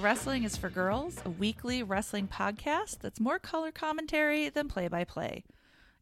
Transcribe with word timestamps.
Wrestling 0.00 0.44
is 0.44 0.56
for 0.56 0.70
Girls, 0.70 1.20
a 1.24 1.30
weekly 1.30 1.82
wrestling 1.82 2.28
podcast 2.28 3.00
that's 3.00 3.18
more 3.18 3.40
color 3.40 3.72
commentary 3.72 4.48
than 4.48 4.68
play 4.68 4.86
by 4.86 5.02
play. 5.02 5.44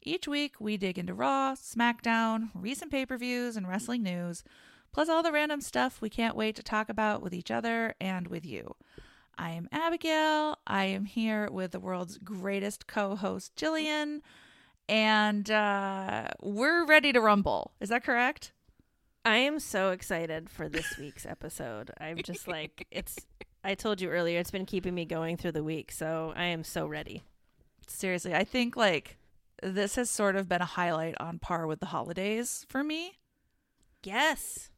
Each 0.02 0.28
week, 0.28 0.56
we 0.60 0.76
dig 0.76 0.98
into 0.98 1.14
Raw, 1.14 1.54
SmackDown, 1.54 2.50
recent 2.54 2.90
pay 2.90 3.06
per 3.06 3.16
views, 3.16 3.56
and 3.56 3.66
wrestling 3.66 4.02
news, 4.02 4.44
plus 4.92 5.08
all 5.08 5.22
the 5.22 5.32
random 5.32 5.62
stuff 5.62 6.02
we 6.02 6.10
can't 6.10 6.36
wait 6.36 6.56
to 6.56 6.62
talk 6.62 6.90
about 6.90 7.22
with 7.22 7.32
each 7.32 7.50
other 7.50 7.94
and 7.98 8.28
with 8.28 8.44
you. 8.44 8.74
I 9.38 9.50
am 9.50 9.68
Abigail. 9.72 10.58
I 10.66 10.84
am 10.84 11.06
here 11.06 11.48
with 11.50 11.72
the 11.72 11.80
world's 11.80 12.18
greatest 12.18 12.86
co 12.86 13.16
host, 13.16 13.56
Jillian, 13.56 14.20
and 14.88 15.50
uh, 15.50 16.28
we're 16.42 16.84
ready 16.84 17.12
to 17.12 17.20
rumble. 17.20 17.72
Is 17.80 17.88
that 17.88 18.04
correct? 18.04 18.52
I 19.24 19.38
am 19.38 19.58
so 19.58 19.90
excited 19.90 20.50
for 20.50 20.68
this 20.68 20.98
week's 20.98 21.26
episode. 21.26 21.90
I'm 21.98 22.18
just 22.18 22.46
like, 22.46 22.86
it's, 22.90 23.16
I 23.66 23.74
told 23.74 24.00
you 24.00 24.10
earlier, 24.10 24.38
it's 24.38 24.52
been 24.52 24.64
keeping 24.64 24.94
me 24.94 25.04
going 25.04 25.36
through 25.36 25.50
the 25.50 25.64
week. 25.64 25.90
So 25.90 26.32
I 26.36 26.44
am 26.44 26.62
so 26.62 26.86
ready. 26.86 27.24
Seriously, 27.88 28.32
I 28.32 28.44
think 28.44 28.76
like 28.76 29.16
this 29.60 29.96
has 29.96 30.08
sort 30.08 30.36
of 30.36 30.48
been 30.48 30.62
a 30.62 30.66
highlight 30.66 31.16
on 31.18 31.40
par 31.40 31.66
with 31.66 31.80
the 31.80 31.86
holidays 31.86 32.64
for 32.68 32.84
me. 32.84 33.18
Yes. 34.04 34.70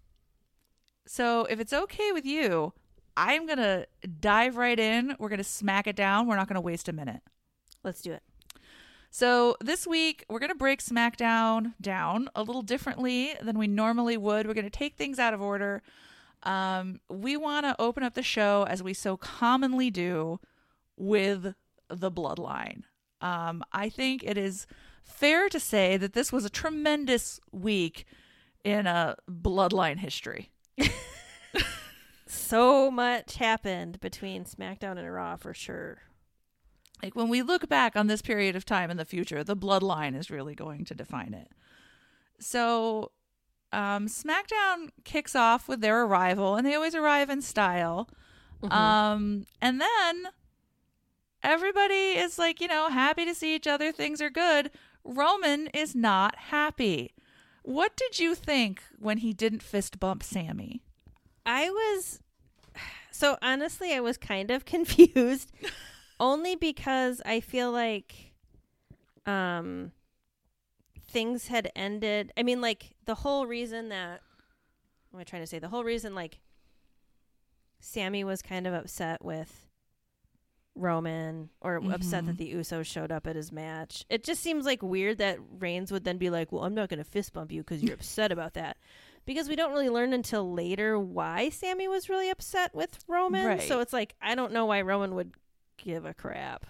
So 1.06 1.44
if 1.50 1.60
it's 1.60 1.74
okay 1.74 2.12
with 2.12 2.24
you, 2.24 2.72
I'm 3.14 3.44
going 3.44 3.58
to 3.58 3.86
dive 4.20 4.56
right 4.56 4.80
in. 4.80 5.14
We're 5.18 5.28
going 5.28 5.36
to 5.36 5.44
smack 5.44 5.86
it 5.86 5.96
down. 5.96 6.26
We're 6.26 6.36
not 6.36 6.48
going 6.48 6.54
to 6.54 6.62
waste 6.62 6.88
a 6.88 6.92
minute. 6.94 7.20
Let's 7.84 8.00
do 8.00 8.12
it. 8.12 8.22
So 9.10 9.56
this 9.60 9.86
week 9.86 10.24
we're 10.30 10.38
going 10.38 10.48
to 10.48 10.54
break 10.54 10.82
SmackDown 10.82 11.74
down 11.78 12.30
a 12.34 12.42
little 12.42 12.62
differently 12.62 13.34
than 13.42 13.58
we 13.58 13.66
normally 13.66 14.16
would. 14.16 14.46
We're 14.46 14.54
going 14.54 14.64
to 14.64 14.70
take 14.70 14.96
things 14.96 15.18
out 15.18 15.34
of 15.34 15.42
order. 15.42 15.82
Um, 16.42 17.00
we 17.08 17.36
want 17.36 17.66
to 17.66 17.76
open 17.80 18.02
up 18.02 18.14
the 18.14 18.22
show 18.22 18.64
as 18.68 18.82
we 18.82 18.94
so 18.94 19.16
commonly 19.16 19.90
do 19.90 20.40
with 20.96 21.54
the 21.88 22.10
bloodline. 22.10 22.82
Um, 23.20 23.64
I 23.72 23.88
think 23.88 24.22
it 24.22 24.38
is 24.38 24.66
fair 25.04 25.48
to 25.48 25.58
say 25.58 25.96
that 25.96 26.12
this 26.12 26.32
was 26.32 26.44
a 26.44 26.50
tremendous 26.50 27.40
week 27.50 28.04
in 28.62 28.86
a 28.86 29.16
bloodline 29.30 29.98
history. 29.98 30.50
so 32.26 32.90
much 32.90 33.36
happened 33.36 34.00
between 34.00 34.44
SmackDown 34.44 34.98
and 34.98 35.12
Raw 35.12 35.36
for 35.36 35.54
sure. 35.54 36.02
Like 37.02 37.14
when 37.14 37.28
we 37.28 37.42
look 37.42 37.68
back 37.68 37.96
on 37.96 38.06
this 38.06 38.22
period 38.22 38.56
of 38.56 38.64
time 38.64 38.90
in 38.90 38.96
the 38.96 39.04
future, 39.04 39.42
the 39.44 39.56
bloodline 39.56 40.16
is 40.16 40.30
really 40.30 40.54
going 40.54 40.84
to 40.86 40.94
define 40.94 41.32
it. 41.32 41.48
So, 42.40 43.12
um, 43.72 44.06
SmackDown 44.06 44.90
kicks 45.04 45.34
off 45.36 45.68
with 45.68 45.80
their 45.80 46.02
arrival, 46.04 46.56
and 46.56 46.66
they 46.66 46.74
always 46.74 46.94
arrive 46.94 47.30
in 47.30 47.42
style. 47.42 48.08
Mhm. 48.62 48.72
Um, 48.72 49.46
and 49.60 49.80
then 49.80 50.28
everybody 51.42 52.12
is 52.16 52.38
like, 52.38 52.60
you 52.60 52.68
know, 52.68 52.88
happy 52.88 53.24
to 53.24 53.34
see 53.34 53.54
each 53.54 53.66
other. 53.66 53.92
Things 53.92 54.20
are 54.20 54.30
good. 54.30 54.70
Roman 55.04 55.68
is 55.68 55.94
not 55.94 56.36
happy. 56.36 57.14
What 57.62 57.96
did 57.96 58.18
you 58.18 58.34
think 58.34 58.82
when 58.98 59.18
he 59.18 59.32
didn't 59.32 59.62
fist 59.62 60.00
bump 60.00 60.22
Sammy? 60.22 60.82
I 61.44 61.70
was, 61.70 62.20
so 63.10 63.36
honestly, 63.42 63.92
I 63.94 64.00
was 64.00 64.16
kind 64.16 64.50
of 64.50 64.64
confused 64.64 65.52
only 66.18 66.56
because 66.56 67.22
I 67.24 67.40
feel 67.40 67.70
like, 67.70 68.32
um, 69.26 69.92
things 71.08 71.48
had 71.48 71.72
ended. 71.74 72.32
I 72.36 72.42
mean, 72.42 72.60
like 72.60 72.94
the 73.06 73.14
whole 73.16 73.46
reason 73.46 73.88
that, 73.88 74.20
what 75.10 75.18
am 75.18 75.20
I 75.20 75.24
trying 75.24 75.42
to 75.42 75.46
say? 75.46 75.58
The 75.58 75.68
whole 75.68 75.84
reason, 75.84 76.14
like, 76.14 76.38
Sammy 77.80 78.24
was 78.24 78.42
kind 78.42 78.66
of 78.66 78.74
upset 78.74 79.24
with 79.24 79.66
Roman 80.74 81.50
or 81.60 81.76
upset 81.76 82.24
Mhm. 82.24 82.26
that 82.26 82.38
the 82.38 82.52
Usos 82.54 82.86
showed 82.86 83.10
up 83.10 83.26
at 83.26 83.34
his 83.36 83.50
match. 83.50 84.04
It 84.08 84.22
just 84.22 84.42
seems 84.42 84.64
like 84.64 84.82
weird 84.82 85.18
that 85.18 85.38
Reigns 85.58 85.90
would 85.90 86.04
then 86.04 86.18
be 86.18 86.30
like, 86.30 86.52
"Well, 86.52 86.64
I'm 86.64 86.74
not 86.74 86.88
going 86.88 86.98
to 86.98 87.04
fist 87.04 87.32
bump 87.32 87.50
you 87.50 87.62
because 87.62 87.82
you're 87.82 87.94
upset 87.94 88.30
about 88.30 88.54
that." 88.54 88.76
Because 89.24 89.48
we 89.48 89.56
don't 89.56 89.72
really 89.72 89.88
learn 89.90 90.12
until 90.12 90.52
later 90.52 90.98
why 90.98 91.48
Sammy 91.50 91.88
was 91.88 92.08
really 92.08 92.30
upset 92.30 92.74
with 92.74 92.98
Roman. 93.08 93.44
Right. 93.44 93.62
So 93.62 93.80
it's 93.80 93.92
like 93.92 94.14
I 94.22 94.34
don't 94.34 94.52
know 94.52 94.66
why 94.66 94.80
Roman 94.82 95.14
would 95.16 95.32
give 95.78 96.04
a 96.04 96.14
crap. 96.14 96.64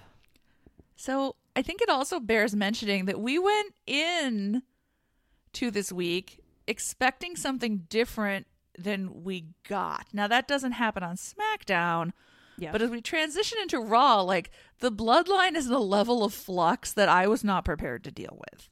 So 1.00 1.36
I 1.54 1.62
think 1.62 1.80
it 1.80 1.88
also 1.88 2.18
bears 2.18 2.56
mentioning 2.56 3.04
that 3.04 3.20
we 3.20 3.38
went 3.38 3.72
in 3.86 4.62
to 5.52 5.70
this 5.70 5.92
week 5.92 6.40
expecting 6.66 7.36
something 7.36 7.86
different 7.88 8.46
than 8.76 9.22
we 9.22 9.46
got. 9.68 10.06
Now 10.12 10.26
that 10.26 10.48
doesn't 10.48 10.72
happen 10.72 11.02
on 11.04 11.14
SmackDown, 11.16 12.12
Yeah. 12.58 12.72
but 12.72 12.82
as 12.82 12.90
we 12.90 13.00
transition 13.00 13.58
into 13.62 13.78
Raw, 13.78 14.20
like 14.22 14.50
the 14.80 14.90
bloodline 14.92 15.54
is 15.54 15.68
a 15.68 15.78
level 15.78 16.24
of 16.24 16.34
flux 16.34 16.92
that 16.92 17.08
I 17.08 17.28
was 17.28 17.42
not 17.44 17.64
prepared 17.64 18.02
to 18.04 18.10
deal 18.10 18.36
with. 18.50 18.68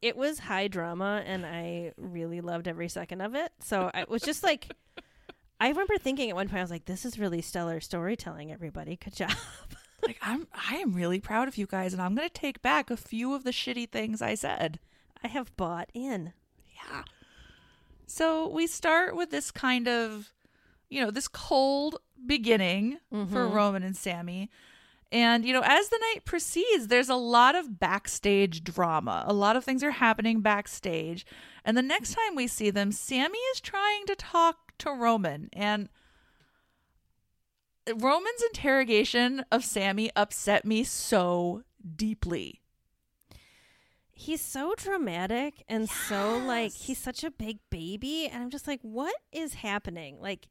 it 0.00 0.16
was 0.16 0.38
high 0.38 0.68
drama 0.68 1.22
and 1.26 1.44
I 1.44 1.92
really 1.96 2.40
loved 2.40 2.66
every 2.68 2.88
second 2.88 3.20
of 3.20 3.34
it. 3.34 3.52
So 3.60 3.90
I 3.92 4.04
was 4.08 4.22
just 4.22 4.42
like 4.42 4.68
I 5.60 5.68
remember 5.68 5.98
thinking 5.98 6.30
at 6.30 6.36
one 6.36 6.46
point 6.48 6.60
I 6.60 6.62
was 6.62 6.70
like 6.70 6.84
this 6.86 7.04
is 7.04 7.18
really 7.18 7.42
stellar 7.42 7.80
storytelling 7.80 8.50
everybody. 8.52 8.96
Good 8.96 9.14
job. 9.16 9.32
Like 10.02 10.18
I'm 10.22 10.46
I 10.54 10.76
am 10.76 10.92
really 10.94 11.20
proud 11.20 11.48
of 11.48 11.56
you 11.58 11.66
guys 11.66 11.92
and 11.92 12.00
I'm 12.00 12.14
going 12.14 12.28
to 12.28 12.32
take 12.32 12.62
back 12.62 12.90
a 12.90 12.96
few 12.96 13.34
of 13.34 13.44
the 13.44 13.50
shitty 13.50 13.90
things 13.90 14.22
I 14.22 14.34
said. 14.34 14.78
I 15.24 15.28
have 15.28 15.56
bought 15.56 15.90
in. 15.92 16.32
Yeah. 16.74 17.02
So 18.06 18.48
we 18.48 18.66
start 18.66 19.16
with 19.16 19.30
this 19.30 19.50
kind 19.50 19.88
of, 19.88 20.32
you 20.88 21.00
know, 21.02 21.10
this 21.10 21.28
cold 21.28 21.96
beginning 22.26 22.98
for 23.10 23.16
Mhm. 23.48 23.52
Roman 23.52 23.82
and 23.82 23.96
Sammy. 23.96 24.50
And, 25.10 25.44
you 25.44 25.52
know, 25.54 25.62
as 25.64 25.88
the 25.88 25.98
night 26.12 26.24
proceeds, 26.26 26.88
there's 26.88 27.08
a 27.08 27.14
lot 27.14 27.54
of 27.54 27.80
backstage 27.80 28.62
drama. 28.62 29.24
A 29.26 29.32
lot 29.32 29.56
of 29.56 29.64
things 29.64 29.82
are 29.82 29.90
happening 29.92 30.40
backstage. 30.42 31.24
And 31.64 31.76
the 31.76 31.82
next 31.82 32.12
time 32.14 32.34
we 32.34 32.46
see 32.46 32.70
them, 32.70 32.92
Sammy 32.92 33.38
is 33.54 33.60
trying 33.60 34.04
to 34.06 34.14
talk 34.14 34.76
to 34.78 34.90
Roman. 34.92 35.48
And 35.54 35.88
Roman's 37.96 38.42
interrogation 38.42 39.44
of 39.50 39.64
Sammy 39.64 40.10
upset 40.16 40.64
me 40.64 40.84
so 40.84 41.62
deeply. 41.96 42.60
He's 44.10 44.40
so 44.40 44.74
dramatic 44.76 45.64
and 45.68 45.88
so 45.88 46.38
like 46.38 46.72
he's 46.72 46.98
such 46.98 47.22
a 47.22 47.30
big 47.30 47.58
baby 47.70 48.26
and 48.26 48.42
I'm 48.42 48.50
just 48.50 48.66
like 48.66 48.80
what 48.82 49.14
is 49.32 49.54
happening? 49.54 50.20
Like 50.20 50.48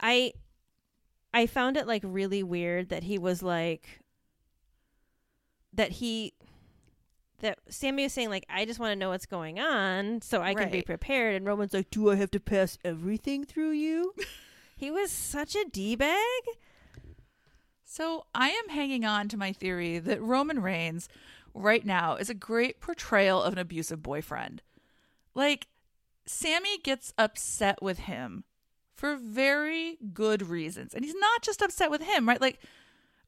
I 0.00 0.32
I 1.32 1.46
found 1.46 1.76
it 1.76 1.86
like 1.86 2.02
really 2.04 2.42
weird 2.42 2.88
that 2.88 3.04
he 3.04 3.18
was 3.18 3.42
like 3.42 4.00
that 5.72 5.92
he 5.92 6.34
that 7.40 7.58
Sammy 7.68 8.04
was 8.04 8.12
saying 8.12 8.30
like 8.30 8.46
I 8.48 8.64
just 8.64 8.80
want 8.80 8.92
to 8.92 8.96
know 8.96 9.10
what's 9.10 9.26
going 9.26 9.58
on 9.60 10.22
so 10.22 10.40
I 10.40 10.54
can 10.54 10.70
be 10.70 10.82
prepared 10.82 11.34
and 11.34 11.46
Roman's 11.46 11.74
like 11.74 11.90
do 11.90 12.10
I 12.10 12.16
have 12.16 12.30
to 12.32 12.40
pass 12.40 12.78
everything 12.84 13.44
through 13.44 13.72
you? 13.72 14.14
he 14.76 14.90
was 14.90 15.10
such 15.10 15.54
a 15.54 15.64
D-bag. 15.64 16.42
So 17.84 18.26
I 18.34 18.50
am 18.50 18.68
hanging 18.68 19.04
on 19.04 19.28
to 19.28 19.36
my 19.36 19.52
theory 19.52 19.98
that 19.98 20.22
Roman 20.22 20.62
Reigns 20.62 21.08
right 21.54 21.84
now 21.84 22.14
is 22.14 22.30
a 22.30 22.34
great 22.34 22.80
portrayal 22.80 23.42
of 23.42 23.52
an 23.52 23.58
abusive 23.58 24.02
boyfriend. 24.02 24.62
Like, 25.34 25.66
Sammy 26.26 26.78
gets 26.78 27.12
upset 27.18 27.82
with 27.82 28.00
him 28.00 28.44
for 28.94 29.16
very 29.16 29.98
good 30.12 30.46
reasons. 30.46 30.94
And 30.94 31.04
he's 31.04 31.14
not 31.14 31.42
just 31.42 31.62
upset 31.62 31.90
with 31.90 32.02
him, 32.02 32.28
right? 32.28 32.40
Like, 32.40 32.60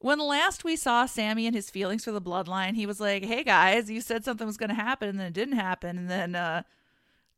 when 0.03 0.19
last 0.19 0.63
we 0.65 0.75
saw 0.75 1.05
Sammy 1.05 1.47
and 1.47 1.55
his 1.55 1.69
feelings 1.69 2.03
for 2.03 2.11
the 2.11 2.21
bloodline, 2.21 2.75
he 2.75 2.85
was 2.85 2.99
like, 2.99 3.23
hey 3.23 3.41
guys, 3.43 3.89
you 3.89 4.01
said 4.01 4.25
something 4.25 4.45
was 4.45 4.57
going 4.57 4.69
to 4.69 4.75
happen 4.75 5.07
and 5.07 5.17
then 5.19 5.27
it 5.27 5.33
didn't 5.33 5.55
happen. 5.55 5.97
And 5.97 6.09
then, 6.09 6.35
uh, 6.35 6.63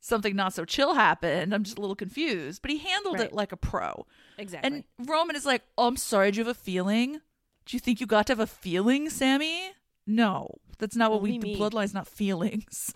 something 0.02 0.36
not 0.36 0.54
so 0.54 0.66
chill 0.66 0.96
happened. 0.96 1.54
I'm 1.54 1.64
just 1.64 1.78
a 1.78 1.82
little 1.82 1.96
confused, 1.96 2.62
but 2.64 2.72
he 2.72 2.80
handled 2.80 3.16
Right. 3.20 3.26
it 3.28 3.34
like 3.34 3.52
a 3.52 3.58
pro. 3.58 4.06
Exactly. 4.40 4.84
And 5.00 5.08
Roman 5.08 5.36
is 5.36 5.46
like, 5.46 5.62
oh, 5.78 5.88
I'm 5.88 5.96
sorry, 5.98 6.32
do 6.32 6.40
you 6.40 6.46
have 6.46 6.56
a 6.56 6.60
feeling? 6.60 7.22
Do 7.66 7.76
you 7.76 7.80
think 7.80 8.00
you 8.00 8.08
got 8.08 8.26
to 8.28 8.32
have 8.32 8.40
a 8.40 8.48
feeling, 8.48 9.10
Sammy? 9.10 9.72
No, 10.08 10.56
that's 10.80 10.96
not 10.96 11.12
what 11.12 11.22
we 11.22 11.34
Only 11.36 11.54
the 11.54 11.60
bloodline's 11.60 11.94
not 11.94 12.08
feelings. 12.08 12.94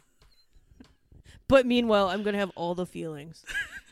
but 1.48 1.66
meanwhile, 1.66 2.10
I'm 2.10 2.22
going 2.24 2.34
to 2.34 2.40
have 2.40 2.52
all 2.56 2.76
the 2.76 2.86
feelings. 2.86 3.44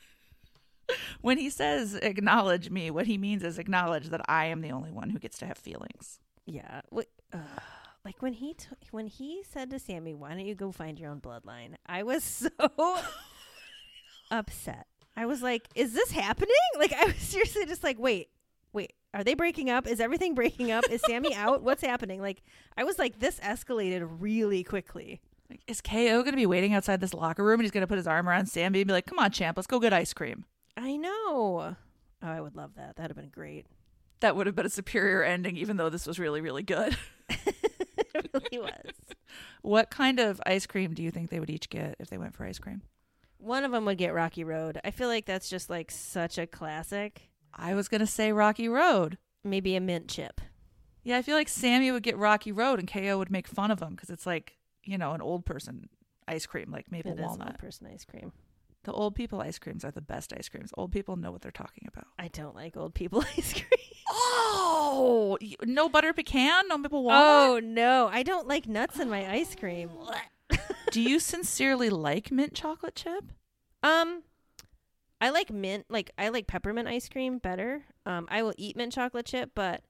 When 1.21 1.37
he 1.37 1.49
says 1.49 1.95
acknowledge 1.95 2.69
me, 2.69 2.91
what 2.91 3.07
he 3.07 3.17
means 3.17 3.43
is 3.43 3.57
acknowledge 3.57 4.09
that 4.09 4.21
I 4.29 4.45
am 4.45 4.61
the 4.61 4.71
only 4.71 4.91
one 4.91 5.09
who 5.09 5.19
gets 5.19 5.37
to 5.39 5.45
have 5.45 5.57
feelings. 5.57 6.19
Yeah. 6.45 6.81
Uh, 7.33 7.37
like 8.05 8.21
when 8.21 8.33
he 8.33 8.53
t- 8.53 8.67
when 8.91 9.07
he 9.07 9.43
said 9.43 9.69
to 9.71 9.79
Sammy, 9.79 10.13
"Why 10.13 10.29
don't 10.29 10.45
you 10.45 10.55
go 10.55 10.71
find 10.71 10.97
your 10.97 11.11
own 11.11 11.19
bloodline?" 11.19 11.75
I 11.85 12.03
was 12.03 12.23
so 12.69 12.99
upset. 14.31 14.87
I 15.15 15.25
was 15.25 15.41
like, 15.41 15.67
"Is 15.75 15.93
this 15.93 16.11
happening?" 16.11 16.55
Like 16.77 16.93
I 16.93 17.05
was 17.05 17.15
seriously 17.19 17.65
just 17.65 17.83
like, 17.83 17.99
"Wait, 17.99 18.29
wait, 18.71 18.93
are 19.13 19.25
they 19.25 19.33
breaking 19.33 19.69
up? 19.69 19.87
Is 19.87 19.99
everything 19.99 20.35
breaking 20.35 20.71
up? 20.71 20.85
Is 20.89 21.01
Sammy 21.05 21.35
out? 21.35 21.63
What's 21.63 21.81
happening?" 21.81 22.21
Like 22.21 22.43
I 22.77 22.85
was 22.85 22.97
like, 22.97 23.19
"This 23.19 23.39
escalated 23.41 24.07
really 24.19 24.63
quickly." 24.63 25.19
Like, 25.49 25.61
is 25.67 25.81
KO 25.81 26.23
going 26.23 26.31
to 26.31 26.35
be 26.37 26.45
waiting 26.45 26.73
outside 26.73 26.99
this 26.99 27.13
locker 27.13 27.43
room 27.43 27.59
and 27.59 27.63
he's 27.63 27.71
going 27.71 27.81
to 27.81 27.87
put 27.87 27.97
his 27.97 28.07
arm 28.07 28.27
around 28.27 28.47
Sammy 28.47 28.81
and 28.81 28.87
be 28.87 28.93
like, 28.93 29.05
come 29.05 29.17
on, 29.17 29.31
champ, 29.31 29.55
let's 29.55 29.67
go 29.67 29.79
get 29.79 29.93
ice 29.93 30.13
cream? 30.13 30.43
I 30.77 30.95
know. 30.95 31.75
Oh, 32.21 32.27
I 32.27 32.39
would 32.39 32.55
love 32.55 32.75
that. 32.75 32.95
That'd 32.95 33.09
have 33.11 33.17
been 33.17 33.29
great. 33.31 33.65
That 34.19 34.35
would 34.35 34.47
have 34.47 34.55
been 34.55 34.65
a 34.65 34.69
superior 34.69 35.23
ending, 35.23 35.57
even 35.57 35.77
though 35.77 35.89
this 35.89 36.07
was 36.07 36.19
really, 36.19 36.41
really 36.41 36.63
good. 36.63 36.95
it 37.29 38.29
really 38.33 38.59
was. 38.59 38.93
What 39.61 39.89
kind 39.89 40.19
of 40.19 40.41
ice 40.45 40.65
cream 40.65 40.93
do 40.93 41.03
you 41.03 41.11
think 41.11 41.29
they 41.29 41.39
would 41.39 41.49
each 41.49 41.69
get 41.69 41.95
if 41.99 42.09
they 42.09 42.17
went 42.17 42.33
for 42.35 42.45
ice 42.45 42.59
cream? 42.59 42.81
One 43.39 43.63
of 43.63 43.71
them 43.71 43.85
would 43.85 43.97
get 43.97 44.13
Rocky 44.13 44.43
Road. 44.43 44.79
I 44.83 44.91
feel 44.91 45.07
like 45.07 45.25
that's 45.25 45.49
just 45.49 45.69
like 45.69 45.91
such 45.91 46.37
a 46.37 46.47
classic. 46.47 47.29
I 47.53 47.73
was 47.75 47.87
going 47.87 48.01
to 48.01 48.07
say 48.07 48.31
Rocky 48.31 48.67
Road. 48.69 49.17
Maybe 49.43 49.75
a 49.75 49.81
mint 49.81 50.07
chip. 50.07 50.41
Yeah, 51.03 51.17
I 51.17 51.21
feel 51.21 51.35
like 51.35 51.47
Sammy 51.49 51.91
would 51.91 52.03
get 52.03 52.17
Rocky 52.17 52.51
Road 52.51 52.79
and 52.79 52.87
KO 52.91 53.17
would 53.17 53.31
make 53.31 53.47
fun 53.47 53.71
of 53.71 53.81
him 53.81 53.91
because 53.91 54.09
it's 54.09 54.25
like, 54.25 54.57
you 54.83 54.97
know, 54.97 55.13
an 55.13 55.21
old 55.21 55.45
person 55.45 55.87
ice 56.27 56.45
cream, 56.45 56.71
like 56.71 56.91
maple 56.91 57.11
It 57.13 57.19
is 57.19 57.25
walnut. 57.25 57.47
old 57.47 57.59
person 57.59 57.87
ice 57.93 58.03
cream. 58.05 58.31
The 58.87 58.93
old 58.93 59.15
people 59.15 59.41
ice 59.41 59.59
creams 59.59 59.83
are 59.83 59.91
the 59.91 59.99
best 59.99 60.31
ice 60.31 60.47
creams. 60.47 60.71
Old 60.77 60.93
people 60.93 61.17
know 61.17 61.29
what 61.29 61.41
they're 61.41 61.51
talking 61.51 61.89
about. 61.89 62.07
I 62.17 62.29
don't 62.29 62.55
like 62.55 62.77
old 62.77 62.93
people 62.93 63.21
ice 63.37 63.51
cream. 63.51 63.65
Oh, 64.09 65.37
no 65.65 65.89
butter 65.89 66.13
pecan, 66.13 66.69
no 66.69 66.77
maple 66.77 67.03
walnut. 67.03 67.21
Oh 67.21 67.59
no, 67.59 68.07
I 68.09 68.23
don't 68.23 68.47
like 68.47 68.65
nuts 68.65 68.97
in 68.97 69.09
my 69.09 69.29
ice 69.29 69.55
cream. 69.55 69.89
Do 70.91 71.01
you 71.01 71.19
sincerely 71.19 71.89
like 71.89 72.31
mint 72.31 72.53
chocolate 72.53 72.95
chip? 72.95 73.25
Um, 73.83 74.23
I 75.19 75.31
like 75.31 75.51
mint. 75.51 75.87
Like 75.89 76.11
I 76.17 76.29
like 76.29 76.47
peppermint 76.47 76.87
ice 76.87 77.09
cream 77.09 77.39
better. 77.39 77.83
Um, 78.05 78.25
I 78.31 78.41
will 78.41 78.53
eat 78.57 78.77
mint 78.77 78.93
chocolate 78.93 79.25
chip, 79.25 79.51
but 79.53 79.81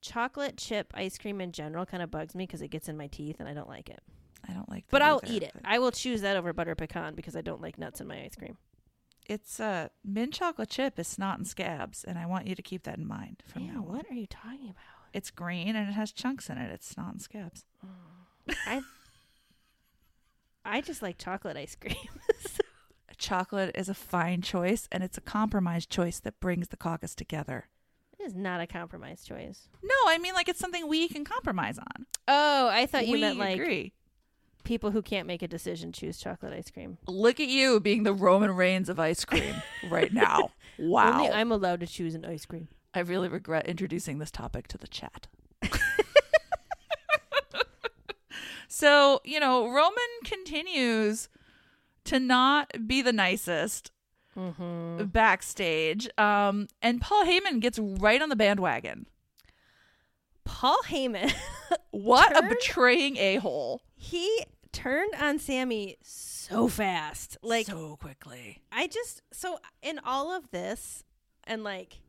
chocolate 0.00 0.56
chip 0.56 0.94
ice 0.94 1.18
cream 1.18 1.42
in 1.42 1.52
general 1.52 1.84
kind 1.84 2.02
of 2.02 2.10
bugs 2.10 2.34
me 2.34 2.46
because 2.46 2.62
it 2.62 2.68
gets 2.68 2.88
in 2.88 2.96
my 2.96 3.08
teeth 3.08 3.36
and 3.38 3.50
I 3.50 3.52
don't 3.52 3.68
like 3.68 3.90
it. 3.90 4.00
I 4.50 4.54
don't 4.54 4.68
like. 4.68 4.80
It 4.80 4.90
But 4.90 5.02
I'll 5.02 5.20
either, 5.24 5.32
eat 5.34 5.42
it. 5.44 5.52
but 5.54 5.62
I 5.64 5.78
will 5.78 5.92
choose 5.92 6.20
that 6.22 6.36
over 6.36 6.52
butter 6.52 6.74
pecan 6.74 7.14
because 7.14 7.36
I 7.36 7.40
don't 7.40 7.62
like 7.62 7.78
nuts 7.78 8.00
in 8.00 8.06
my 8.08 8.20
ice 8.22 8.34
cream. 8.34 8.56
It's 9.26 9.60
uh, 9.60 9.88
mint 10.04 10.34
chocolate 10.34 10.70
chip 10.70 10.98
is 10.98 11.06
snot 11.06 11.38
and 11.38 11.46
scabs, 11.46 12.02
and 12.02 12.18
I 12.18 12.26
want 12.26 12.48
you 12.48 12.54
to 12.56 12.62
keep 12.62 12.82
that 12.82 12.98
in 12.98 13.06
mind. 13.06 13.42
From 13.46 13.62
Yeah, 13.62 13.72
now 13.74 13.78
on. 13.80 13.86
what 13.86 14.06
are 14.10 14.14
you 14.14 14.26
talking 14.26 14.64
about? 14.70 14.74
It's 15.12 15.30
green 15.30 15.76
and 15.76 15.88
it 15.88 15.92
has 15.92 16.10
chunks 16.12 16.50
in 16.50 16.58
it. 16.58 16.70
It's 16.72 16.88
snot 16.88 17.12
and 17.12 17.22
scabs. 17.22 17.64
I 18.66 18.82
I 20.64 20.80
just 20.80 21.02
like 21.02 21.18
chocolate 21.18 21.56
ice 21.56 21.76
cream. 21.76 21.94
Chocolate 23.18 23.72
is 23.74 23.90
a 23.90 23.94
fine 23.94 24.40
choice, 24.40 24.88
and 24.90 25.04
it's 25.04 25.18
a 25.18 25.20
compromise 25.20 25.84
choice 25.84 26.20
that 26.20 26.40
brings 26.40 26.68
the 26.68 26.76
caucus 26.78 27.14
together. 27.14 27.68
it 28.18 28.22
is 28.24 28.34
not 28.34 28.60
a 28.62 28.66
compromise 28.66 29.24
choice. 29.24 29.68
No, 29.82 29.94
I 30.06 30.16
mean 30.18 30.32
like 30.34 30.48
it's 30.48 30.58
something 30.58 30.88
we 30.88 31.06
can 31.08 31.24
compromise 31.24 31.78
on. 31.78 32.06
Oh, 32.26 32.68
I 32.68 32.86
thought 32.86 33.06
you 33.06 33.12
we 33.14 33.20
meant 33.20 33.38
like 33.38 33.58
agree. 33.58 33.92
People 34.64 34.90
who 34.90 35.02
can't 35.02 35.26
make 35.26 35.42
a 35.42 35.48
decision 35.48 35.92
choose 35.92 36.18
chocolate 36.18 36.52
ice 36.52 36.70
cream. 36.70 36.98
Look 37.06 37.40
at 37.40 37.48
you 37.48 37.80
being 37.80 38.02
the 38.04 38.12
Roman 38.14 38.50
Reigns 38.52 38.88
of 38.88 38.98
ice 39.00 39.24
cream 39.24 39.54
right 39.90 40.12
now. 40.12 40.50
Wow. 40.78 41.18
Only 41.18 41.28
I'm 41.30 41.52
allowed 41.52 41.80
to 41.80 41.86
choose 41.86 42.14
an 42.14 42.24
ice 42.24 42.46
cream. 42.46 42.68
I 42.94 43.00
really 43.00 43.28
regret 43.28 43.66
introducing 43.66 44.18
this 44.18 44.30
topic 44.30 44.66
to 44.68 44.78
the 44.78 44.86
chat. 44.88 45.26
so, 48.68 49.20
you 49.24 49.40
know, 49.40 49.66
Roman 49.68 49.92
continues 50.24 51.28
to 52.04 52.18
not 52.18 52.86
be 52.86 53.02
the 53.02 53.12
nicest 53.12 53.90
Mm-hmm. 54.38 55.06
backstage. 55.06 56.08
Um, 56.16 56.68
and 56.80 57.00
Paul 57.00 57.24
Heyman 57.24 57.58
gets 57.60 57.78
right 57.80 58.22
on 58.22 58.28
the 58.28 58.36
bandwagon. 58.36 59.06
Paul 60.44 60.78
Heyman, 60.86 61.34
What 61.90 62.34
a 62.38 62.48
betraying 62.48 63.16
a 63.16 63.36
hole. 63.36 63.82
He 64.00 64.46
turned 64.72 65.14
on 65.20 65.38
Sammy 65.38 65.98
so 66.00 66.68
fast. 66.68 67.36
Like 67.42 67.66
so 67.66 67.96
quickly. 67.96 68.62
I 68.72 68.86
just 68.86 69.20
so 69.30 69.58
in 69.82 70.00
all 70.02 70.32
of 70.32 70.50
this, 70.50 71.04
and 71.44 71.62
like 71.62 72.00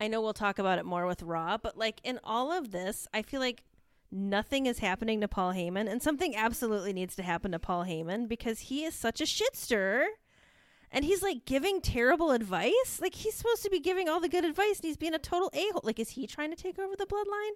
I 0.00 0.08
know 0.08 0.22
we'll 0.22 0.32
talk 0.32 0.58
about 0.58 0.78
it 0.78 0.86
more 0.86 1.06
with 1.06 1.22
Raw, 1.22 1.58
but 1.58 1.76
like 1.76 2.00
in 2.02 2.18
all 2.24 2.50
of 2.50 2.70
this, 2.70 3.06
I 3.12 3.20
feel 3.20 3.38
like 3.38 3.64
nothing 4.10 4.64
is 4.64 4.78
happening 4.78 5.20
to 5.20 5.28
Paul 5.28 5.52
Heyman, 5.52 5.90
and 5.90 6.02
something 6.02 6.34
absolutely 6.34 6.94
needs 6.94 7.14
to 7.16 7.22
happen 7.22 7.52
to 7.52 7.58
Paul 7.58 7.84
Heyman 7.84 8.26
because 8.26 8.60
he 8.60 8.84
is 8.84 8.94
such 8.94 9.20
a 9.20 9.24
shitster. 9.24 10.06
And 10.92 11.04
he's 11.04 11.22
like 11.22 11.44
giving 11.44 11.82
terrible 11.82 12.32
advice. 12.32 12.98
Like 12.98 13.14
he's 13.14 13.34
supposed 13.34 13.62
to 13.62 13.70
be 13.70 13.78
giving 13.78 14.08
all 14.08 14.20
the 14.20 14.28
good 14.28 14.46
advice, 14.46 14.78
and 14.78 14.86
he's 14.86 14.96
being 14.96 15.14
a 15.14 15.18
total 15.18 15.50
a 15.52 15.70
hole. 15.70 15.82
Like, 15.84 16.00
is 16.00 16.10
he 16.10 16.26
trying 16.26 16.50
to 16.50 16.56
take 16.56 16.78
over 16.78 16.96
the 16.96 17.06
bloodline? 17.06 17.52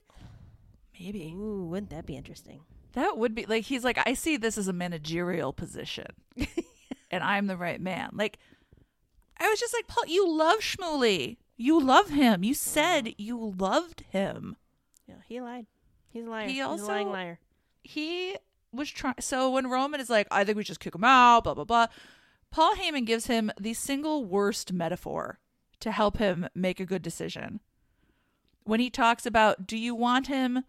Maybe. 1.01 1.35
Ooh, 1.35 1.65
wouldn't 1.65 1.91
that 1.91 2.05
be 2.07 2.15
interesting? 2.15 2.61
That 2.95 3.19
would 3.19 3.35
be 3.35 3.45
like 3.47 3.65
he's 3.65 3.85
like, 3.85 3.99
I 4.07 4.15
see 4.15 4.37
this 4.37 4.57
as 4.57 4.69
a 4.69 4.73
managerial 4.73 5.53
position. 5.53 6.07
and 7.11 7.23
I'm 7.23 7.47
the 7.47 7.57
right 7.57 7.81
man. 7.81 8.11
Like 8.13 8.39
I 9.39 9.49
was 9.49 9.59
just 9.61 9.75
like, 9.75 9.87
Paul, 9.89 10.07
you 10.07 10.29
love 10.29 10.59
Shmuley. 10.61 11.37
You 11.57 11.81
love 11.81 12.11
him. 12.11 12.43
You 12.43 12.55
said 12.55 13.15
you 13.19 13.55
loved 13.59 14.05
him. 14.11 14.57
Yeah, 15.07 15.17
he 15.27 15.41
lied. 15.41 15.67
He's 16.09 16.25
a 16.25 16.31
liar. 16.31 16.47
He 16.47 16.55
He's 16.55 16.63
a 16.63 16.67
also- 16.67 16.87
lying 16.89 17.11
liar. 17.11 17.39
He 17.83 18.37
was 18.73 18.91
trying 18.91 19.17
so 19.21 19.51
when 19.51 19.69
Roman 19.69 20.01
is 20.01 20.09
like, 20.11 20.27
I 20.31 20.45
think 20.45 20.57
we 20.57 20.65
just 20.65 20.81
kick 20.81 20.95
him 20.95 21.05
out, 21.05 21.45
blah 21.45 21.55
blah 21.55 21.65
blah. 21.65 21.87
Paul 22.51 22.77
Heyman 22.77 23.05
gives 23.05 23.27
him 23.27 23.51
the 23.61 23.75
single 23.75 24.25
worst 24.25 24.73
metaphor 24.73 25.41
to 25.81 25.91
help 25.91 26.19
him 26.19 26.49
make 26.55 26.79
a 26.79 26.87
good 26.87 27.03
decision. 27.03 27.61
When 28.63 28.79
he 28.81 28.89
talks 28.91 29.27
about, 29.27 29.67
do 29.67 29.77
you 29.77 29.95
want 29.95 30.29
him 30.29 30.63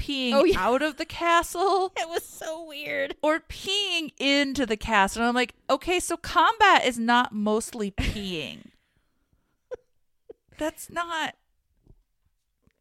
peeing 0.00 0.32
Oh, 0.32 0.44
yeah. 0.44 0.58
out 0.66 0.82
of 0.82 0.96
the 0.96 1.04
castle 1.04 1.92
It 1.96 2.08
was 2.08 2.24
so 2.24 2.64
weird. 2.66 3.14
or 3.22 3.40
peeing 3.40 4.12
into 4.18 4.64
the 4.66 4.76
castle. 4.76 5.22
And 5.22 5.28
I'm 5.28 5.34
like, 5.34 5.54
okay, 5.68 6.00
so 6.00 6.16
combat 6.16 6.84
is 6.86 6.98
not 6.98 7.32
mostly 7.32 7.90
peeing. 7.98 8.66
That's 10.58 10.90
not. 10.90 11.34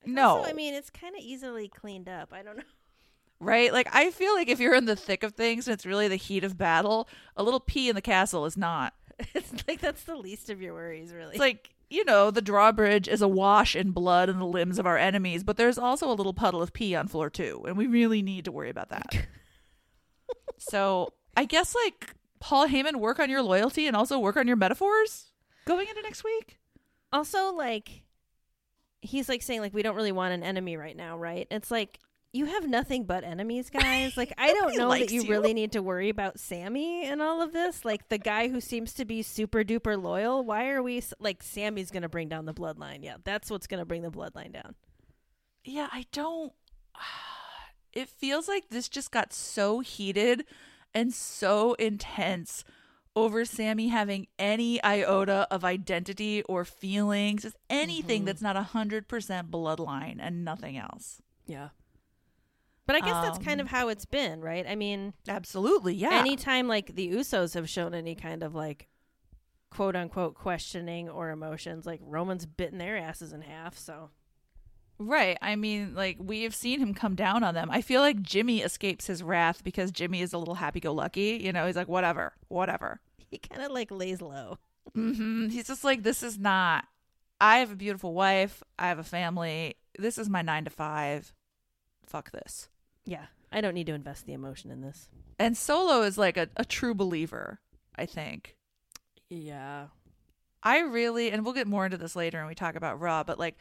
No. 0.06 0.38
Also, 0.38 0.50
I 0.50 0.54
mean, 0.54 0.74
it's 0.74 0.89
kind 0.89 1.16
of 1.16 1.21
easily 1.21 1.68
cleaned 1.68 2.10
up. 2.10 2.33
I 2.33 2.42
don't 2.42 2.57
know. 2.57 2.63
right? 3.39 3.71
Like, 3.71 3.88
I 3.94 4.12
feel 4.12 4.33
like 4.33 4.48
if 4.50 4.60
you're 4.60 4.75
in 4.75 4.86
the 4.86 4.95
thick 4.95 5.24
of 5.24 5.33
things 5.33 5.68
and 5.68 5.74
it's 5.74 5.86
really 5.86 6.07
the 6.07 6.16
heat 6.16 6.44
of 6.44 6.57
battle, 6.57 7.07
a 7.38 7.44
little 7.44 7.60
pee 7.60 7.88
in 7.89 7.95
the 7.95 8.01
castle 8.01 8.45
is 8.45 8.57
not. 8.57 8.94
It's 9.33 9.51
like 9.68 9.81
that's 9.81 10.04
the 10.04 10.16
least 10.16 10.50
of 10.50 10.62
your 10.62 10.74
worries, 10.74 11.12
really. 11.13 11.31
It's 11.31 11.39
like, 11.39 11.69
you 11.90 12.06
know, 12.06 12.31
the 12.31 12.42
drawbridge 12.42 13.08
is 13.08 13.22
awash 13.22 13.76
in 13.76 13.92
blood 13.92 14.30
and 14.30 14.40
the 14.40 14.46
limbs 14.46 14.80
of 14.80 14.86
our 14.86 14.98
enemies, 14.98 15.44
but 15.44 15.58
there's 15.58 15.78
also 15.78 16.10
a 16.10 16.14
little 16.14 16.34
puddle 16.34 16.62
of 16.62 16.74
pee 16.74 16.96
on 16.96 17.08
floor 17.08 17.30
two, 17.30 17.64
and 17.68 17.78
we 17.78 17.88
really 17.88 18.22
need 18.22 18.46
to 18.46 18.52
worry 18.52 18.69
about 18.69 18.90
that. 18.90 19.28
so 20.58 21.14
I 21.36 21.46
guess, 21.46 21.76
like, 21.76 22.14
Paul 22.40 22.68
Heyman, 22.68 22.98
work 22.98 23.19
on 23.19 23.30
your 23.30 23.42
loyalty 23.42 23.88
and 23.88 23.96
also 23.96 24.19
work 24.19 24.38
on 24.38 24.48
your 24.48 24.56
metaphors 24.56 25.31
going 25.66 25.88
into 25.88 26.02
next 26.02 26.24
week. 26.24 26.58
also 27.12 27.54
like 27.54 28.04
he's 29.02 29.30
like 29.30 29.42
saying 29.42 29.62
like 29.62 29.74
we 29.74 29.81
don't 29.81 29.96
really 29.96 30.12
want 30.12 30.34
an 30.34 30.44
enemy 30.44 30.78
right 30.78 30.96
now, 30.96 31.18
right? 31.18 31.48
It's 31.52 31.72
like 31.72 32.00
you 32.31 32.45
have 32.45 32.68
nothing 32.68 33.06
but 33.06 33.24
enemies, 33.24 33.69
guys. 33.74 34.16
Like 34.18 34.33
I 34.38 34.54
don't 34.54 34.76
know 34.78 34.90
that 34.92 35.12
you, 35.12 35.24
you. 35.24 35.30
really 35.30 35.54
need 35.54 35.71
to 35.74 35.81
worry 35.81 36.09
about 36.09 36.40
Sammy 36.40 37.06
and 37.06 37.21
all 37.21 37.42
of 37.42 37.54
this. 37.54 37.83
Like 37.86 38.09
the 38.09 38.18
guy 38.18 38.48
who 38.50 38.62
seems 38.62 38.94
to 38.94 39.06
be 39.06 39.21
super 39.24 39.64
duper 39.64 40.02
loyal. 40.02 40.44
Why 40.44 40.69
are 40.69 40.83
we 40.83 41.02
like 41.19 41.42
Sammy's 41.44 41.92
going 41.92 42.04
to 42.04 42.09
bring 42.09 42.30
down 42.30 42.45
the 42.45 42.54
bloodline? 42.54 43.00
Yeah, 43.04 43.18
that's 43.24 43.50
what's 43.50 43.68
going 43.68 43.80
to 43.80 43.86
bring 43.86 44.02
the 44.04 44.12
bloodline 44.12 44.52
down. 44.54 44.76
yeah, 45.64 45.88
I 45.92 46.06
don't. 46.12 46.54
It 47.92 48.07
feels 48.07 48.48
like 48.48 48.69
this 48.69 48.88
just 48.88 49.09
got 49.09 49.33
so 49.33 49.80
heated 49.80 50.45
and 50.94 51.12
so 51.12 51.74
intense 51.74 52.64
over 53.16 53.44
Sammy 53.45 53.88
having 53.88 54.28
any 54.38 54.81
iota 54.83 55.48
of 55.50 55.66
identity 55.66 56.44
or 56.44 56.64
feelings, 56.66 57.42
just 57.42 57.57
anything 57.68 58.21
Mhm. 58.21 58.26
that's 58.28 58.44
not 58.44 58.56
a 58.56 58.62
hundred 58.62 59.07
percent 59.07 59.50
bloodline 59.50 60.18
and 60.19 60.45
nothing 60.45 60.78
else. 60.78 61.19
Yeah. 61.48 61.69
But 62.90 62.96
I 62.96 63.02
guess 63.02 63.24
that's 63.24 63.38
kind 63.38 63.62
Um, 63.62 63.68
of 63.68 63.72
how 63.72 63.90
it's 63.90 64.06
been, 64.06 64.42
right? 64.42 64.66
I 64.68 64.74
mean, 64.76 65.14
Absolutely, 65.28 65.94
yeah. 65.94 66.10
anytime 66.14 66.68
like 66.68 66.96
the 66.96 67.08
Usos 67.12 67.54
have 67.54 67.69
shown 67.69 67.94
any 67.94 68.16
kind 68.16 68.42
of 68.42 68.56
like 68.56 68.88
quote 69.69 69.96
unquote 69.96 70.34
questioning 70.34 71.08
or 71.08 71.30
emotions, 71.30 71.86
like 71.86 72.00
Roman's 72.04 72.48
bitten 72.48 72.80
their 72.80 72.98
asses 72.98 73.31
in 73.31 73.42
half. 73.42 73.78
So 73.78 74.10
right. 74.98 75.38
I 75.40 75.56
mean, 75.56 75.94
like 75.94 76.18
we 76.19 76.42
have 76.42 76.56
seen 76.56 76.80
him 76.80 76.96
come 76.96 77.14
down 77.14 77.44
on 77.44 77.54
them. 77.54 77.69
I 77.69 77.81
feel 77.84 78.02
like 78.02 78.24
Jimmy 78.24 78.62
escapes 78.62 79.06
his 79.06 79.22
wrath 79.22 79.64
because 79.64 79.92
Jimmy 79.92 80.22
is 80.22 80.34
a 80.34 80.40
little 80.40 80.56
happy-go-lucky. 80.56 81.40
You 81.44 81.54
know, 81.54 81.68
he's 81.68 81.76
like, 81.76 81.88
whatever, 81.88 82.34
whatever. 82.48 83.02
he 83.30 83.38
kind 83.38 83.62
of 83.62 83.72
like 83.72 83.92
lays 83.92 84.19
low. 84.19 84.58
hmm 84.96 85.50
He's 85.50 85.68
just 85.68 85.84
like, 85.84 86.02
this 86.02 86.24
is 86.24 86.40
not. 86.40 86.86
I 87.40 87.60
have 87.60 87.72
a 87.72 87.76
beautiful 87.76 88.16
wife. 88.16 88.64
I 88.80 88.88
have 88.88 88.98
a 88.98 89.04
family. 89.04 89.76
This 90.00 90.18
is 90.18 90.28
my 90.28 90.42
nine 90.42 90.64
to 90.66 90.72
five. 90.72 91.31
Fuck 92.08 92.31
this. 92.31 92.68
Yeah, 93.06 93.26
I 93.52 93.62
don't 93.62 93.74
need 93.74 93.88
to 93.88 93.94
invest 93.94 94.26
the 94.26 94.34
emotion 94.34 94.72
in 94.72 94.82
this. 94.82 95.10
And 95.38 95.58
Solo 95.58 96.02
is 96.02 96.18
like 96.18 96.38
a, 96.38 96.50
a 96.58 96.66
true 96.66 96.94
believer, 96.94 97.60
I 97.96 98.06
think. 98.06 98.56
Yeah. 99.30 99.88
I 100.62 100.80
really, 100.80 101.32
and 101.32 101.46
we'll 101.46 101.54
get 101.54 101.68
more 101.68 101.86
into 101.86 101.98
this 101.98 102.16
later 102.16 102.40
when 102.40 102.48
we 102.48 102.56
talk 102.56 102.76
about 102.76 103.00
Raw, 103.00 103.24
but 103.24 103.40
like, 103.40 103.56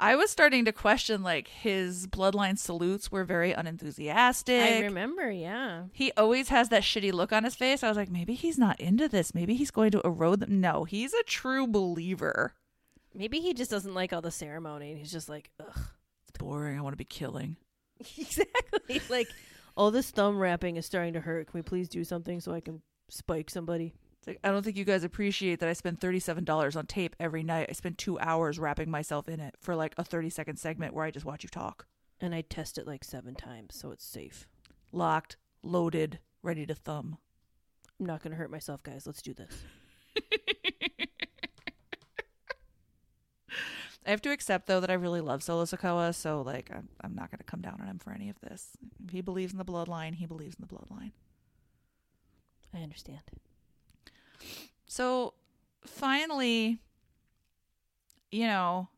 I 0.00 0.16
was 0.16 0.30
starting 0.30 0.64
to 0.64 0.72
question 0.72 1.22
like 1.22 1.48
his 1.48 2.06
bloodline 2.06 2.58
salutes 2.58 3.12
were 3.12 3.24
very 3.24 3.52
unenthusiastic. 3.52 4.62
I 4.62 4.80
remember, 4.80 5.30
yeah. 5.30 5.84
he 5.92 6.12
always 6.16 6.48
has 6.48 6.68
that 6.70 6.82
shitty 6.82 7.12
look 7.12 7.32
on 7.32 7.44
his 7.44 7.54
face. 7.54 7.82
I 7.82 7.88
was 7.88 7.96
like, 7.96 8.10
maybe 8.10 8.34
he's 8.34 8.58
not 8.58 8.80
into 8.80 9.08
this. 9.08 9.34
Maybe 9.34 9.54
he's 9.54 9.70
going 9.70 9.92
to 9.92 10.00
erode 10.04 10.40
them. 10.40 10.60
No, 10.60 10.84
he's 10.84 11.14
a 11.14 11.22
true 11.24 11.66
believer. 11.66 12.54
Maybe 13.14 13.40
he 13.40 13.54
just 13.54 13.70
doesn't 13.70 13.94
like 13.94 14.12
all 14.12 14.22
the 14.22 14.32
ceremony 14.32 14.90
and 14.90 14.98
he's 14.98 15.12
just 15.12 15.28
like, 15.28 15.50
ugh. 15.60 15.78
It's 16.28 16.38
boring. 16.38 16.78
I 16.78 16.82
want 16.82 16.94
to 16.94 16.98
be 16.98 17.04
killing. 17.04 17.56
exactly. 18.18 19.00
Like, 19.08 19.28
all 19.76 19.90
this 19.90 20.10
thumb 20.10 20.38
wrapping 20.38 20.76
is 20.76 20.86
starting 20.86 21.14
to 21.14 21.20
hurt. 21.20 21.48
Can 21.48 21.58
we 21.58 21.62
please 21.62 21.88
do 21.88 22.04
something 22.04 22.40
so 22.40 22.52
I 22.52 22.60
can 22.60 22.82
spike 23.08 23.50
somebody? 23.50 23.94
It's 24.18 24.28
like, 24.28 24.40
I 24.42 24.50
don't 24.50 24.62
think 24.62 24.76
you 24.76 24.84
guys 24.84 25.04
appreciate 25.04 25.60
that 25.60 25.68
I 25.68 25.74
spend 25.74 26.00
$37 26.00 26.76
on 26.76 26.86
tape 26.86 27.14
every 27.20 27.42
night. 27.42 27.66
I 27.68 27.72
spend 27.72 27.98
two 27.98 28.18
hours 28.20 28.58
wrapping 28.58 28.90
myself 28.90 29.28
in 29.28 29.38
it 29.38 29.54
for 29.60 29.76
like 29.76 29.94
a 29.98 30.04
30 30.04 30.30
second 30.30 30.56
segment 30.56 30.94
where 30.94 31.04
I 31.04 31.10
just 31.10 31.26
watch 31.26 31.42
you 31.42 31.48
talk. 31.48 31.86
And 32.20 32.34
I 32.34 32.40
test 32.42 32.78
it 32.78 32.86
like 32.86 33.04
seven 33.04 33.34
times 33.34 33.74
so 33.74 33.90
it's 33.90 34.04
safe. 34.04 34.48
Locked, 34.92 35.36
loaded, 35.62 36.20
ready 36.42 36.64
to 36.64 36.74
thumb. 36.74 37.18
I'm 38.00 38.06
not 38.06 38.22
going 38.22 38.30
to 38.30 38.36
hurt 38.36 38.50
myself, 38.50 38.82
guys. 38.82 39.06
Let's 39.06 39.22
do 39.22 39.34
this. 39.34 39.52
I 44.06 44.10
have 44.10 44.22
to 44.22 44.30
accept 44.30 44.66
though 44.66 44.80
that 44.80 44.90
I 44.90 44.94
really 44.94 45.20
love 45.20 45.42
Solo 45.42 45.64
Sikoa, 45.64 46.14
so 46.14 46.42
like 46.42 46.70
I'm, 46.74 46.88
I'm 47.00 47.14
not 47.14 47.30
going 47.30 47.38
to 47.38 47.44
come 47.44 47.62
down 47.62 47.78
on 47.80 47.86
him 47.86 47.98
for 47.98 48.12
any 48.12 48.28
of 48.28 48.40
this. 48.40 48.70
If 49.04 49.12
he 49.12 49.20
believes 49.20 49.52
in 49.52 49.58
the 49.58 49.64
bloodline, 49.64 50.14
he 50.14 50.26
believes 50.26 50.56
in 50.56 50.66
the 50.66 50.74
bloodline. 50.74 51.12
I 52.74 52.82
understand. 52.82 53.22
So 54.86 55.34
finally, 55.86 56.80
you 58.30 58.46
know, 58.46 58.88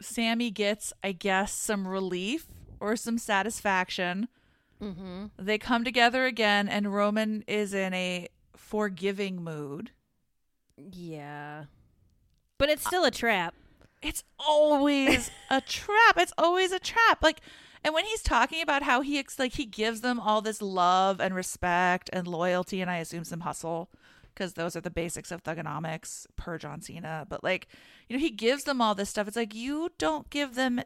Sammy 0.00 0.50
gets, 0.50 0.92
I 1.02 1.12
guess, 1.12 1.52
some 1.52 1.86
relief 1.86 2.46
or 2.80 2.96
some 2.96 3.18
satisfaction. 3.18 4.28
Mm-hmm. 4.80 5.26
They 5.38 5.58
come 5.58 5.84
together 5.84 6.26
again, 6.26 6.68
and 6.68 6.94
Roman 6.94 7.42
is 7.46 7.74
in 7.74 7.94
a 7.94 8.28
forgiving 8.54 9.42
mood. 9.42 9.90
Yeah. 10.76 11.64
But 12.58 12.68
it's 12.68 12.84
still 12.84 13.04
a 13.04 13.10
trap. 13.10 13.54
It's 14.02 14.24
always 14.38 15.30
a 15.50 15.60
trap. 15.60 16.16
It's 16.16 16.32
always 16.38 16.72
a 16.72 16.78
trap. 16.78 17.22
Like, 17.22 17.40
and 17.82 17.94
when 17.94 18.04
he's 18.04 18.22
talking 18.22 18.62
about 18.62 18.82
how 18.82 19.00
he 19.00 19.18
ex- 19.18 19.38
like 19.38 19.54
he 19.54 19.64
gives 19.64 20.00
them 20.00 20.20
all 20.20 20.40
this 20.40 20.60
love 20.62 21.20
and 21.20 21.34
respect 21.34 22.10
and 22.12 22.26
loyalty, 22.26 22.80
and 22.80 22.90
I 22.90 22.98
assume 22.98 23.24
some 23.24 23.40
hustle, 23.40 23.90
because 24.34 24.54
those 24.54 24.76
are 24.76 24.80
the 24.80 24.90
basics 24.90 25.30
of 25.30 25.42
Thuganomics 25.42 26.26
per 26.36 26.58
John 26.58 26.80
Cena. 26.80 27.26
But 27.28 27.42
like, 27.42 27.68
you 28.08 28.16
know, 28.16 28.20
he 28.20 28.30
gives 28.30 28.64
them 28.64 28.80
all 28.80 28.94
this 28.94 29.10
stuff. 29.10 29.28
It's 29.28 29.36
like 29.36 29.54
you 29.54 29.90
don't 29.98 30.28
give 30.30 30.54
them 30.54 30.80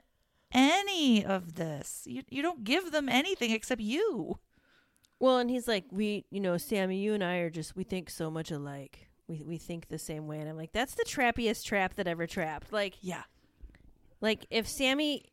any 0.52 1.24
of 1.24 1.54
this. 1.54 2.02
You 2.06 2.22
you 2.30 2.42
don't 2.42 2.64
give 2.64 2.92
them 2.92 3.08
anything 3.08 3.50
except 3.50 3.80
you. 3.80 4.38
Well, 5.18 5.36
and 5.36 5.50
he's 5.50 5.68
like, 5.68 5.84
we, 5.90 6.24
you 6.30 6.40
know, 6.40 6.56
Sammy, 6.56 6.96
you 6.96 7.12
and 7.12 7.22
I 7.22 7.36
are 7.36 7.50
just, 7.50 7.76
we 7.76 7.84
think 7.84 8.08
so 8.08 8.30
much 8.30 8.50
alike. 8.50 9.09
We, 9.30 9.42
we 9.44 9.56
think 9.58 9.88
the 9.88 9.98
same 9.98 10.26
way. 10.26 10.38
And 10.40 10.48
I'm 10.48 10.56
like, 10.56 10.72
that's 10.72 10.94
the 10.94 11.04
trappiest 11.04 11.64
trap 11.64 11.94
that 11.94 12.06
ever 12.08 12.26
trapped. 12.26 12.72
Like, 12.72 12.94
Yeah. 13.00 13.22
like 14.20 14.44
if 14.50 14.66
Sammy, 14.68 15.24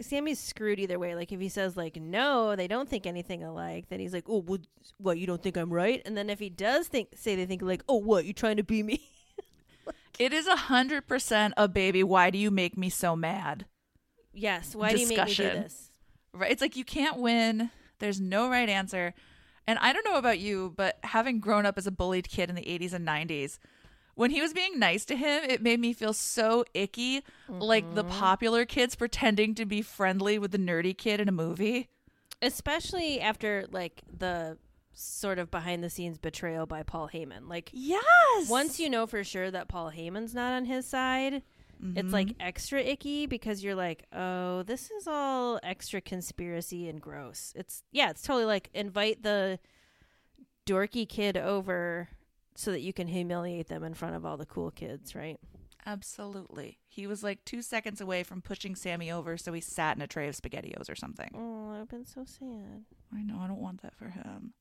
Sammy's 0.00 0.40
screwed 0.40 0.80
either 0.80 0.98
way. 0.98 1.14
Like 1.14 1.30
if 1.30 1.38
he 1.40 1.48
says 1.48 1.76
like, 1.76 1.96
no, 1.96 2.56
they 2.56 2.66
don't 2.66 2.88
think 2.88 3.06
anything 3.06 3.44
alike, 3.44 3.86
then 3.90 4.00
he's 4.00 4.12
like, 4.14 4.24
oh, 4.28 4.40
what, 4.40 4.62
what, 4.98 5.18
you 5.18 5.26
don't 5.26 5.42
think 5.42 5.56
I'm 5.56 5.72
right? 5.72 6.00
And 6.04 6.16
then 6.16 6.30
if 6.30 6.38
he 6.40 6.48
does 6.50 6.88
think, 6.88 7.10
say 7.14 7.36
they 7.36 7.46
think 7.46 7.62
like, 7.62 7.84
oh, 7.88 7.96
what, 7.98 8.24
you 8.24 8.32
trying 8.32 8.56
to 8.56 8.64
be 8.64 8.82
me? 8.82 9.00
It 10.16 10.32
is 10.32 10.46
a 10.46 10.54
hundred 10.54 11.08
percent 11.08 11.54
a 11.56 11.66
baby. 11.66 12.04
Why 12.04 12.30
do 12.30 12.38
you 12.38 12.52
make 12.52 12.78
me 12.78 12.88
so 12.88 13.16
mad? 13.16 13.66
yes. 14.32 14.72
Why 14.74 14.92
do 14.92 15.00
you 15.00 15.08
make 15.08 15.18
me 15.18 15.24
do 15.24 15.28
Discussion. 15.28 15.62
this? 15.64 15.90
Right? 16.32 16.52
It's 16.52 16.62
like 16.62 16.76
you 16.76 16.84
can't 16.84 17.18
win. 17.18 17.70
There's 17.98 18.20
no 18.20 18.48
right 18.48 18.68
answer. 18.68 19.12
And 19.66 19.78
I 19.78 19.92
don't 19.92 20.04
know 20.04 20.18
about 20.18 20.38
you, 20.38 20.74
but 20.76 20.98
having 21.04 21.40
grown 21.40 21.64
up 21.64 21.78
as 21.78 21.86
a 21.86 21.90
bullied 21.90 22.28
kid 22.28 22.50
in 22.50 22.54
the 22.56 22.62
80s 22.62 22.92
and 22.92 23.06
90s, 23.06 23.58
when 24.14 24.30
he 24.30 24.40
was 24.40 24.52
being 24.52 24.78
nice 24.78 25.04
to 25.06 25.16
him, 25.16 25.42
it 25.44 25.62
made 25.62 25.80
me 25.80 25.92
feel 25.92 26.12
so 26.12 26.64
icky, 26.74 27.22
like 27.48 27.94
the 27.94 28.04
mm-hmm. 28.04 28.18
popular 28.18 28.64
kids 28.64 28.94
pretending 28.94 29.54
to 29.56 29.64
be 29.64 29.82
friendly 29.82 30.38
with 30.38 30.52
the 30.52 30.58
nerdy 30.58 30.96
kid 30.96 31.20
in 31.20 31.28
a 31.28 31.32
movie. 31.32 31.88
Especially 32.40 33.20
after 33.20 33.66
like 33.70 34.02
the 34.18 34.58
sort 34.92 35.38
of 35.38 35.50
behind 35.50 35.82
the 35.82 35.90
scenes 35.90 36.18
betrayal 36.18 36.66
by 36.66 36.82
Paul 36.82 37.10
Heyman. 37.12 37.48
Like 37.48 37.70
Yes. 37.72 38.48
once 38.48 38.78
you 38.78 38.88
know 38.88 39.06
for 39.06 39.24
sure 39.24 39.50
that 39.50 39.68
Paul 39.68 39.90
Heyman's 39.90 40.34
not 40.34 40.52
on 40.52 40.64
his 40.66 40.86
side, 40.86 41.42
it's 41.80 42.06
mm-hmm. 42.06 42.10
like 42.10 42.28
extra 42.40 42.80
icky 42.80 43.26
because 43.26 43.62
you're 43.62 43.74
like, 43.74 44.04
oh, 44.12 44.62
this 44.62 44.90
is 44.90 45.06
all 45.06 45.60
extra 45.62 46.00
conspiracy 46.00 46.88
and 46.88 47.00
gross. 47.00 47.52
It's 47.54 47.82
yeah, 47.92 48.10
it's 48.10 48.22
totally 48.22 48.44
like 48.44 48.70
invite 48.74 49.22
the 49.22 49.58
dorky 50.66 51.08
kid 51.08 51.36
over 51.36 52.08
so 52.56 52.70
that 52.70 52.80
you 52.80 52.92
can 52.92 53.08
humiliate 53.08 53.68
them 53.68 53.84
in 53.84 53.94
front 53.94 54.14
of 54.14 54.24
all 54.24 54.36
the 54.36 54.46
cool 54.46 54.70
kids, 54.70 55.14
right? 55.14 55.38
Absolutely. 55.86 56.78
He 56.88 57.06
was 57.06 57.22
like 57.22 57.44
two 57.44 57.60
seconds 57.60 58.00
away 58.00 58.22
from 58.22 58.40
pushing 58.40 58.74
Sammy 58.74 59.10
over, 59.10 59.36
so 59.36 59.52
he 59.52 59.60
sat 59.60 59.96
in 59.96 60.02
a 60.02 60.06
tray 60.06 60.28
of 60.28 60.34
SpaghettiOs 60.34 60.90
or 60.90 60.94
something. 60.94 61.30
Oh, 61.34 61.78
I've 61.78 61.88
been 61.88 62.06
so 62.06 62.24
sad. 62.24 62.84
I 63.12 63.22
know, 63.22 63.38
I 63.38 63.46
don't 63.46 63.60
want 63.60 63.82
that 63.82 63.94
for 63.94 64.08
him. 64.08 64.54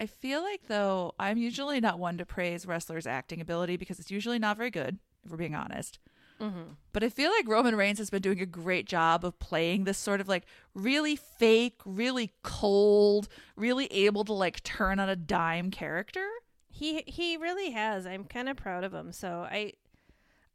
I 0.00 0.06
feel 0.06 0.42
like, 0.42 0.68
though, 0.68 1.14
I'm 1.18 1.38
usually 1.38 1.80
not 1.80 1.98
one 1.98 2.18
to 2.18 2.26
praise 2.26 2.66
wrestlers' 2.66 3.06
acting 3.06 3.40
ability 3.40 3.76
because 3.76 3.98
it's 3.98 4.12
usually 4.12 4.38
not 4.38 4.56
very 4.56 4.70
good, 4.70 4.98
if 5.28 5.32
we're 5.32 5.38
being 5.38 5.54
honest. 5.54 5.98
Mm-hmm. 6.40 6.72
But 6.92 7.02
I 7.02 7.08
feel 7.08 7.30
like 7.30 7.48
Roman 7.48 7.74
Reigns 7.74 7.98
has 7.98 8.10
been 8.10 8.22
doing 8.22 8.40
a 8.40 8.46
great 8.46 8.86
job 8.86 9.24
of 9.24 9.38
playing 9.38 9.84
this 9.84 9.98
sort 9.98 10.20
of 10.20 10.28
like 10.28 10.44
really 10.74 11.16
fake, 11.16 11.80
really 11.84 12.32
cold, 12.42 13.28
really 13.56 13.86
able 13.86 14.24
to 14.24 14.32
like 14.32 14.62
turn 14.62 15.00
on 15.00 15.08
a 15.08 15.16
dime 15.16 15.70
character. 15.70 16.26
He 16.70 17.02
he 17.06 17.36
really 17.36 17.70
has. 17.70 18.06
I'm 18.06 18.24
kind 18.24 18.48
of 18.48 18.56
proud 18.56 18.84
of 18.84 18.94
him. 18.94 19.12
So 19.12 19.46
I 19.50 19.72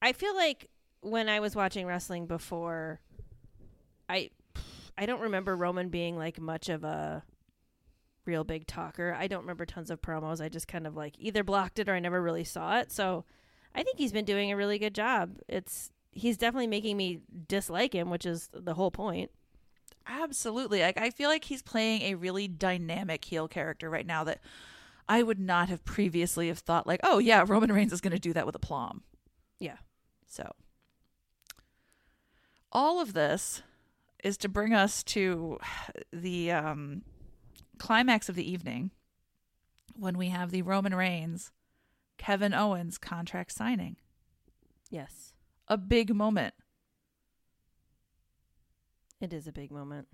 I 0.02 0.14
feel 0.14 0.36
like 0.36 0.70
when 1.02 1.28
I 1.28 1.42
was 1.42 1.56
watching 1.56 1.86
wrestling 1.86 2.28
before 2.28 3.02
I 4.08 4.30
I 4.98 5.06
don't 5.06 5.22
remember 5.22 5.56
Roman 5.56 5.90
being 5.90 6.18
like 6.18 6.40
much 6.40 6.70
of 6.70 6.86
a 6.86 7.24
real 8.26 8.46
big 8.46 8.68
talker. 8.68 9.16
I 9.20 9.28
don't 9.28 9.42
remember 9.42 9.66
tons 9.66 9.92
of 9.92 10.02
promos. 10.02 10.40
I 10.40 10.48
just 10.48 10.68
kind 10.70 10.88
of 10.88 10.96
like 10.96 11.16
either 11.20 11.44
blocked 11.44 11.80
it 11.80 11.90
or 11.90 11.94
I 11.94 12.00
never 12.00 12.22
really 12.22 12.46
saw 12.46 12.80
it. 12.80 12.90
So 12.90 13.26
I 13.76 13.84
think 13.84 13.98
he's 13.98 14.12
been 14.12 14.26
doing 14.26 14.52
a 14.52 14.58
really 14.58 14.80
good 14.80 14.96
job. 14.96 15.38
It's 15.48 15.92
he's 16.12 16.38
definitely 16.38 16.68
making 16.68 16.98
me 16.98 17.22
dislike 17.48 17.94
him, 17.94 18.10
which 18.10 18.26
is 18.26 18.50
the 18.54 18.76
whole 18.76 18.92
point. 18.92 19.32
Absolutely. 20.06 20.82
Like 20.82 21.00
I 21.00 21.10
feel 21.10 21.30
like 21.30 21.46
he's 21.46 21.62
playing 21.62 22.02
a 22.04 22.16
really 22.16 22.48
dynamic 22.48 23.26
heel 23.26 23.48
character 23.48 23.90
right 23.90 24.06
now 24.06 24.24
that 24.26 24.42
I 25.08 25.24
would 25.24 25.40
not 25.40 25.70
have 25.70 25.84
previously 25.86 26.48
have 26.48 26.60
thought 26.60 26.88
like, 26.88 27.00
oh 27.04 27.20
yeah, 27.20 27.44
Roman 27.48 27.72
Reigns 27.72 27.94
is 27.94 28.02
going 28.02 28.14
to 28.14 28.20
do 28.20 28.34
that 28.34 28.46
with 28.46 28.56
aplomb. 28.56 29.04
Yeah. 29.60 29.78
So 30.28 30.54
all 32.72 33.00
of 33.00 33.14
this 33.14 33.62
is 34.24 34.38
to 34.38 34.50
bring 34.50 34.74
us 34.74 35.04
to 35.04 35.60
the 36.12 36.52
um, 36.52 37.04
climax 37.78 38.30
of 38.30 38.36
the 38.36 38.50
evening 38.50 38.92
when 39.96 40.18
we 40.18 40.30
have 40.30 40.52
the 40.52 40.62
Roman 40.62 40.96
Reigns 40.96 41.52
Kevin 42.24 42.54
Owens 42.54 42.98
contract 42.98 43.52
signing. 43.52 43.98
Yes. 44.90 45.34
A 45.68 45.76
big 45.76 46.16
moment. 46.16 46.54
It 49.20 49.34
is 49.34 49.46
a 49.46 49.52
big 49.52 49.72
moment. 49.72 50.08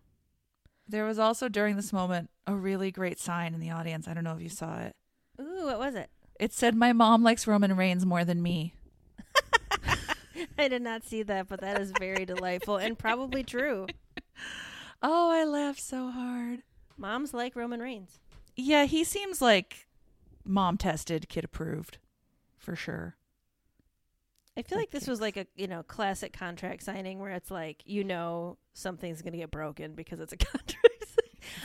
There 0.87 1.05
was 1.05 1.19
also 1.19 1.49
during 1.49 1.75
this 1.75 1.93
moment 1.93 2.31
a 2.47 2.55
really 2.55 2.89
great 2.89 3.19
sign 3.19 3.53
in 3.53 3.59
the 3.59 3.69
audience. 3.69 4.07
I 4.07 4.15
don't 4.15 4.23
know 4.23 4.33
if 4.35 4.41
you 4.41 4.49
saw 4.49 4.79
it. 4.79 4.95
Ooh, 5.39 5.65
what 5.65 5.77
was 5.77 5.93
it? 5.93 6.09
It 6.39 6.51
said, 6.51 6.73
My 6.73 6.93
mom 6.93 7.21
likes 7.21 7.45
Roman 7.45 7.75
Reigns 7.75 8.07
more 8.07 8.25
than 8.25 8.41
me. 8.41 8.73
I 10.57 10.67
did 10.67 10.81
not 10.81 11.03
see 11.03 11.21
that, 11.21 11.47
but 11.47 11.61
that 11.61 11.79
is 11.79 11.93
very 11.99 12.25
delightful 12.25 12.77
and 12.77 12.97
probably 12.97 13.43
true. 13.43 13.85
Oh, 15.01 15.31
I 15.31 15.45
laughed 15.45 15.79
so 15.79 16.11
hard. 16.11 16.63
Moms 16.97 17.33
like 17.33 17.55
Roman 17.55 17.79
Reigns. 17.79 18.19
Yeah, 18.57 18.83
he 18.83 19.05
seems 19.05 19.41
like 19.41 19.87
mom 20.45 20.77
tested, 20.77 21.29
kid 21.29 21.43
approved, 21.43 21.97
for 22.57 22.75
sure. 22.75 23.15
I 24.57 24.61
feel 24.61 24.77
Like 24.77 24.91
this 24.91 25.07
was 25.07 25.21
like 25.21 25.37
a 25.37 25.47
you 25.55 25.67
know 25.67 25.83
classic 25.83 26.33
contract 26.33 26.83
signing 26.83 27.19
where 27.19 27.31
it's 27.31 27.49
like 27.49 27.81
you 27.85 28.03
know 28.03 28.57
something's 28.73 29.21
gonna 29.21 29.37
get 29.37 29.51
broken 29.51 29.93
because 29.93 30.19
it's 30.19 30.33
a 30.33 30.37
contract. 30.37 30.77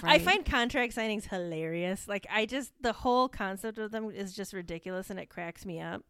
I 0.02 0.18
find 0.18 0.44
contract 0.44 0.94
signings 0.94 1.28
hilarious. 1.28 2.06
Like 2.06 2.26
I 2.30 2.46
just 2.46 2.72
the 2.80 2.92
whole 2.92 3.28
concept 3.28 3.78
of 3.78 3.90
them 3.90 4.10
is 4.10 4.32
just 4.32 4.52
ridiculous 4.52 5.10
and 5.10 5.18
it 5.18 5.28
cracks 5.28 5.66
me 5.66 5.80
up. 5.80 6.02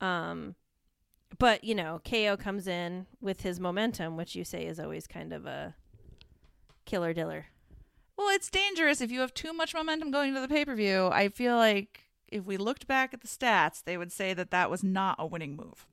Um, 0.00 0.54
but 1.38 1.64
you 1.64 1.74
know 1.74 2.00
KO 2.08 2.36
comes 2.36 2.68
in 2.68 3.06
with 3.20 3.40
his 3.40 3.58
momentum, 3.58 4.16
which 4.16 4.36
you 4.36 4.44
say 4.44 4.66
is 4.66 4.78
always 4.78 5.06
kind 5.08 5.32
of 5.32 5.46
a 5.46 5.74
killer 6.84 7.12
diller. 7.12 7.46
Well, 8.18 8.34
it's 8.34 8.50
dangerous 8.50 9.00
if 9.00 9.12
you 9.12 9.20
have 9.20 9.32
too 9.32 9.52
much 9.52 9.72
momentum 9.72 10.10
going 10.10 10.30
into 10.30 10.40
the 10.40 10.48
pay 10.48 10.64
per 10.64 10.74
view. 10.74 11.06
I 11.06 11.28
feel 11.28 11.54
like 11.54 12.00
if 12.26 12.44
we 12.44 12.56
looked 12.56 12.88
back 12.88 13.14
at 13.14 13.20
the 13.20 13.28
stats, 13.28 13.84
they 13.84 13.96
would 13.96 14.10
say 14.10 14.34
that 14.34 14.50
that 14.50 14.70
was 14.70 14.82
not 14.82 15.14
a 15.20 15.26
winning 15.26 15.54
move. 15.54 15.86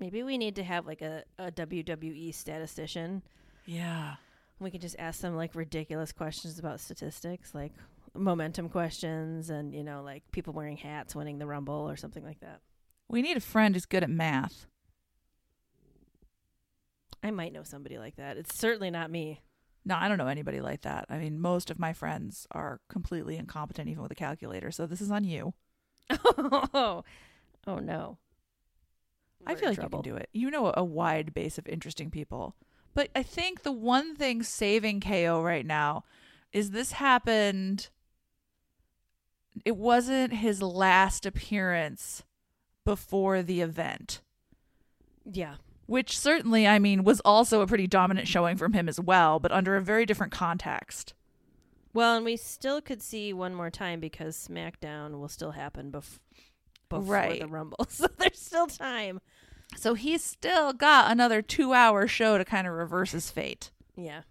Maybe 0.00 0.24
we 0.24 0.36
need 0.36 0.56
to 0.56 0.64
have 0.64 0.86
like 0.86 1.02
a, 1.02 1.22
a 1.38 1.52
WWE 1.52 2.34
statistician. 2.34 3.22
Yeah. 3.64 4.16
We 4.58 4.72
could 4.72 4.80
just 4.80 4.96
ask 4.98 5.20
them 5.20 5.36
like 5.36 5.54
ridiculous 5.54 6.10
questions 6.10 6.58
about 6.58 6.80
statistics, 6.80 7.54
like 7.54 7.72
momentum 8.12 8.68
questions 8.68 9.50
and, 9.50 9.72
you 9.72 9.84
know, 9.84 10.02
like 10.02 10.24
people 10.32 10.52
wearing 10.52 10.76
hats 10.76 11.14
winning 11.14 11.38
the 11.38 11.46
Rumble 11.46 11.88
or 11.88 11.96
something 11.96 12.24
like 12.24 12.40
that. 12.40 12.60
We 13.08 13.22
need 13.22 13.36
a 13.36 13.40
friend 13.40 13.76
who's 13.76 13.86
good 13.86 14.02
at 14.02 14.10
math. 14.10 14.66
I 17.22 17.30
might 17.30 17.52
know 17.52 17.62
somebody 17.62 17.98
like 17.98 18.16
that. 18.16 18.36
It's 18.36 18.58
certainly 18.58 18.90
not 18.90 19.12
me. 19.12 19.42
No, 19.84 19.96
I 19.96 20.08
don't 20.08 20.18
know 20.18 20.28
anybody 20.28 20.60
like 20.60 20.82
that. 20.82 21.06
I 21.10 21.18
mean, 21.18 21.38
most 21.38 21.70
of 21.70 21.78
my 21.78 21.92
friends 21.92 22.46
are 22.52 22.80
completely 22.88 23.36
incompetent, 23.36 23.88
even 23.88 24.02
with 24.02 24.12
a 24.12 24.16
calculator. 24.16 24.70
So 24.70 24.86
this 24.86 25.00
is 25.00 25.10
on 25.10 25.24
you. 25.24 25.52
oh, 26.10 27.04
oh 27.66 27.78
no. 27.78 28.18
I 29.46 29.52
We're 29.52 29.58
feel 29.58 29.68
like 29.70 29.78
trouble. 29.78 29.98
you 29.98 30.02
can 30.02 30.12
do 30.12 30.16
it. 30.16 30.28
You 30.32 30.50
know 30.50 30.72
a 30.74 30.82
wide 30.84 31.34
base 31.34 31.58
of 31.58 31.66
interesting 31.66 32.10
people. 32.10 32.54
But 32.94 33.10
I 33.14 33.22
think 33.22 33.62
the 33.62 33.72
one 33.72 34.14
thing 34.16 34.42
saving 34.42 35.00
KO 35.00 35.42
right 35.42 35.66
now 35.66 36.04
is 36.52 36.70
this 36.70 36.92
happened. 36.92 37.88
It 39.64 39.76
wasn't 39.76 40.32
his 40.34 40.62
last 40.62 41.26
appearance 41.26 42.22
before 42.84 43.42
the 43.42 43.60
event, 43.60 44.20
Yeah. 45.30 45.56
Which 45.86 46.18
certainly, 46.18 46.66
I 46.66 46.78
mean, 46.78 47.04
was 47.04 47.20
also 47.20 47.60
a 47.60 47.66
pretty 47.66 47.86
dominant 47.86 48.28
showing 48.28 48.56
from 48.56 48.72
him 48.72 48.88
as 48.88 49.00
well, 49.00 49.38
but 49.38 49.52
under 49.52 49.76
a 49.76 49.82
very 49.82 50.06
different 50.06 50.32
context. 50.32 51.14
Well, 51.92 52.16
and 52.16 52.24
we 52.24 52.36
still 52.36 52.80
could 52.80 53.02
see 53.02 53.32
one 53.32 53.54
more 53.54 53.70
time 53.70 54.00
because 54.00 54.36
SmackDown 54.48 55.18
will 55.20 55.28
still 55.28 55.52
happen 55.52 55.92
bef- 55.92 56.18
before 56.88 57.02
Right. 57.14 57.40
the 57.40 57.46
Rumble. 57.48 57.84
So 57.88 58.06
there's 58.18 58.38
still 58.40 58.66
time. 58.66 59.20
So 59.76 59.94
he's 59.94 60.22
still 60.24 60.72
got 60.72 61.10
another 61.10 61.40
two 61.42 61.72
hour 61.72 62.06
show 62.08 62.36
to 62.38 62.44
kind 62.44 62.66
of 62.66 62.72
reverse 62.74 63.12
his 63.12 63.30
fate. 63.30 63.70
Yeah. 63.96 64.22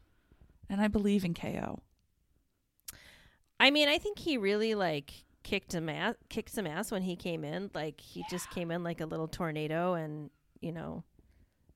And 0.69 0.81
I 0.81 0.87
believe 0.87 1.23
in 1.23 1.33
KO. 1.33 1.79
I 3.59 3.71
mean, 3.71 3.87
I 3.87 3.97
think 3.97 4.19
he 4.19 4.37
really 4.37 4.75
like 4.75 5.11
kicked 5.43 5.71
some 5.73 5.89
ass, 5.89 6.15
kicked 6.29 6.51
some 6.51 6.67
ass 6.67 6.91
when 6.91 7.01
he 7.03 7.15
came 7.15 7.43
in. 7.43 7.69
Like 7.73 7.99
he 8.01 8.23
just 8.29 8.49
came 8.51 8.71
in 8.71 8.83
like 8.83 8.99
a 9.01 9.05
little 9.05 9.27
tornado, 9.27 9.93
and 9.93 10.29
you 10.61 10.71
know, 10.71 11.03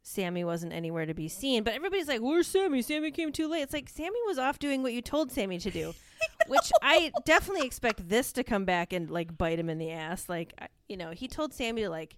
Sammy 0.08 0.44
wasn't 0.46 0.72
anywhere 0.72 1.06
to 1.06 1.14
be 1.14 1.28
seen. 1.28 1.64
But 1.64 1.74
everybody's 1.74 2.08
like, 2.08 2.22
"Where's 2.22 2.48
Sammy? 2.48 2.82
Sammy 2.82 3.12
came 3.12 3.32
too 3.34 3.48
late." 3.50 3.62
It's 3.64 3.74
like 3.74 3.90
Sammy 3.90 4.20
was 4.26 4.40
off 4.40 4.58
doing 4.58 4.82
what 4.82 4.94
you 4.94 5.02
told 5.02 5.32
Sammy 5.32 5.58
to 5.60 5.70
do, 5.70 5.94
which 6.48 6.72
I 6.82 7.12
definitely 7.26 7.68
expect 7.68 8.08
this 8.08 8.32
to 8.34 8.44
come 8.44 8.64
back 8.64 8.94
and 8.94 9.10
like 9.12 9.38
bite 9.38 9.60
him 9.60 9.70
in 9.70 9.78
the 9.78 9.92
ass. 9.92 10.30
Like, 10.30 10.54
I- 10.60 10.70
you 10.88 10.96
know, 10.96 11.12
he 11.12 11.28
told 11.28 11.54
Sammy 11.54 11.82
to 11.82 11.90
like 11.90 12.16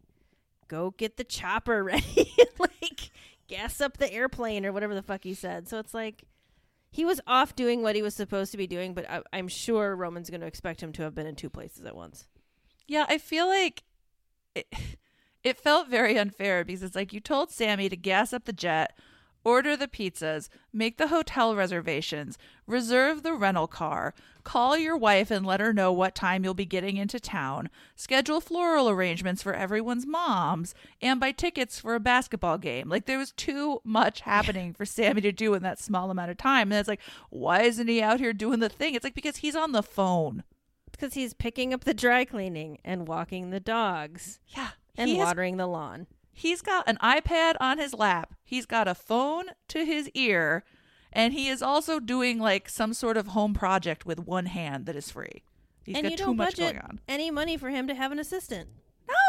go 0.68 0.92
get 0.98 1.18
the 1.18 1.24
chopper 1.24 1.84
ready, 1.84 2.32
and, 2.38 2.50
like 2.60 3.10
gas 3.48 3.82
up 3.82 3.98
the 3.98 4.14
airplane 4.14 4.66
or 4.68 4.72
whatever 4.72 4.94
the 4.94 5.02
fuck 5.02 5.24
he 5.24 5.34
said. 5.34 5.68
So 5.68 5.80
it's 5.80 5.94
like 5.96 6.24
he 6.92 7.06
was 7.06 7.20
off 7.26 7.56
doing 7.56 7.82
what 7.82 7.96
he 7.96 8.04
was 8.04 8.14
supposed 8.16 8.52
to 8.52 8.58
be 8.58 8.68
doing, 8.68 8.94
but 8.94 9.10
I, 9.10 9.22
I'm 9.34 9.48
sure 9.48 9.96
Roman's 9.96 10.30
going 10.30 10.42
to 10.42 10.48
expect 10.48 10.82
him 10.82 10.92
to 10.94 11.04
have 11.04 11.16
been 11.16 11.26
in 11.28 11.36
two 11.36 11.50
places 11.50 11.86
at 11.86 11.96
once. 11.96 12.28
Yeah, 12.88 13.06
I 13.10 13.18
feel 13.18 13.48
like 13.48 13.84
it, 14.56 14.68
it 15.44 15.58
felt 15.58 15.88
very 15.88 16.18
unfair 16.18 16.64
because 16.64 16.84
it's 16.84 16.96
like 16.96 17.14
you 17.14 17.20
told 17.20 17.52
Sammy 17.52 17.90
to 17.90 17.96
gas 17.96 18.34
up 18.34 18.46
the 18.46 18.54
jet, 18.54 18.98
order 19.44 19.78
the 19.78 19.88
pizzas, 19.88 20.50
make 20.74 20.98
the 20.98 21.08
hotel 21.08 21.56
reservations, 21.56 22.38
reserve 22.68 23.24
the 23.24 23.34
rental 23.34 23.68
car, 23.68 24.14
call 24.44 24.78
your 24.78 24.98
wife 24.98 25.32
and 25.32 25.46
let 25.46 25.60
her 25.60 25.74
know 25.74 25.92
what 25.94 26.16
time 26.16 26.44
you'll 26.44 26.54
be 26.54 26.66
getting 26.66 26.98
into 26.98 27.20
town, 27.20 27.70
schedule 27.96 28.42
floral 28.42 28.90
arrangements 28.90 29.42
for 29.42 29.54
everyone's 29.54 30.06
moms, 30.06 30.74
and 31.02 31.20
buy 31.20 31.32
tickets 31.32 31.80
for 31.80 31.96
a 31.96 32.00
basketball 32.00 32.58
game. 32.58 32.90
Like 32.90 33.06
there 33.06 33.18
was 33.18 33.32
too 33.32 33.80
much 33.84 34.22
happening 34.22 34.74
for 34.74 34.86
Sammy 34.86 35.22
to 35.22 35.32
do 35.32 35.54
in 35.54 35.64
that 35.64 35.80
small 35.80 36.12
amount 36.12 36.32
of 36.32 36.38
time. 36.38 36.72
And 36.72 36.80
it's 36.80 36.90
like, 36.90 37.02
why 37.30 37.62
isn't 37.62 37.88
he 37.88 38.02
out 38.02 38.20
here 38.20 38.34
doing 38.34 38.60
the 38.60 38.70
thing? 38.70 38.94
It's 38.94 39.04
like 39.04 39.16
because 39.16 39.38
he's 39.38 39.56
on 39.56 39.72
the 39.72 39.84
phone. 39.84 40.44
Because 40.92 41.14
he's 41.14 41.34
picking 41.34 41.74
up 41.74 41.86
the 41.86 41.94
dry 41.94 42.26
cleaning 42.26 42.80
and 42.84 43.08
walking 43.08 43.52
the 43.52 43.62
dogs 43.62 44.40
Yeah. 44.48 44.72
And 45.00 45.10
he 45.10 45.18
has 45.18 45.28
watering 45.28 45.58
the 45.58 45.68
lawn. 45.68 46.08
He's 46.32 46.62
got 46.62 46.88
an 46.88 46.98
iPad 47.02 47.56
on 47.60 47.80
his 47.80 47.94
lap. 47.94 48.34
He's 48.44 48.66
got 48.66 48.88
a 48.88 48.96
phone 48.96 49.46
to 49.70 49.84
his 49.86 50.10
ear, 50.14 50.64
and 51.12 51.34
he 51.34 51.50
is 51.50 51.62
also 51.62 52.00
doing 52.00 52.40
like 52.40 52.70
some 52.70 52.94
sort 52.94 53.18
of 53.18 53.28
home 53.28 53.54
project 53.54 54.06
with 54.06 54.20
one 54.20 54.46
hand 54.46 54.86
that 54.86 54.96
is 54.96 55.12
free. 55.12 55.44
He's 55.84 55.96
and 55.96 56.04
got 56.04 56.12
you 56.12 56.18
too 56.18 56.24
don't 56.26 56.38
much 56.38 56.56
budget 56.56 56.76
going 56.76 56.86
on. 56.86 57.00
any 57.08 57.32
money 57.32 57.58
for 57.58 57.70
him 57.70 57.88
to 57.88 57.96
have 57.96 58.12
an 58.12 58.20
assistant. 58.20 58.70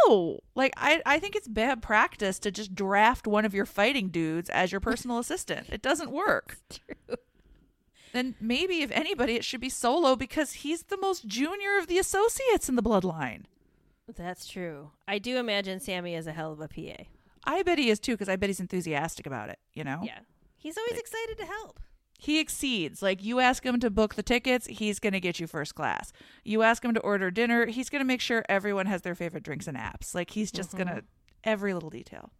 No, 0.06 0.40
like 0.54 0.72
I, 0.76 1.00
I 1.06 1.18
think 1.18 1.34
it's 1.34 1.48
bad 1.48 1.80
practice 1.80 2.38
to 2.40 2.50
just 2.50 2.74
draft 2.74 3.26
one 3.26 3.44
of 3.44 3.54
your 3.54 3.64
fighting 3.66 4.08
dudes 4.08 4.50
as 4.50 4.70
your 4.70 4.80
personal 4.80 5.18
assistant. 5.20 5.68
It 5.70 5.82
doesn't 5.82 6.10
work. 6.10 6.58
True. 6.68 7.16
Then 8.12 8.34
maybe 8.40 8.82
if 8.82 8.90
anybody, 8.90 9.36
it 9.36 9.44
should 9.44 9.60
be 9.60 9.68
Solo 9.68 10.16
because 10.16 10.52
he's 10.52 10.84
the 10.84 10.96
most 10.96 11.26
junior 11.26 11.78
of 11.78 11.86
the 11.86 11.98
associates 11.98 12.68
in 12.68 12.76
the 12.76 12.82
bloodline. 12.82 13.44
That's 14.16 14.46
true. 14.46 14.90
I 15.08 15.18
do 15.18 15.38
imagine 15.38 15.80
Sammy 15.80 16.14
is 16.14 16.26
a 16.26 16.32
hell 16.32 16.52
of 16.52 16.60
a 16.60 16.68
PA. 16.68 17.04
I 17.44 17.62
bet 17.62 17.78
he 17.78 17.90
is 17.90 17.98
too 17.98 18.12
because 18.12 18.28
I 18.28 18.36
bet 18.36 18.48
he's 18.50 18.60
enthusiastic 18.60 19.26
about 19.26 19.48
it. 19.50 19.58
You 19.72 19.84
know. 19.84 20.00
Yeah. 20.04 20.20
He's 20.56 20.76
always 20.76 20.98
excited 20.98 21.38
to 21.38 21.46
help. 21.46 21.80
he 22.18 22.38
exceeds. 22.38 23.00
Like 23.02 23.24
you 23.24 23.40
ask 23.40 23.64
him 23.64 23.80
to 23.80 23.88
book 23.90 24.14
the 24.14 24.22
tickets, 24.22 24.66
he's 24.66 24.98
going 24.98 25.14
to 25.14 25.20
get 25.20 25.40
you 25.40 25.46
first 25.46 25.74
class. 25.74 26.12
You 26.44 26.62
ask 26.62 26.84
him 26.84 26.92
to 26.94 27.00
order 27.00 27.30
dinner, 27.30 27.66
he's 27.66 27.88
going 27.88 28.00
to 28.00 28.06
make 28.06 28.20
sure 28.20 28.44
everyone 28.48 28.86
has 28.86 29.02
their 29.02 29.14
favorite 29.14 29.42
drinks 29.42 29.66
and 29.66 29.76
apps. 29.76 30.14
Like 30.14 30.30
he's 30.30 30.52
just 30.52 30.72
going 30.72 30.88
to 30.88 30.94
mm-hmm. 30.94 31.06
every 31.44 31.72
little 31.72 31.88
detail. 31.90 32.30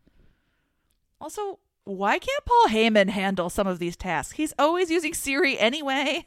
Also, 1.18 1.61
why 1.85 2.18
can't 2.18 2.44
Paul 2.44 2.66
Heyman 2.68 3.09
handle 3.09 3.48
some 3.48 3.66
of 3.66 3.78
these 3.78 3.96
tasks? 3.96 4.37
He's 4.37 4.52
always 4.59 4.90
using 4.90 5.14
Siri 5.14 5.59
anyway. 5.59 6.26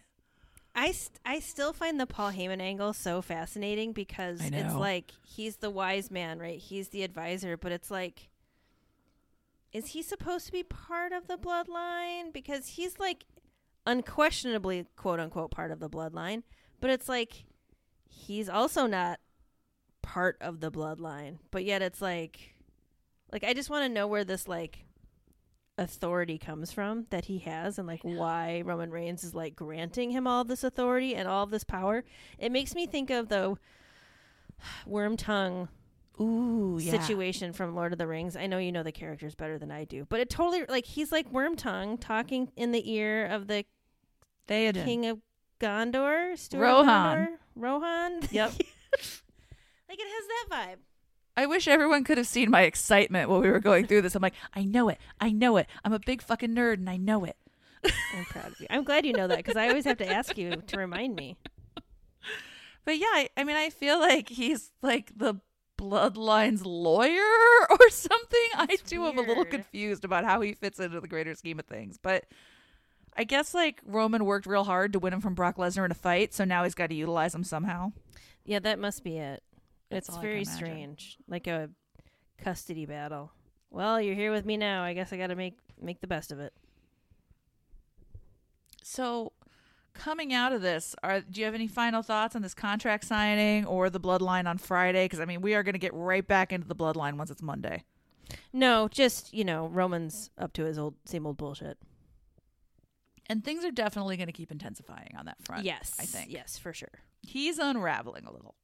I, 0.76 0.92
st- 0.92 1.20
I 1.26 1.40
still 1.40 1.72
find 1.72 2.00
the 2.00 2.08
Paul 2.08 2.32
Heyman 2.32 2.60
angle 2.62 2.94
so 2.94 3.22
fascinating 3.22 3.94
because 3.94 4.42
it's 4.42 4.74
like 4.80 5.12
he's 5.24 5.58
the 5.58 5.70
wise 5.70 6.10
man, 6.10 6.40
right? 6.40 6.58
He's 6.60 6.90
the 6.90 7.04
advisor, 7.04 7.58
but 7.58 7.72
it's 7.72 7.92
like, 7.92 8.30
is 9.72 9.88
he 9.90 10.02
supposed 10.02 10.46
to 10.48 10.52
be 10.52 10.64
part 10.64 11.12
of 11.12 11.28
the 11.28 11.38
bloodline? 11.38 12.34
Because 12.34 12.70
he's 12.70 12.98
like 12.98 13.26
unquestionably, 13.86 14.86
quote 14.96 15.20
unquote, 15.20 15.52
part 15.52 15.72
of 15.72 15.80
the 15.80 15.90
bloodline, 15.90 16.44
but 16.82 16.90
it's 16.90 17.08
like 17.10 17.46
he's 18.10 18.50
also 18.50 18.88
not 18.88 19.20
part 20.02 20.38
of 20.42 20.60
the 20.60 20.72
bloodline, 20.72 21.38
but 21.52 21.64
yet 21.64 21.82
it's 21.82 22.02
like, 22.02 22.56
like 23.32 23.44
I 23.44 23.54
just 23.54 23.70
want 23.70 23.84
to 23.86 23.94
know 23.94 24.08
where 24.08 24.24
this 24.24 24.48
like 24.48 24.86
authority 25.78 26.38
comes 26.38 26.72
from 26.72 27.08
that 27.10 27.26
he 27.26 27.40
has 27.40 27.80
and 27.80 27.88
like 27.88 28.02
why 28.04 28.62
Roman 28.64 28.92
Reigns 28.92 29.24
is 29.24 29.34
like 29.34 29.56
granting 29.56 30.12
him 30.12 30.28
all 30.28 30.44
this 30.44 30.64
authority 30.64 31.16
and 31.16 31.28
all 31.28 31.46
this 31.46 31.64
power. 31.64 32.04
It 32.38 32.52
makes 32.52 32.76
me 32.76 32.86
think 32.86 33.10
of 33.10 33.30
the 33.30 33.58
Wormtongue 34.88 35.68
Ooh, 36.22 36.80
situation 36.80 37.54
from 37.54 37.76
Lord 37.76 37.92
of 37.92 37.98
the 37.98 38.08
Rings. 38.08 38.36
I 38.36 38.46
know 38.46 38.60
you 38.60 38.72
know 38.72 38.84
the 38.84 38.92
characters 38.92 39.34
better 39.36 39.58
than 39.58 39.72
I 39.72 39.86
do, 39.86 40.06
but 40.10 40.20
it 40.20 40.30
totally 40.30 40.66
like 40.70 40.86
he's 40.86 41.12
like 41.12 41.32
Wormtongue 41.32 42.00
talking 42.00 42.52
in 42.56 42.72
the 42.72 42.92
ear 42.92 43.26
of 43.26 43.48
the 43.48 43.66
Theoden. 44.48 44.84
king 44.84 45.06
of 45.08 45.20
Gondor, 45.60 46.38
Steward 46.38 46.64
Rohan. 46.64 47.18
Gondor, 47.18 47.28
Rohan. 47.56 48.22
Yep. 48.32 48.52
like 49.90 50.00
it 50.00 50.08
has 50.08 50.28
that 50.28 50.48
vibe. 50.52 50.78
I 51.36 51.46
wish 51.46 51.68
everyone 51.68 52.04
could 52.04 52.18
have 52.18 52.28
seen 52.28 52.52
my 52.52 52.62
excitement 52.62 53.30
while 53.30 53.42
we 53.42 53.50
were 53.50 53.60
going 53.60 53.88
through 53.88 54.04
this. 54.04 54.16
I'm 54.16 54.22
like, 54.22 54.36
I 54.54 54.64
know 54.64 54.90
it. 54.90 55.00
I 55.20 55.32
know 55.32 55.58
it. 55.58 55.68
I'm 55.84 55.94
a 55.94 56.00
big 56.00 56.22
fucking 56.22 56.54
nerd 56.56 56.76
and 56.76 56.90
I 56.90 56.98
know 56.98 57.24
it. 57.26 57.38
I'm 57.84 58.26
proud 58.26 58.52
of 58.52 58.60
you. 58.60 58.68
I'm 58.70 58.84
glad 58.84 59.06
you 59.06 59.14
know 59.14 59.28
that 59.28 59.38
because 59.38 59.56
I 59.56 59.68
always 59.68 59.86
have 59.86 59.98
to 59.98 60.08
ask 60.08 60.38
you 60.38 60.56
to 60.68 60.78
remind 60.78 61.16
me. 61.16 61.38
But 62.86 62.98
yeah, 62.98 63.08
I, 63.08 63.30
I 63.38 63.44
mean, 63.44 63.56
I 63.56 63.70
feel 63.70 64.00
like 64.00 64.30
he's 64.30 64.72
like 64.82 65.18
the 65.18 65.36
bloodline's 65.78 66.66
lawyer 66.66 67.22
or 67.70 67.90
something. 67.90 68.50
I 68.56 68.68
It's 68.70 68.90
too 68.90 69.06
am 69.06 69.18
a 69.18 69.22
little 69.22 69.46
confused 69.46 70.06
about 70.06 70.26
how 70.26 70.42
he 70.42 70.54
fits 70.54 70.80
into 70.80 71.00
the 71.02 71.08
greater 71.08 71.34
scheme 71.36 71.60
of 71.60 71.66
things. 71.66 71.98
But 72.02 72.26
I 73.18 73.24
guess 73.24 73.54
like 73.54 73.82
Roman 73.86 74.26
worked 74.26 74.46
real 74.46 74.64
hard 74.64 74.94
to 74.94 75.00
win 75.00 75.14
him 75.14 75.22
from 75.22 75.34
Brock 75.34 75.58
Lesnar 75.58 75.86
in 75.86 75.92
a 75.92 75.96
fight, 75.96 76.34
so 76.34 76.46
now 76.46 76.64
he's 76.64 76.76
got 76.76 76.88
to 76.88 76.96
utilize 76.96 77.34
him 77.34 77.44
somehow. 77.44 77.92
Yeah, 78.46 78.60
that 78.60 78.80
must 78.80 79.04
be 79.04 79.18
it. 79.18 79.44
That's 79.94 80.10
it's 80.10 80.16
all 80.16 80.22
I 80.22 80.24
can 80.24 80.30
very 80.30 80.46
strange, 80.46 81.18
like 81.28 81.48
a 81.48 81.70
custody 82.38 82.86
battle. 82.86 83.32
Well, 83.70 84.00
you're 84.02 84.16
here 84.16 84.32
with 84.32 84.46
me 84.46 84.58
now. 84.58 84.84
I 84.84 84.94
guess 84.94 85.12
I 85.12 85.18
got 85.18 85.28
to 85.28 85.36
make 85.36 85.58
make 85.82 86.02
the 86.02 86.08
best 86.08 86.32
of 86.32 86.40
it. 86.40 86.54
So 88.84 89.34
coming 89.94 90.34
out 90.34 90.52
of 90.52 90.62
this, 90.62 90.96
are 91.04 91.22
do 91.22 91.40
you 91.40 91.46
have 91.46 91.56
any 91.56 91.68
final 91.68 92.02
thoughts 92.02 92.36
on 92.36 92.42
this 92.42 92.54
contract 92.54 93.06
signing 93.06 93.66
or 93.66 93.90
the 93.90 94.00
bloodline 94.00 94.48
on 94.48 94.58
Friday? 94.58 95.06
Because 95.06 95.20
I 95.20 95.26
mean, 95.26 95.42
we 95.42 95.56
are 95.56 95.64
going 95.64 95.74
to 95.74 95.80
get 95.80 95.94
right 95.94 96.28
back 96.28 96.52
into 96.52 96.68
the 96.68 96.76
bloodline 96.76 97.18
once 97.18 97.32
it's 97.32 97.42
Monday. 97.42 97.84
No, 98.52 98.88
just 98.88 99.34
you 99.34 99.44
know, 99.44 99.68
Roman's 99.68 100.30
up 100.38 100.54
to 100.54 100.66
his 100.66 100.78
old 100.78 100.96
same 101.06 101.26
old 101.26 101.38
bullshit. 101.38 101.78
And 103.28 103.44
things 103.44 103.64
are 103.64 103.72
definitely 103.72 104.18
going 104.18 104.28
to 104.28 104.34
keep 104.34 104.52
intensifying 104.52 105.16
on 105.18 105.26
that 105.26 105.38
front. 105.46 105.64
yes, 105.64 105.96
I 105.98 106.04
think. 106.04 106.30
yes, 106.30 106.58
for 106.58 106.74
sure. 106.74 106.90
He's 107.22 107.58
unraveling 107.58 108.26
a 108.26 108.32
little. 108.34 108.56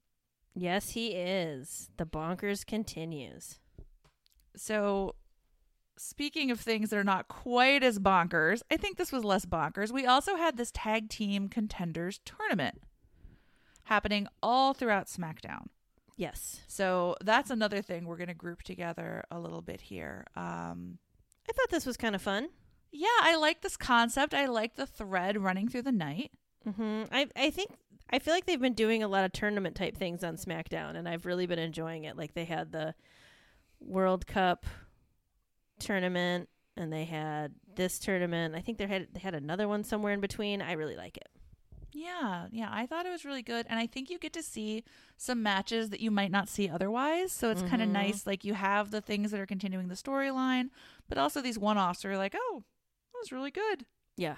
Yes, 0.56 0.92
he 0.92 1.10
is. 1.10 1.90
The 1.98 2.06
bonkers 2.06 2.66
continues. 2.66 3.60
So, 4.56 5.16
speaking 5.98 6.52
of 6.52 6.60
things 6.60 6.90
that 6.90 6.98
are 7.00 7.04
not 7.04 7.28
quite 7.28 7.84
as 7.84 8.00
bonkers, 8.00 8.62
I 8.72 8.78
think 8.78 8.98
this 8.98 9.12
was 9.12 9.24
less 9.24 9.46
bonkers. 9.46 9.92
We 9.92 10.06
also 10.06 10.36
had 10.36 10.58
this 10.58 10.72
tag 10.74 11.10
team 11.10 11.48
contenders 11.50 12.20
tournament 12.26 12.82
happening 13.84 14.28
all 14.44 14.74
throughout 14.74 15.08
SmackDown. 15.08 15.68
Yes. 16.18 16.60
So, 16.68 17.16
that's 17.24 17.50
another 17.50 17.82
thing 17.82 18.06
we're 18.06 18.18
going 18.18 18.28
to 18.28 18.34
group 18.34 18.64
together 18.64 19.24
a 19.32 19.40
little 19.40 19.62
bit 19.62 19.80
here. 19.82 20.26
Um, 20.36 20.98
I 21.50 21.54
thought 21.54 21.70
this 21.70 21.86
was 21.86 21.96
kind 21.98 22.16
of 22.16 22.22
fun. 22.22 22.50
yeah, 22.92 23.08
I 23.22 23.36
like 23.38 23.62
this 23.62 23.78
concept. 23.78 24.34
I 24.34 24.48
like 24.48 24.76
the 24.76 24.86
thread 24.88 25.38
running 25.38 25.70
through 25.70 25.84
the 25.84 25.92
night. 25.92 26.32
Hmm 26.63 27.04
I 27.12 27.28
I 27.36 27.50
think 27.50 27.72
I 28.10 28.19
feel 28.19 28.34
like 28.34 28.45
they've 28.45 28.60
been 28.60 28.74
doing 28.74 29.04
a 29.04 29.08
lot 29.08 29.24
of 29.24 29.32
tournament 29.32 29.76
type 29.76 29.95
things 29.95 30.24
on 30.24 30.36
SmackDown, 30.36 30.95
and 30.95 31.08
I've 31.08 31.26
really 31.26 31.45
been 31.45 31.60
enjoying 31.60 32.06
it. 32.06 32.17
Like 32.17 32.34
they 32.34 32.45
had 32.45 32.72
the 32.72 32.95
World 33.80 34.26
Cup 34.28 34.65
tournament, 35.80 36.50
and 36.76 36.91
they 36.91 37.06
had 37.06 37.54
this 37.76 38.00
tournament. 38.00 38.56
I 38.56 38.62
think 38.62 38.78
they 38.78 38.88
had 38.88 39.08
they 39.13 39.19
had 39.19 39.36
another 39.36 39.67
one 39.67 39.84
somewhere 39.84 40.13
in 40.13 40.22
between. 40.22 40.62
I 40.62 40.74
really 40.74 40.95
like 40.98 41.17
it. 41.17 41.28
Yeah, 41.91 42.48
yeah, 42.52 42.69
I 42.72 42.86
thought 42.86 43.08
it 43.08 43.10
was 43.10 43.26
really 43.26 43.41
good. 43.41 43.65
And 43.69 43.80
I 43.80 43.88
think 43.88 44.10
you 44.10 44.19
get 44.19 44.32
to 44.34 44.43
see 44.43 44.84
some 45.17 45.41
matches 45.41 45.89
that 45.89 46.00
you 46.00 46.12
might 46.12 46.30
not 46.32 46.48
see 46.48 46.69
otherwise. 46.69 47.32
So 47.32 47.50
it's 47.50 47.63
kind 47.63 47.82
of 47.82 47.89
nice. 47.89 48.28
Like 48.28 48.45
you 48.45 48.54
have 48.54 48.91
the 48.91 49.02
things 49.02 49.32
that 49.32 49.39
are 49.39 49.48
continuing 49.48 49.88
the 49.88 49.95
storyline, 49.95 50.69
but 51.08 51.17
also 51.17 51.41
these 51.41 51.58
one 51.58 51.78
offs 51.80 52.06
are 52.06 52.15
like, 52.15 52.36
oh, 52.36 52.63
that 53.12 53.19
was 53.19 53.32
really 53.32 53.50
good. 53.52 53.86
Yeah. 54.15 54.36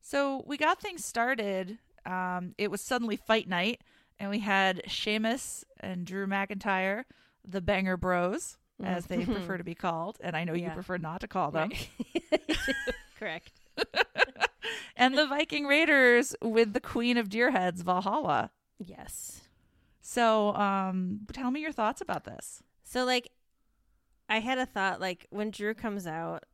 So 0.00 0.42
we 0.46 0.56
got 0.56 0.80
things 0.80 1.04
started. 1.04 1.78
Um, 2.06 2.54
it 2.58 2.70
was 2.70 2.80
suddenly 2.80 3.16
fight 3.16 3.48
night, 3.48 3.82
and 4.18 4.30
we 4.30 4.38
had 4.40 4.82
Sheamus 4.86 5.64
and 5.80 6.06
Drew 6.06 6.26
McIntyre, 6.26 7.04
the 7.46 7.60
Banger 7.60 7.96
Bros, 7.96 8.56
as 8.82 9.06
they 9.06 9.24
prefer 9.24 9.58
to 9.58 9.64
be 9.64 9.74
called. 9.76 10.18
And 10.20 10.36
I 10.36 10.44
know 10.44 10.54
you 10.54 10.70
prefer 10.70 10.98
not 10.98 11.20
to 11.20 11.28
call 11.28 11.50
them. 11.50 11.70
Correct. 13.18 13.52
and 14.96 15.16
the 15.16 15.26
Viking 15.26 15.66
Raiders 15.66 16.34
with 16.40 16.72
the 16.72 16.80
Queen 16.80 17.16
of 17.16 17.28
Deerheads, 17.28 17.82
Valhalla. 17.82 18.50
Yes. 18.78 19.42
So, 20.00 20.54
um, 20.54 21.20
tell 21.32 21.50
me 21.50 21.60
your 21.60 21.72
thoughts 21.72 22.00
about 22.00 22.24
this. 22.24 22.62
So 22.84 23.04
like 23.04 23.30
I 24.28 24.38
had 24.40 24.56
a 24.56 24.64
thought 24.64 25.00
like 25.00 25.26
when 25.30 25.50
Drew 25.50 25.74
comes 25.74 26.06
out, 26.06 26.44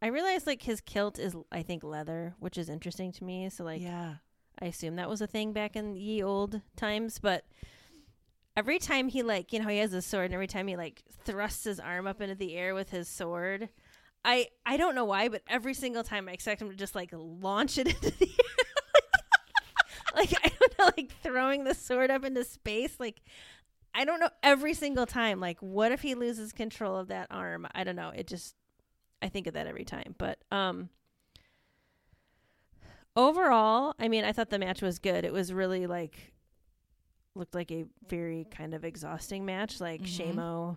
I 0.00 0.08
realized 0.08 0.46
like 0.46 0.62
his 0.62 0.80
kilt 0.80 1.18
is 1.18 1.34
I 1.50 1.62
think 1.62 1.82
leather, 1.82 2.34
which 2.38 2.56
is 2.56 2.68
interesting 2.68 3.12
to 3.12 3.24
me. 3.24 3.48
So 3.50 3.64
like 3.64 3.82
yeah, 3.82 4.16
I 4.60 4.66
assume 4.66 4.96
that 4.96 5.08
was 5.08 5.20
a 5.20 5.26
thing 5.26 5.52
back 5.52 5.76
in 5.76 5.96
ye 5.96 6.22
old 6.22 6.60
times, 6.76 7.18
but 7.18 7.44
every 8.56 8.78
time 8.78 9.08
he 9.08 9.22
like, 9.22 9.52
you 9.52 9.60
know, 9.60 9.68
he 9.68 9.78
has 9.78 9.92
a 9.92 10.02
sword 10.02 10.26
and 10.26 10.34
every 10.34 10.46
time 10.46 10.66
he 10.68 10.76
like 10.76 11.02
thrusts 11.24 11.64
his 11.64 11.80
arm 11.80 12.06
up 12.06 12.20
into 12.20 12.34
the 12.34 12.56
air 12.56 12.74
with 12.74 12.90
his 12.90 13.08
sword, 13.08 13.68
I 14.24 14.48
I 14.64 14.76
don't 14.76 14.94
know 14.94 15.04
why, 15.04 15.28
but 15.28 15.42
every 15.48 15.74
single 15.74 16.04
time 16.04 16.28
I 16.28 16.32
expect 16.32 16.62
him 16.62 16.70
to 16.70 16.76
just 16.76 16.94
like 16.94 17.10
launch 17.12 17.78
it 17.78 17.86
into 17.94 18.10
the 18.18 18.26
air. 18.26 18.64
like 20.14 20.32
I 20.44 20.48
don't 20.48 20.78
know, 20.78 20.90
like 20.96 21.12
throwing 21.22 21.64
the 21.64 21.74
sword 21.74 22.10
up 22.10 22.24
into 22.24 22.44
space, 22.44 22.96
like 23.00 23.20
I 23.94 24.04
don't 24.04 24.20
know 24.20 24.30
every 24.44 24.74
single 24.74 25.06
time. 25.06 25.40
Like 25.40 25.58
what 25.60 25.90
if 25.90 26.02
he 26.02 26.14
loses 26.14 26.52
control 26.52 26.96
of 26.96 27.08
that 27.08 27.26
arm? 27.30 27.66
I 27.74 27.82
don't 27.82 27.96
know. 27.96 28.12
It 28.14 28.28
just 28.28 28.54
I 29.22 29.28
think 29.28 29.46
of 29.46 29.54
that 29.54 29.66
every 29.66 29.84
time. 29.84 30.14
But 30.18 30.38
um 30.50 30.88
overall, 33.16 33.94
I 33.98 34.08
mean, 34.08 34.24
I 34.24 34.32
thought 34.32 34.50
the 34.50 34.58
match 34.58 34.82
was 34.82 34.98
good. 34.98 35.24
It 35.24 35.32
was 35.32 35.52
really 35.52 35.86
like 35.86 36.32
looked 37.34 37.54
like 37.54 37.70
a 37.70 37.84
very 38.08 38.46
kind 38.50 38.74
of 38.74 38.84
exhausting 38.84 39.44
match. 39.44 39.80
Like 39.80 40.02
Mhm. 40.02 40.34
Shamo 40.34 40.76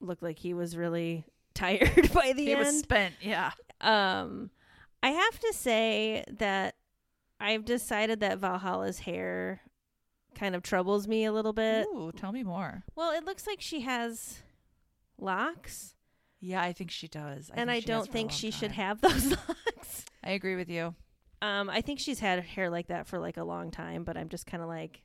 looked 0.00 0.22
like 0.22 0.38
he 0.38 0.54
was 0.54 0.76
really 0.76 1.24
tired 1.54 2.12
by 2.14 2.32
the 2.34 2.50
it 2.50 2.58
end. 2.58 2.66
was 2.66 2.78
spent. 2.80 3.14
Yeah, 3.20 3.52
Um, 3.80 4.50
I 5.02 5.10
have 5.10 5.38
to 5.40 5.52
say 5.54 6.24
that 6.38 6.74
I've 7.40 7.64
decided 7.64 8.20
that 8.20 8.38
Valhalla's 8.38 9.00
hair 9.00 9.60
kind 10.34 10.54
of 10.54 10.62
troubles 10.62 11.06
me 11.08 11.24
a 11.24 11.32
little 11.32 11.52
bit. 11.54 11.86
Ooh, 11.86 12.12
tell 12.14 12.32
me 12.32 12.42
more. 12.42 12.82
Well, 12.94 13.10
it 13.12 13.24
looks 13.24 13.46
like 13.46 13.60
she 13.60 13.80
has 13.82 14.42
locks, 15.18 15.94
Yeah, 16.46 16.62
I 16.62 16.72
think 16.72 16.92
she 16.92 17.08
does, 17.08 17.50
and 17.52 17.68
I 17.70 17.80
don't 17.80 18.08
think 18.10 18.30
she 18.30 18.50
should 18.52 18.70
have 18.72 19.00
those 19.02 19.30
locks. 19.32 20.04
I 20.22 20.30
agree 20.30 20.54
with 20.54 20.68
you. 20.70 20.94
Um, 21.42 21.68
I 21.68 21.80
think 21.80 21.98
she's 21.98 22.20
had 22.20 22.38
hair 22.44 22.70
like 22.70 22.86
that 22.86 23.06
for 23.08 23.18
like 23.18 23.36
a 23.36 23.42
long 23.44 23.70
time, 23.72 24.04
but 24.04 24.16
I'm 24.16 24.28
just 24.28 24.46
kind 24.46 24.62
of 24.62 24.68
like, 24.68 25.02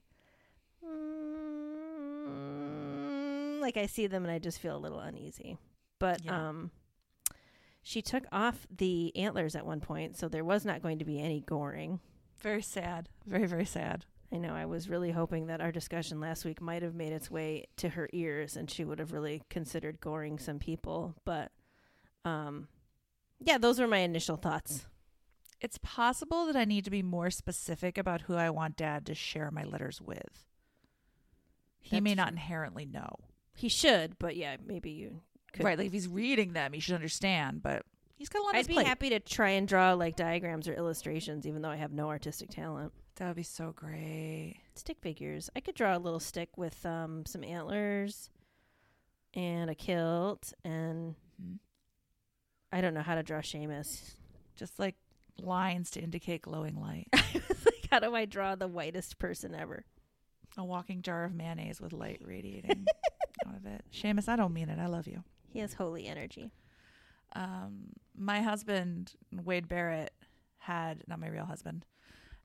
mm, 2.32 3.60
like 3.62 3.76
I 3.78 3.86
see 3.88 4.08
them 4.08 4.24
and 4.24 4.32
I 4.32 4.40
just 4.40 4.60
feel 4.60 4.76
a 4.76 4.80
little 4.80 5.00
uneasy. 5.00 5.58
But 6.00 6.24
Yeah. 6.24 6.50
um, 6.50 6.72
she 7.82 8.02
took 8.02 8.24
off 8.32 8.68
the 8.76 9.12
antlers 9.16 9.56
at 9.56 9.66
one 9.66 9.80
point, 9.82 10.18
so 10.18 10.28
there 10.28 10.44
was 10.46 10.66
not 10.66 10.82
going 10.82 11.00
to 11.00 11.06
be 11.06 11.20
any 11.20 11.42
goring. 11.42 12.00
Very 12.40 12.62
sad. 12.62 13.10
Very 13.26 13.48
very 13.48 13.66
sad. 13.66 14.06
I 14.34 14.38
know 14.38 14.54
I 14.54 14.66
was 14.66 14.90
really 14.90 15.12
hoping 15.12 15.48
that 15.48 15.60
our 15.60 15.72
discussion 15.72 16.22
last 16.22 16.46
week 16.46 16.62
might 16.62 16.84
have 16.84 16.96
made 16.96 17.12
its 17.12 17.30
way 17.30 17.66
to 17.78 17.90
her 17.90 18.10
ears 18.14 18.56
and 18.56 18.70
she 18.70 18.86
would 18.86 19.00
have 19.00 19.12
really 19.12 19.44
considered 19.50 20.00
goring 20.00 20.40
some 20.40 20.58
people, 20.58 21.16
but 21.26 21.52
um, 22.24 22.70
yeah, 23.40 23.58
those 23.58 23.80
were 23.80 23.88
my 23.88 23.98
initial 23.98 24.38
thoughts. 24.38 24.86
It's 25.60 25.78
possible 25.84 26.46
that 26.46 26.56
I 26.56 26.66
need 26.66 26.86
to 26.86 26.92
be 26.92 27.04
more 27.04 27.30
specific 27.30 27.98
about 27.98 28.22
who 28.22 28.36
I 28.36 28.50
want 28.50 28.78
Dad 28.78 29.06
to 29.08 29.16
share 29.16 29.52
my 29.52 29.64
letters 29.64 30.02
with. 30.02 30.46
He 31.80 32.00
may 32.00 32.16
not 32.16 32.32
inherently 32.32 32.86
know. 32.86 33.16
He 33.54 33.70
should, 33.70 34.18
but 34.18 34.36
yeah, 34.36 34.56
maybe 34.66 34.92
you 34.92 35.22
could 35.52 35.66
Right, 35.66 35.78
like 35.78 35.88
if 35.88 35.94
he's 35.94 36.08
reading 36.08 36.54
them, 36.54 36.74
he 36.74 36.80
should 36.80 36.96
understand. 36.96 37.62
But 37.62 37.84
he's 38.22 38.30
got 38.30 38.44
a 38.44 38.46
lot 38.46 38.54
I'd 38.56 38.68
be 38.68 38.76
plate. 38.76 38.86
happy 38.86 39.10
to 39.10 39.20
try 39.20 39.50
and 39.50 39.68
draw 39.68 39.94
like 39.94 40.16
diagrams 40.16 40.68
or 40.68 40.74
illustrations, 40.76 41.48
even 41.48 41.64
though 41.64 41.70
I 41.72 41.76
have 41.78 41.92
no 41.92 42.08
artistic 42.10 42.52
talent. 42.52 42.94
That 43.16 43.26
would 43.28 43.36
be 43.36 43.42
so 43.42 43.74
great. 43.76 44.58
Stick 44.76 44.98
figures. 45.02 45.50
I 45.56 45.60
could 45.60 45.74
draw 45.74 45.98
a 45.98 46.00
little 46.00 46.20
stick 46.20 46.50
with 46.56 46.86
um, 46.86 47.26
some 47.26 47.44
antlers 47.44 48.30
and 49.34 49.72
a 49.72 49.76
kilt, 49.76 50.54
and 50.64 51.16
Mhm. 51.42 51.58
I 52.72 52.80
don't 52.82 52.94
know 52.94 53.02
how 53.02 53.16
to 53.16 53.24
draw 53.24 53.42
Sheamus. 53.42 54.16
Just 54.56 54.78
like 54.78 54.96
lines 55.40 55.90
to 55.92 56.00
indicate 56.02 56.44
glowing 56.44 56.76
light. 56.80 57.08
I 57.14 57.42
was 57.50 57.66
like, 57.66 57.88
how 57.90 58.00
do 58.00 58.14
I 58.14 58.26
draw 58.26 58.54
the 58.56 58.68
whitest 58.68 59.18
person 59.18 59.56
ever? 59.56 59.84
a 60.58 60.64
walking 60.66 61.02
jar 61.02 61.24
of 61.24 61.34
mayonnaise 61.34 61.80
with 61.82 61.94
light 61.94 62.22
radiating 62.26 62.86
out 63.48 63.56
of 63.56 63.66
it. 63.66 63.86
Sheamus, 63.90 64.28
I 64.28 64.36
don't 64.36 64.54
mean 64.54 64.68
it. 64.70 64.78
I 64.80 64.88
love 64.88 65.08
you. 65.08 65.24
He 65.48 65.60
has 65.60 65.74
holy 65.74 66.08
energy. 66.08 66.52
Um, 67.34 67.90
my 68.16 68.42
husband, 68.42 69.14
Wade 69.32 69.68
Barrett, 69.68 70.14
had, 70.60 71.04
not 71.08 71.20
my 71.20 71.28
real 71.28 71.46
husband, 71.46 71.86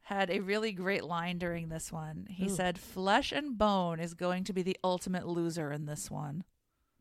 had 0.03 0.31
a 0.31 0.41
really 0.41 0.73
great 0.73 1.05
line 1.05 1.39
during 1.39 1.69
this 1.69 1.91
one. 1.93 2.27
He 2.31 2.47
Ooh. 2.47 2.49
said, 2.49 2.79
Flesh 2.79 3.33
and 3.33 3.59
bone 3.59 3.99
is 4.01 4.15
going 4.15 4.45
to 4.45 4.53
be 4.53 4.63
the 4.63 4.77
ultimate 4.85 5.27
loser 5.27 5.73
in 5.73 5.87
this 5.87 6.11
one. 6.11 6.45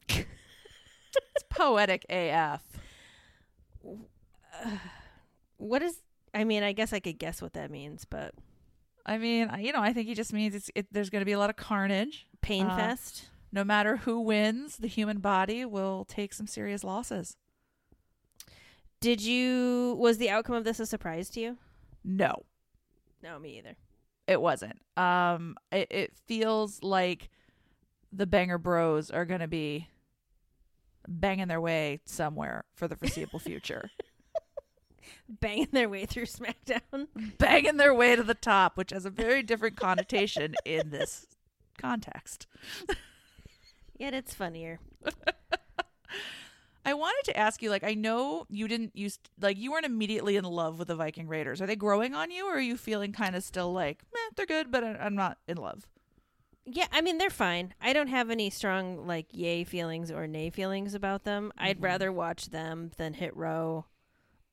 it's 0.10 0.26
poetic 1.50 2.06
AF. 2.10 2.62
What 5.58 5.82
is? 5.82 6.02
I 6.34 6.44
mean, 6.44 6.64
I 6.64 6.74
guess 6.74 6.92
I 6.92 7.00
could 7.00 7.18
guess 7.18 7.42
what 7.42 7.54
that 7.54 7.72
means, 7.72 8.04
but 8.04 8.34
I 9.06 9.18
mean, 9.18 9.50
you 9.60 9.72
know, 9.72 9.80
I 9.82 9.94
think 9.94 10.08
he 10.08 10.14
just 10.14 10.34
means 10.34 10.54
it's, 10.54 10.70
it, 10.76 10.88
there's 10.92 11.10
going 11.10 11.22
to 11.22 11.26
be 11.26 11.32
a 11.32 11.40
lot 11.40 11.50
of 11.50 11.56
carnage. 11.56 12.28
pain 12.42 12.66
Uh, 12.66 12.76
fest. 12.76 13.30
No 13.54 13.64
matter 13.64 13.98
who 13.98 14.20
wins, 14.20 14.76
the 14.78 14.88
human 14.88 15.20
body 15.20 15.64
will 15.64 16.04
take 16.04 16.34
some 16.34 16.46
serious 16.46 16.84
losses. 16.84 17.38
Did 19.06 19.22
you? 19.22 19.96
Was 20.00 20.18
the 20.18 20.32
outcome 20.32 20.56
of 20.56 20.64
this 20.64 20.80
a 20.80 20.86
surprise 20.88 21.30
to 21.30 21.40
you? 21.40 21.58
No, 22.04 22.42
No, 23.22 23.38
me 23.38 23.60
either. 23.60 23.76
it 24.26 24.42
wasn't. 24.42 24.80
Um, 24.98 25.58
it, 25.72 25.88
it 25.92 26.14
feels 26.26 26.82
like 26.82 27.30
the 28.12 28.26
Banger 28.26 28.58
Bros 28.58 29.12
are 29.12 29.26
going 29.26 29.42
to 29.42 29.48
be 29.48 29.90
banging 31.08 31.50
their 31.50 31.62
way 31.62 32.00
somewhere 32.06 32.64
for 32.74 32.88
the 32.88 32.96
foreseeable 32.96 33.38
future, 33.38 33.92
Banging 35.30 35.68
their 35.72 35.88
way 35.88 36.08
through 36.08 36.26
SmackDown. 36.26 37.08
banging 37.38 37.78
their 37.78 37.94
way 37.94 38.16
to 38.16 38.24
the 38.24 38.34
top, 38.34 38.76
which 38.76 38.90
has 38.90 39.06
a 39.06 39.12
very 39.12 39.44
different 39.44 39.78
connotation 39.78 40.56
in 40.66 40.90
this 40.90 41.28
context. 41.78 42.48
Yet 44.00 44.16
it's 44.16 44.34
funnier. 44.34 44.80
I 46.86 46.94
wanted 46.94 47.24
to 47.32 47.38
ask 47.38 47.62
you, 47.64 47.70
like, 47.72 47.84
I 47.84 47.96
know 47.96 48.46
you 48.50 48.68
didn't 48.68 48.96
use, 48.96 49.18
like, 49.42 49.58
you 49.58 49.72
weren't 49.72 49.86
immediately 49.86 50.36
in 50.36 50.46
love 50.46 50.78
with 50.80 50.88
the 50.88 50.96
Viking 50.96 51.28
Raiders. 51.28 51.62
Are 51.62 51.66
they 51.66 51.76
growing 51.76 52.14
on 52.14 52.30
you, 52.32 52.46
or 52.48 52.54
are 52.58 52.62
you 52.62 52.78
feeling 52.78 53.12
kind 53.12 53.36
of 53.36 53.44
still 53.44 53.74
like, 53.74 54.04
meh, 54.14 54.20
they're 54.36 54.46
good, 54.46 54.72
but 54.72 54.84
I- 54.84 54.98
I'm 54.98 55.16
not 55.16 55.40
in 55.48 55.58
love? 55.58 55.88
Yeah, 56.68 56.88
I 56.92 57.02
mean 57.02 57.18
they're 57.20 57.30
fine. 57.30 57.74
I 57.80 57.94
don't 57.94 58.08
have 58.08 58.32
any 58.32 58.50
strong 58.50 59.06
like 59.06 59.28
yay 59.32 59.64
feelings 59.64 60.10
or 60.12 60.26
nay 60.26 60.50
feelings 60.50 60.96
about 60.96 61.24
them. 61.24 61.52
I'd 61.58 61.80
Mhm. 61.80 61.84
rather 61.84 62.12
watch 62.12 62.48
them 62.50 62.90
than 62.98 63.14
Hit 63.14 63.36
Row 63.38 63.86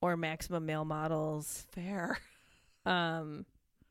or 0.03 0.15
Maximum 0.17 0.67
Male 0.67 0.85
Models. 0.85 1.67
Fair. 1.73 2.19
Um, 2.85 3.47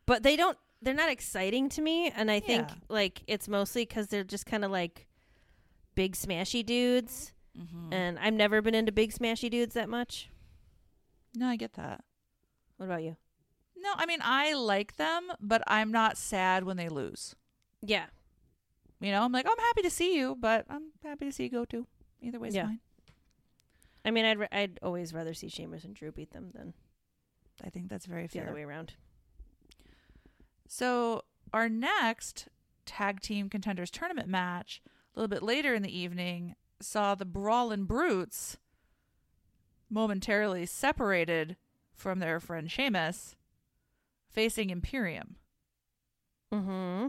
but 0.06 0.22
they 0.22 0.36
don't. 0.36 0.58
They're 0.82 0.94
not 0.94 1.10
exciting 1.10 1.70
to 1.70 1.82
me, 1.82 2.10
and 2.12 2.30
I 2.30 2.42
think 2.42 2.68
like 2.90 3.24
it's 3.26 3.48
mostly 3.48 3.84
because 3.86 4.08
they're 4.08 4.26
just 4.26 4.46
kind 4.46 4.66
of 4.66 4.70
like 4.72 5.08
big 5.96 6.14
smashy 6.14 6.66
dudes, 6.66 7.32
Mm-hmm. 7.60 7.92
and 7.94 8.18
I've 8.18 8.34
never 8.34 8.62
been 8.62 8.74
into 8.76 8.92
big 8.94 9.12
smashy 9.14 9.50
dudes 9.50 9.74
that 9.74 9.90
much. 9.90 10.30
no, 11.36 11.48
I 11.48 11.58
get 11.58 11.74
that. 11.74 12.04
What 12.78 12.86
about 12.86 13.04
you? 13.04 13.18
No, 13.78 13.90
I 13.98 14.06
mean 14.06 14.20
I 14.24 14.54
like 14.54 14.96
them, 14.96 15.28
but 15.40 15.62
I'm 15.68 15.92
not 15.92 16.18
sad 16.18 16.64
when 16.64 16.78
they 16.78 16.88
lose. 16.88 17.36
Yeah. 17.82 18.06
You 19.00 19.12
know, 19.12 19.24
I'm 19.24 19.32
like 19.32 19.46
I'm 19.50 19.58
happy 19.66 19.82
to 19.82 19.90
see 19.90 20.16
you, 20.18 20.36
but 20.40 20.66
I'm 20.70 20.92
happy 21.04 21.26
to 21.26 21.32
see 21.32 21.44
you 21.44 21.50
go 21.50 21.66
too. 21.66 21.88
Either 22.22 22.40
way's 22.40 22.56
Yeah. 22.56 22.68
fine. 22.68 22.80
I 24.06 24.12
mean, 24.12 24.26
I'd 24.26 24.40
ra- 24.40 24.48
I'd 24.52 24.80
always 24.82 25.14
rather 25.14 25.34
see 25.34 25.50
Sheamus 25.50 25.84
and 25.84 25.94
Drew 25.96 26.12
beat 26.12 26.32
them 26.32 26.52
than 26.54 26.74
I 27.64 27.70
think 27.70 27.90
that's 27.90 28.06
very 28.06 28.28
the 28.28 28.40
other 28.42 28.54
way 28.54 28.64
around. 28.64 28.94
So 30.68 31.24
our 31.54 31.68
next 31.70 32.48
tag 32.86 33.20
team 33.20 33.50
contenders 33.50 33.92
tournament 33.92 34.28
match, 34.30 34.82
a 35.16 35.20
little 35.20 35.28
bit 35.28 35.44
later 35.44 35.74
in 35.74 35.82
the 35.84 35.96
evening, 35.96 36.56
saw 36.84 37.16
the 37.16 37.26
Brawlin' 37.26 37.86
Brutes 37.86 38.58
momentarily 39.90 40.66
separated 40.66 41.58
from 41.94 42.20
their 42.20 42.40
friend 42.40 42.72
Sheamus, 42.72 43.36
facing 44.30 44.70
Imperium. 44.70 45.36
Mm-hmm. 46.54 47.08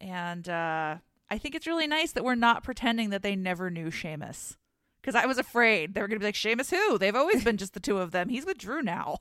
And 0.00 0.48
uh, 0.48 0.96
I 1.30 1.38
think 1.38 1.54
it's 1.54 1.66
really 1.66 1.86
nice 1.86 2.12
that 2.12 2.24
we're 2.24 2.34
not 2.34 2.62
pretending 2.62 3.10
that 3.10 3.22
they 3.22 3.36
never 3.36 3.70
knew 3.70 3.90
Sheamus. 3.90 4.56
Because 5.00 5.14
I 5.14 5.26
was 5.26 5.38
afraid 5.38 5.94
they 5.94 6.00
were 6.00 6.08
going 6.08 6.16
to 6.16 6.20
be 6.20 6.26
like, 6.26 6.34
Sheamus 6.34 6.70
who? 6.70 6.98
They've 6.98 7.14
always 7.14 7.44
been 7.44 7.56
just 7.56 7.74
the 7.74 7.80
two 7.80 7.98
of 7.98 8.10
them. 8.10 8.28
He's 8.28 8.46
with 8.46 8.58
Drew 8.58 8.82
now. 8.82 9.18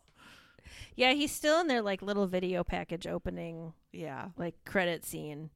Yeah, 0.96 1.14
he's 1.14 1.32
still 1.32 1.60
in 1.62 1.68
their 1.68 1.82
like 1.82 2.02
little 2.02 2.28
video 2.28 2.64
package 2.64 3.06
opening 3.08 3.74
Yeah. 3.92 4.30
like 4.38 4.56
credit 4.66 5.06
scene. 5.06 5.52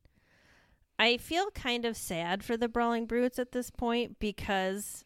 I 1.02 1.18
feel 1.18 1.50
kind 1.50 1.86
of 1.86 1.98
sad 1.98 2.44
for 2.44 2.56
the 2.56 2.70
Brawling 2.70 3.08
Brutes 3.08 3.40
at 3.40 3.54
this 3.54 3.72
point 3.72 4.20
because 4.20 5.04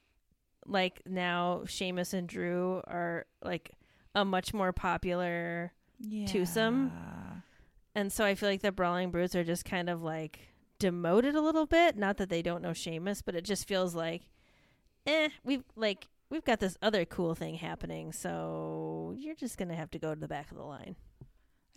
like 0.66 1.02
now 1.06 1.64
Sheamus 1.66 2.14
and 2.14 2.28
Drew 2.28 2.82
are 2.86 3.26
like 3.42 3.72
a 4.14 4.26
much 4.26 4.54
more 4.54 4.74
popular 4.74 5.72
yeah. 6.02 6.28
Twosome? 6.28 6.92
and 7.96 8.12
so 8.12 8.26
I 8.26 8.36
feel 8.36 8.50
like 8.50 8.62
the 8.62 8.74
Brawling 8.74 9.10
Brutes 9.10 9.36
are 9.36 9.46
just 9.46 9.64
kind 9.64 9.90
of 9.90 10.04
like 10.04 10.40
demoted 10.80 11.34
a 11.34 11.40
little 11.40 11.66
bit. 11.66 11.96
Not 11.96 12.18
that 12.18 12.28
they 12.28 12.42
don't 12.42 12.62
know 12.62 12.74
Sheamus, 12.74 13.22
but 13.22 13.34
it 13.34 13.46
just 13.46 13.66
feels 13.66 13.96
like 13.96 14.24
eh, 15.08 15.30
we've 15.46 15.64
like 15.78 16.10
we've 16.30 16.44
got 16.44 16.60
this 16.60 16.78
other 16.82 17.06
cool 17.06 17.36
thing 17.36 17.56
happening, 17.56 18.12
so 18.12 19.16
you're 19.18 19.34
just 19.34 19.58
gonna 19.58 19.76
have 19.76 19.92
to 19.92 20.00
go 20.00 20.14
to 20.14 20.20
the 20.20 20.28
back 20.28 20.52
of 20.52 20.58
the 20.58 20.66
line. 20.66 20.98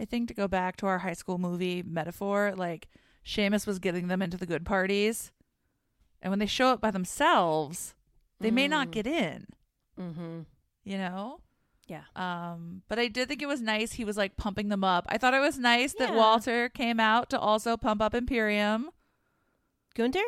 I 0.01 0.07
think 0.07 0.27
to 0.27 0.35
go 0.35 0.49
back 0.49 0.77
to 0.79 0.87
our 0.87 0.99
high 0.99 1.13
school 1.13 1.39
movie 1.39 1.85
metaphor, 1.87 2.55
like 2.57 2.89
Sheamus 3.29 3.67
was 3.67 3.79
getting 3.79 4.09
them 4.09 4.23
into 4.23 4.39
the 4.39 4.47
good 4.47 4.65
parties. 4.65 5.33
And 6.23 6.31
when 6.31 6.39
they 6.39 6.47
show 6.47 6.69
up 6.69 6.81
by 6.81 6.91
themselves, 6.91 7.95
they 8.41 8.51
may 8.51 8.67
not 8.67 8.89
Mm. 8.89 8.91
get 8.93 9.07
in, 9.07 9.47
Mm-hmm. 10.01 10.41
you 10.85 10.97
know? 10.97 11.41
Yeah. 11.87 12.05
Um, 12.17 12.83
but 12.89 12.99
I 12.99 13.09
did 13.09 13.29
think 13.29 13.43
it 13.43 13.47
was 13.47 13.61
nice 13.61 13.93
he 13.93 14.05
was 14.05 14.17
like 14.17 14.39
pumping 14.39 14.69
them 14.71 14.83
up. 14.83 15.05
I 15.11 15.19
thought 15.19 15.35
it 15.35 15.41
was 15.41 15.59
nice 15.59 15.93
that 15.99 16.15
Walter 16.15 16.71
came 16.71 16.99
out 16.99 17.29
to 17.31 17.39
also 17.39 17.77
pump 17.77 18.01
up 18.01 18.15
Imperium. 18.15 18.89
Gunther? 19.95 20.25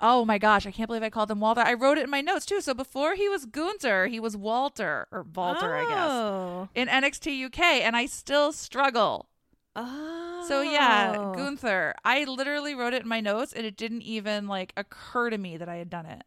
Oh 0.00 0.24
my 0.24 0.38
gosh, 0.38 0.64
I 0.66 0.70
can't 0.70 0.86
believe 0.86 1.02
I 1.02 1.10
called 1.10 1.30
him 1.30 1.40
Walter. 1.40 1.62
I 1.62 1.72
wrote 1.74 1.98
it 1.98 2.04
in 2.04 2.10
my 2.10 2.20
notes 2.20 2.46
too. 2.46 2.60
So 2.60 2.72
before 2.72 3.14
he 3.16 3.28
was 3.28 3.46
Gunther, 3.46 4.06
he 4.06 4.20
was 4.20 4.36
Walter 4.36 5.08
or 5.10 5.22
Walter, 5.34 5.74
I 5.74 5.84
guess, 5.88 6.10
Oh. 6.10 6.68
in 6.74 6.86
NXT 6.88 7.46
UK, 7.46 7.80
and 7.82 7.96
I 7.96 8.06
still 8.06 8.52
struggle. 8.52 9.28
Oh. 9.76 10.44
So 10.48 10.62
yeah, 10.62 11.32
Gunther. 11.36 11.94
I 12.04 12.24
literally 12.24 12.74
wrote 12.74 12.94
it 12.94 13.02
in 13.02 13.08
my 13.08 13.20
notes, 13.20 13.52
and 13.52 13.66
it 13.66 13.76
didn't 13.76 14.02
even 14.02 14.46
like 14.48 14.72
occur 14.76 15.30
to 15.30 15.38
me 15.38 15.56
that 15.56 15.68
I 15.68 15.76
had 15.76 15.90
done 15.90 16.06
it. 16.06 16.22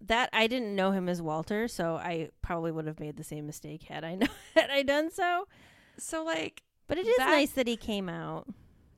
that 0.00 0.30
I 0.32 0.46
didn't 0.46 0.74
know 0.76 0.92
him 0.92 1.08
as 1.08 1.20
Walter, 1.20 1.68
so 1.68 1.96
I 1.96 2.30
probably 2.42 2.72
would 2.72 2.86
have 2.86 3.00
made 3.00 3.16
the 3.16 3.24
same 3.24 3.46
mistake 3.46 3.82
had 3.84 4.04
I 4.04 4.14
know 4.16 4.28
had 4.54 4.70
I 4.70 4.82
done 4.82 5.10
so. 5.10 5.46
So 5.98 6.24
like, 6.24 6.62
But 6.86 6.98
it 6.98 7.06
is 7.06 7.16
That- 7.16 7.26
nice 7.30 7.50
that 7.52 7.66
he 7.66 7.76
came 7.76 8.08
out. 8.08 8.46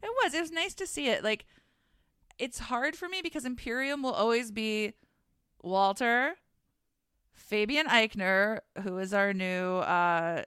it 0.02 0.10
was. 0.22 0.34
It 0.34 0.40
was 0.40 0.52
nice 0.52 0.74
to 0.74 0.86
see 0.86 1.08
it. 1.08 1.24
Like, 1.24 1.46
it's 2.38 2.58
hard 2.58 2.94
for 2.96 3.08
me 3.08 3.20
because 3.22 3.44
Imperium 3.44 4.02
will 4.02 4.12
always 4.12 4.50
be 4.52 4.92
Walter, 5.62 6.36
Fabian 7.32 7.86
Aichner, 7.86 8.60
who 8.82 8.98
is 8.98 9.12
our 9.14 9.32
new 9.32 9.76
uh 9.78 10.42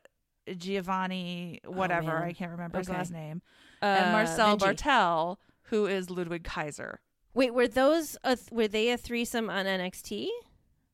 Giovanni, 0.58 1.60
whatever 1.66 2.08
man. 2.20 2.24
I 2.24 2.34
can't 2.34 2.52
remember 2.52 2.78
his 2.80 2.90
last 2.90 3.12
name, 3.12 3.42
Uh, 3.82 3.86
and 3.86 4.12
Marcel. 4.12 4.58
Barthel, 4.58 5.38
who 5.64 5.86
is 5.86 6.10
Ludwig 6.10 6.44
Kaiser. 6.44 7.00
Wait, 7.34 7.54
were 7.54 7.68
those 7.68 8.18
a 8.24 8.36
th- 8.36 8.52
were 8.52 8.68
they 8.68 8.90
a 8.90 8.98
threesome 8.98 9.50
on 9.50 9.66
NXT? 9.66 10.28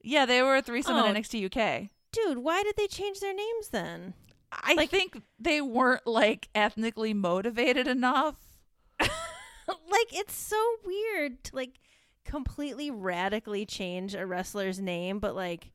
Yeah, 0.01 0.25
they 0.25 0.41
were 0.41 0.55
a 0.57 0.62
threesome 0.62 0.95
Oh. 0.95 1.05
in 1.05 1.15
NXT 1.15 1.43
UK. 1.45 1.89
Dude, 2.12 2.38
why 2.39 2.63
did 2.63 2.75
they 2.77 2.88
change 2.88 3.19
their 3.19 3.33
names 3.33 3.69
then? 3.69 4.13
I 4.51 4.73
Like- 4.73 4.89
think 4.89 5.21
they 5.38 5.62
weren't 5.62 6.07
like 6.07 6.49
ethnically 6.55 7.13
motivated 7.13 7.88
enough. 7.88 8.35
like 8.99 10.12
it's 10.13 10.33
so 10.35 10.77
weird 10.85 11.43
to 11.45 11.55
like 11.55 11.79
completely 12.25 12.89
radically 12.91 13.65
change 13.65 14.15
a 14.15 14.25
wrestler's 14.25 14.79
name, 14.79 15.19
but 15.19 15.35
like 15.35 15.71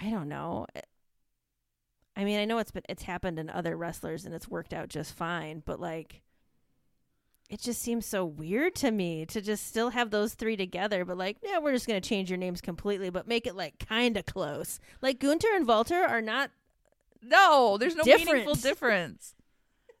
I 0.00 0.10
don't 0.10 0.28
know. 0.28 0.66
I 2.18 2.24
mean, 2.24 2.40
I 2.40 2.46
know 2.46 2.58
it's 2.58 2.72
been 2.72 2.82
it's 2.88 3.04
happened 3.04 3.38
in 3.38 3.48
other 3.48 3.76
wrestlers 3.76 4.24
and 4.24 4.34
it's 4.34 4.48
worked 4.48 4.74
out 4.74 4.88
just 4.88 5.14
fine, 5.14 5.62
but 5.64 5.78
like 5.78 6.22
it 7.48 7.60
just 7.60 7.80
seems 7.80 8.04
so 8.04 8.24
weird 8.24 8.74
to 8.74 8.90
me 8.90 9.24
to 9.26 9.40
just 9.40 9.68
still 9.68 9.90
have 9.90 10.10
those 10.10 10.34
three 10.34 10.56
together, 10.56 11.04
but 11.04 11.16
like, 11.16 11.36
yeah, 11.44 11.58
we're 11.58 11.72
just 11.72 11.86
gonna 11.86 12.00
change 12.00 12.28
your 12.28 12.36
names 12.36 12.60
completely, 12.60 13.08
but 13.08 13.28
make 13.28 13.46
it 13.46 13.54
like 13.54 13.78
kind 13.88 14.16
of 14.16 14.26
close. 14.26 14.80
Like 15.00 15.20
Gunther 15.20 15.54
and 15.54 15.66
Walter 15.66 15.94
are 16.02 16.20
not. 16.20 16.50
No, 17.22 17.76
there's 17.78 17.94
no 17.94 18.02
meaningful 18.04 18.54
Difference. 18.54 18.62
difference. 18.62 19.34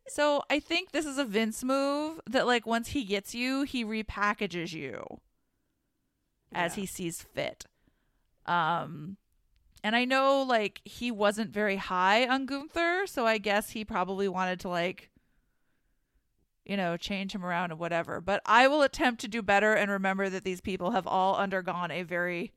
so 0.08 0.42
I 0.50 0.58
think 0.58 0.90
this 0.90 1.06
is 1.06 1.18
a 1.18 1.24
Vince 1.24 1.62
move 1.62 2.20
that 2.26 2.48
like 2.48 2.66
once 2.66 2.88
he 2.88 3.04
gets 3.04 3.32
you, 3.32 3.62
he 3.62 3.84
repackages 3.84 4.72
you 4.72 5.20
as 6.52 6.74
he 6.74 6.84
sees 6.84 7.22
fit. 7.22 7.64
Um 8.44 9.18
and 9.82 9.94
I 9.96 10.04
know 10.04 10.42
like 10.42 10.80
he 10.84 11.10
wasn't 11.10 11.50
very 11.50 11.76
high 11.76 12.26
on 12.26 12.46
Gunther, 12.46 13.06
so 13.06 13.26
I 13.26 13.38
guess 13.38 13.70
he 13.70 13.84
probably 13.84 14.28
wanted 14.28 14.60
to 14.60 14.68
like 14.68 15.10
you 16.64 16.76
know, 16.76 16.98
change 16.98 17.34
him 17.34 17.46
around 17.46 17.70
and 17.70 17.80
whatever. 17.80 18.20
But 18.20 18.42
I 18.44 18.68
will 18.68 18.82
attempt 18.82 19.22
to 19.22 19.28
do 19.28 19.40
better 19.40 19.72
and 19.72 19.90
remember 19.90 20.28
that 20.28 20.44
these 20.44 20.60
people 20.60 20.90
have 20.90 21.06
all 21.06 21.34
undergone 21.34 21.90
a 21.90 22.02
very 22.02 22.52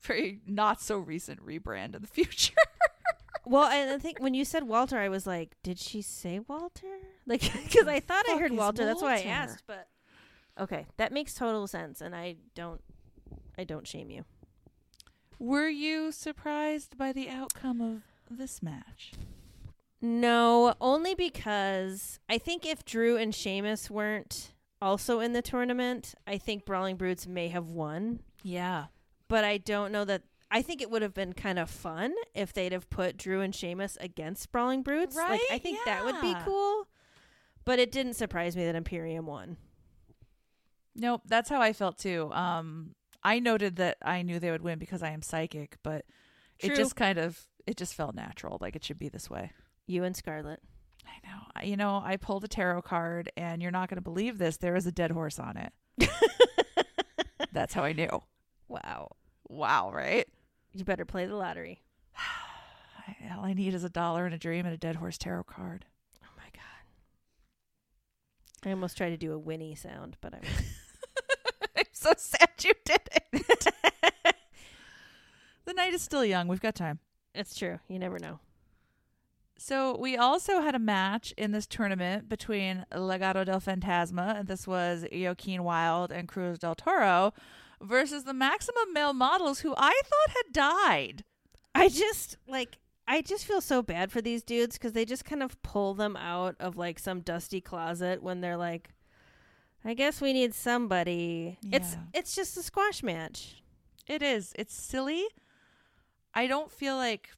very 0.00 0.40
not 0.46 0.82
so 0.82 0.98
recent 0.98 1.44
rebrand 1.44 1.94
in 1.94 2.02
the 2.02 2.08
future. 2.08 2.54
Well, 3.46 3.66
and 3.66 3.90
I 3.90 3.98
think 3.98 4.20
when 4.20 4.32
you 4.32 4.44
said 4.44 4.62
Walter, 4.64 4.98
I 4.98 5.10
was 5.10 5.26
like, 5.26 5.54
did 5.62 5.78
she 5.78 6.00
say 6.02 6.40
Walter? 6.40 6.86
Like, 7.26 7.40
because 7.40 7.86
I 7.86 8.00
thought 8.00 8.26
I 8.28 8.38
heard 8.38 8.52
is 8.52 8.58
Walter. 8.58 8.84
That's 8.84 9.00
why 9.00 9.16
I 9.16 9.22
asked. 9.22 9.64
But 9.66 9.88
okay, 10.60 10.86
that 10.98 11.10
makes 11.10 11.32
total 11.32 11.66
sense, 11.66 12.02
and 12.02 12.14
I 12.14 12.36
don't, 12.54 12.82
I 13.56 13.64
don't 13.64 13.86
shame 13.86 14.10
you. 14.10 14.26
Were 15.38 15.68
you 15.68 16.12
surprised 16.12 16.96
by 16.96 17.12
the 17.12 17.28
outcome 17.28 17.80
of 17.80 18.02
this 18.38 18.62
match? 18.62 19.12
No, 20.00 20.74
only 20.80 21.14
because 21.14 22.18
I 22.28 22.38
think 22.38 22.66
if 22.66 22.84
Drew 22.84 23.16
and 23.16 23.34
Sheamus 23.34 23.90
weren't 23.90 24.52
also 24.82 25.20
in 25.20 25.32
the 25.32 25.42
tournament, 25.42 26.14
I 26.26 26.36
think 26.38 26.64
Brawling 26.66 26.96
Brutes 26.96 27.26
may 27.26 27.48
have 27.48 27.70
won. 27.70 28.20
Yeah. 28.42 28.86
But 29.28 29.44
I 29.44 29.58
don't 29.58 29.92
know 29.92 30.04
that. 30.04 30.22
I 30.50 30.62
think 30.62 30.82
it 30.82 30.90
would 30.90 31.02
have 31.02 31.14
been 31.14 31.32
kind 31.32 31.58
of 31.58 31.68
fun 31.70 32.14
if 32.34 32.52
they'd 32.52 32.70
have 32.72 32.88
put 32.90 33.16
Drew 33.16 33.40
and 33.40 33.54
Sheamus 33.54 33.96
against 34.00 34.52
Brawling 34.52 34.82
Brutes. 34.82 35.16
Like, 35.16 35.40
I 35.50 35.54
Right? 35.54 35.62
think 35.62 35.78
that 35.84 36.04
would 36.04 36.20
be 36.20 36.34
cool. 36.44 36.86
But 37.64 37.78
it 37.78 37.90
didn't 37.90 38.14
surprise 38.14 38.54
me 38.56 38.64
that 38.66 38.74
Imperium 38.76 39.26
won. 39.26 39.56
Nope, 40.94 41.22
that's 41.26 41.48
how 41.48 41.60
I 41.60 41.72
felt 41.72 41.98
too. 41.98 42.30
Um 42.32 42.94
I 43.24 43.38
noted 43.38 43.76
that 43.76 43.96
I 44.02 44.22
knew 44.22 44.38
they 44.38 44.50
would 44.50 44.62
win 44.62 44.78
because 44.78 45.02
I 45.02 45.10
am 45.10 45.22
psychic, 45.22 45.78
but 45.82 46.04
it 46.58 46.74
just 46.76 46.94
kind 46.94 47.18
of 47.18 47.46
it 47.66 47.76
just 47.76 47.94
felt 47.94 48.14
natural 48.14 48.58
like 48.60 48.76
it 48.76 48.84
should 48.84 48.98
be 48.98 49.08
this 49.08 49.30
way. 49.30 49.52
You 49.86 50.04
and 50.04 50.14
Scarlett. 50.16 50.60
I 51.06 51.26
know. 51.26 51.42
I, 51.54 51.64
you 51.64 51.76
know, 51.76 52.02
I 52.04 52.16
pulled 52.16 52.44
a 52.44 52.48
tarot 52.48 52.82
card 52.82 53.30
and 53.36 53.62
you're 53.62 53.70
not 53.70 53.88
going 53.88 53.96
to 53.96 54.02
believe 54.02 54.38
this, 54.38 54.56
there 54.56 54.76
is 54.76 54.86
a 54.86 54.92
dead 54.92 55.10
horse 55.10 55.38
on 55.38 55.56
it. 55.56 55.72
That's 57.52 57.74
how 57.74 57.84
I 57.84 57.92
knew. 57.92 58.22
Wow. 58.68 59.10
Wow, 59.48 59.92
right? 59.92 60.26
You 60.72 60.84
better 60.84 61.04
play 61.04 61.26
the 61.26 61.36
lottery. 61.36 61.82
All 63.36 63.44
I 63.44 63.52
need 63.52 63.74
is 63.74 63.84
a 63.84 63.90
dollar 63.90 64.24
and 64.24 64.34
a 64.34 64.38
dream 64.38 64.64
and 64.64 64.74
a 64.74 64.78
dead 64.78 64.96
horse 64.96 65.18
tarot 65.18 65.44
card. 65.44 65.84
Oh 66.22 66.28
my 66.36 66.50
god. 66.52 66.62
I 68.68 68.70
almost 68.72 68.96
tried 68.96 69.10
to 69.10 69.16
do 69.16 69.32
a 69.32 69.38
whinny 69.38 69.74
sound, 69.74 70.16
but 70.20 70.34
I 70.34 70.40
so 72.04 72.12
sad 72.18 72.50
you 72.62 72.72
did 72.84 73.00
it. 73.12 73.72
the 75.64 75.72
night 75.72 75.94
is 75.94 76.02
still 76.02 76.24
young. 76.24 76.48
We've 76.48 76.60
got 76.60 76.74
time. 76.74 76.98
It's 77.34 77.54
true. 77.56 77.78
You 77.88 77.98
never 77.98 78.18
know. 78.18 78.40
So 79.56 79.96
we 79.96 80.16
also 80.16 80.60
had 80.60 80.74
a 80.74 80.80
match 80.80 81.32
in 81.38 81.52
this 81.52 81.66
tournament 81.66 82.28
between 82.28 82.84
Legado 82.92 83.44
del 83.46 83.60
Fantasma, 83.60 84.38
and 84.38 84.48
this 84.48 84.66
was 84.66 85.06
Joaquin 85.12 85.64
Wilde 85.64 86.12
and 86.12 86.28
Cruz 86.28 86.58
del 86.58 86.74
Toro, 86.74 87.32
versus 87.80 88.24
the 88.24 88.34
Maximum 88.34 88.92
Male 88.92 89.14
Models, 89.14 89.60
who 89.60 89.74
I 89.76 90.00
thought 90.04 90.36
had 90.36 90.52
died. 90.52 91.24
I 91.74 91.88
just 91.88 92.36
like 92.46 92.78
I 93.06 93.22
just 93.22 93.46
feel 93.46 93.60
so 93.60 93.82
bad 93.82 94.10
for 94.10 94.20
these 94.20 94.42
dudes 94.42 94.76
because 94.76 94.92
they 94.92 95.04
just 95.04 95.24
kind 95.24 95.42
of 95.42 95.60
pull 95.62 95.94
them 95.94 96.16
out 96.16 96.56
of 96.58 96.76
like 96.76 96.98
some 96.98 97.20
dusty 97.20 97.60
closet 97.60 98.22
when 98.22 98.40
they're 98.40 98.56
like, 98.56 98.90
I 99.84 99.94
guess 99.94 100.20
we 100.20 100.32
need 100.32 100.54
somebody. 100.54 101.58
It's 101.70 101.96
it's 102.14 102.34
just 102.34 102.56
a 102.56 102.62
squash 102.62 103.02
match. 103.02 103.62
It 104.06 104.22
is. 104.22 104.52
It's 104.56 104.74
silly. 104.74 105.24
I 106.34 106.46
don't 106.46 106.70
feel 106.70 106.96
like, 106.96 107.30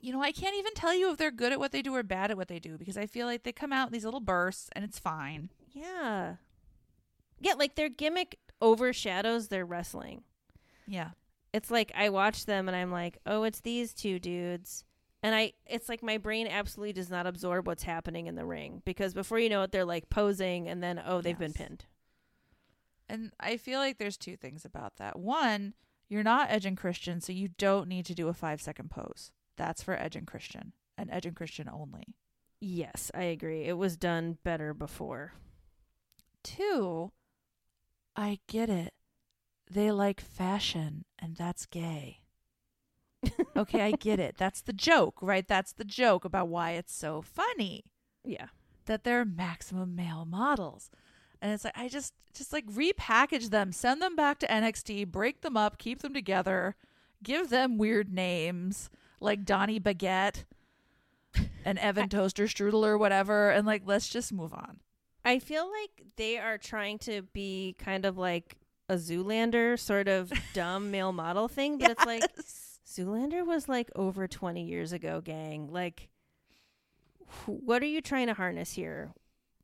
you 0.00 0.12
know, 0.12 0.22
I 0.22 0.32
can't 0.32 0.56
even 0.56 0.72
tell 0.74 0.94
you 0.94 1.10
if 1.10 1.18
they're 1.18 1.30
good 1.30 1.52
at 1.52 1.58
what 1.58 1.72
they 1.72 1.82
do 1.82 1.94
or 1.94 2.02
bad 2.02 2.30
at 2.30 2.36
what 2.36 2.48
they 2.48 2.58
do 2.58 2.78
because 2.78 2.96
I 2.96 3.06
feel 3.06 3.26
like 3.26 3.42
they 3.42 3.52
come 3.52 3.72
out 3.72 3.88
in 3.88 3.92
these 3.92 4.04
little 4.04 4.20
bursts 4.20 4.70
and 4.72 4.84
it's 4.84 4.98
fine. 4.98 5.50
Yeah. 5.72 6.36
Yeah, 7.40 7.54
like 7.54 7.74
their 7.74 7.88
gimmick 7.88 8.38
overshadows 8.60 9.48
their 9.48 9.66
wrestling. 9.66 10.22
Yeah. 10.86 11.10
It's 11.52 11.70
like 11.70 11.92
I 11.94 12.08
watch 12.08 12.46
them 12.46 12.68
and 12.68 12.76
I'm 12.76 12.90
like, 12.90 13.18
"Oh, 13.26 13.44
it's 13.44 13.60
these 13.60 13.94
two 13.94 14.18
dudes." 14.18 14.84
And 15.22 15.34
I 15.34 15.52
it's 15.66 15.88
like 15.88 16.02
my 16.02 16.18
brain 16.18 16.46
absolutely 16.46 16.92
does 16.92 17.10
not 17.10 17.26
absorb 17.26 17.66
what's 17.66 17.82
happening 17.82 18.26
in 18.26 18.36
the 18.36 18.44
ring 18.44 18.82
because 18.84 19.14
before 19.14 19.38
you 19.38 19.48
know 19.48 19.62
it 19.62 19.72
they're 19.72 19.84
like 19.84 20.10
posing 20.10 20.68
and 20.68 20.82
then 20.82 21.02
oh, 21.04 21.20
they've 21.20 21.38
been 21.38 21.52
pinned. 21.52 21.86
And 23.08 23.32
I 23.40 23.56
feel 23.56 23.80
like 23.80 23.98
there's 23.98 24.16
two 24.16 24.36
things 24.36 24.64
about 24.64 24.96
that. 24.96 25.18
One, 25.18 25.74
you're 26.08 26.22
not 26.22 26.50
Edge 26.50 26.66
and 26.66 26.76
Christian, 26.76 27.20
so 27.20 27.32
you 27.32 27.48
don't 27.48 27.88
need 27.88 28.06
to 28.06 28.14
do 28.14 28.28
a 28.28 28.34
five 28.34 28.60
second 28.60 28.90
pose. 28.90 29.32
That's 29.56 29.82
for 29.82 29.94
Edge 29.94 30.14
and 30.14 30.26
Christian 30.26 30.72
and 30.96 31.10
Edge 31.10 31.26
and 31.26 31.36
Christian 31.36 31.68
only. 31.68 32.14
Yes, 32.60 33.10
I 33.14 33.24
agree. 33.24 33.64
It 33.64 33.78
was 33.78 33.96
done 33.96 34.38
better 34.42 34.74
before. 34.74 35.34
Two, 36.42 37.12
I 38.16 38.40
get 38.48 38.68
it. 38.68 38.94
They 39.70 39.90
like 39.90 40.20
fashion, 40.20 41.04
and 41.18 41.36
that's 41.36 41.66
gay. 41.66 42.20
Okay, 43.56 43.82
I 43.82 43.92
get 43.92 44.20
it. 44.20 44.36
That's 44.38 44.60
the 44.60 44.72
joke, 44.72 45.18
right? 45.20 45.46
That's 45.46 45.72
the 45.72 45.84
joke 45.84 46.24
about 46.24 46.48
why 46.48 46.72
it's 46.72 46.94
so 46.94 47.20
funny 47.22 47.84
Yeah. 48.24 48.46
that 48.86 49.04
they're 49.04 49.24
maximum 49.24 49.94
male 49.96 50.24
models. 50.24 50.90
And 51.40 51.52
it's 51.52 51.64
like 51.64 51.76
I 51.78 51.88
just 51.88 52.14
just 52.34 52.52
like 52.52 52.66
repackage 52.66 53.50
them, 53.50 53.72
send 53.72 54.00
them 54.02 54.14
back 54.16 54.38
to 54.40 54.46
NXT, 54.46 55.06
break 55.10 55.40
them 55.40 55.56
up, 55.56 55.78
keep 55.78 56.00
them 56.02 56.14
together, 56.14 56.76
give 57.22 57.48
them 57.50 57.78
weird 57.78 58.12
names 58.12 58.90
like 59.20 59.44
Donnie 59.44 59.80
Baguette 59.80 60.44
and 61.64 61.78
Evan 61.80 62.08
Toaster 62.08 62.44
Strudel 62.44 62.84
or 62.84 62.96
whatever, 62.98 63.50
and 63.50 63.66
like 63.66 63.82
let's 63.86 64.08
just 64.08 64.32
move 64.32 64.52
on. 64.52 64.80
I 65.24 65.38
feel 65.40 65.68
like 65.70 66.04
they 66.16 66.38
are 66.38 66.58
trying 66.58 66.98
to 67.00 67.22
be 67.32 67.74
kind 67.78 68.04
of 68.04 68.16
like 68.16 68.56
a 68.88 68.94
Zoolander 68.94 69.78
sort 69.78 70.08
of 70.08 70.32
dumb 70.54 70.90
male 70.90 71.12
model 71.12 71.48
thing, 71.48 71.78
but 71.78 71.90
it's 71.90 72.04
like 72.06 72.22
Yes. 72.36 72.67
Zoolander 72.88 73.44
was 73.46 73.68
like 73.68 73.90
over 73.94 74.26
20 74.26 74.64
years 74.64 74.92
ago, 74.92 75.20
gang. 75.20 75.68
Like 75.70 76.08
what 77.46 77.82
are 77.82 77.86
you 77.86 78.00
trying 78.00 78.28
to 78.28 78.34
harness 78.34 78.72
here? 78.72 79.12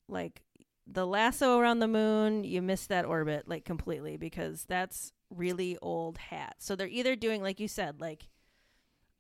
Like 0.09 0.43
the 0.87 1.07
lasso 1.07 1.59
around 1.59 1.79
the 1.79 1.89
moon, 1.89 2.45
you 2.45 2.61
missed 2.61 2.91
that 2.91 3.07
orbit 3.07 3.49
like 3.49 3.65
completely 3.65 4.17
because 4.19 4.65
that's 4.69 5.13
really 5.31 5.79
old 5.81 6.19
hat. 6.19 6.57
So 6.59 6.77
they're 6.77 6.87
either 6.89 7.17
doing 7.17 7.43
like 7.43 7.59
you 7.61 7.69
said 7.69 8.01
like 8.01 8.29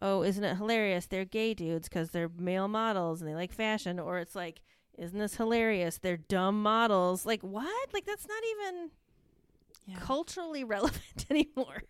oh, 0.03 0.23
isn't 0.23 0.45
it 0.45 0.57
hilarious? 0.57 1.07
They're 1.07 1.25
gay 1.25 1.55
dudes 1.55 1.89
because 1.89 2.11
they're 2.11 2.29
male 2.37 2.69
models 2.69 3.23
and 3.23 3.31
they 3.31 3.35
like 3.35 3.53
fashion, 3.55 3.99
or 3.99 4.19
it's 4.19 4.35
like, 4.35 4.61
isn't 4.99 5.19
this 5.19 5.37
hilarious? 5.37 5.97
They're 5.97 6.19
dumb 6.19 6.63
models. 6.63 7.25
Like 7.25 7.41
what? 7.41 7.95
Like 7.95 8.05
that's 8.05 8.29
not 8.29 8.43
even 8.51 8.91
Yeah. 9.87 9.99
culturally 10.01 10.63
relevant 10.77 11.25
anymore. 11.31 11.85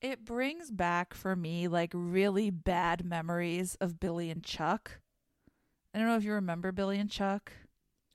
It 0.00 0.24
brings 0.24 0.70
back 0.70 1.12
for 1.12 1.34
me 1.34 1.66
like 1.66 1.90
really 1.92 2.50
bad 2.50 3.04
memories 3.04 3.76
of 3.80 3.98
Billy 3.98 4.30
and 4.30 4.44
Chuck. 4.44 5.00
I 5.92 5.98
don't 5.98 6.06
know 6.06 6.16
if 6.16 6.24
you 6.24 6.32
remember 6.32 6.70
Billy 6.70 6.98
and 6.98 7.10
Chuck. 7.10 7.52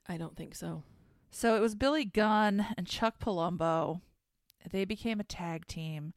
I 0.07 0.17
don't 0.17 0.37
think 0.37 0.55
so. 0.55 0.83
So 1.29 1.55
it 1.55 1.61
was 1.61 1.75
Billy 1.75 2.05
Gunn 2.05 2.67
and 2.77 2.87
Chuck 2.87 3.15
Palumbo. 3.19 3.99
They 4.71 4.85
became 4.85 5.19
a 5.19 5.25
tag 5.25 5.67
team 5.67 6.13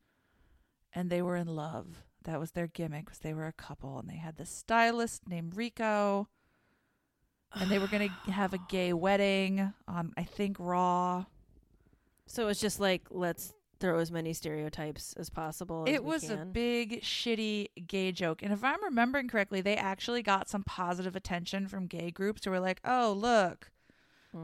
and 0.94 1.10
they 1.10 1.20
were 1.20 1.36
in 1.36 1.48
love. 1.48 2.04
That 2.22 2.38
was 2.38 2.52
their 2.52 2.68
gimmick 2.68 3.08
was 3.08 3.18
they 3.18 3.34
were 3.34 3.46
a 3.46 3.52
couple 3.52 3.98
and 3.98 4.08
they 4.08 4.16
had 4.16 4.36
this 4.36 4.50
stylist 4.50 5.28
named 5.28 5.56
Rico 5.56 6.28
and 7.54 7.70
they 7.70 7.78
were 7.78 7.88
going 7.88 8.08
to 8.26 8.30
have 8.30 8.54
a 8.54 8.60
gay 8.68 8.92
wedding 8.92 9.72
on 9.88 10.12
I 10.16 10.22
think 10.22 10.58
Raw. 10.60 11.24
So 12.26 12.46
it's 12.48 12.60
just 12.60 12.78
like 12.78 13.02
let's 13.10 13.52
throw 13.78 13.98
as 13.98 14.10
many 14.10 14.32
stereotypes 14.32 15.12
as 15.14 15.30
possible. 15.30 15.84
as 15.86 15.94
It 15.94 16.04
was 16.04 16.28
a 16.30 16.44
big 16.44 17.02
shitty 17.02 17.68
gay 17.86 18.12
joke. 18.12 18.42
And 18.42 18.52
if 18.52 18.64
I'm 18.64 18.82
remembering 18.82 19.28
correctly, 19.28 19.60
they 19.60 19.76
actually 19.76 20.22
got 20.22 20.48
some 20.48 20.64
positive 20.64 21.14
attention 21.16 21.68
from 21.68 21.86
gay 21.86 22.10
groups 22.10 22.44
who 22.44 22.50
were 22.50 22.60
like, 22.60 22.80
"Oh, 22.84 23.12
look, 23.12 23.70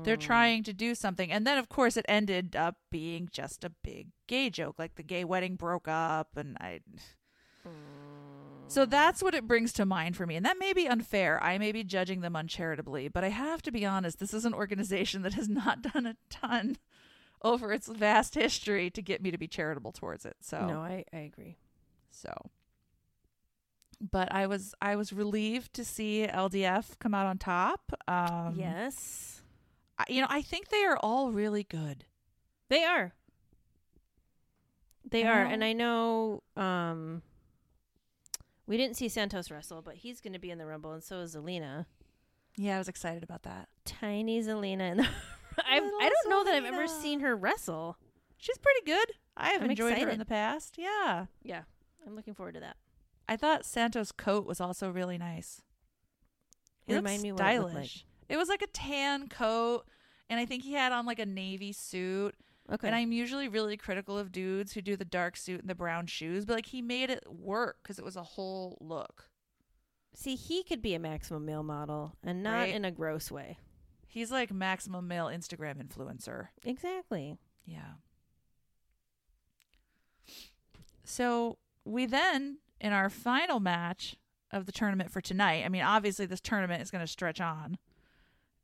they're 0.05 0.17
Mm. 0.17 0.21
trying 0.21 0.63
to 0.65 0.73
do 0.73 0.95
something." 0.95 1.31
And 1.33 1.47
then 1.47 1.59
of 1.59 1.69
course 1.69 1.97
it 1.97 2.07
ended 2.09 2.55
up 2.57 2.77
being 2.91 3.29
just 3.31 3.65
a 3.65 3.71
big 3.71 4.09
gay 4.27 4.51
joke. 4.51 4.79
Like 4.79 4.95
the 4.97 5.03
gay 5.03 5.25
wedding 5.25 5.57
broke 5.57 5.89
up 5.89 6.37
and 6.37 6.57
I 6.61 6.81
So 8.69 8.87
that's 8.87 9.23
what 9.23 9.35
it 9.35 9.47
brings 9.47 9.71
to 9.75 9.85
mind 9.85 10.17
for 10.17 10.25
me. 10.27 10.35
And 10.35 10.47
that 10.47 10.59
may 10.59 10.73
be 10.73 10.89
unfair. 10.89 11.43
I 11.43 11.59
may 11.59 11.73
be 11.73 11.85
judging 11.85 12.23
them 12.23 12.35
uncharitably, 12.35 13.09
but 13.09 13.23
I 13.23 13.29
have 13.29 13.61
to 13.63 13.71
be 13.71 13.85
honest, 13.85 14.19
this 14.19 14.33
is 14.33 14.47
an 14.47 14.55
organization 14.55 15.21
that 15.23 15.35
has 15.35 15.49
not 15.49 15.83
done 15.83 16.07
a 16.07 16.17
ton 16.31 16.79
over 17.45 17.73
its 17.73 17.89
vast 17.89 18.35
history 18.35 18.91
to 18.91 19.03
get 19.03 19.23
me 19.23 19.31
to 19.31 19.39
be 19.39 19.49
charitable 19.49 19.93
towards 19.93 20.25
it. 20.25 20.37
So 20.41 20.67
No, 20.67 20.81
I, 20.81 21.05
I 21.13 21.19
agree. 21.19 21.57
so 22.11 22.33
but 24.11 24.33
I 24.33 24.47
was 24.49 24.75
I 24.83 24.97
was 24.97 25.13
relieved 25.13 25.75
to 25.75 25.85
see 25.85 26.27
LDF 26.29 26.99
come 26.99 27.15
out 27.15 27.27
on 27.27 27.39
top. 27.39 27.93
Um 28.09 28.55
yes. 28.59 29.43
I, 29.99 30.05
you 30.09 30.21
know, 30.21 30.27
I 30.31 30.43
think 30.43 30.69
they 30.71 30.85
are 30.85 30.97
all 31.03 31.31
really 31.31 31.63
good. 31.65 32.05
They 32.69 32.83
are. 32.85 33.13
They 35.09 35.25
I 35.25 35.29
are. 35.31 35.45
know. 35.45 35.51
And 35.53 35.65
I 35.65 35.73
know 35.73 36.43
um 36.57 37.23
we 38.67 38.77
didn't 38.77 38.97
see 38.97 39.09
Santos 39.09 39.51
wrestle, 39.51 39.83
but 39.83 39.97
he's 39.97 40.21
going 40.21 40.33
to 40.33 40.39
be 40.39 40.51
in 40.51 40.57
the 40.57 40.65
Rumble, 40.65 40.93
and 40.93 41.03
so 41.03 41.19
is 41.19 41.35
Zelina. 41.35 41.85
Yeah, 42.57 42.77
I 42.77 42.79
was 42.79 42.89
excited 42.89 43.23
about 43.25 43.43
that. 43.43 43.69
Tiny 43.85 44.41
Zelina. 44.41 44.93
In 44.93 44.97
the 44.99 45.09
I've, 45.67 45.83
I 45.83 46.11
don't 46.11 46.31
know 46.31 46.45
that 46.45 46.55
I've 46.55 46.65
ever 46.73 46.87
seen 46.87 47.21
her 47.21 47.35
wrestle. 47.37 47.97
She's 48.37 48.59
pretty 48.59 48.85
good. 48.87 49.13
I 49.37 49.51
have 49.51 49.63
I'm 49.63 49.71
enjoyed 49.71 49.93
her 49.93 49.97
in 49.97 50.03
excited. 50.03 50.21
the 50.21 50.25
past. 50.27 50.75
Yeah. 50.79 51.27
Yeah. 51.43 51.63
I'm 52.07 52.15
looking 52.17 52.35
forward 52.35 52.55
to 52.55 52.61
that. 52.61 52.77
I 53.29 53.37
thought 53.37 53.65
Santos' 53.65 54.13
coat 54.13 54.47
was 54.47 54.61
also 54.61 54.91
really 54.91 55.17
nice. 55.19 55.63
He 56.85 56.93
looked 56.95 57.05
Remind 57.05 57.23
me 57.23 57.33
what 57.33 57.41
it 57.41 57.59
looked 57.61 57.71
stylish. 57.73 58.05
It 58.29 58.37
was 58.37 58.49
like 58.49 58.63
a 58.63 58.67
tan 58.67 59.29
coat, 59.29 59.85
and 60.29 60.41
I 60.41 60.47
think 60.47 60.65
he 60.65 60.73
had 60.73 60.91
on 60.93 61.07
like 61.07 61.19
a 61.21 61.27
navy 61.27 61.73
suit. 61.73 62.35
Okay. 62.73 62.87
And 62.87 62.97
I'm 62.97 63.13
usually 63.13 63.49
really 63.49 63.77
critical 63.77 64.19
of 64.19 64.33
dudes 64.33 64.73
who 64.73 64.81
do 64.83 64.97
the 64.97 65.05
dark 65.05 65.37
suit 65.37 65.61
and 65.61 65.69
the 65.71 65.75
brown 65.75 66.07
shoes, 66.07 66.45
but 66.45 66.55
like 66.55 66.67
he 66.67 66.81
made 66.83 67.11
it 67.11 67.25
work 67.29 67.79
because 67.83 67.99
it 67.99 68.05
was 68.05 68.17
a 68.17 68.23
whole 68.23 68.79
look. 68.81 69.29
See, 70.15 70.35
he 70.37 70.63
could 70.63 70.83
be 70.83 70.95
a 70.95 70.99
maximum 70.99 71.45
male 71.47 71.63
model 71.63 72.17
and 72.23 72.43
not 72.43 72.53
Right. 72.55 72.75
in 72.75 72.85
a 72.85 72.91
gross 72.91 73.31
way. 73.31 73.59
He's 74.13 74.31
like 74.31 74.53
maximum 74.53 75.09
male 75.09 75.29
Instagram 75.29 75.83
influencer. 75.83 76.49
Exactly. 76.67 77.39
Yeah. 77.65 77.95
So 81.03 81.57
we 81.87 82.05
then, 82.05 82.59
in 82.79 82.93
our 82.93 83.09
final 83.09 83.59
match 83.59 84.17
of 84.51 84.67
the 84.67 84.73
tournament 84.73 85.11
for 85.11 85.23
tonight, 85.23 85.65
I 85.65 85.71
mean, 85.71 85.81
obviously 85.81 86.27
this 86.27 86.43
tournament 86.43 86.83
is 86.83 86.91
going 86.91 87.01
to 87.03 87.11
stretch 87.11 87.41
on. 87.41 87.79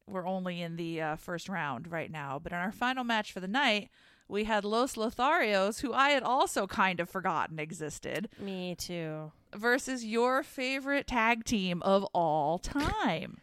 We're 0.07 0.27
only 0.27 0.61
in 0.61 0.77
the 0.77 1.01
uh, 1.01 1.17
first 1.17 1.49
round 1.49 1.91
right 1.91 2.11
now, 2.11 2.39
but 2.39 2.53
in 2.53 2.59
our 2.59 2.71
final 2.71 3.03
match 3.03 3.33
for 3.33 3.41
the 3.41 3.49
night, 3.49 3.89
we 4.29 4.45
had 4.45 4.67
Los 4.67 4.97
Lotharios, 4.97 5.81
who 5.81 5.95
I 5.95 6.11
had 6.11 6.23
also 6.23 6.67
kind 6.67 7.01
of 7.01 7.09
forgotten 7.09 7.59
existed, 7.59 8.29
Me 8.39 8.75
too. 8.75 9.33
versus 9.57 10.05
your 10.05 10.43
favorite 10.43 11.07
tag 11.07 11.45
team 11.45 11.81
of 11.81 12.05
all 12.13 12.59
time. 12.59 13.39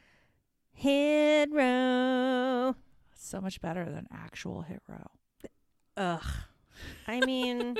Hit 0.76 1.50
row. 1.52 2.76
so 3.16 3.42
much 3.42 3.62
better 3.62 3.86
than 3.86 4.08
actual 4.12 4.62
hit 4.62 4.82
row. 4.88 5.10
Ugh. 5.98 6.24
I 7.08 7.22
mean, 7.22 7.78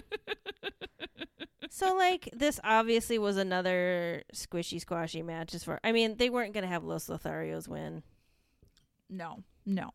so 1.70 1.94
like 1.96 2.30
this 2.34 2.60
obviously 2.64 3.20
was 3.20 3.36
another 3.36 4.24
squishy 4.34 4.80
squashy 4.80 5.22
match. 5.22 5.54
As 5.54 5.66
far 5.66 5.80
I 5.84 5.92
mean, 5.92 6.16
they 6.16 6.30
weren't 6.30 6.54
gonna 6.54 6.68
have 6.68 6.86
Los 6.86 7.08
Lotharios 7.08 7.68
win. 7.68 8.02
No, 9.10 9.44
no. 9.66 9.92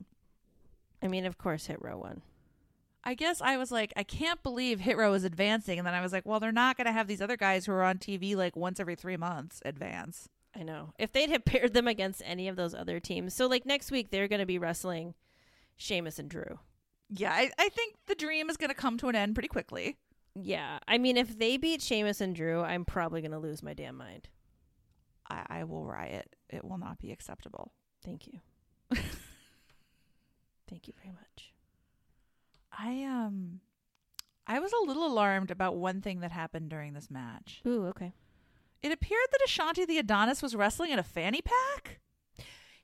I 1.02 1.08
mean, 1.08 1.24
of 1.24 1.38
course, 1.38 1.66
Hit 1.66 1.80
Row 1.80 1.96
won. 1.96 2.20
I 3.02 3.14
guess 3.14 3.40
I 3.40 3.56
was 3.56 3.72
like, 3.72 3.94
I 3.96 4.02
can't 4.02 4.42
believe 4.42 4.80
Hit 4.80 4.98
Row 4.98 5.14
is 5.14 5.24
advancing. 5.24 5.78
And 5.78 5.86
then 5.86 5.94
I 5.94 6.02
was 6.02 6.12
like, 6.12 6.26
well, 6.26 6.38
they're 6.38 6.52
not 6.52 6.76
going 6.76 6.84
to 6.84 6.92
have 6.92 7.06
these 7.06 7.22
other 7.22 7.38
guys 7.38 7.64
who 7.64 7.72
are 7.72 7.82
on 7.82 7.96
TV 7.96 8.36
like 8.36 8.56
once 8.56 8.78
every 8.78 8.94
three 8.94 9.16
months 9.16 9.62
advance. 9.64 10.28
I 10.54 10.62
know. 10.62 10.92
If 10.98 11.12
they'd 11.12 11.30
have 11.30 11.44
paired 11.46 11.74
them 11.74 11.88
against 11.88 12.22
any 12.24 12.48
of 12.48 12.56
those 12.56 12.74
other 12.74 13.00
teams. 13.00 13.34
So 13.34 13.46
like 13.46 13.66
next 13.66 13.90
week 13.90 14.10
they're 14.10 14.28
going 14.28 14.40
to 14.40 14.46
be 14.46 14.58
wrestling 14.58 15.14
Sheamus 15.76 16.18
and 16.18 16.28
Drew. 16.28 16.58
Yeah, 17.08 17.32
I, 17.32 17.50
I 17.58 17.68
think 17.70 17.96
the 18.06 18.14
dream 18.14 18.50
is 18.50 18.56
going 18.56 18.70
to 18.70 18.74
come 18.74 18.96
to 18.98 19.08
an 19.08 19.16
end 19.16 19.34
pretty 19.34 19.48
quickly. 19.48 19.96
Yeah. 20.34 20.78
I 20.86 20.98
mean 20.98 21.16
if 21.16 21.38
they 21.38 21.56
beat 21.56 21.82
Sheamus 21.82 22.20
and 22.20 22.34
Drew, 22.34 22.60
I'm 22.62 22.84
probably 22.84 23.20
going 23.20 23.32
to 23.32 23.38
lose 23.38 23.62
my 23.62 23.74
damn 23.74 23.96
mind. 23.96 24.28
I, 25.28 25.46
I 25.48 25.64
will 25.64 25.86
riot. 25.86 26.36
It 26.48 26.64
will 26.64 26.78
not 26.78 26.98
be 26.98 27.12
acceptable. 27.12 27.72
Thank 28.04 28.26
you. 28.26 28.40
Thank 30.68 30.86
you 30.86 30.94
very 31.02 31.12
much. 31.12 31.52
I 32.72 33.04
um 33.04 33.60
I 34.46 34.58
was 34.58 34.72
a 34.72 34.86
little 34.86 35.06
alarmed 35.06 35.50
about 35.50 35.76
one 35.76 36.00
thing 36.00 36.20
that 36.20 36.32
happened 36.32 36.70
during 36.70 36.92
this 36.92 37.10
match. 37.10 37.60
Ooh, 37.66 37.86
okay. 37.86 38.12
It 38.82 38.92
appeared 38.92 39.26
that 39.30 39.46
Ashante 39.46 39.86
the 39.86 39.98
Adonis 39.98 40.42
was 40.42 40.56
wrestling 40.56 40.90
in 40.90 40.98
a 40.98 41.04
fanny 41.04 41.42
pack. 41.42 42.00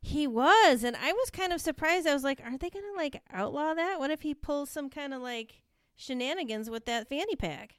He 0.03 0.27
was, 0.27 0.85
and 0.85 0.95
I 0.95 1.13
was 1.13 1.31
kind 1.31 1.53
of 1.53 1.61
surprised. 1.61 2.07
I 2.07 2.15
was 2.15 2.23
like, 2.23 2.41
"Aren't 2.45 2.61
they 2.61 2.71
gonna 2.71 2.93
like 2.95 3.23
outlaw 3.33 3.75
that? 3.75 3.99
What 3.99 4.11
if 4.11 4.23
he 4.23 4.35
pulls 4.35 4.71
some 4.71 4.89
kind 4.91 5.13
of 5.13 5.23
like 5.23 5.63
shenanigans 5.97 6.71
with 6.71 6.85
that 6.85 7.09
fanny 7.09 7.35
pack?" 7.35 7.77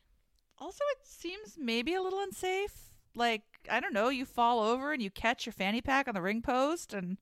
Also, 0.58 0.84
it 0.92 1.08
seems 1.08 1.58
maybe 1.58 1.94
a 1.94 2.02
little 2.02 2.20
unsafe. 2.20 2.92
Like, 3.16 3.44
I 3.70 3.80
don't 3.80 3.94
know, 3.94 4.10
you 4.10 4.26
fall 4.26 4.60
over 4.60 4.92
and 4.92 5.02
you 5.02 5.10
catch 5.10 5.46
your 5.46 5.54
fanny 5.54 5.82
pack 5.82 6.08
on 6.08 6.16
the 6.16 6.22
ring 6.22 6.42
post 6.42 6.94
and 6.94 7.18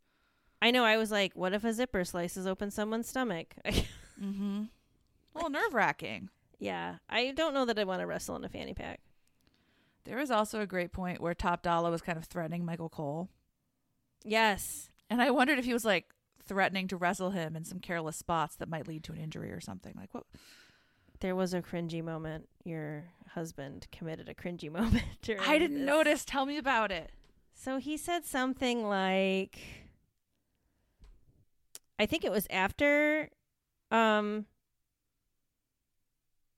I 0.62 0.72
know. 0.72 0.86
I 0.86 0.98
was 0.98 1.12
like, 1.12 1.34
"What 1.36 1.54
if 1.54 1.64
a 1.64 1.74
zipper 1.74 2.04
slices 2.04 2.48
open 2.48 2.72
someone's 2.72 3.08
stomach?" 3.10 3.54
mm-hmm. 3.66 4.64
a 4.64 5.36
little 5.36 5.50
nerve 5.50 5.74
wracking. 5.74 6.30
yeah, 6.58 6.96
I 7.10 7.32
don't 7.32 7.54
know 7.54 7.66
that 7.66 7.78
I 7.78 7.84
want 7.84 8.00
to 8.00 8.08
wrestle 8.08 8.36
in 8.38 8.44
a 8.46 8.50
fanny 8.50 8.74
pack. 8.74 9.02
There 10.06 10.18
was 10.18 10.32
also 10.32 10.62
a 10.62 10.68
great 10.68 10.92
point 10.92 11.20
where 11.22 11.34
Top 11.34 11.62
Dollar 11.62 11.92
was 11.92 12.02
kind 12.02 12.18
of 12.18 12.26
threatening 12.26 12.64
Michael 12.64 12.90
Cole. 12.90 13.30
Yes, 14.24 14.90
And 15.10 15.22
I 15.22 15.30
wondered 15.32 15.60
if 15.60 15.66
he 15.66 15.74
was 15.74 15.86
like 15.86 16.06
threatening 16.48 16.88
to 16.88 16.98
wrestle 16.98 17.32
him 17.32 17.56
in 17.56 17.64
some 17.64 17.80
careless 17.80 18.18
spots 18.18 18.56
that 18.56 18.70
might 18.70 18.88
lead 18.88 19.04
to 19.06 19.12
an 19.12 19.20
injury 19.20 19.52
or 19.52 19.60
something. 19.60 19.94
Like 19.96 20.14
what 20.14 20.24
there 21.20 21.36
was 21.36 21.54
a 21.54 21.62
cringy 21.62 22.04
moment. 22.04 22.50
Your 22.64 23.06
husband 23.34 23.88
committed 23.92 24.30
a 24.30 24.34
cringy 24.34 24.72
moment. 24.72 25.04
I 25.46 25.58
didn't 25.60 25.78
this. 25.80 25.86
notice. 25.86 26.26
Tell 26.26 26.46
me 26.46 26.58
about 26.58 26.92
it. 26.92 27.12
So 27.54 27.78
he 27.78 27.98
said 27.98 28.26
something 28.26 28.88
like 28.88 29.60
I 31.98 32.06
think 32.06 32.26
it 32.26 32.32
was 32.32 32.48
after 32.50 33.30
um 33.92 34.46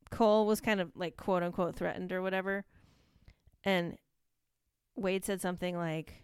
Cole 0.10 0.46
was 0.48 0.62
kind 0.62 0.80
of 0.80 0.92
like 0.96 1.18
quote 1.18 1.44
unquote 1.44 1.76
threatened 1.76 2.12
or 2.12 2.22
whatever. 2.22 2.66
And 3.68 3.98
Wade 4.96 5.26
said 5.26 5.42
something 5.42 5.76
like 5.76 6.24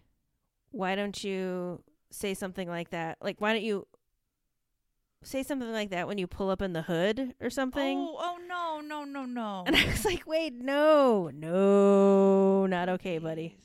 why 0.72 0.96
don't 0.96 1.24
you 1.24 1.84
say 2.10 2.34
something 2.34 2.68
like 2.68 2.90
that? 2.92 3.18
Like 3.22 3.40
why 3.40 3.54
don't 3.54 3.64
you 3.64 3.86
say 5.24 5.44
something 5.44 5.72
like 5.72 5.90
that 5.92 6.08
when 6.08 6.18
you 6.18 6.26
pull 6.26 6.50
up 6.50 6.62
in 6.62 6.74
the 6.74 6.82
hood 6.84 7.36
or 7.42 7.50
something? 7.50 7.98
Oh, 7.98 8.16
oh 8.18 8.38
no, 8.48 8.82
no, 8.82 9.04
no, 9.04 9.26
no. 9.26 9.64
And 9.68 9.76
I 9.76 9.86
was 9.86 10.06
like, 10.06 10.26
"Wade, 10.26 10.62
no. 10.62 11.30
No, 11.34 12.66
not 12.66 12.90
okay, 12.90 13.18
buddy." 13.20 13.58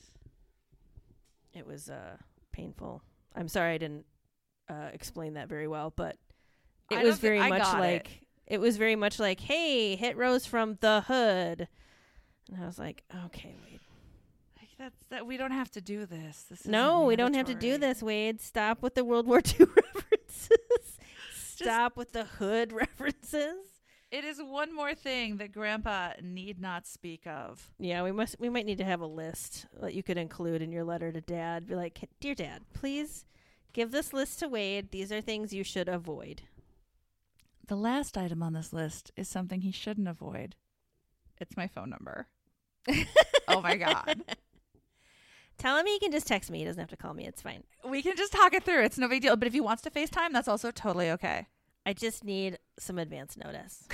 It 1.54 1.66
was 1.66 1.88
uh 1.88 2.16
painful. 2.52 3.02
I'm 3.34 3.48
sorry 3.48 3.74
I 3.74 3.78
didn't 3.78 4.06
uh 4.68 4.90
explain 4.92 5.34
that 5.34 5.48
very 5.48 5.68
well, 5.68 5.92
but 5.94 6.16
it 6.90 6.96
don't 6.96 7.04
was 7.04 7.18
very 7.18 7.40
I 7.40 7.48
much 7.48 7.62
got 7.62 7.78
it. 7.78 7.80
like 7.80 8.20
it. 8.46 8.60
was 8.60 8.76
very 8.76 8.96
much 8.96 9.18
like, 9.20 9.40
"Hey, 9.40 9.94
hit 9.96 10.16
Rose 10.16 10.46
from 10.46 10.78
the 10.80 11.02
hood." 11.02 11.68
And 12.52 12.62
I 12.62 12.66
was 12.66 12.78
like, 12.78 13.02
"Okay. 13.26 13.54
Like, 13.62 13.67
That's 14.78 15.06
that. 15.10 15.26
We 15.26 15.36
don't 15.36 15.50
have 15.50 15.70
to 15.72 15.80
do 15.80 16.06
this. 16.06 16.44
This 16.48 16.60
isn't 16.60 16.70
No, 16.70 17.04
we 17.04 17.16
don't 17.16 17.34
have 17.34 17.46
to 17.46 17.54
do 17.54 17.78
this, 17.78 18.02
Wade. 18.02 18.40
Stop 18.40 18.82
with 18.82 18.94
the 18.94 19.04
World 19.04 19.26
War 19.26 19.38
II 19.38 19.66
references. 19.76 20.98
Stop 21.34 21.96
with 21.96 22.12
the 22.12 22.24
hood 22.24 22.72
references." 22.72 23.56
It 24.10 24.24
is 24.24 24.40
one 24.42 24.74
more 24.74 24.94
thing 24.94 25.36
that 25.36 25.52
Grandpa 25.52 26.12
need 26.22 26.58
not 26.58 26.86
speak 26.86 27.26
of. 27.26 27.70
Yeah, 27.78 28.02
we 28.02 28.12
must. 28.12 28.36
We 28.38 28.48
might 28.48 28.64
need 28.64 28.78
to 28.78 28.84
have 28.84 29.00
a 29.00 29.06
list 29.06 29.66
that 29.80 29.92
you 29.92 30.02
could 30.02 30.16
include 30.16 30.62
in 30.62 30.72
your 30.72 30.84
letter 30.84 31.12
to 31.12 31.20
Dad. 31.20 31.66
Be 31.66 31.74
like, 31.74 31.98
dear 32.20 32.34
Dad, 32.34 32.62
please 32.72 33.26
give 33.72 33.90
this 33.90 34.12
list 34.14 34.38
to 34.38 34.48
Wade. 34.48 34.92
These 34.92 35.12
are 35.12 35.20
things 35.20 35.52
you 35.52 35.64
should 35.64 35.88
avoid. 35.88 36.42
The 37.66 37.76
last 37.76 38.16
item 38.16 38.42
on 38.42 38.54
this 38.54 38.72
list 38.72 39.10
is 39.14 39.28
something 39.28 39.60
he 39.60 39.72
shouldn't 39.72 40.08
avoid. 40.08 40.54
It's 41.38 41.56
my 41.56 41.66
phone 41.66 41.90
number. 41.90 42.28
oh 43.48 43.60
my 43.60 43.76
god. 43.76 44.22
Tell 45.58 45.76
him 45.76 45.86
he 45.86 45.98
can 45.98 46.12
just 46.12 46.26
text 46.28 46.50
me. 46.50 46.58
He 46.60 46.64
doesn't 46.64 46.80
have 46.80 46.90
to 46.90 46.96
call 46.96 47.14
me. 47.14 47.26
It's 47.26 47.42
fine. 47.42 47.64
We 47.84 48.00
can 48.00 48.16
just 48.16 48.32
talk 48.32 48.54
it 48.54 48.62
through. 48.62 48.84
It's 48.84 48.96
no 48.98 49.08
big 49.08 49.22
deal. 49.22 49.36
But 49.36 49.48
if 49.48 49.52
he 49.54 49.60
wants 49.60 49.82
to 49.82 49.90
FaceTime, 49.90 50.32
that's 50.32 50.46
also 50.48 50.70
totally 50.70 51.10
okay. 51.10 51.48
I 51.84 51.92
just 51.94 52.22
need 52.24 52.58
some 52.78 52.98
advance 52.98 53.36
notice. 53.36 53.88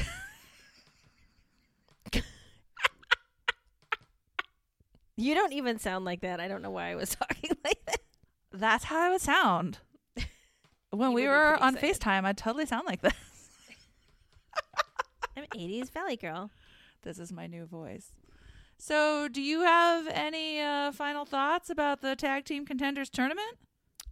you 5.17 5.35
don't 5.35 5.53
even 5.53 5.79
sound 5.79 6.05
like 6.05 6.21
that. 6.23 6.41
I 6.41 6.49
don't 6.49 6.63
know 6.63 6.71
why 6.71 6.91
I 6.91 6.95
was 6.97 7.15
talking 7.15 7.57
like 7.65 7.85
that. 7.87 8.01
That's 8.53 8.85
how 8.85 9.01
I 9.01 9.11
would 9.11 9.21
sound. 9.21 9.79
When 10.91 11.11
You 11.11 11.15
we 11.17 11.27
were 11.27 11.57
on 11.61 11.75
excited. 11.75 12.01
FaceTime, 12.01 12.25
I'd 12.25 12.37
totally 12.37 12.67
sound 12.67 12.87
like 12.87 13.03
this. 13.03 13.13
I'm 15.37 15.43
80s 15.47 15.91
Valley 15.91 16.17
girl. 16.17 16.53
This 17.03 17.19
is 17.19 17.33
my 17.33 17.49
new 17.49 17.67
voice. 17.67 18.13
So, 18.87 19.29
do 19.29 19.41
you 19.41 19.63
have 19.63 20.07
any 20.09 20.61
uh, 20.61 20.93
final 20.93 21.25
thoughts 21.25 21.71
about 21.71 22.03
the 22.03 22.15
Tag 22.15 22.45
Team 22.45 22.67
Contenders 22.67 23.09
tournament? 23.09 23.57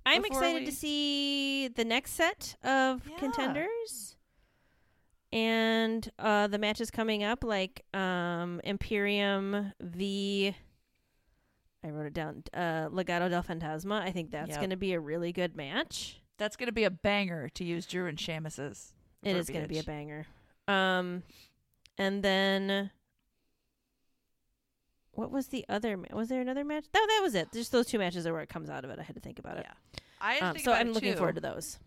I'm 0.07 0.25
excited 0.25 0.61
we- 0.61 0.65
to 0.65 0.73
see 0.73 1.69
the 1.69 1.85
next 1.85 2.13
set 2.13 2.57
of 2.65 3.07
Yeah. 3.07 3.19
contenders. 3.19 4.17
And 5.31 6.11
uh 6.19 6.47
the 6.47 6.57
matches 6.59 6.91
coming 6.91 7.23
up 7.23 7.45
like 7.45 7.85
um 7.95 8.63
Imperium 8.65 9.73
v 9.79 10.55
I 11.85 11.91
wrote 11.91 12.07
it 12.07 12.15
down. 12.15 12.43
Uh 12.55 12.89
Legado 12.89 13.29
del 13.29 13.43
Fantasma. 13.43 14.01
I 14.01 14.11
think 14.11 14.31
that's 14.31 14.51
Yep. 14.53 14.59
going 14.59 14.71
to 14.71 14.77
be 14.77 14.95
a 14.95 15.01
really 15.01 15.33
good 15.33 15.55
match. 15.55 16.23
That's 16.39 16.57
going 16.57 16.69
to 16.69 16.73
be 16.73 16.85
a 16.85 16.91
banger 16.91 17.51
to 17.51 17.65
use 17.65 17.85
Drew 17.85 18.07
and 18.07 18.19
Sheamus's. 18.19 18.95
It 19.23 19.37
is 19.37 19.49
going 19.51 19.63
to 19.63 19.69
be 19.69 19.79
a 19.79 19.85
banger. 19.85 20.27
Um 20.67 21.25
and 21.99 22.23
then 22.23 22.91
what 25.13 25.31
was 25.31 25.49
the 25.49 25.65
other 25.69 25.97
ma- 25.97 26.07
was 26.13 26.29
there 26.29 26.41
another 26.41 26.65
match? 26.65 26.85
No, 26.95 27.01
that 27.07 27.21
was 27.23 27.35
it. 27.35 27.53
Just 27.53 27.71
those 27.73 27.87
two 27.87 27.99
matches 27.99 28.27
are 28.27 28.33
where 28.33 28.43
it 28.43 28.49
comes 28.49 28.69
out 28.71 28.85
of 28.85 28.91
it. 28.91 28.99
I 28.99 29.03
had 29.03 29.15
to 29.15 29.21
think 29.21 29.39
about 29.39 29.59
it. 29.59 29.67
Yeah. 29.69 30.01
I 30.21 30.33
had 30.35 30.41
to 30.41 30.47
Um, 30.47 30.53
think 30.55 30.65
so 30.65 30.71
about 30.73 30.81
I'm 30.81 30.89
it, 30.89 30.93
looking 30.95 31.13
too. 31.13 31.19
forward 31.19 31.35
to 31.37 31.41
those. 31.41 31.79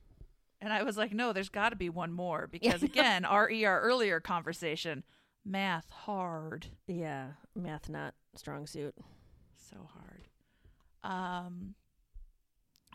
And 0.61 0.71
I 0.73 0.83
was 0.83 0.97
like, 0.97 1.13
no, 1.13 1.33
there's 1.33 1.49
got 1.49 1.69
to 1.69 1.75
be 1.75 1.89
one 1.89 2.11
more 2.13 2.47
because, 2.51 2.81
Yeah. 2.81 2.87
again, 2.89 3.23
re 3.29 3.65
our 3.65 3.81
earlier 3.81 4.19
conversation, 4.19 5.03
math 5.43 5.89
hard, 5.89 6.67
Yeah, 6.87 7.31
math 7.55 7.89
not 7.89 8.13
strong 8.35 8.65
suit. 8.67 8.95
so 9.57 9.89
hard. 9.93 10.27
Um, 11.03 11.75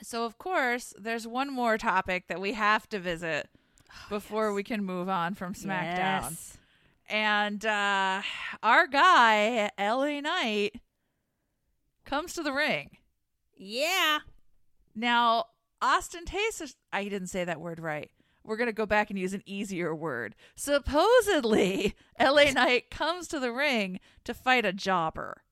so 0.02 0.24
of 0.24 0.38
course, 0.38 0.94
there's 0.98 1.26
one 1.26 1.52
more 1.52 1.76
topic 1.78 2.28
that 2.28 2.40
we 2.40 2.52
have 2.54 2.88
to 2.88 2.98
visit 2.98 3.48
before 4.08 4.52
we 4.52 4.62
can 4.62 4.84
move 4.84 5.08
on 5.08 5.34
from 5.34 5.54
SmackDown. 5.54 6.22
Yes. 6.22 6.56
And 7.10 7.64
uh, 7.66 8.22
our 8.62 8.86
guy, 8.86 9.70
LA 9.78 10.20
Knight, 10.20 10.80
comes 12.04 12.34
to 12.34 12.42
the 12.42 12.52
ring. 12.52 12.98
Yeah. 13.56 14.20
Now, 14.94 15.46
ostentatious, 15.82 16.76
I 16.92 17.04
didn't 17.04 17.28
say 17.28 17.44
that 17.44 17.60
word 17.60 17.80
right. 17.80 18.10
We're 18.44 18.56
going 18.56 18.68
to 18.68 18.72
go 18.72 18.86
back 18.86 19.10
and 19.10 19.18
use 19.18 19.34
an 19.34 19.42
easier 19.44 19.94
word. 19.94 20.34
Supposedly, 20.54 21.94
LA 22.20 22.52
Knight 22.52 22.90
comes 22.90 23.28
to 23.28 23.40
the 23.40 23.52
ring 23.52 24.00
to 24.24 24.32
fight 24.32 24.64
a 24.64 24.72
jobber. 24.72 25.42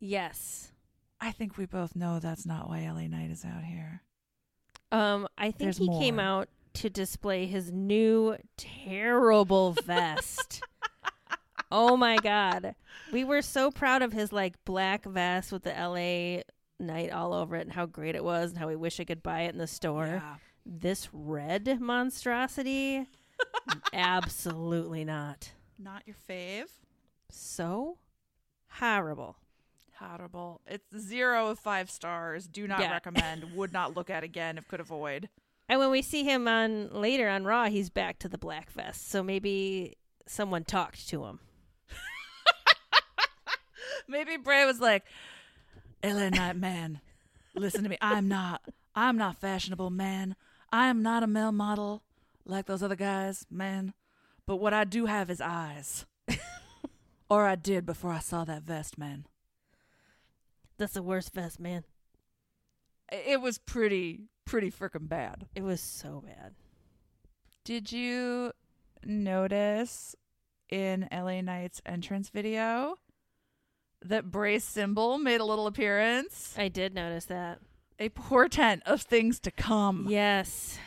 Yes. 0.00 0.72
I 1.20 1.32
think 1.32 1.56
we 1.56 1.66
both 1.66 1.94
know 1.94 2.18
that's 2.18 2.46
not 2.46 2.68
why 2.68 2.90
LA 2.90 3.06
Knight 3.06 3.30
is 3.30 3.44
out 3.44 3.64
here. 3.64 4.02
Um, 4.90 5.28
I 5.36 5.46
think 5.46 5.58
There's 5.58 5.78
he 5.78 5.88
came 5.88 6.18
out 6.18 6.48
to 6.76 6.90
display 6.90 7.46
his 7.46 7.72
new 7.72 8.36
terrible 8.56 9.72
vest. 9.72 10.62
oh 11.70 11.96
my 11.96 12.16
god. 12.16 12.74
We 13.12 13.24
were 13.24 13.42
so 13.42 13.70
proud 13.70 14.02
of 14.02 14.12
his 14.12 14.32
like 14.32 14.62
black 14.64 15.04
vest 15.04 15.52
with 15.52 15.62
the 15.64 15.70
LA 15.70 16.42
Knight 16.78 17.10
all 17.12 17.32
over 17.32 17.56
it 17.56 17.62
and 17.62 17.72
how 17.72 17.86
great 17.86 18.14
it 18.14 18.24
was 18.24 18.50
and 18.50 18.58
how 18.58 18.68
we 18.68 18.76
wish 18.76 19.00
I 19.00 19.04
could 19.04 19.22
buy 19.22 19.42
it 19.42 19.52
in 19.52 19.58
the 19.58 19.66
store. 19.66 20.06
Yeah. 20.06 20.34
This 20.64 21.08
red 21.12 21.80
monstrosity 21.80 23.06
absolutely 23.92 25.04
not. 25.04 25.52
Not 25.78 26.02
your 26.06 26.16
fave. 26.28 26.66
So 27.30 27.98
horrible. 28.68 29.36
Horrible. 29.98 30.60
It's 30.66 30.84
zero 30.98 31.48
of 31.48 31.58
five 31.58 31.90
stars. 31.90 32.46
Do 32.46 32.66
not 32.68 32.80
Yeah. 32.80 32.92
recommend. 32.92 33.54
Would 33.54 33.72
not 33.72 33.96
look 33.96 34.10
at 34.10 34.22
again 34.24 34.58
if 34.58 34.68
could 34.68 34.80
avoid. 34.80 35.28
And 35.68 35.80
when 35.80 35.90
we 35.90 36.02
see 36.02 36.22
him 36.22 36.46
on 36.46 36.90
later 36.92 37.28
on 37.28 37.44
Raw, 37.44 37.66
he's 37.66 37.90
back 37.90 38.18
to 38.20 38.28
the 38.28 38.38
black 38.38 38.70
vest. 38.70 39.10
So 39.10 39.22
maybe 39.22 39.96
someone 40.26 40.64
talked 40.64 41.08
to 41.08 41.24
him. 41.24 41.40
Maybe 44.08 44.36
Bray 44.36 44.64
was 44.64 44.80
like, 44.80 45.04
LA 46.04 46.28
Knight 46.28 46.56
man, 46.56 47.00
listen 47.54 47.82
to 47.82 47.88
me. 47.88 47.98
I'm 48.00 48.28
not. 48.28 48.62
I'm 48.94 49.16
not 49.16 49.40
fashionable, 49.40 49.90
man. 49.90 50.36
I 50.72 50.86
am 50.86 51.02
not 51.02 51.22
a 51.22 51.26
male 51.26 51.52
model 51.52 52.02
like 52.44 52.66
those 52.66 52.82
other 52.82 52.96
guys, 52.96 53.46
man. 53.50 53.92
But 54.46 54.56
what 54.56 54.72
I 54.72 54.84
do 54.84 55.06
have 55.06 55.30
is 55.30 55.40
eyes. 55.40 56.06
or 57.30 57.46
I 57.46 57.56
did 57.56 57.84
before 57.84 58.12
I 58.12 58.20
saw 58.20 58.44
that 58.44 58.62
vest, 58.62 58.96
man. 58.96 59.26
That's 60.78 60.94
the 60.94 61.02
worst 61.02 61.34
vest, 61.34 61.58
man. 61.58 61.84
It 63.10 63.40
was 63.40 63.58
pretty, 63.58 64.28
pretty 64.46 64.70
freaking 64.70 65.08
bad. 65.08 65.46
It 65.54 65.62
was 65.62 65.80
so 65.80 66.22
bad. 66.24 66.54
Did 67.64 67.92
you 67.92 68.52
notice 69.04 70.14
in 70.70 71.08
LA 71.12 71.42
Knight's 71.42 71.82
entrance 71.84 72.30
video 72.30 72.96
that 74.02 74.30
Bray's 74.30 74.64
symbol 74.64 75.18
made 75.18 75.40
a 75.40 75.44
little 75.44 75.66
appearance? 75.66 76.54
I 76.56 76.68
did 76.68 76.94
notice 76.94 77.26
that. 77.26 77.58
A 77.98 78.08
portent 78.10 78.82
of 78.86 79.02
things 79.02 79.40
to 79.40 79.50
come. 79.50 80.06
Yes. 80.08 80.78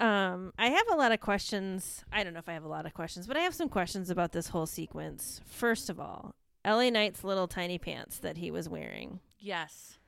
Um, 0.00 0.52
I 0.58 0.68
have 0.68 0.86
a 0.92 0.96
lot 0.96 1.12
of 1.12 1.20
questions. 1.20 2.04
I 2.12 2.24
don't 2.24 2.32
know 2.32 2.40
if 2.40 2.48
I 2.48 2.54
have 2.54 2.64
a 2.64 2.68
lot 2.68 2.86
of 2.86 2.94
questions, 2.94 3.26
but 3.26 3.36
I 3.36 3.40
have 3.40 3.54
some 3.54 3.68
questions 3.68 4.10
about 4.10 4.32
this 4.32 4.48
whole 4.48 4.66
sequence. 4.66 5.40
First 5.44 5.88
of 5.88 6.00
all, 6.00 6.34
LA 6.64 6.90
Knight's 6.90 7.24
little 7.24 7.48
tiny 7.48 7.78
pants 7.78 8.18
that 8.18 8.36
he 8.36 8.50
was 8.50 8.68
wearing. 8.68 9.20
Yes. 9.38 9.98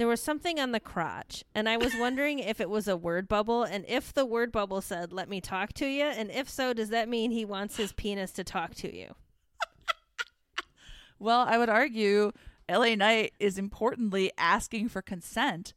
There 0.00 0.08
was 0.08 0.22
something 0.22 0.58
on 0.58 0.72
the 0.72 0.80
crotch, 0.80 1.44
and 1.54 1.68
I 1.68 1.76
was 1.76 1.94
wondering 1.94 2.38
if 2.38 2.58
it 2.58 2.70
was 2.70 2.88
a 2.88 2.96
word 2.96 3.28
bubble, 3.28 3.64
and 3.64 3.84
if 3.86 4.14
the 4.14 4.24
word 4.24 4.50
bubble 4.50 4.80
said, 4.80 5.12
Let 5.12 5.28
me 5.28 5.42
talk 5.42 5.74
to 5.74 5.86
you, 5.86 6.04
and 6.04 6.30
if 6.30 6.48
so, 6.48 6.72
does 6.72 6.88
that 6.88 7.06
mean 7.06 7.32
he 7.32 7.44
wants 7.44 7.76
his 7.76 7.92
penis 7.92 8.32
to 8.32 8.42
talk 8.42 8.74
to 8.76 8.96
you? 8.96 9.14
Well, 11.18 11.44
I 11.46 11.58
would 11.58 11.68
argue 11.68 12.32
LA 12.66 12.94
Knight 12.94 13.34
is 13.38 13.58
importantly 13.58 14.32
asking 14.38 14.88
for 14.88 15.02
consent 15.02 15.74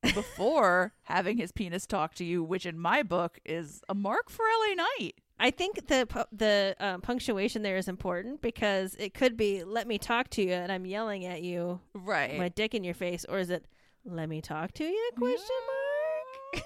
before 0.00 0.94
having 1.02 1.36
his 1.36 1.52
penis 1.52 1.86
talk 1.86 2.14
to 2.14 2.24
you, 2.24 2.42
which 2.42 2.64
in 2.64 2.78
my 2.78 3.02
book 3.02 3.38
is 3.44 3.82
a 3.86 3.94
mark 3.94 4.30
for 4.30 4.46
LA 4.66 4.76
Knight. 4.76 5.16
I 5.38 5.50
think 5.50 5.88
the 5.88 6.26
the 6.30 6.76
um, 6.78 7.00
punctuation 7.00 7.62
there 7.62 7.76
is 7.76 7.88
important 7.88 8.42
because 8.42 8.94
it 8.96 9.12
could 9.14 9.36
be 9.36 9.64
"Let 9.64 9.86
me 9.88 9.98
talk 9.98 10.28
to 10.30 10.42
you," 10.42 10.52
and 10.52 10.70
I'm 10.70 10.86
yelling 10.86 11.24
at 11.24 11.42
you, 11.42 11.80
Right. 11.94 12.38
my 12.38 12.48
dick 12.48 12.74
in 12.74 12.84
your 12.84 12.94
face, 12.94 13.24
or 13.28 13.38
is 13.38 13.50
it 13.50 13.64
"Let 14.04 14.28
me 14.28 14.40
talk 14.40 14.72
to 14.74 14.84
you?" 14.84 15.10
Question 15.16 15.46
mark. 16.54 16.64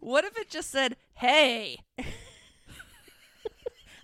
what 0.00 0.24
if 0.24 0.38
it 0.38 0.48
just 0.48 0.70
said, 0.70 0.96
"Hey"? 1.14 1.78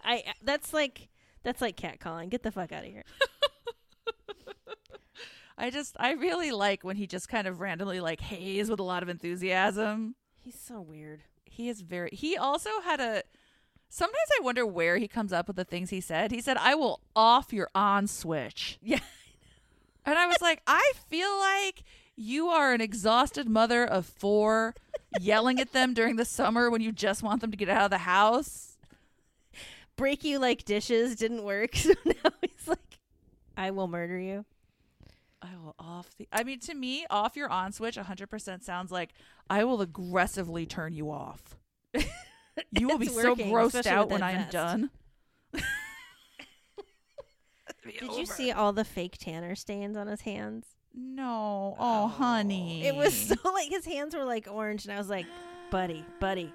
I 0.05 0.24
that's 0.43 0.72
like 0.72 1.09
that's 1.45 1.61
like 1.61 1.76
catcalling. 1.76 2.30
Get 2.30 2.43
the 2.43 2.51
fuck 2.53 2.72
out 2.72 2.85
of 2.85 2.91
here. 2.91 3.05
I 5.57 5.70
just 5.70 5.97
I 6.01 6.12
really 6.14 6.51
like 6.51 6.82
when 6.82 6.97
he 6.97 7.07
just 7.07 7.28
kind 7.28 7.47
of 7.47 7.61
randomly 7.61 8.01
like 8.01 8.20
hays 8.20 8.68
with 8.68 8.80
a 8.80 8.85
lot 8.85 9.03
of 9.05 9.09
enthusiasm. 9.09 10.16
He's 10.41 10.59
so 10.59 10.80
weird. 10.80 11.22
He 11.45 11.68
is 11.68 11.80
very 11.80 12.11
he 12.12 12.37
also 12.37 12.70
had 12.85 12.99
a 13.01 13.22
Sometimes 13.95 14.29
I 14.37 14.43
wonder 14.43 14.67
where 14.67 14.97
he 14.97 15.07
comes 15.07 15.33
up 15.33 15.47
with 15.47 15.55
the 15.55 15.65
things 15.65 15.91
he 15.91 16.01
said. 16.01 16.33
He 16.33 16.41
said, 16.41 16.57
"I 16.57 16.75
will 16.75 16.99
off 17.15 17.53
your 17.53 17.71
on 17.77 18.09
switch." 18.09 18.77
Yeah. 18.83 18.99
And 20.07 20.19
I 20.19 20.27
was 20.27 20.43
like, 20.43 20.61
"I 20.67 20.93
feel 21.09 21.39
like 21.39 21.85
you 22.17 22.49
are 22.49 22.75
an 22.75 22.81
exhausted 22.81 23.49
mother 23.49 23.87
of 23.87 24.05
4 24.05 24.75
yelling 25.19 25.61
at 25.61 25.73
them 25.73 25.95
during 25.95 26.17
the 26.17 26.27
summer 26.27 26.69
when 26.71 26.83
you 26.83 26.93
just 26.93 27.23
want 27.23 27.41
them 27.41 27.53
to 27.53 27.57
get 27.57 27.69
out 27.69 27.85
of 27.85 27.91
the 27.91 27.99
house." 27.99 28.77
Break 29.97 30.25
you 30.25 30.41
like 30.41 30.65
dishes 30.65 31.15
didn't 31.15 31.45
work, 31.45 31.77
so 31.77 31.95
now 32.05 32.33
he's 32.43 32.67
like, 32.67 32.99
"I 33.57 33.71
will 33.71 33.87
murder 33.87 34.19
you." 34.19 34.45
I 35.41 35.57
will 35.57 35.77
off 35.79 36.11
the 36.19 36.27
I 36.33 36.43
mean 36.43 36.59
to 36.61 36.75
me, 36.75 37.07
off 37.11 37.37
your 37.37 37.49
on 37.49 37.71
switch 37.71 37.97
100% 37.97 38.65
sounds 38.65 38.91
like 38.91 39.15
I 39.49 39.63
will 39.63 39.81
aggressively 39.81 40.67
turn 40.67 40.95
you 40.95 41.13
off. 41.13 41.57
You 42.73 42.89
will 42.89 42.99
be 42.99 43.07
It's 43.07 43.21
so 43.21 43.31
working, 43.31 43.51
grossed 43.53 43.87
out 43.87 44.11
when 44.11 44.23
I 44.23 44.33
am 44.33 44.49
done. 44.51 44.91
Did 47.83 48.17
you 48.17 48.27
see 48.27 48.51
all 48.53 48.73
the 48.73 48.85
fake 48.85 49.17
tanner 49.19 49.55
stains 49.55 49.97
on 49.97 50.07
his 50.07 50.23
hands? 50.23 50.67
No. 50.95 51.77
Oh, 51.79 52.07
honey. 52.09 52.87
It 52.87 52.95
was 52.95 53.13
so 53.29 53.35
like 53.53 53.69
his 53.69 53.85
hands 53.85 54.15
were 54.15 54.25
like 54.25 54.47
orange, 54.51 54.85
and 54.85 54.93
I 54.95 54.99
was 54.99 55.09
like, 55.09 55.27
buddy, 55.71 56.05
buddy. 56.21 56.53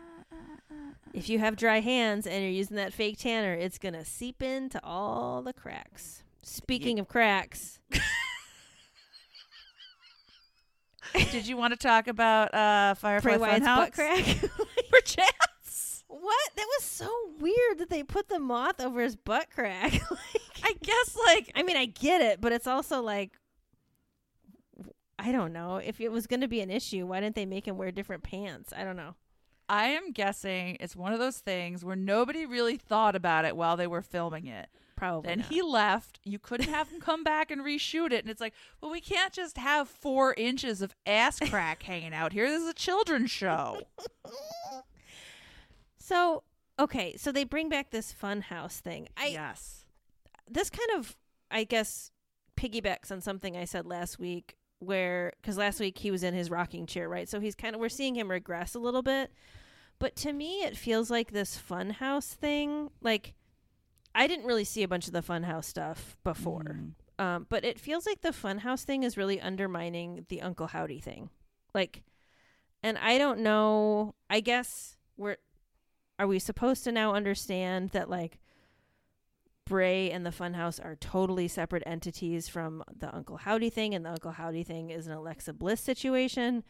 If 1.14 1.28
you 1.28 1.40
have 1.40 1.56
dry 1.56 1.80
hands 1.82 2.26
and 2.28 2.42
you're 2.44 2.52
using 2.52 2.78
that 2.78 2.94
fake 2.94 3.18
tanner, 3.18 3.54
it's 3.54 3.78
gonna 3.78 4.06
seep 4.06 4.42
into 4.42 4.80
all 4.84 5.42
the 5.42 5.54
cracks. 5.54 6.24
Speaking 6.44 7.00
of 7.00 7.08
cracks, 7.08 7.80
Did 11.32 11.48
you 11.48 11.58
want 11.58 11.74
to 11.74 11.78
talk 11.78 12.08
about 12.08 12.54
uh 12.54 12.94
Firefly 12.96 13.32
Bray 13.32 13.38
Wyatt's 13.40 13.66
Funhouse? 13.66 13.78
butt 13.78 13.94
crack. 13.94 14.24
Perchance. 14.92 15.30
What? 16.10 16.50
That 16.56 16.66
was 16.78 16.84
so 16.84 17.10
weird 17.40 17.78
that 17.78 17.90
they 17.90 18.04
put 18.04 18.28
the 18.30 18.40
moth 18.40 18.82
over 18.82 19.02
his 19.02 19.16
butt 19.16 19.48
crack. 19.54 19.94
like, 20.12 20.42
I 20.64 20.74
guess 20.82 21.18
like 21.28 21.52
I 21.56 21.64
mean, 21.64 21.78
I 21.78 21.86
get 21.86 22.22
it, 22.22 22.42
but 22.42 22.52
it's 22.52 22.68
also 22.68 23.02
like, 23.02 23.32
I 25.18 25.32
don't 25.32 25.54
know. 25.54 25.78
If 25.78 26.02
it 26.02 26.12
was 26.12 26.28
going 26.28 26.42
to 26.42 26.48
be 26.48 26.62
an 26.62 26.72
issue, 26.72 27.06
why 27.06 27.20
didn't 27.22 27.36
they 27.36 27.46
make 27.46 27.68
him 27.68 27.78
wear 27.78 27.92
different 27.92 28.24
pants? 28.24 28.74
I 28.76 28.84
don't 28.84 28.98
know. 28.98 29.16
I 29.70 29.90
am 29.90 30.12
guessing 30.12 30.78
it's 30.80 30.96
one 30.96 31.14
of 31.14 31.20
those 31.20 31.38
things 31.38 31.86
where 31.86 31.96
nobody 31.96 32.48
really 32.48 32.78
thought 32.78 33.16
about 33.16 33.46
it 33.46 33.56
while 33.56 33.78
they 33.78 33.86
were 33.86 34.02
filming 34.02 34.48
it. 34.48 34.68
Probably. 34.96 35.32
And 35.32 35.44
he 35.44 35.62
left. 35.62 36.20
You 36.26 36.40
couldn't 36.40 36.70
have 36.70 36.90
him 36.90 37.00
come 37.00 37.24
back 37.24 37.52
and 37.52 37.62
reshoot 37.62 38.12
it. 38.12 38.24
And 38.24 38.30
it's 38.30 38.42
like, 38.42 38.54
well, 38.82 38.92
we 38.92 39.00
can't 39.00 39.32
just 39.32 39.58
have 39.58 39.88
four 39.88 40.34
inches 40.34 40.82
of 40.82 40.96
ass 41.06 41.40
crack 41.40 41.84
hanging 41.84 42.14
out 42.14 42.34
here. 42.34 42.50
This 42.50 42.64
is 42.64 42.68
a 42.68 42.74
children's 42.74 43.32
show. 43.32 43.84
So 46.10 46.42
okay, 46.80 47.16
so 47.18 47.32
they 47.32 47.44
bring 47.44 47.70
back 47.70 47.92
this 47.92 48.12
fun 48.12 48.42
house 48.42 48.80
thing. 48.80 49.10
I 49.16 49.28
yes. 49.28 49.86
this 50.50 50.72
kind 50.72 50.90
of 50.98 51.16
I 51.52 51.66
guess 51.66 52.12
piggybacks 52.58 53.12
on 53.12 53.22
something 53.22 53.56
I 53.56 53.66
said 53.66 53.86
last 53.86 54.18
week 54.18 54.56
where 54.80 55.34
cuz 55.44 55.56
last 55.56 55.80
week 55.80 56.00
he 56.00 56.10
was 56.10 56.24
in 56.24 56.34
his 56.34 56.50
rocking 56.50 56.88
chair, 56.88 57.08
right? 57.08 57.30
So 57.30 57.40
he's 57.40 57.54
kind 57.54 57.76
of 57.76 57.80
we're 57.80 57.90
seeing 57.90 58.16
him 58.16 58.32
regress 58.32 58.74
a 58.74 58.80
little 58.80 59.04
bit. 59.04 59.32
But 60.00 60.16
to 60.16 60.34
me 60.34 60.64
it 60.64 60.76
feels 60.76 61.12
like 61.12 61.32
this 61.32 61.60
fun 61.60 61.92
house 61.92 62.34
thing 62.34 62.90
like 63.02 63.36
I 64.16 64.26
didn't 64.26 64.48
really 64.48 64.64
see 64.64 64.82
a 64.82 64.88
bunch 64.88 65.06
of 65.06 65.14
the 65.14 65.22
fun 65.22 65.44
house 65.44 65.68
stuff 65.68 66.18
before. 66.24 66.80
Mm. 67.20 67.24
Um, 67.24 67.46
but 67.50 67.64
it 67.64 67.80
feels 67.80 68.08
like 68.08 68.22
the 68.22 68.30
funhouse 68.30 68.84
thing 68.84 69.04
is 69.04 69.16
really 69.16 69.40
undermining 69.40 70.26
the 70.30 70.42
Uncle 70.42 70.68
Howdy 70.68 71.02
thing. 71.02 71.30
Like, 71.76 72.02
and 72.82 72.98
I 72.98 73.20
don't 73.20 73.42
know. 73.42 74.16
I 74.28 74.40
guess 74.40 74.96
we're 75.18 75.38
are 76.20 76.28
we 76.28 76.38
supposed 76.38 76.84
to 76.84 76.92
now 76.92 77.16
understand 77.16 77.90
that 77.92 78.10
like 78.10 78.40
Bray 79.66 80.12
and 80.12 80.26
the 80.26 80.32
Funhouse 80.32 80.84
are 80.84 80.96
totally 80.96 81.48
separate 81.48 81.84
entities 81.86 82.50
from 82.50 82.84
the 82.96 83.16
Uncle 83.16 83.38
Howdy 83.38 83.70
thing, 83.70 83.96
and 83.96 84.06
the 84.06 84.10
Uncle 84.10 84.32
Howdy 84.32 84.64
thing 84.64 84.90
is 84.90 85.08
an 85.08 85.14
Alexa 85.14 85.54
Bliss 85.54 85.80
situation? 85.80 86.64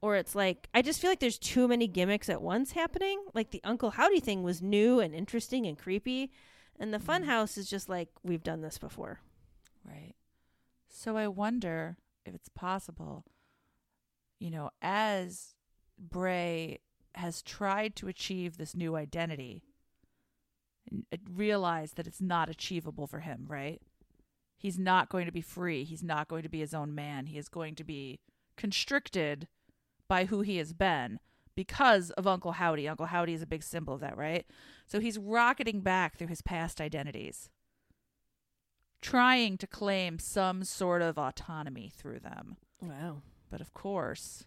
Or 0.00 0.16
it's 0.16 0.34
like 0.34 0.68
I 0.72 0.82
just 0.82 1.00
feel 1.00 1.10
like 1.10 1.20
there's 1.20 1.38
too 1.38 1.66
many 1.66 1.88
gimmicks 1.88 2.28
at 2.28 2.42
once 2.42 2.72
happening. 2.72 3.24
Like 3.34 3.50
the 3.50 3.60
Uncle 3.64 3.90
Howdy 3.90 4.20
thing 4.20 4.42
was 4.42 4.62
new 4.62 5.00
and 5.00 5.14
interesting 5.14 5.66
and 5.66 5.76
creepy, 5.76 6.30
and 6.78 6.94
the 6.94 6.98
mm-hmm. 6.98 7.24
Funhouse 7.24 7.58
is 7.58 7.68
just 7.68 7.88
like 7.88 8.08
we've 8.22 8.44
done 8.44 8.62
this 8.62 8.78
before. 8.78 9.20
Right. 9.84 10.14
So 10.88 11.16
I 11.16 11.26
wonder 11.26 11.96
if 12.24 12.34
it's 12.34 12.50
possible, 12.50 13.24
you 14.38 14.50
know, 14.50 14.70
as 14.80 15.54
Bray 15.98 16.80
has 17.14 17.42
tried 17.42 17.96
to 17.96 18.08
achieve 18.08 18.56
this 18.56 18.74
new 18.74 18.96
identity, 18.96 19.62
uh, 21.12 21.16
realize 21.32 21.92
that 21.92 22.06
it's 22.06 22.20
not 22.20 22.48
achievable 22.48 23.06
for 23.06 23.20
him, 23.20 23.44
right? 23.48 23.80
He's 24.56 24.78
not 24.78 25.08
going 25.08 25.26
to 25.26 25.32
be 25.32 25.40
free. 25.40 25.84
He's 25.84 26.02
not 26.02 26.28
going 26.28 26.42
to 26.42 26.48
be 26.48 26.60
his 26.60 26.74
own 26.74 26.94
man. 26.94 27.26
He 27.26 27.38
is 27.38 27.48
going 27.48 27.74
to 27.76 27.84
be 27.84 28.20
constricted 28.56 29.48
by 30.08 30.26
who 30.26 30.42
he 30.42 30.58
has 30.58 30.72
been 30.72 31.18
because 31.54 32.10
of 32.12 32.26
Uncle 32.26 32.52
Howdy. 32.52 32.88
Uncle 32.88 33.06
Howdy 33.06 33.34
is 33.34 33.42
a 33.42 33.46
big 33.46 33.62
symbol 33.62 33.94
of 33.94 34.00
that, 34.00 34.16
right? 34.16 34.46
So 34.86 35.00
he's 35.00 35.18
rocketing 35.18 35.80
back 35.80 36.16
through 36.16 36.28
his 36.28 36.42
past 36.42 36.80
identities 36.80 37.50
trying 39.02 39.58
to 39.58 39.66
claim 39.66 40.18
some 40.18 40.64
sort 40.64 41.02
of 41.02 41.18
autonomy 41.18 41.92
through 41.94 42.20
them. 42.20 42.56
Wow, 42.80 43.22
But 43.50 43.60
of 43.60 43.74
course, 43.74 44.44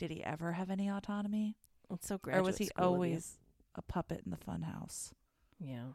did 0.00 0.10
he 0.10 0.24
ever 0.24 0.52
have 0.52 0.70
any 0.70 0.90
autonomy? 0.90 1.56
it's 1.92 2.08
so 2.08 2.18
great. 2.18 2.36
or 2.36 2.42
was 2.42 2.58
he 2.58 2.70
always 2.76 3.36
a 3.74 3.82
puppet 3.82 4.22
in 4.24 4.30
the 4.30 4.36
funhouse? 4.36 5.12
Yeah. 5.60 5.92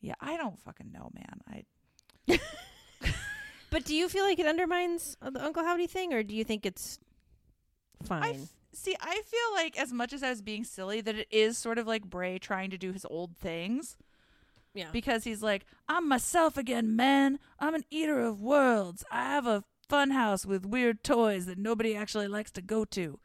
Yeah, 0.00 0.14
I 0.20 0.36
don't 0.36 0.58
fucking 0.60 0.90
know, 0.90 1.10
man. 1.14 1.64
I 2.28 2.38
But 3.70 3.84
do 3.84 3.94
you 3.94 4.08
feel 4.08 4.24
like 4.24 4.38
it 4.38 4.46
undermines 4.46 5.16
uh, 5.20 5.30
the 5.30 5.44
Uncle 5.44 5.64
Howdy 5.64 5.88
thing, 5.88 6.12
or 6.12 6.22
do 6.22 6.34
you 6.34 6.44
think 6.44 6.64
it's 6.64 6.98
fine? 8.04 8.22
I 8.22 8.30
f- 8.30 8.54
see. 8.72 8.94
I 9.00 9.20
feel 9.26 9.54
like 9.54 9.76
as 9.76 9.92
much 9.92 10.12
as 10.12 10.22
I 10.22 10.30
was 10.30 10.42
being 10.42 10.62
silly, 10.62 11.00
that 11.00 11.16
it 11.16 11.26
is 11.30 11.58
sort 11.58 11.78
of 11.78 11.86
like 11.86 12.04
Bray 12.04 12.38
trying 12.38 12.70
to 12.70 12.78
do 12.78 12.92
his 12.92 13.04
old 13.04 13.36
things 13.36 13.96
yeah. 14.74 14.90
because 14.92 15.24
he's 15.24 15.42
like, 15.42 15.66
"I'm 15.88 16.08
myself 16.08 16.56
again, 16.56 16.94
man. 16.94 17.40
I'm 17.58 17.74
an 17.74 17.84
eater 17.90 18.20
of 18.20 18.40
worlds. 18.40 19.04
I 19.10 19.24
have 19.24 19.46
a 19.46 19.64
fun 19.88 20.10
house 20.10 20.46
with 20.46 20.64
weird 20.64 21.02
toys 21.02 21.46
that 21.46 21.58
nobody 21.58 21.96
actually 21.96 22.28
likes 22.28 22.50
to 22.52 22.62
go 22.62 22.84
to. 22.84 23.18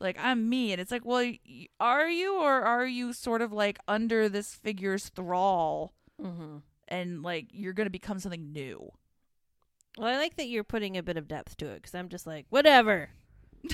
Like 0.00 0.16
I'm 0.18 0.48
me, 0.48 0.72
and 0.72 0.80
it's 0.80 0.90
like, 0.90 1.04
well, 1.04 1.30
are 1.78 2.08
you 2.08 2.40
or 2.40 2.62
are 2.62 2.86
you 2.86 3.12
sort 3.12 3.42
of 3.42 3.52
like 3.52 3.78
under 3.86 4.28
this 4.28 4.54
figure's 4.54 5.08
thrall, 5.10 5.92
Mm-hmm. 6.20 6.56
and 6.88 7.22
like 7.22 7.48
you're 7.52 7.72
gonna 7.74 7.90
become 7.90 8.18
something 8.18 8.52
new? 8.52 8.90
Well, 9.98 10.08
I 10.08 10.16
like 10.16 10.36
that 10.36 10.48
you're 10.48 10.64
putting 10.64 10.96
a 10.96 11.02
bit 11.02 11.16
of 11.16 11.28
depth 11.28 11.56
to 11.58 11.66
it 11.66 11.76
because 11.76 11.94
I'm 11.94 12.08
just 12.08 12.26
like, 12.26 12.46
whatever. 12.50 13.10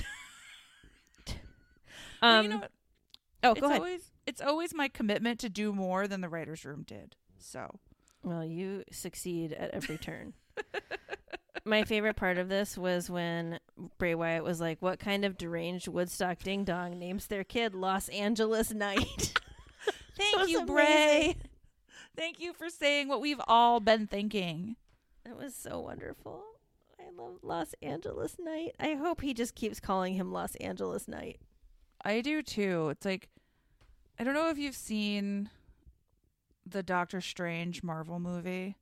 Um, 2.21 2.43
you 2.43 2.49
know, 2.49 2.63
oh, 3.43 3.53
go 3.53 3.67
ahead. 3.67 3.77
always 3.77 4.11
it's 4.25 4.41
always 4.41 4.73
my 4.73 4.87
commitment 4.87 5.39
to 5.41 5.49
do 5.49 5.71
more 5.71 6.07
than 6.07 6.21
the 6.21 6.29
writers' 6.29 6.65
room 6.65 6.83
did. 6.87 7.15
So 7.37 7.79
Well, 8.23 8.43
you 8.43 8.83
succeed 8.91 9.53
at 9.53 9.69
every 9.71 9.97
turn. 9.99 10.33
My 11.67 11.83
favorite 11.83 12.15
part 12.15 12.37
of 12.37 12.47
this 12.47 12.77
was 12.77 13.09
when 13.09 13.59
Bray 13.97 14.15
Wyatt 14.15 14.43
was 14.43 14.61
like, 14.61 14.81
"What 14.81 14.99
kind 14.99 15.25
of 15.25 15.37
deranged 15.37 15.89
Woodstock 15.89 16.39
ding 16.39 16.63
dong 16.63 16.97
names 16.97 17.27
their 17.27 17.43
kid 17.43 17.75
Los 17.75 18.07
Angeles 18.09 18.71
Knight?" 18.71 19.37
thank 20.17 20.49
you, 20.49 20.61
amazing. 20.61 20.65
Bray. 20.65 21.35
Thank 22.15 22.39
you 22.39 22.53
for 22.53 22.69
saying 22.69 23.09
what 23.09 23.21
we've 23.21 23.41
all 23.47 23.79
been 23.79 24.07
thinking. 24.07 24.77
That 25.25 25.37
was 25.37 25.53
so 25.53 25.81
wonderful. 25.81 26.41
I 26.99 27.11
love 27.21 27.39
Los 27.43 27.75
Angeles 27.81 28.37
Knight. 28.39 28.75
I 28.79 28.93
hope 28.95 29.21
he 29.21 29.33
just 29.33 29.53
keeps 29.53 29.81
calling 29.81 30.13
him 30.13 30.31
Los 30.31 30.55
Angeles 30.55 31.07
Knight. 31.07 31.41
I 32.03 32.21
do 32.21 32.41
too. 32.41 32.89
It's 32.89 33.05
like 33.05 33.27
I 34.17 34.23
don't 34.23 34.33
know 34.33 34.49
if 34.49 34.57
you've 34.57 34.73
seen 34.73 35.49
the 36.65 36.81
Doctor 36.81 37.19
Strange 37.21 37.83
Marvel 37.83 38.19
movie, 38.19 38.77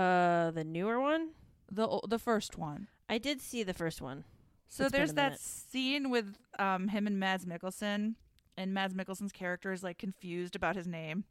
Uh, 0.00 0.50
the 0.50 0.64
newer 0.64 1.00
one. 1.00 1.30
the 1.70 2.00
the 2.08 2.18
first 2.18 2.56
one. 2.58 2.88
I 3.08 3.18
did 3.18 3.40
see 3.40 3.62
the 3.62 3.74
first 3.74 4.00
one. 4.00 4.24
So 4.68 4.84
It's 4.84 4.92
there's 4.92 5.14
that 5.14 5.40
scene 5.40 6.10
with 6.10 6.36
um 6.58 6.88
him 6.88 7.06
and 7.06 7.18
Mads 7.18 7.44
Mikkelsen, 7.44 8.14
and 8.56 8.72
Mads 8.74 8.94
Mikkelsen's 8.94 9.32
character 9.32 9.72
is 9.72 9.82
like 9.82 9.98
confused 9.98 10.54
about 10.56 10.76
his 10.76 10.86
name. 10.86 11.24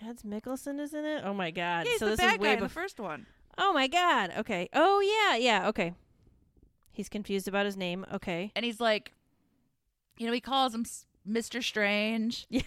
Mads 0.00 0.22
Mikkelsen 0.22 0.78
is 0.80 0.94
in 0.94 1.04
it. 1.04 1.22
Oh 1.24 1.34
my 1.34 1.50
god! 1.50 1.86
He's 1.86 1.98
so 1.98 2.06
the 2.06 2.12
this 2.12 2.20
bad 2.20 2.32
is 2.34 2.38
guy 2.38 2.42
way 2.42 2.52
in 2.54 2.60
the 2.60 2.68
first 2.68 3.00
one. 3.00 3.26
Oh 3.56 3.72
my 3.72 3.88
god. 3.88 4.32
Okay. 4.38 4.68
Oh 4.72 5.00
yeah, 5.00 5.36
yeah. 5.36 5.68
Okay. 5.68 5.92
He's 6.92 7.08
confused 7.08 7.48
about 7.48 7.66
his 7.66 7.76
name. 7.76 8.06
Okay. 8.12 8.52
and 8.56 8.64
he's 8.64 8.80
like, 8.80 9.12
you 10.16 10.26
know, 10.26 10.32
he 10.32 10.40
calls 10.40 10.74
him 10.74 10.84
Mr. 11.28 11.62
Strange. 11.62 12.46
Yeah. 12.50 12.62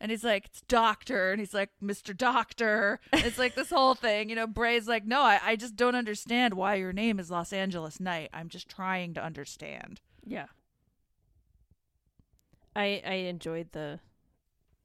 And 0.00 0.10
he's 0.10 0.24
like, 0.24 0.46
it's 0.46 0.62
Doctor. 0.62 1.30
And 1.30 1.40
he's 1.40 1.52
like, 1.52 1.68
Mr. 1.82 2.16
Doctor. 2.16 3.00
And 3.12 3.24
it's 3.24 3.36
like 3.38 3.54
this 3.54 3.68
whole 3.70 3.94
thing. 3.94 4.30
You 4.30 4.34
know, 4.36 4.46
Bray's 4.46 4.88
like, 4.88 5.04
no, 5.06 5.20
I, 5.20 5.38
I 5.42 5.56
just 5.56 5.76
don't 5.76 5.94
understand 5.94 6.54
why 6.54 6.76
your 6.76 6.92
name 6.92 7.20
is 7.20 7.30
Los 7.30 7.52
Angeles 7.52 8.00
Knight. 8.00 8.30
I'm 8.32 8.48
just 8.48 8.68
trying 8.68 9.12
to 9.14 9.22
understand. 9.22 10.00
Yeah. 10.24 10.46
I 12.74 13.02
I 13.04 13.12
enjoyed 13.28 13.72
the 13.72 14.00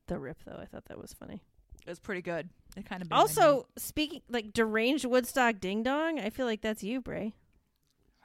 the 0.07 0.19
rip 0.19 0.37
though. 0.45 0.59
I 0.61 0.65
thought 0.65 0.85
that 0.85 0.99
was 0.99 1.13
funny. 1.13 1.41
It 1.85 1.89
was 1.89 1.99
pretty 1.99 2.21
good. 2.21 2.49
It 2.75 2.85
kind 2.89 3.01
of 3.01 3.11
Also, 3.13 3.67
speaking 3.77 4.21
like 4.27 4.53
deranged 4.53 5.05
Woodstock 5.05 5.59
ding 5.59 5.83
dong, 5.83 6.19
I 6.19 6.29
feel 6.29 6.45
like 6.45 6.61
that's 6.61 6.83
you, 6.83 6.99
Bray. 6.99 7.35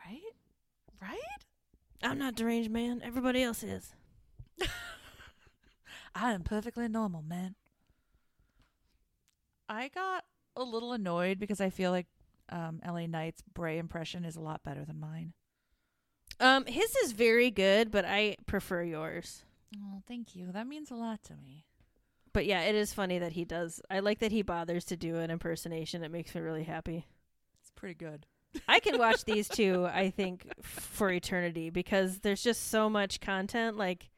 right? 0.04 0.20
Right? 1.00 1.18
I'm 2.02 2.18
not 2.18 2.34
deranged, 2.34 2.70
man. 2.70 3.02
Everybody 3.04 3.42
else 3.42 3.62
is. 3.62 3.92
I 6.14 6.32
am 6.32 6.42
perfectly 6.42 6.88
normal, 6.88 7.22
man. 7.22 7.54
I 9.68 9.88
got 9.88 10.24
a 10.56 10.62
little 10.62 10.92
annoyed 10.92 11.38
because 11.38 11.60
I 11.60 11.70
feel 11.70 11.90
like 11.90 12.06
um, 12.48 12.80
LA 12.86 13.06
Knight's 13.06 13.42
Bray 13.54 13.78
impression 13.78 14.24
is 14.24 14.36
a 14.36 14.40
lot 14.40 14.62
better 14.64 14.84
than 14.84 14.98
mine. 14.98 15.32
Um, 16.40 16.64
his 16.66 16.94
is 17.04 17.12
very 17.12 17.50
good, 17.50 17.90
but 17.90 18.04
I 18.04 18.36
prefer 18.46 18.82
yours. 18.82 19.44
Oh, 19.76 20.02
thank 20.08 20.34
you. 20.34 20.50
That 20.52 20.66
means 20.66 20.90
a 20.90 20.94
lot 20.96 21.22
to 21.24 21.34
me. 21.36 21.66
But 22.32 22.46
yeah, 22.46 22.62
it 22.62 22.74
is 22.74 22.92
funny 22.92 23.18
that 23.18 23.32
he 23.32 23.44
does. 23.44 23.80
I 23.90 24.00
like 24.00 24.20
that 24.20 24.32
he 24.32 24.42
bothers 24.42 24.84
to 24.86 24.96
do 24.96 25.16
an 25.16 25.30
impersonation. 25.30 26.02
It 26.02 26.10
makes 26.10 26.34
me 26.34 26.40
really 26.40 26.64
happy. 26.64 27.06
It's 27.60 27.70
pretty 27.74 27.94
good. 27.94 28.26
I 28.68 28.80
can 28.80 28.98
watch 28.98 29.24
these 29.26 29.48
two, 29.48 29.86
I 29.86 30.10
think, 30.10 30.46
for 30.62 31.10
eternity 31.10 31.70
because 31.70 32.20
there's 32.20 32.42
just 32.42 32.68
so 32.68 32.88
much 32.88 33.20
content. 33.20 33.76
Like, 33.76 34.10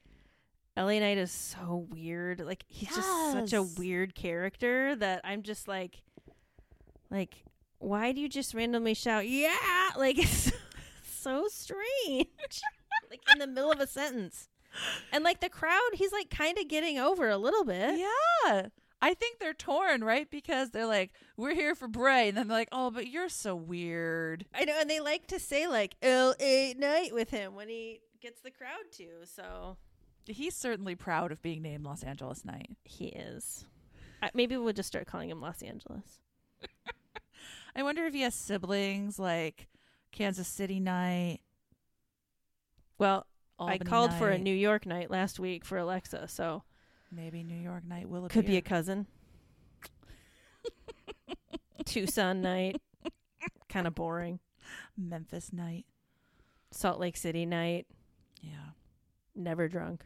LA 0.76 0.98
Knight 1.00 1.18
is 1.18 1.30
so 1.30 1.86
weird. 1.90 2.40
Like, 2.40 2.64
he's 2.66 2.88
just 2.88 3.32
such 3.32 3.52
a 3.52 3.62
weird 3.62 4.14
character 4.14 4.96
that 4.96 5.20
I'm 5.24 5.42
just 5.42 5.68
like, 5.68 6.02
like, 7.10 7.44
why 7.78 8.12
do 8.12 8.20
you 8.20 8.28
just 8.28 8.54
randomly 8.54 8.94
shout, 8.94 9.28
yeah? 9.28 9.54
Like, 9.96 10.18
it's 10.18 10.50
so 11.04 11.46
strange. 11.48 11.82
like, 13.10 13.20
in 13.30 13.38
the 13.38 13.46
middle 13.46 13.70
of 13.70 13.80
a 13.80 13.86
sentence. 13.86 14.48
And, 15.12 15.22
like, 15.22 15.40
the 15.40 15.50
crowd, 15.50 15.90
he's 15.92 16.12
like 16.12 16.30
kind 16.30 16.56
of 16.56 16.68
getting 16.68 16.98
over 16.98 17.28
a 17.28 17.36
little 17.36 17.64
bit. 17.64 17.98
Yeah. 17.98 18.68
I 19.02 19.14
think 19.14 19.40
they're 19.40 19.52
torn, 19.52 20.04
right? 20.04 20.30
Because 20.30 20.70
they're 20.70 20.86
like, 20.86 21.10
we're 21.36 21.54
here 21.54 21.74
for 21.74 21.88
Bray. 21.88 22.28
And 22.28 22.36
then 22.36 22.46
they're 22.46 22.56
like, 22.56 22.68
oh, 22.70 22.92
but 22.92 23.08
you're 23.08 23.28
so 23.28 23.56
weird. 23.56 24.46
I 24.54 24.64
know, 24.64 24.78
and 24.80 24.88
they 24.88 25.00
like 25.00 25.26
to 25.26 25.40
say 25.40 25.66
like 25.66 25.96
L.A. 26.00 26.74
Knight 26.78 27.12
with 27.12 27.30
him 27.30 27.54
when 27.56 27.68
he 27.68 28.00
gets 28.22 28.40
the 28.40 28.52
crowd 28.52 28.92
to. 28.92 29.26
So 29.26 29.76
He's 30.26 30.54
certainly 30.54 30.94
proud 30.94 31.32
of 31.32 31.42
being 31.42 31.62
named 31.62 31.84
Los 31.84 32.02
Angeles 32.02 32.44
Knight. 32.44 32.70
he 32.84 33.06
is. 33.06 33.64
I, 34.22 34.30
maybe 34.34 34.56
we'll 34.56 34.72
just 34.72 34.86
start 34.88 35.06
calling 35.06 35.30
him 35.30 35.40
Los 35.40 35.62
Angeles. 35.62 36.20
I 37.76 37.82
wonder 37.82 38.04
if 38.06 38.14
he 38.14 38.20
has 38.22 38.34
siblings 38.34 39.18
like 39.18 39.66
Kansas 40.12 40.46
City 40.46 40.78
Night. 40.78 41.40
Well, 42.98 43.26
Albany 43.58 43.80
I 43.80 43.84
called 43.84 44.14
for 44.14 44.28
a 44.28 44.38
New 44.38 44.54
York 44.54 44.86
night 44.86 45.10
last 45.10 45.40
week 45.40 45.64
for 45.64 45.76
Alexa, 45.76 46.28
so 46.28 46.62
maybe 47.10 47.42
New 47.42 47.60
York 47.60 47.84
Night 47.84 48.08
will 48.08 48.28
could 48.28 48.46
be 48.46 48.56
a 48.56 48.62
cousin. 48.62 49.06
Tucson 51.84 52.42
night, 52.42 52.80
kind 53.68 53.86
of 53.86 53.94
boring. 53.94 54.38
Memphis 54.96 55.52
Night. 55.52 55.84
Salt 56.70 57.00
Lake 57.00 57.16
City 57.16 57.44
night, 57.44 57.86
Yeah. 58.40 58.70
never 59.34 59.68
drunk. 59.68 60.04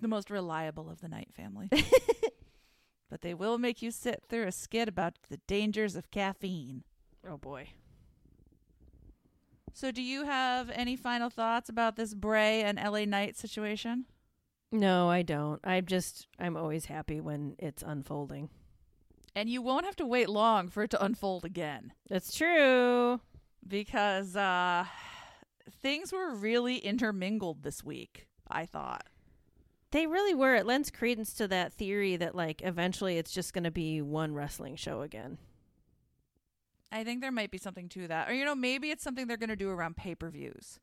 The 0.00 0.08
most 0.08 0.30
reliable 0.30 0.90
of 0.90 1.00
the 1.00 1.08
Knight 1.08 1.32
family. 1.32 1.68
but 3.10 3.20
they 3.22 3.34
will 3.34 3.58
make 3.58 3.82
you 3.82 3.90
sit 3.90 4.22
through 4.28 4.46
a 4.46 4.52
skit 4.52 4.88
about 4.88 5.14
the 5.28 5.38
dangers 5.46 5.96
of 5.96 6.10
caffeine. 6.10 6.84
Oh 7.28 7.36
boy. 7.36 7.68
So, 9.74 9.90
do 9.90 10.02
you 10.02 10.24
have 10.24 10.70
any 10.70 10.96
final 10.96 11.30
thoughts 11.30 11.68
about 11.70 11.96
this 11.96 12.12
Bray 12.14 12.62
and 12.62 12.78
LA 12.78 13.04
Knight 13.06 13.36
situation? 13.36 14.04
No, 14.70 15.08
I 15.08 15.22
don't. 15.22 15.60
I'm 15.64 15.86
just 15.86 16.26
I'm 16.38 16.56
always 16.56 16.86
happy 16.86 17.20
when 17.20 17.56
it's 17.58 17.82
unfolding. 17.82 18.50
And 19.34 19.48
you 19.48 19.62
won't 19.62 19.86
have 19.86 19.96
to 19.96 20.06
wait 20.06 20.28
long 20.28 20.68
for 20.68 20.82
it 20.82 20.90
to 20.90 21.02
unfold 21.02 21.46
again 21.46 21.94
That's 22.10 22.36
true. 22.36 23.20
because 23.66 24.36
uh, 24.36 24.84
things 25.80 26.12
were 26.12 26.34
really 26.34 26.76
intermingled 26.76 27.62
this 27.62 27.82
week, 27.82 28.26
I 28.50 28.66
thought. 28.66 29.06
They 29.92 30.06
really 30.06 30.34
were. 30.34 30.54
It 30.54 30.66
lends 30.66 30.90
credence 30.90 31.32
to 31.34 31.46
that 31.48 31.72
theory 31.72 32.16
that 32.16 32.34
like 32.34 32.62
eventually 32.62 33.18
it's 33.18 33.30
just 33.30 33.52
going 33.52 33.64
to 33.64 33.70
be 33.70 34.00
one 34.02 34.34
wrestling 34.34 34.74
show 34.76 35.02
again. 35.02 35.38
I 36.90 37.04
think 37.04 37.20
there 37.20 37.32
might 37.32 37.50
be 37.50 37.58
something 37.58 37.88
to 37.90 38.08
that. 38.08 38.28
Or, 38.28 38.34
you 38.34 38.44
know, 38.44 38.54
maybe 38.54 38.90
it's 38.90 39.02
something 39.02 39.26
they're 39.26 39.36
going 39.38 39.48
to 39.50 39.56
do 39.56 39.70
around 39.70 39.96
pay 39.96 40.14
per 40.14 40.28
views, 40.28 40.78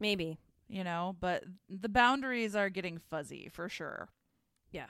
Maybe. 0.00 0.38
you 0.68 0.82
know, 0.82 1.14
but 1.20 1.44
the 1.68 1.88
boundaries 1.88 2.56
are 2.56 2.68
getting 2.68 2.98
fuzzy 2.98 3.48
for 3.52 3.68
sure. 3.68 4.08
Yeah. 4.72 4.86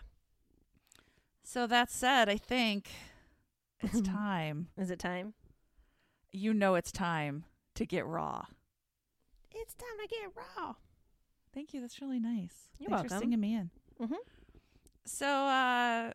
So, 1.43 1.67
that 1.67 1.91
said, 1.91 2.31
I 2.31 2.39
think 2.39 2.89
it's 3.81 4.01
time. 4.09 4.69
Is 4.79 4.91
it 4.91 4.99
time? 4.99 5.35
You 6.33 6.55
know, 6.55 6.75
it's 6.77 6.91
time 6.91 7.45
to 7.75 7.85
get 7.85 8.07
raw. 8.07 8.47
It's 9.55 9.75
time 9.75 9.99
to 10.03 10.09
get 10.09 10.31
raw. 10.35 10.75
Thank 11.55 11.73
you. 11.73 11.81
That's 11.81 12.01
really 12.01 12.19
nice. 12.21 12.69
You're 12.79 12.91
Thanks 12.91 13.03
for 13.03 13.09
welcome. 13.15 13.19
singing 13.21 13.41
me 13.41 13.55
in. 13.55 13.71
Mhm. 14.01 14.17
So, 15.05 15.27
uh, 15.29 16.13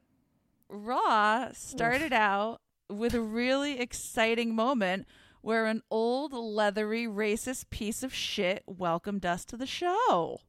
Raw 0.68 1.52
started 1.54 2.12
out 2.14 2.62
with 2.90 3.14
a 3.14 3.22
really 3.22 3.80
exciting 3.80 4.54
moment 4.56 5.08
where 5.42 5.66
an 5.68 5.82
old, 5.90 6.34
leathery, 6.34 7.06
racist 7.06 7.70
piece 7.70 8.04
of 8.04 8.14
shit 8.14 8.64
welcomed 8.68 9.26
us 9.26 9.46
to 9.46 9.56
the 9.58 9.66
show. 9.66 10.42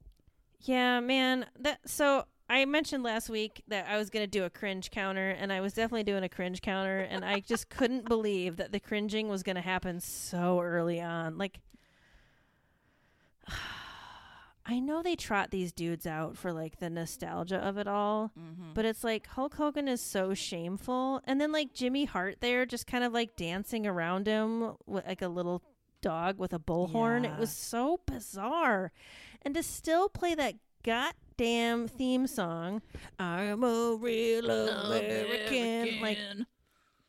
Yeah, 0.59 0.99
man. 0.99 1.45
That 1.57 1.87
so 1.89 2.25
I 2.49 2.65
mentioned 2.65 3.03
last 3.03 3.29
week 3.29 3.63
that 3.69 3.87
I 3.87 3.97
was 3.97 4.09
going 4.09 4.23
to 4.23 4.29
do 4.29 4.43
a 4.43 4.49
cringe 4.49 4.91
counter 4.91 5.29
and 5.29 5.53
I 5.53 5.61
was 5.61 5.73
definitely 5.73 6.03
doing 6.03 6.23
a 6.23 6.29
cringe 6.29 6.61
counter 6.61 6.99
and 6.99 7.23
I 7.23 7.39
just 7.39 7.69
couldn't 7.69 8.07
believe 8.09 8.57
that 8.57 8.71
the 8.73 8.79
cringing 8.79 9.29
was 9.29 9.41
going 9.43 9.55
to 9.55 9.61
happen 9.61 10.01
so 10.01 10.59
early 10.59 10.99
on. 10.99 11.37
Like 11.37 11.59
I 14.65 14.79
know 14.79 15.01
they 15.01 15.15
trot 15.15 15.49
these 15.49 15.71
dudes 15.71 16.05
out 16.05 16.37
for 16.37 16.53
like 16.53 16.79
the 16.79 16.89
nostalgia 16.89 17.57
of 17.57 17.77
it 17.77 17.87
all, 17.87 18.31
Mm-hmm. 18.39 18.73
but 18.73 18.85
it's 18.85 19.03
like 19.03 19.25
Hulk 19.27 19.55
Hogan 19.55 19.87
is 19.87 20.01
so 20.01 20.33
shameful, 20.33 21.21
and 21.25 21.41
then 21.41 21.51
like 21.51 21.73
Jimmy 21.73 22.05
Hart 22.05 22.37
there, 22.41 22.65
just 22.65 22.85
kind 22.87 23.03
of 23.03 23.11
like 23.11 23.35
dancing 23.35 23.87
around 23.87 24.27
him 24.27 24.73
with 24.85 25.05
like 25.07 25.21
a 25.23 25.27
little 25.27 25.63
dog 26.01 26.37
with 26.37 26.53
a 26.53 26.59
bullhorn. 26.59 27.23
Yeah. 27.23 27.33
It 27.33 27.39
was 27.39 27.51
so 27.51 27.99
bizarre, 28.05 28.91
and 29.41 29.53
to 29.55 29.63
still 29.63 30.09
play 30.09 30.35
that 30.35 30.55
goddamn 30.83 31.87
theme 31.87 32.27
song, 32.27 32.81
"I'm 33.19 33.63
a 33.63 33.95
real 33.95 34.49
American," 34.49 36.01
like 36.01 36.17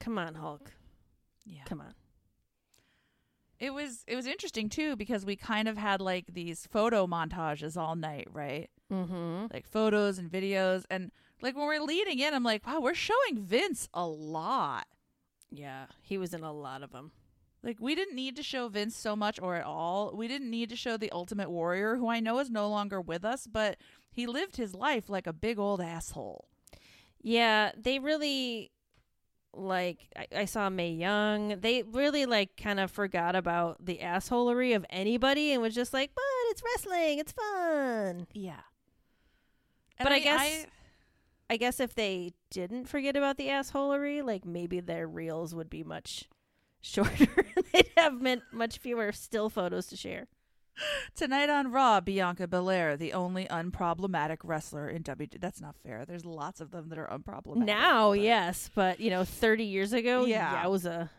come 0.01 0.17
on, 0.19 0.35
Hulk, 0.35 0.73
yeah. 1.45 1.65
come 1.67 1.81
on. 1.83 1.93
It 3.63 3.73
was 3.73 4.03
it 4.09 4.17
was 4.17 4.27
interesting 4.27 4.69
too 4.69 4.97
because 4.97 5.25
we 5.25 5.37
kind 5.37 5.69
of 5.69 5.79
had 5.79 6.01
like 6.01 6.25
these 6.35 6.67
photo 6.67 7.07
montages 7.07 7.77
all 7.77 7.95
night, 7.95 8.27
right? 8.33 8.69
Mm-hmm. 8.93 9.47
Like 9.55 9.69
photos 9.69 10.19
and 10.19 10.29
videos 10.29 10.83
and 10.91 11.13
like 11.41 11.55
when 11.55 11.67
we're 11.67 11.79
leading 11.79 12.19
in, 12.19 12.35
I'm 12.35 12.43
like, 12.43 12.67
wow, 12.67 12.81
we're 12.81 12.93
showing 12.95 13.39
Vince 13.39 13.89
a 13.95 14.05
lot. 14.05 14.89
Yeah, 15.49 15.87
he 16.01 16.19
was 16.19 16.35
in 16.35 16.43
a 16.43 16.53
lot 16.53 16.83
of 16.83 16.91
them. 16.91 17.13
Like 17.63 17.77
we 17.79 17.95
didn't 17.95 18.17
need 18.17 18.35
to 18.35 18.43
show 18.43 18.67
Vince 18.67 18.97
so 18.97 19.15
much 19.15 19.39
or 19.41 19.55
at 19.55 19.65
all. 19.65 20.13
We 20.13 20.27
didn't 20.27 20.51
need 20.51 20.69
to 20.71 20.77
show 20.77 20.97
the 20.97 21.13
Ultimate 21.13 21.49
Warrior, 21.49 21.99
who 21.99 22.09
I 22.09 22.19
know 22.19 22.41
is 22.41 22.51
no 22.51 22.69
longer 22.69 23.01
with 23.01 23.25
us, 23.25 23.47
but 23.47 23.77
he 24.11 24.27
lived 24.27 24.57
his 24.57 24.75
life 24.75 25.09
like 25.09 25.29
a 25.29 25.33
big 25.33 25.61
old 25.61 25.81
asshole. 25.81 26.49
Yeah, 27.23 27.71
they 27.77 28.01
really 28.01 28.73
like 29.55 29.99
I, 30.17 30.27
I 30.41 30.45
saw 30.47 30.69
Mae 30.71 30.93
Young. 30.93 31.61
They 31.61 31.83
really 31.83 32.27
like 32.27 32.57
kind 32.57 32.81
of 32.81 32.91
forgot 32.91 33.37
about 33.37 33.85
the 33.85 33.99
assholery 34.03 34.75
of 34.75 34.85
anybody 34.91 35.53
and 35.53 35.61
was 35.63 35.75
just 35.75 35.93
like, 35.93 36.11
"But 36.15 36.23
it's 36.51 36.63
wrestling. 36.65 37.19
It's 37.19 37.33
fun." 37.33 38.27
Yeah. 38.33 38.61
But 39.99 40.13
I 40.13 40.19
guess- 40.21 40.67
I 41.51 41.57
guess 41.59 41.81
if 41.81 41.95
they 41.95 42.33
didn't 42.51 42.87
forget 42.87 43.15
about 43.15 43.37
the 43.37 43.49
assholery, 43.49 44.25
like 44.25 44.47
maybe 44.47 44.81
their 44.81 45.07
reels 45.07 45.55
would 45.55 45.69
be 45.69 45.85
much 45.85 46.25
shorter. 46.81 47.29
They'd 47.73 47.91
have 47.97 48.21
meant 48.23 48.43
much 48.53 48.79
fewer 48.79 49.13
still 49.13 49.51
photos 49.51 49.87
to 49.89 49.97
share. 49.97 50.29
Tonight 51.15 51.51
on 51.51 51.71
Raw, 51.71 52.01
Bianca 52.01 52.49
Belair, 52.49 52.97
the 52.97 53.13
only 53.13 53.45
unproblematic 53.47 54.39
wrestler 54.43 54.89
in 54.89 55.03
WWE. 55.03 55.41
That's 55.41 55.61
not 55.61 55.77
fair. 55.77 56.05
There's 56.07 56.25
lots 56.25 56.61
of 56.61 56.71
them 56.71 56.89
that 56.89 56.99
are 56.99 57.07
unproblematic. 57.09 57.65
now, 57.67 58.11
but 58.11 58.21
yes, 58.21 58.71
but 58.75 58.99
you 58.99 59.11
know, 59.11 59.25
30 59.25 59.65
years 59.65 59.93
ago, 59.93 60.25
Yeah. 60.25 60.61
I 60.63 60.69
was 60.69 60.87
a. 60.87 61.11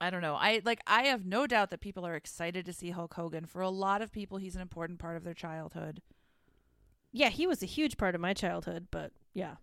I 0.00 0.10
don't 0.10 0.22
know. 0.22 0.34
I 0.36 0.60
like. 0.64 0.80
I 0.86 1.04
have 1.04 1.26
no 1.26 1.46
doubt 1.48 1.70
that 1.70 1.80
people 1.80 2.06
are 2.06 2.14
excited 2.14 2.64
to 2.66 2.72
see 2.72 2.90
Hulk 2.90 3.14
Hogan. 3.14 3.46
For 3.46 3.60
a 3.62 3.68
lot 3.70 4.00
of 4.00 4.12
people, 4.12 4.38
he's 4.38 4.54
an 4.54 4.62
important 4.62 5.00
part 5.00 5.16
of 5.16 5.24
their 5.24 5.34
childhood. 5.34 6.02
Yeah, 7.10 7.30
he 7.30 7.46
was 7.48 7.62
a 7.64 7.66
huge 7.66 7.96
part 7.96 8.14
of 8.14 8.20
my 8.20 8.32
childhood, 8.32 8.88
but 8.92 9.10
yeah. 9.34 9.56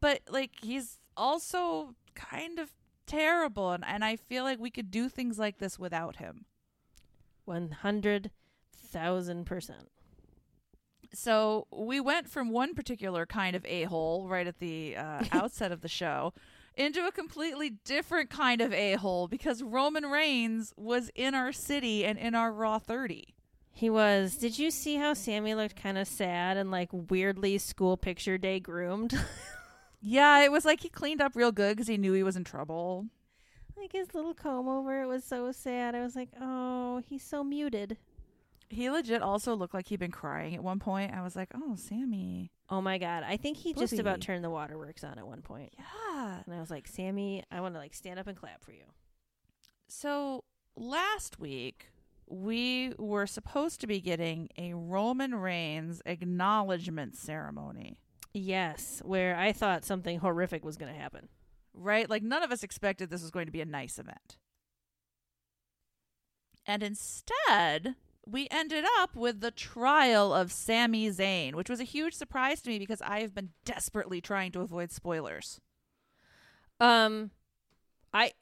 But 0.00 0.20
like, 0.30 0.52
he's 0.62 0.98
also 1.18 1.94
kind 2.14 2.58
of 2.58 2.70
terrible, 3.06 3.72
and 3.72 3.84
and 3.86 4.02
I 4.04 4.16
feel 4.16 4.44
like 4.44 4.58
we 4.58 4.70
could 4.70 4.90
do 4.90 5.10
things 5.10 5.38
like 5.38 5.58
this 5.58 5.78
without 5.78 6.16
him. 6.16 6.46
One 7.44 7.70
hundred 7.70 8.30
thousand 8.72 9.44
percent. 9.44 9.88
So 11.12 11.66
we 11.70 12.00
went 12.00 12.28
from 12.28 12.50
one 12.50 12.74
particular 12.74 13.24
kind 13.26 13.54
of 13.54 13.64
a 13.66 13.84
hole 13.84 14.28
right 14.28 14.46
at 14.46 14.58
the 14.58 14.96
uh, 14.96 15.24
outset 15.32 15.70
of 15.70 15.80
the 15.80 15.88
show 15.88 16.32
into 16.76 17.06
a 17.06 17.12
completely 17.12 17.70
different 17.84 18.30
kind 18.30 18.60
of 18.60 18.72
a 18.72 18.94
hole 18.94 19.28
because 19.28 19.62
Roman 19.62 20.06
Reigns 20.06 20.72
was 20.76 21.10
in 21.14 21.34
our 21.34 21.52
city 21.52 22.04
and 22.04 22.18
in 22.18 22.34
our 22.34 22.52
Raw 22.52 22.78
30. 22.78 23.34
He 23.70 23.90
was. 23.90 24.36
Did 24.36 24.58
you 24.58 24.70
see 24.70 24.96
how 24.96 25.14
Sami 25.14 25.54
looked 25.54 25.76
kind 25.76 25.98
of 25.98 26.08
sad 26.08 26.56
and 26.56 26.70
like 26.70 26.88
weirdly 26.92 27.58
school 27.58 27.96
picture 27.96 28.38
day 28.38 28.60
groomed? 28.60 29.16
Yeah, 30.06 30.44
it 30.44 30.52
was 30.52 30.66
like 30.66 30.80
he 30.80 30.90
cleaned 30.90 31.22
up 31.22 31.34
real 31.34 31.50
good 31.50 31.76
because 31.76 31.88
he 31.88 31.96
knew 31.96 32.12
he 32.12 32.22
was 32.22 32.36
in 32.36 32.44
trouble. 32.44 33.06
Like 33.76 33.92
his 33.92 34.14
little 34.14 34.34
comb 34.34 34.68
over. 34.68 35.02
It 35.02 35.06
was 35.06 35.24
so 35.24 35.52
sad. 35.52 35.94
I 35.94 36.02
was 36.02 36.16
like, 36.16 36.30
oh, 36.40 37.02
he's 37.08 37.22
so 37.22 37.44
muted. 37.44 37.96
He 38.70 38.90
legit 38.90 39.22
also 39.22 39.54
looked 39.54 39.74
like 39.74 39.88
he'd 39.88 40.00
been 40.00 40.10
crying 40.10 40.54
at 40.54 40.62
one 40.62 40.78
point. 40.78 41.12
I 41.12 41.22
was 41.22 41.36
like, 41.36 41.50
oh, 41.54 41.76
Sami. 41.76 42.50
Oh 42.70 42.80
my 42.80 42.98
god, 42.98 43.24
I 43.26 43.36
think 43.36 43.58
he 43.58 43.74
just 43.74 43.98
about 43.98 44.20
turned 44.20 44.42
the 44.42 44.50
waterworks 44.50 45.04
on 45.04 45.18
at 45.18 45.26
one 45.26 45.42
point. 45.42 45.74
Yeah. 45.78 46.40
And 46.46 46.54
I 46.54 46.60
was 46.60 46.70
like, 46.70 46.88
Sami, 46.88 47.44
I 47.50 47.60
want 47.60 47.74
to 47.74 47.78
like 47.78 47.94
stand 47.94 48.18
up 48.18 48.26
and 48.26 48.36
clap 48.36 48.64
for 48.64 48.72
you. 48.72 48.84
So 49.86 50.44
last 50.76 51.38
week, 51.38 51.90
we 52.26 52.94
were 52.98 53.26
supposed 53.26 53.80
to 53.82 53.86
be 53.86 54.00
getting 54.00 54.48
a 54.56 54.72
Roman 54.72 55.34
Reigns 55.34 56.00
acknowledgement 56.06 57.16
ceremony. 57.16 57.98
Yes, 58.32 59.02
where 59.04 59.36
I 59.36 59.52
thought 59.52 59.84
something 59.84 60.18
horrific 60.18 60.64
was 60.64 60.76
going 60.76 60.92
to 60.92 60.98
happen. 60.98 61.28
Right? 61.74 62.08
Like 62.08 62.22
none 62.22 62.42
of 62.42 62.52
us 62.52 62.62
expected 62.62 63.10
this 63.10 63.22
was 63.22 63.30
going 63.30 63.46
to 63.46 63.52
be 63.52 63.60
a 63.60 63.66
nice 63.66 63.98
event. 63.98 64.38
And 66.66 66.82
instead, 66.82 67.96
we 68.26 68.48
ended 68.50 68.84
up 68.98 69.14
with 69.14 69.40
the 69.40 69.50
trial 69.50 70.32
of 70.32 70.50
Sami 70.50 71.10
Zayn, 71.10 71.54
which 71.54 71.68
was 71.68 71.80
a 71.80 71.84
huge 71.84 72.14
surprise 72.14 72.62
to 72.62 72.70
me 72.70 72.78
because 72.78 73.02
I 73.02 73.20
have 73.20 73.34
been 73.34 73.50
desperately 73.64 74.20
trying 74.20 74.52
to 74.52 74.60
avoid 74.60 74.90
spoilers. 74.90 75.60
Um, 76.80 77.30
I, 78.12 78.32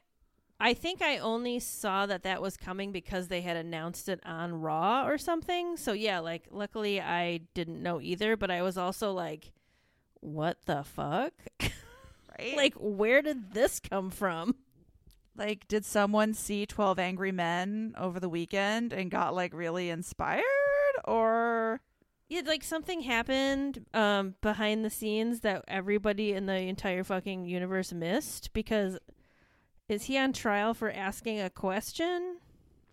I 0.59 0.73
think 0.73 1.01
I 1.01 1.17
only 1.17 1.59
saw 1.59 2.05
that 2.05 2.23
that 2.23 2.41
was 2.41 2.55
coming 2.55 2.91
because 2.91 3.27
they 3.27 3.41
had 3.41 3.57
announced 3.57 4.07
it 4.07 4.21
on 4.25 4.53
Raw 4.53 5.05
or 5.05 5.17
something. 5.17 5.75
So 5.75 5.91
yeah, 5.91 6.19
like 6.19 6.47
luckily 6.49 7.01
I 7.01 7.41
didn't 7.53 7.83
know 7.83 7.99
either, 7.99 8.37
but 8.37 8.49
I 8.49 8.61
was 8.61 8.77
also 8.77 9.11
like, 9.11 9.51
what 10.21 10.59
the 10.65 10.83
fuck? 10.83 11.33
Right? 12.39 12.55
like, 12.57 12.73
where 12.75 13.21
did 13.21 13.53
this 13.53 13.79
come 13.79 14.09
from? 14.09 14.55
like 15.35 15.67
did 15.67 15.83
someone 15.83 16.33
see 16.33 16.65
12 16.65 16.99
Angry 16.99 17.31
Men 17.31 17.93
over 17.97 18.19
the 18.19 18.29
weekend 18.29 18.93
and 18.93 19.09
got 19.09 19.33
like 19.33 19.51
really 19.53 19.89
inspired 19.89 20.43
or 21.05 21.81
Yeah, 22.29 22.41
like 22.45 22.63
something 22.63 23.01
happened 23.01 23.85
um 23.95 24.35
behind 24.41 24.85
the 24.85 24.91
scenes 24.91 25.39
that 25.39 25.63
everybody 25.67 26.33
in 26.33 26.45
the 26.45 26.55
entire 26.57 27.03
fucking 27.03 27.45
universe 27.45 27.91
missed 27.91 28.53
because 28.53 28.99
is 29.89 30.03
he 30.05 30.17
on 30.19 30.33
trial 30.33 30.73
for 30.73 30.91
asking 30.91 31.39
a 31.41 31.49
question? 31.49 32.37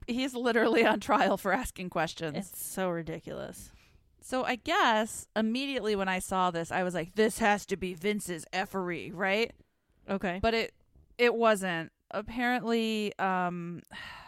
he's 0.07 0.34
literally 0.34 0.84
on 0.84 0.99
trial 0.99 1.36
for 1.36 1.53
asking 1.53 1.91
questions. 1.91 2.36
It's 2.36 2.61
so 2.64 2.88
ridiculous. 2.88 3.70
So 4.23 4.45
I 4.45 4.57
guess 4.57 5.27
immediately 5.35 5.97
when 5.97 6.09
I 6.09 6.18
saw 6.18 6.51
this, 6.51 6.71
I 6.71 6.83
was 6.83 6.95
like, 6.95 7.14
"This 7.14 7.39
has 7.39 7.66
to 7.66 7.77
be 7.77 7.95
Vince's 7.95 8.45
effery, 8.53 9.11
right?" 9.12 9.53
Okay. 10.09 10.39
But 10.43 10.55
it 10.55 10.75
it 11.18 11.35
wasn't. 11.35 11.93
Apparently, 12.11 13.16
um, 13.18 13.83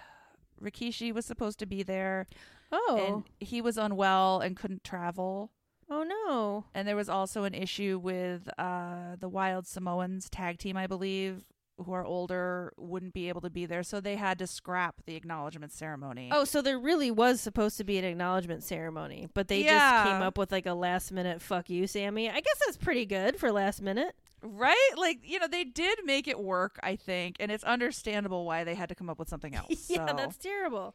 Rikishi 0.63 1.13
was 1.13 1.27
supposed 1.27 1.59
to 1.59 1.67
be 1.67 1.83
there, 1.83 2.27
oh. 2.71 3.05
and 3.07 3.25
he 3.47 3.61
was 3.61 3.77
unwell 3.77 4.41
and 4.41 4.57
couldn't 4.57 4.85
travel. 4.85 5.51
oh 5.91 6.05
no. 6.05 6.65
And 6.75 6.87
there 6.89 6.97
was 6.97 7.09
also 7.09 7.45
an 7.45 7.55
issue 7.55 8.01
with 8.03 8.49
uh, 8.59 9.17
the 9.19 9.29
Wild 9.29 9.67
Samoans 9.67 10.31
tag 10.31 10.59
team, 10.59 10.77
I 10.77 10.87
believe, 10.87 11.45
who 11.85 11.93
are 11.93 12.05
older, 12.05 12.73
wouldn't 12.77 13.15
be 13.15 13.29
able 13.29 13.41
to 13.43 13.51
be 13.51 13.67
there, 13.67 13.83
so 13.83 14.01
they 14.01 14.17
had 14.17 14.39
to 14.41 14.47
scrap 14.47 14.97
the 15.07 15.15
acknowledgement 15.17 15.73
ceremony. 15.73 16.31
Oh, 16.33 16.45
so 16.45 16.63
there 16.63 16.79
really 16.79 17.11
was 17.11 17.41
supposed 17.41 17.77
to 17.79 17.85
be 17.85 17.99
an 17.99 18.05
acknowledgement 18.05 18.63
ceremony, 18.65 19.29
but 19.35 19.49
they 19.49 19.65
Yeah. 19.65 20.05
just 20.05 20.13
came 20.13 20.23
up 20.23 20.37
with 20.39 20.53
like 20.53 20.67
a 20.67 20.75
last 20.75 21.13
minute 21.13 21.41
fuck 21.43 21.69
you, 21.71 21.87
Sami. 21.87 22.29
I 22.31 22.41
guess 22.41 22.59
that's 22.65 22.77
pretty 22.77 23.07
good 23.07 23.37
for 23.37 23.51
last 23.53 23.83
minute. 23.83 24.15
Right? 24.45 24.91
Like, 24.97 25.19
you 25.23 25.39
know, 25.39 25.47
they 25.47 25.63
did 25.65 26.01
make 26.05 26.27
it 26.27 26.39
work, 26.41 26.79
I 26.83 26.97
think, 26.97 27.37
and 27.39 27.53
it's 27.53 27.63
understandable 27.65 28.45
why 28.45 28.65
they 28.65 28.75
had 28.75 28.89
to 28.89 28.95
come 28.97 29.09
up 29.09 29.19
with 29.19 29.29
something 29.29 29.55
else. 29.57 29.89
yeah, 29.89 30.07
so, 30.09 30.15
that's 30.17 30.37
terrible. 30.37 30.95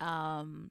um 0.00 0.70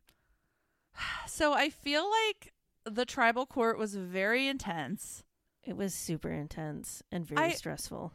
so 1.28 1.54
I 1.54 1.70
feel 1.70 2.10
like 2.10 2.54
the 2.86 3.06
tribal 3.06 3.46
court 3.46 3.78
was 3.78 3.96
very 3.96 4.48
intense. 4.48 5.24
It 5.64 5.76
was 5.78 5.94
super 5.94 6.30
intense 6.32 7.04
and 7.12 7.26
very 7.26 7.48
I- 7.48 7.52
stressful. 7.52 8.14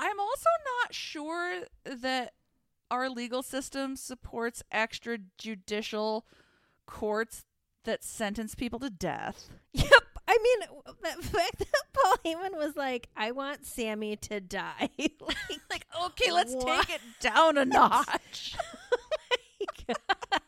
I'm 0.00 0.20
also 0.20 0.48
not 0.82 0.94
sure 0.94 1.64
that 1.84 2.34
our 2.90 3.10
legal 3.10 3.42
system 3.42 3.96
supports 3.96 4.62
extrajudicial 4.72 6.22
courts 6.86 7.44
that 7.84 8.02
sentence 8.04 8.54
people 8.54 8.78
to 8.78 8.90
death. 8.90 9.48
Yep. 9.72 9.90
I 10.26 10.38
mean, 10.42 10.68
the 11.02 11.22
fact 11.26 11.58
that 11.58 11.82
Paul 11.94 12.14
Heyman 12.24 12.56
was 12.56 12.76
like, 12.76 13.08
I 13.16 13.30
want 13.32 13.64
Sami 13.66 14.14
to 14.16 14.40
die. 14.40 14.90
like, 14.98 15.60
Like, 15.70 15.86
okay, 16.04 16.30
let's 16.30 16.54
What? 16.54 16.86
take 16.86 16.96
it 16.96 17.00
down 17.20 17.58
a 17.58 17.64
notch. 17.64 18.56
Oh 19.60 19.96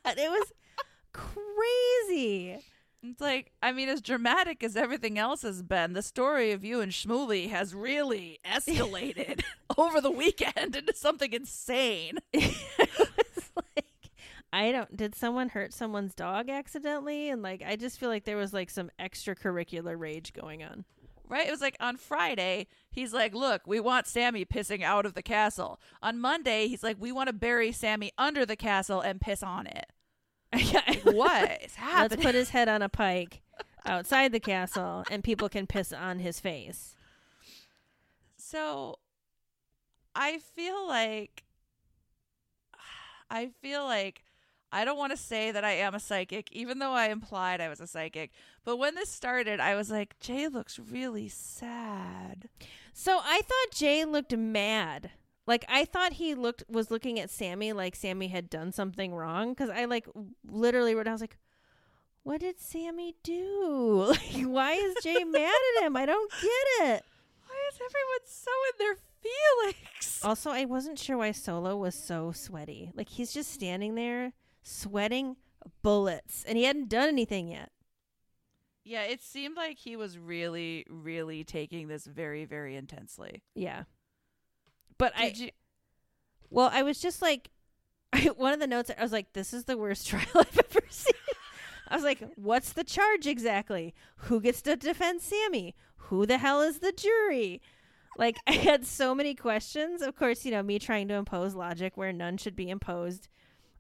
God, 0.05 0.19
it 0.19 0.31
was 0.31 0.53
crazy. 1.13 2.59
It's 3.03 3.21
like, 3.21 3.53
I 3.63 3.73
mean, 3.73 3.89
as 3.89 4.03
dramatic 4.03 4.63
as 4.63 4.77
everything 4.77 5.19
else 5.19 5.43
has 5.43 5.63
been, 5.63 5.95
the 5.95 6.03
story 6.03 6.53
of 6.53 6.65
you 6.65 6.81
and 6.81 6.93
Shmuley 6.93 7.49
has 7.49 7.75
really 7.75 8.41
escalated 8.45 9.43
over 9.79 10.01
the 10.01 10.11
weekend 10.11 10.77
into 10.77 10.95
something 10.95 11.33
insane. 11.33 12.19
it 12.33 12.55
was 12.89 13.51
like 13.57 13.87
I 14.53 14.73
don't 14.73 14.97
did 14.97 15.15
someone 15.15 15.51
hurt 15.51 15.73
someone's 15.73 16.15
dog 16.15 16.49
accidentally 16.49 17.31
and 17.31 17.41
like 17.43 17.63
I 17.65 17.77
just 17.77 17.99
feel 17.99 18.09
like 18.09 18.25
there 18.25 18.37
was 18.37 18.53
like 18.53 18.69
some 18.69 18.91
extracurricular 19.01 19.99
rage 19.99 20.33
going 20.33 20.63
on. 20.63 20.85
Right? 21.29 21.47
It 21.47 21.53
was 21.53 21.61
like 21.61 21.77
on 21.79 21.97
Friday, 21.97 22.67
he's 22.91 23.15
like, 23.15 23.35
Look, 23.35 23.63
we 23.65 23.79
want 23.81 24.09
Sami 24.09 24.45
pissing 24.45 24.83
out 24.83 25.07
of 25.07 25.15
the 25.15 25.23
castle. 25.23 25.81
On 26.03 26.19
Monday, 26.19 26.67
he's 26.67 26.83
like, 26.83 26.97
We 26.99 27.13
want 27.13 27.29
to 27.29 27.33
bury 27.33 27.71
Sami 27.73 28.11
under 28.19 28.45
the 28.45 28.57
castle 28.57 29.01
and 29.01 29.21
piss 29.21 29.43
on 29.43 29.69
it. 29.69 29.87
what 31.05 31.63
is 31.63 31.75
happening? 31.77 32.11
Let's 32.11 32.17
put 32.17 32.35
his 32.35 32.51
head 32.51 32.69
on 32.69 32.83
a 32.83 32.89
pike 32.89 33.41
outside 33.85 34.33
the 34.33 34.41
castle 34.41 35.05
and 35.11 35.25
people 35.25 35.49
can 35.49 35.67
piss 35.67 35.93
on 35.93 36.19
his 36.19 36.41
face. 36.41 36.97
So 38.37 38.99
I 40.15 40.39
feel 40.39 40.87
like 40.89 41.45
I 43.31 43.51
feel 43.63 43.85
like 43.85 44.25
I 44.73 44.85
don't 44.85 44.99
want 44.99 45.13
to 45.13 45.17
say 45.17 45.51
that 45.51 45.65
I 45.65 45.73
am 45.73 45.95
a 45.95 46.01
psychic, 46.01 46.51
even 46.53 46.79
though 46.79 46.93
I 46.93 47.09
implied 47.09 47.61
I 47.61 47.69
was 47.69 47.81
a 47.81 47.87
psychic. 47.87 48.31
But 48.65 48.77
when 48.77 48.95
this 48.95 49.09
started, 49.09 49.59
I 49.59 49.75
was 49.75 49.91
like, 49.91 50.19
Jay 50.21 50.47
looks 50.49 50.79
really 50.79 51.29
sad. 51.29 52.49
So 52.93 53.21
I 53.23 53.41
thought 53.43 53.75
Jay 53.75 54.05
looked 54.05 54.37
mad. 54.37 55.11
Like 55.47 55.65
I 55.69 55.85
thought 55.85 56.15
he 56.15 56.35
looked 56.35 56.65
was 56.69 56.91
looking 56.91 57.19
at 57.19 57.31
Sami 57.31 57.73
like 57.73 57.97
Sami 57.97 58.29
had 58.29 58.51
done 58.51 58.73
something 58.73 59.15
wrong 59.15 59.51
because 59.51 59.71
I 59.71 59.87
like 59.87 60.07
literally 60.47 60.95
wrote 60.95 61.09
I 61.09 61.13
was 61.13 61.21
like, 61.21 61.39
"What 62.23 62.41
did 62.41 62.61
Sami 62.61 63.17
do? 63.23 64.07
Like, 64.11 64.45
why 64.47 64.73
is 64.75 64.97
Jay 65.03 65.25
mad 65.25 65.55
at 65.77 65.85
him? 65.85 65.97
I 65.97 66.07
don't 66.07 66.31
get 66.33 66.89
it." 66.89 67.05
Why 67.47 67.57
is 67.73 67.77
everyone 67.77 68.27
so 68.27 68.51
in 68.71 68.79
their 68.79 68.95
feelings? 68.95 70.21
Also, 70.23 70.51
I 70.51 70.67
wasn't 70.67 70.99
sure 70.99 71.17
why 71.17 71.33
Solo 71.33 71.79
was 71.79 71.95
so 71.95 72.31
sweaty. 72.31 72.93
Like 72.95 73.09
he's 73.09 73.33
just 73.33 73.51
standing 73.53 73.95
there 73.95 74.35
sweating 74.63 75.37
bullets, 75.83 76.45
and 76.47 76.59
he 76.59 76.65
hadn't 76.65 76.91
done 76.91 77.09
anything 77.09 77.49
yet. 77.49 77.71
Yeah, 78.85 79.03
it 79.05 79.23
seemed 79.23 79.57
like 79.57 79.79
he 79.79 79.97
was 79.97 80.19
really, 80.19 80.85
really 80.91 81.45
taking 81.45 81.89
this 81.89 82.05
very, 82.07 82.45
very 82.45 82.77
intensely. 82.77 83.43
Yeah. 83.55 83.85
But 85.01 85.15
I 85.17 85.31
Did 85.31 85.39
you? 85.39 85.51
Well, 86.51 86.69
I 86.71 86.83
was 86.83 87.01
just 87.01 87.23
like, 87.23 87.49
one 88.37 88.53
of 88.53 88.61
the 88.61 88.67
notes, 88.67 88.91
I 88.97 89.03
was 89.03 89.13
like, 89.13 89.33
this 89.33 89.55
is 89.55 89.65
the 89.65 89.79
worst 89.79 90.07
trial 90.09 90.27
I've 90.35 90.59
ever 90.59 90.87
seen. 90.91 91.15
I 91.89 91.95
was 91.95 92.05
like, 92.05 92.23
what's 92.37 92.75
the 92.75 92.85
charge 92.85 93.27
exactly? 93.27 93.95
Who 94.17 94.43
gets 94.43 94.61
to 94.63 94.77
defend 94.77 95.23
Sami? 95.23 95.75
Who 95.97 96.27
the 96.27 96.37
hell 96.37 96.61
is 96.61 96.81
the 96.81 96.93
jury? 96.93 97.63
Like, 98.19 98.37
I 98.47 98.53
had 98.53 98.85
so 98.85 99.15
many 99.15 99.35
questions. 99.35 100.03
Of 100.03 100.17
course, 100.17 100.45
you 100.45 100.51
know, 100.51 100.63
me 100.63 100.79
trying 100.79 101.09
to 101.09 101.15
impose 101.15 101.55
logic 101.55 101.97
where 101.97 102.13
none 102.13 102.37
should 102.37 102.55
be 102.55 102.69
imposed. 102.69 103.29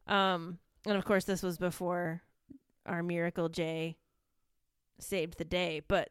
Um, 0.06 0.58
and 0.86 0.96
of 0.96 1.04
course, 1.04 1.24
this 1.24 1.42
was 1.42 1.58
before 1.58 2.22
our 2.86 3.02
Miracle 3.02 3.50
J 3.50 3.98
saved 4.98 5.36
the 5.36 5.44
day. 5.44 5.82
But, 5.86 6.08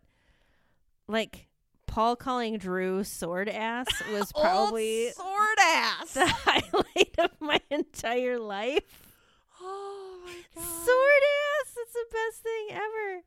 like, 1.08 1.49
Paul 1.90 2.16
calling 2.16 2.58
Drew 2.60 3.04
sword 3.04 3.50
ass 3.50 3.88
was 4.12 4.32
probably 4.40 5.10
sword 5.12 5.60
ass. 5.60 6.14
the 6.14 6.28
highlight 6.46 7.16
of 7.18 7.32
my 7.40 7.60
entire 7.72 8.38
life. 8.38 9.16
oh 9.60 10.20
my 10.24 10.34
god. 10.56 10.64
Sword 10.64 11.24
ass. 11.66 11.76
It's 11.78 11.94
the 11.94 12.06
best 12.12 12.44
thing 12.44 12.68
ever. 12.72 13.24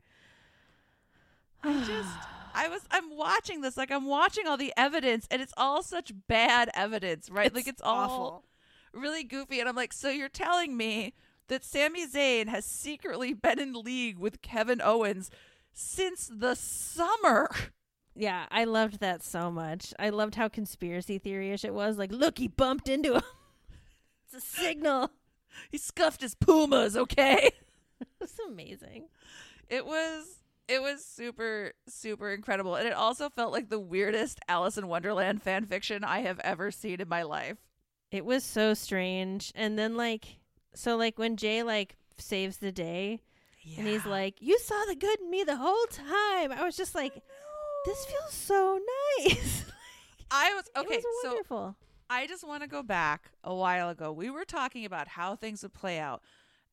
I 1.65 1.85
just 1.87 2.17
I 2.55 2.69
was 2.69 2.83
I'm 2.91 3.17
watching 3.17 3.63
this 3.63 3.77
like 3.77 3.91
I'm 3.91 4.07
watching 4.07 4.47
all 4.47 4.57
the 4.57 4.73
evidence 4.77 5.27
and 5.31 5.43
it's 5.43 5.55
all 5.57 5.83
such 5.83 6.13
bad 6.29 6.71
evidence, 6.75 7.29
right? 7.31 7.53
like 7.55 7.67
it's 7.67 7.83
all 7.83 7.99
awful. 7.99 8.45
really 8.93 9.25
goofy 9.25 9.59
and 9.59 9.69
I'm 9.69 9.77
like, 9.77 9.93
"So 9.93 10.09
you're 10.09 10.29
telling 10.29 10.77
me 10.77 11.15
that 11.49 11.65
Sami 11.65 12.07
Zayn 12.07 12.47
has 12.49 12.65
secretly 12.65 13.33
been 13.33 13.59
in 13.59 13.73
league 13.73 14.19
with 14.19 14.41
Kevin 14.43 14.81
Owens 14.81 15.31
since 15.73 16.31
the 16.33 16.55
summer?" 16.55 17.51
Yeah, 18.15 18.47
I 18.51 18.65
loved 18.65 19.01
that 19.01 19.23
so 19.23 19.51
much. 19.51 19.95
I 19.99 20.11
loved 20.11 20.35
how 20.35 20.49
conspiracy 20.49 21.19
theory-ish 21.19 21.65
it 21.65 21.75
was. 21.75 21.97
Like, 21.97 22.13
look, 22.13 22.39
he 22.39 22.49
bumped 22.49 22.89
into 22.89 23.15
him. 23.15 23.23
it's 24.27 24.45
a 24.45 24.47
signal. 24.47 25.11
He 25.71 25.79
scuffed 25.79 26.21
his 26.21 26.35
pumas, 26.35 26.97
okay? 26.97 27.51
It's 28.21 28.39
amazing. 28.49 29.07
It 29.69 29.87
was 29.87 30.27
it 30.67 30.83
was 30.83 31.05
super 31.05 31.73
super 31.89 32.33
incredible 32.33 32.75
and 32.75 32.87
it 32.87 32.95
also 32.95 33.29
felt 33.29 33.53
like 33.53 33.69
the 33.69 33.79
weirdest 33.79 34.41
Alice 34.49 34.77
in 34.77 34.89
Wonderland 34.89 35.41
fan 35.43 35.67
fiction 35.67 36.03
I 36.03 36.21
have 36.21 36.41
ever 36.41 36.73
seen 36.73 37.01
in 37.01 37.09
my 37.09 37.23
life. 37.23 37.59
It 38.11 38.25
was 38.25 38.43
so 38.43 38.75
strange. 38.75 39.53
And 39.55 39.79
then 39.79 39.97
like 39.97 40.39
so 40.75 40.97
like 40.97 41.17
when 41.17 41.37
Jay 41.37 41.63
like 41.63 41.97
saves 42.19 42.57
the 42.59 42.73
day 42.73 43.21
and 43.79 43.87
he's 43.87 44.05
like, 44.05 44.35
"You 44.41 44.59
saw 44.59 44.85
the 44.89 44.97
good 44.97 45.21
in 45.21 45.31
me 45.31 45.45
the 45.45 45.57
whole 45.57 45.87
time." 45.87 46.51
I 46.51 46.65
was 46.65 46.77
just 46.77 46.95
like, 46.97 47.23
"This 47.85 48.05
feels 48.07 48.33
so 48.33 48.80
nice." 49.18 49.64
I 50.30 50.55
was 50.55 50.64
okay. 50.76 51.03
was 51.05 51.45
so. 51.49 51.74
I 52.09 52.26
just 52.26 52.47
want 52.47 52.62
to 52.62 52.68
go 52.68 52.83
back 52.83 53.30
a 53.43 53.55
while 53.55 53.89
ago. 53.89 54.12
We 54.12 54.30
were 54.30 54.45
talking 54.45 54.85
about 54.85 55.09
how 55.09 55.35
things 55.37 55.62
would 55.62 55.72
play 55.72 55.99
out, 55.99 56.22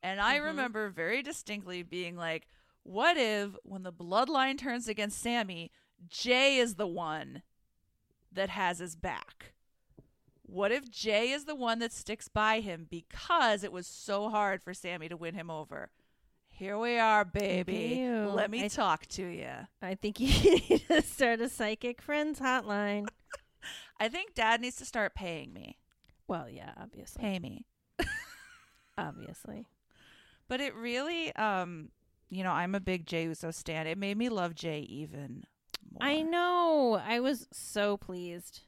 and 0.04 0.20
I 0.22 0.38
Mhm. 0.38 0.44
remember 0.46 0.90
very 0.90 1.22
distinctly 1.22 1.82
being 1.84 2.16
like, 2.16 2.48
"What 2.84 3.18
if 3.18 3.56
when 3.64 3.84
the 3.84 3.94
bloodline 3.94 4.58
turns 4.58 4.88
against 4.88 5.20
Sami, 5.22 5.72
Jay 6.08 6.58
is 6.58 6.76
the 6.76 6.88
one 6.88 7.44
that 8.32 8.50
has 8.50 8.80
his 8.80 8.96
back?" 8.96 9.54
What 10.44 10.72
if 10.72 10.90
Jay 10.90 11.30
is 11.32 11.46
the 11.46 11.54
one 11.56 11.78
that 11.80 11.92
sticks 11.94 12.28
by 12.28 12.60
him 12.60 12.88
because 12.90 13.64
it 13.64 13.72
was 13.72 13.86
so 13.86 14.30
hard 14.30 14.64
for 14.64 14.74
Sami 14.74 15.08
to 15.08 15.16
win 15.16 15.36
him 15.36 15.52
over? 15.52 15.92
Here 16.60 16.78
we 16.78 17.00
are, 17.00 17.24
baby. 17.24 18.06
Let 18.06 18.52
me 18.52 18.66
I- 18.66 18.68
talk 18.68 19.06
to 19.08 19.26
you. 19.26 19.50
I 19.82 19.96
think 19.96 20.20
you 20.20 20.28
need 20.28 20.84
to 20.90 21.02
start 21.02 21.40
a 21.40 21.48
psychic 21.48 22.02
friends 22.02 22.42
hotline. 22.42 23.08
I 24.00 24.10
think 24.10 24.34
Dad 24.36 24.60
needs 24.60 24.76
to 24.76 24.86
start 24.86 25.16
paying 25.16 25.54
me. 25.54 25.78
Well, 26.28 26.50
yeah, 26.50 26.74
obviously. 26.76 27.22
Pay 27.22 27.40
me. 27.40 27.66
Obviously. 28.98 29.68
But 30.50 30.60
it 30.60 30.76
really, 30.76 31.34
um, 31.38 31.92
you 32.30 32.44
know, 32.44 32.52
I'm 32.52 32.76
a 32.76 32.82
big 32.82 33.06
Jay 33.06 33.24
Uso 33.24 33.52
stan. 33.52 33.88
It 33.88 33.98
made 33.98 34.18
me 34.18 34.28
love 34.28 34.54
Jay 34.54 34.82
even 34.82 35.46
more. 35.90 36.00
I 36.02 36.22
know. 36.22 37.02
I 37.02 37.22
was 37.22 37.48
so 37.54 37.96
pleased. 37.96 38.64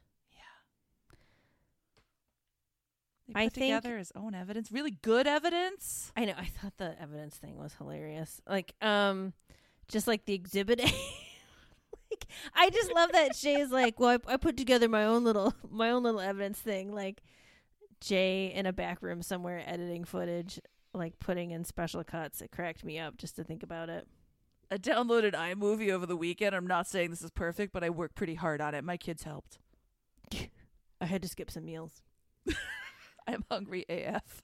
They 3.34 3.40
I 3.40 3.44
put 3.46 3.54
think- 3.54 3.74
together 3.74 3.98
his 3.98 4.12
own 4.14 4.34
evidence, 4.34 4.70
really 4.72 4.90
good 4.90 5.26
evidence. 5.26 6.12
I 6.16 6.24
know. 6.24 6.34
I 6.36 6.46
thought 6.46 6.76
the 6.76 7.00
evidence 7.00 7.36
thing 7.36 7.56
was 7.56 7.74
hilarious. 7.74 8.40
Like, 8.48 8.74
um, 8.80 9.32
just 9.88 10.06
like 10.06 10.24
the 10.24 10.34
exhibit 10.34 10.80
A. 10.80 10.84
like, 12.10 12.26
I 12.54 12.70
just 12.70 12.92
love 12.94 13.12
that 13.12 13.36
Jay's 13.36 13.70
like, 13.70 13.98
well, 14.00 14.18
I, 14.28 14.34
I 14.34 14.36
put 14.36 14.56
together 14.56 14.88
my 14.88 15.04
own 15.04 15.24
little, 15.24 15.54
my 15.70 15.90
own 15.90 16.02
little 16.02 16.20
evidence 16.20 16.58
thing. 16.58 16.92
Like, 16.92 17.22
Jay 18.00 18.52
in 18.52 18.66
a 18.66 18.72
back 18.72 19.00
room 19.02 19.22
somewhere 19.22 19.62
editing 19.66 20.04
footage, 20.04 20.58
like 20.92 21.18
putting 21.18 21.52
in 21.52 21.64
special 21.64 22.02
cuts. 22.02 22.40
It 22.42 22.50
cracked 22.50 22.84
me 22.84 22.98
up 22.98 23.16
just 23.16 23.36
to 23.36 23.44
think 23.44 23.62
about 23.62 23.88
it. 23.88 24.06
I 24.70 24.76
downloaded 24.78 25.34
iMovie 25.34 25.90
over 25.90 26.06
the 26.06 26.16
weekend. 26.16 26.54
I'm 26.54 26.66
not 26.66 26.86
saying 26.88 27.10
this 27.10 27.22
is 27.22 27.30
perfect, 27.30 27.72
but 27.72 27.84
I 27.84 27.90
worked 27.90 28.14
pretty 28.14 28.34
hard 28.34 28.60
on 28.60 28.74
it. 28.74 28.82
My 28.82 28.96
kids 28.96 29.22
helped. 29.22 29.58
I 31.00 31.04
had 31.04 31.20
to 31.22 31.28
skip 31.28 31.50
some 31.50 31.64
meals. 31.66 32.00
I'm 33.26 33.44
hungry 33.50 33.84
AF. 33.88 34.42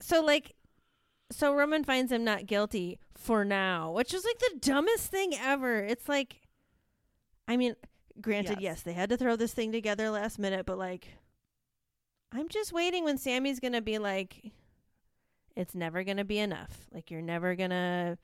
So 0.00 0.22
like 0.22 0.54
so 1.30 1.54
Roman 1.54 1.82
finds 1.84 2.12
him 2.12 2.22
not 2.24 2.46
guilty 2.46 2.98
for 3.16 3.44
now, 3.44 3.90
which 3.92 4.14
is 4.14 4.24
like 4.24 4.38
the 4.38 4.58
dumbest 4.60 5.10
thing 5.10 5.32
ever. 5.40 5.82
It's 5.82 6.08
like 6.08 6.42
I 7.48 7.56
mean, 7.56 7.74
granted, 8.20 8.60
Yes. 8.60 8.78
yes, 8.78 8.82
they 8.82 8.92
had 8.92 9.08
to 9.10 9.16
throw 9.16 9.36
this 9.36 9.52
thing 9.54 9.72
together 9.72 10.10
last 10.10 10.38
minute, 10.38 10.66
but 10.66 10.78
like 10.78 11.08
I'm 12.32 12.48
just 12.48 12.72
waiting 12.72 13.04
when 13.04 13.18
Sami's 13.18 13.60
going 13.60 13.72
to 13.72 13.80
be 13.82 13.98
like 13.98 14.52
it's 15.54 15.74
never 15.74 16.04
going 16.04 16.18
to 16.18 16.24
be 16.24 16.38
enough. 16.38 16.86
Like 16.92 17.10
you're 17.10 17.22
never 17.22 17.54
going 17.54 17.70
to 17.70 18.18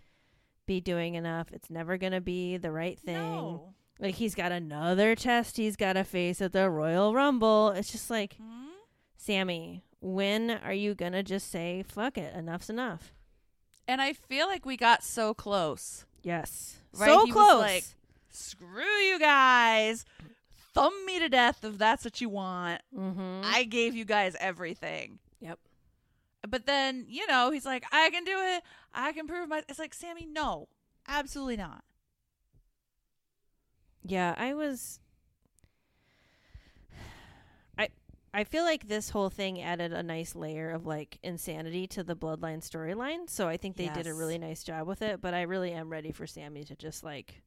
be 0.66 0.80
doing 0.80 1.14
enough. 1.14 1.48
It's 1.52 1.70
never 1.70 1.96
going 1.96 2.12
to 2.12 2.20
be 2.20 2.56
the 2.58 2.70
right 2.70 2.98
thing. 2.98 3.16
No. 3.16 3.74
Like 3.98 4.16
he's 4.16 4.34
got 4.34 4.52
another 4.52 5.14
test 5.14 5.56
he's 5.56 5.76
got 5.76 5.94
to 5.94 6.04
face 6.04 6.40
at 6.42 6.52
the 6.52 6.68
Royal 6.68 7.14
Rumble. 7.14 7.70
It's 7.70 7.90
just 7.90 8.10
like 8.10 8.36
Hmm? 8.36 8.68
Sami, 9.24 9.84
when 10.00 10.50
are 10.50 10.72
you 10.72 10.94
gonna 10.96 11.22
just 11.22 11.48
say 11.48 11.84
fuck 11.86 12.18
it? 12.18 12.34
Enough's 12.34 12.68
enough. 12.68 13.12
And 13.86 14.00
I 14.02 14.14
feel 14.14 14.48
like 14.48 14.66
we 14.66 14.76
got 14.76 15.04
so 15.04 15.32
close. 15.32 16.04
Yes, 16.24 16.78
Right, 16.94 17.08
so 17.08 17.24
he 17.26 17.30
close. 17.32 17.60
like- 17.60 17.84
Screw 18.30 18.82
you 18.82 19.18
guys. 19.20 20.04
Thumb 20.74 21.04
me 21.06 21.18
to 21.20 21.28
death 21.28 21.64
if 21.64 21.76
that's 21.78 22.02
what 22.04 22.20
you 22.20 22.30
want. 22.30 22.80
mm-hmm. 22.96 23.42
I 23.44 23.62
gave 23.64 23.94
you 23.94 24.04
guys 24.04 24.34
everything. 24.40 25.18
Yep. 25.40 25.58
But 26.48 26.66
then, 26.66 27.04
you 27.08 27.26
know, 27.28 27.50
he's 27.50 27.66
like, 27.66 27.84
I 27.92 28.08
can 28.10 28.24
do 28.24 28.36
it. 28.36 28.62
I 28.94 29.12
can 29.12 29.26
prove 29.28 29.48
my. 29.48 29.62
It's 29.68 29.78
like, 29.78 29.92
Sami, 29.94 30.26
no. 30.26 30.68
Absolutely 31.06 31.58
not. 31.58 31.84
Yeah, 34.04 34.34
I 34.36 34.54
was. 34.54 34.98
I 38.34 38.44
feel 38.44 38.64
like 38.64 38.88
this 38.88 39.10
whole 39.10 39.28
thing 39.28 39.60
added 39.60 39.92
a 39.92 40.02
nice 40.02 40.34
layer 40.34 40.70
of 40.70 40.86
like 40.86 41.18
insanity 41.22 41.86
to 41.88 42.02
the 42.02 42.16
bloodline 42.16 42.66
storyline. 42.66 43.28
So 43.28 43.46
I 43.46 43.58
think 43.58 43.76
they 43.76 43.88
did 43.88 44.06
a 44.06 44.14
really 44.14 44.38
nice 44.38 44.64
job 44.64 44.86
with 44.86 45.02
it. 45.02 45.20
But 45.20 45.34
I 45.34 45.42
really 45.42 45.72
am 45.72 45.90
ready 45.90 46.12
for 46.12 46.26
Sami 46.26 46.64
to 46.64 46.74
just 46.74 47.04
like 47.04 47.42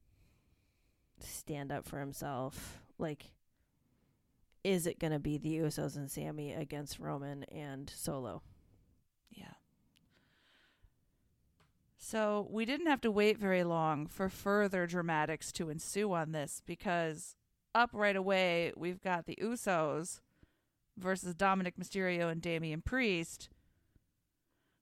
stand 1.18 1.72
up 1.72 1.86
for 1.86 1.98
himself. 1.98 2.82
Like, 2.98 3.32
is 4.62 4.86
it 4.86 5.00
going 5.00 5.12
to 5.12 5.18
be 5.18 5.38
the 5.38 5.56
Usos 5.58 5.96
and 5.96 6.10
Sami 6.10 6.52
against 6.52 7.00
Roman 7.00 7.42
and 7.44 7.90
Solo? 7.90 8.42
Yeah. 9.30 9.54
So 11.98 12.46
we 12.48 12.64
didn't 12.64 12.86
have 12.86 13.00
to 13.00 13.10
wait 13.10 13.38
very 13.38 13.64
long 13.64 14.06
for 14.06 14.28
further 14.28 14.86
dramatics 14.86 15.50
to 15.52 15.68
ensue 15.68 16.12
on 16.12 16.30
this 16.30 16.62
because 16.64 17.34
up 17.74 17.90
right 17.92 18.16
away 18.16 18.72
we've 18.76 19.02
got 19.02 19.26
the 19.26 19.36
Usos 19.42 20.20
versus 20.98 21.34
Dominic 21.34 21.76
Mysterio 21.76 22.30
and 22.30 22.40
Damian 22.40 22.82
Priest 22.82 23.48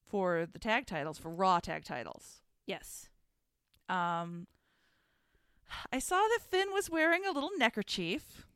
for 0.06 0.46
the 0.52 0.58
tag 0.58 0.86
titles, 0.86 1.18
for 1.18 1.30
Raw 1.30 1.58
tag 1.60 1.84
titles. 1.84 2.40
Yes. 2.66 3.08
Um, 3.88 4.46
I 5.92 5.98
saw 5.98 6.16
that 6.16 6.40
Finn 6.48 6.72
was 6.72 6.88
wearing 6.90 7.24
a 7.26 7.32
little 7.32 7.50
neckerchief. 7.58 8.46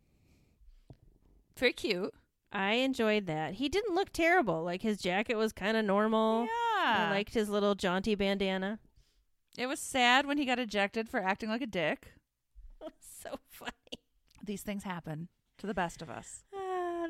Very 1.56 1.72
cute. 1.72 2.14
I 2.52 2.74
enjoyed 2.74 3.26
that. 3.26 3.54
He 3.54 3.68
didn't 3.68 3.94
look 3.94 4.12
terrible. 4.12 4.62
Like 4.62 4.82
his 4.82 4.98
jacket 4.98 5.34
was 5.36 5.52
kind 5.52 5.76
of 5.76 5.84
normal. 5.84 6.44
Yeah. 6.44 7.08
I 7.08 7.10
liked 7.10 7.34
his 7.34 7.48
little 7.50 7.74
jaunty 7.74 8.14
bandana. 8.14 8.78
it 9.56 9.66
was 9.66 9.80
sad 9.80 10.26
when 10.26 10.38
he 10.38 10.44
got 10.46 10.58
ejected 10.58 11.08
for 11.08 11.20
acting 11.20 11.48
like 11.48 11.60
a 11.62 11.66
dick. 11.66 12.12
so 13.00 13.38
funny. 13.50 13.72
These 14.42 14.62
things 14.62 14.84
happen 14.84 15.28
to 15.58 15.66
the 15.66 15.74
best 15.74 16.00
of 16.00 16.08
us. 16.08 16.44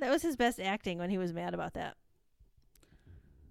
That 0.01 0.11
was 0.11 0.23
his 0.23 0.37
best 0.37 0.61
acting 0.61 0.99
when 0.99 1.11
he 1.11 1.19
was 1.19 1.33
mad 1.33 1.55
about 1.55 1.75
that. 1.75 1.97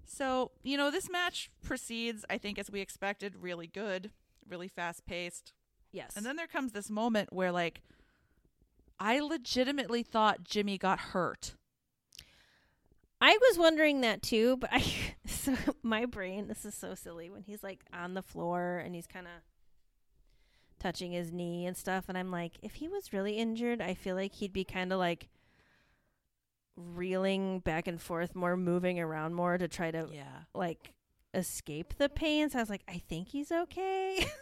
So, 0.06 0.52
you 0.64 0.78
know, 0.78 0.90
this 0.90 1.10
match 1.10 1.52
proceeds, 1.62 2.24
I 2.30 2.38
think, 2.38 2.58
as 2.58 2.72
we 2.72 2.80
expected, 2.80 3.36
really 3.42 3.68
good, 3.68 4.12
really 4.48 4.68
fast 4.68 5.06
paced. 5.06 5.54
Yes. 5.92 6.14
And 6.16 6.26
then 6.26 6.38
there 6.38 6.48
comes 6.48 6.72
this 6.72 6.90
moment 6.90 7.34
where, 7.34 7.52
like, 7.52 7.82
I 9.00 9.20
legitimately 9.20 10.04
thought 10.04 10.44
Jimmy 10.44 10.78
got 10.78 11.00
hurt. 11.00 11.56
I 13.20 13.38
was 13.42 13.58
wondering 13.58 14.02
that 14.02 14.22
too, 14.22 14.58
but 14.58 14.70
I 14.72 14.84
so 15.26 15.56
my 15.82 16.06
brain 16.06 16.48
this 16.48 16.66
is 16.66 16.76
so 16.76 16.94
silly 16.94 17.30
when 17.30 17.42
he's 17.42 17.64
like 17.64 17.84
on 17.92 18.14
the 18.14 18.22
floor 18.22 18.78
and 18.78 18.94
he's 18.94 19.08
kind 19.08 19.26
of 19.26 19.34
touching 20.80 21.12
his 21.12 21.32
knee 21.32 21.66
and 21.66 21.76
stuff 21.76 22.06
and 22.08 22.18
I'm 22.18 22.30
like 22.30 22.54
if 22.62 22.76
he 22.76 22.88
was 22.88 23.12
really 23.14 23.38
injured, 23.38 23.82
I 23.82 23.96
feel 23.96 24.16
like 24.16 24.34
he'd 24.36 24.54
be 24.54 24.64
kind 24.64 24.94
of 24.94 25.00
like 25.00 25.30
reeling 26.78 27.60
back 27.60 27.88
and 27.88 28.00
forth 28.00 28.36
more, 28.36 28.56
moving 28.56 29.00
around 29.00 29.34
more 29.34 29.58
to 29.58 29.68
try 29.68 29.92
to 29.92 30.08
Yeah. 30.14 30.44
like 30.54 30.94
escape 31.34 31.96
the 31.98 32.08
pain. 32.08 32.50
So 32.50 32.60
I 32.60 32.62
was 32.62 32.70
like 32.70 32.84
I 32.88 33.00
think 33.00 33.30
he's 33.30 33.52
okay. 33.52 34.26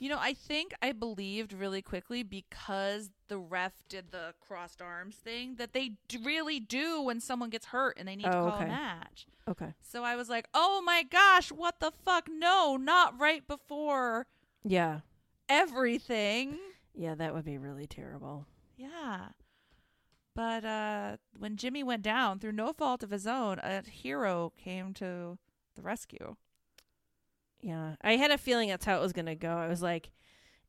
You 0.00 0.08
know, 0.08 0.18
I 0.20 0.32
think 0.32 0.74
I 0.80 0.92
believed 0.92 1.52
really 1.52 1.82
quickly 1.82 2.22
because 2.22 3.10
the 3.26 3.36
ref 3.36 3.72
did 3.88 4.12
the 4.12 4.32
crossed 4.38 4.80
arms 4.80 5.16
thing 5.16 5.56
that 5.56 5.72
they 5.72 5.94
d- 6.06 6.18
really 6.22 6.60
do 6.60 7.02
when 7.02 7.18
someone 7.20 7.50
gets 7.50 7.66
hurt 7.66 7.96
and 7.98 8.06
they 8.06 8.14
need 8.14 8.22
to 8.26 8.28
Oh, 8.38 8.44
call 8.48 8.54
okay. 8.54 8.66
a 8.66 8.68
match. 8.68 9.26
okay. 9.48 9.74
So 9.80 10.04
I 10.04 10.14
was 10.14 10.28
like, 10.28 10.46
oh 10.54 10.80
my 10.86 11.02
gosh, 11.02 11.50
what 11.50 11.80
the 11.80 11.90
fuck? 11.90 12.28
No, 12.30 12.76
not 12.76 13.18
right 13.18 13.44
before 13.48 14.28
Yeah. 14.62 15.00
everything. 15.48 16.60
Yeah, 16.94 17.16
that 17.16 17.34
would 17.34 17.44
be 17.44 17.58
really 17.58 17.88
terrible. 17.88 18.46
Yeah. 18.76 19.30
But 20.38 20.64
uh, 20.64 21.16
when 21.36 21.56
Jimmy 21.56 21.82
went 21.82 22.02
down 22.02 22.38
through 22.38 22.52
no 22.52 22.72
fault 22.72 23.02
of 23.02 23.10
his 23.10 23.26
own, 23.26 23.58
a 23.58 23.82
hero 23.82 24.52
came 24.56 24.94
to 24.94 25.36
the 25.74 25.82
rescue. 25.82 26.36
Yeah, 27.60 27.96
I 28.02 28.12
had 28.14 28.30
a 28.30 28.38
feeling 28.38 28.68
that's 28.68 28.84
how 28.84 28.98
it 28.98 29.00
was 29.02 29.12
gonna 29.12 29.34
go. 29.34 29.56
I 29.56 29.66
was 29.66 29.82
like, 29.82 30.12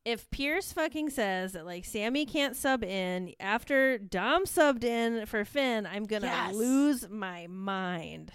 if 0.03 0.28
Pearce 0.32 0.74
fucking 0.74 1.11
says 1.11 1.51
that 1.51 1.67
like 1.67 1.86
Sami 1.86 2.26
can't 2.26 2.55
sub 2.55 2.84
in 2.84 3.36
after 3.39 3.99
Dom 3.99 4.45
subbed 4.45 4.84
in 4.84 5.28
for 5.28 5.45
Finn, 5.45 5.86
I'm 5.86 6.05
gonna 6.05 6.26
Yes. 6.26 6.55
lose 6.55 7.07
my 7.07 7.45
mind. 7.45 8.32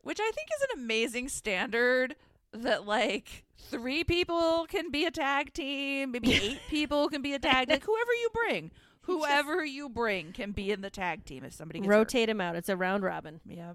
Which 0.00 0.20
I 0.20 0.30
think 0.34 0.48
is 0.56 0.62
an 0.72 0.84
amazing 0.84 1.28
standard 1.28 2.16
that 2.54 2.86
like 2.86 3.44
three 3.58 4.04
people 4.04 4.64
can 4.70 4.90
be 4.90 5.04
a 5.04 5.10
tag 5.10 5.52
team, 5.52 6.12
maybe 6.12 6.32
eight 6.42 6.60
people 6.70 7.10
can 7.10 7.20
be 7.20 7.34
a 7.34 7.38
tag 7.38 7.68
like 7.68 7.84
whoever 7.84 8.14
you 8.22 8.30
bring. 8.32 8.70
Whoever 9.08 9.64
you 9.64 9.88
bring 9.88 10.32
can 10.32 10.52
be 10.52 10.70
in 10.70 10.80
the 10.82 10.90
tag 10.90 11.24
team 11.24 11.44
if 11.44 11.52
somebody 11.54 11.80
gets 11.80 11.88
hurt. 11.88 11.96
Rotate 11.96 12.28
him 12.28 12.40
out. 12.40 12.56
It's 12.56 12.68
a 12.68 12.76
round 12.76 13.02
robin. 13.02 13.40
Yeah. 13.46 13.72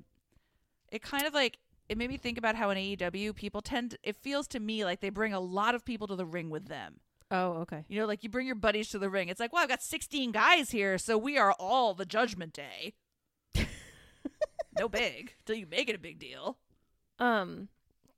It 0.91 1.01
kind 1.01 1.25
of 1.25 1.33
like 1.33 1.57
it 1.89 1.97
made 1.97 2.09
me 2.09 2.17
think 2.17 2.37
about 2.37 2.55
how 2.55 2.69
in 2.69 2.77
AEW 2.77 3.35
people 3.35 3.61
tend 3.61 3.91
to, 3.91 3.97
it 4.03 4.15
feels 4.15 4.47
to 4.49 4.59
me 4.59 4.85
like 4.85 5.01
they 5.01 5.09
bring 5.09 5.33
a 5.33 5.39
lot 5.39 5.75
of 5.75 5.83
people 5.83 6.07
to 6.07 6.15
the 6.15 6.25
ring 6.25 6.49
with 6.49 6.67
them. 6.67 6.99
Oh, 7.31 7.53
okay. 7.61 7.83
You 7.87 7.99
know, 7.99 8.05
like 8.05 8.23
you 8.23 8.29
bring 8.29 8.45
your 8.45 8.55
buddies 8.55 8.89
to 8.89 8.99
the 8.99 9.09
ring. 9.09 9.27
It's 9.27 9.39
like, 9.39 9.51
well, 9.51 9.63
I've 9.63 9.69
got 9.69 9.81
16 9.81 10.31
guys 10.31 10.69
here, 10.69 10.97
so 10.97 11.17
we 11.17 11.37
are 11.37 11.53
all 11.53 11.93
the 11.93 12.05
judgment 12.05 12.53
day. 12.53 12.93
no 14.79 14.87
big 14.87 15.33
till 15.45 15.55
you 15.55 15.65
make 15.65 15.89
it 15.89 15.95
a 15.95 15.99
big 15.99 16.19
deal. 16.19 16.57
Um, 17.19 17.69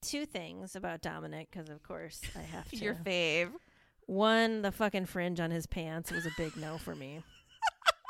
two 0.02 0.26
things 0.26 0.76
about 0.76 1.02
Dominic 1.02 1.50
because 1.52 1.70
of 1.70 1.82
course 1.82 2.22
I 2.36 2.42
have 2.42 2.70
to. 2.72 2.78
Your 2.78 2.96
fave. 2.96 3.52
One, 4.08 4.62
the 4.62 4.72
fucking 4.72 5.06
fringe 5.06 5.40
on 5.40 5.52
his 5.52 5.66
pants 5.66 6.12
was 6.12 6.26
a 6.26 6.32
big 6.38 6.56
no 6.58 6.78
for 6.78 6.96
me. 6.96 7.22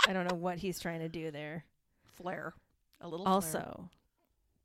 I 0.08 0.14
don't 0.14 0.30
know 0.30 0.38
what 0.38 0.60
he's 0.60 0.80
trying 0.80 1.00
to 1.00 1.10
do 1.10 1.32
there. 1.32 1.66
Flair. 2.04 2.54
A 3.02 3.08
little 3.08 3.26
flare. 3.26 3.36
Also, 3.36 3.89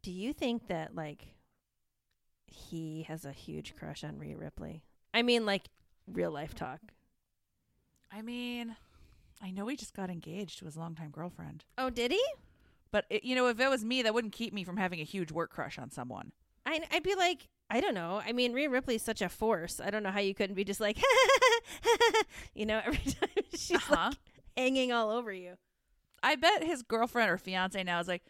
do 0.02 0.10
you 0.10 0.32
think 0.32 0.68
that 0.68 0.94
like 0.94 1.34
he 2.46 3.04
has 3.04 3.24
a 3.24 3.32
huge 3.32 3.74
crush 3.76 4.04
on 4.04 4.18
Rhea 4.18 4.36
Ripley? 4.36 4.82
I 5.14 5.22
mean, 5.22 5.46
like 5.46 5.64
real 6.06 6.30
life 6.30 6.54
talk. 6.54 6.80
I 8.12 8.22
mean, 8.22 8.76
I 9.40 9.50
know 9.50 9.68
he 9.68 9.76
just 9.76 9.94
got 9.94 10.10
engaged 10.10 10.58
to 10.58 10.64
his 10.64 10.76
longtime 10.76 11.10
girlfriend. 11.10 11.64
Oh, 11.78 11.90
did 11.90 12.10
he? 12.10 12.24
But, 12.90 13.04
it, 13.08 13.22
you 13.22 13.36
know, 13.36 13.46
if 13.46 13.60
it 13.60 13.70
was 13.70 13.84
me, 13.84 14.02
that 14.02 14.12
wouldn't 14.12 14.32
keep 14.32 14.52
me 14.52 14.64
from 14.64 14.76
having 14.76 15.00
a 15.00 15.04
huge 15.04 15.30
work 15.30 15.50
crush 15.52 15.78
on 15.78 15.90
someone. 15.90 16.32
I, 16.66 16.80
I'd 16.90 17.04
be 17.04 17.14
like, 17.14 17.48
I 17.72 17.80
don't 17.80 17.94
know. 17.94 18.20
I 18.26 18.32
mean, 18.32 18.52
Rhea 18.52 18.68
Ripley's 18.68 19.02
such 19.02 19.22
a 19.22 19.28
force. 19.28 19.80
I 19.80 19.90
don't 19.90 20.02
know 20.02 20.10
how 20.10 20.18
you 20.20 20.34
couldn't 20.34 20.56
be 20.56 20.64
just 20.64 20.80
like, 20.80 20.98
you 22.54 22.66
know, 22.66 22.80
every 22.84 22.98
time 23.12 23.28
she's 23.54 23.76
Uh-huh. 23.76 23.94
like 24.08 24.16
hanging 24.56 24.92
all 24.92 25.10
over 25.10 25.32
you. 25.32 25.54
I 26.22 26.34
bet 26.36 26.64
his 26.64 26.82
girlfriend 26.82 27.30
or 27.30 27.38
fiance 27.38 27.82
now 27.84 28.00
is 28.00 28.08
like, 28.08 28.22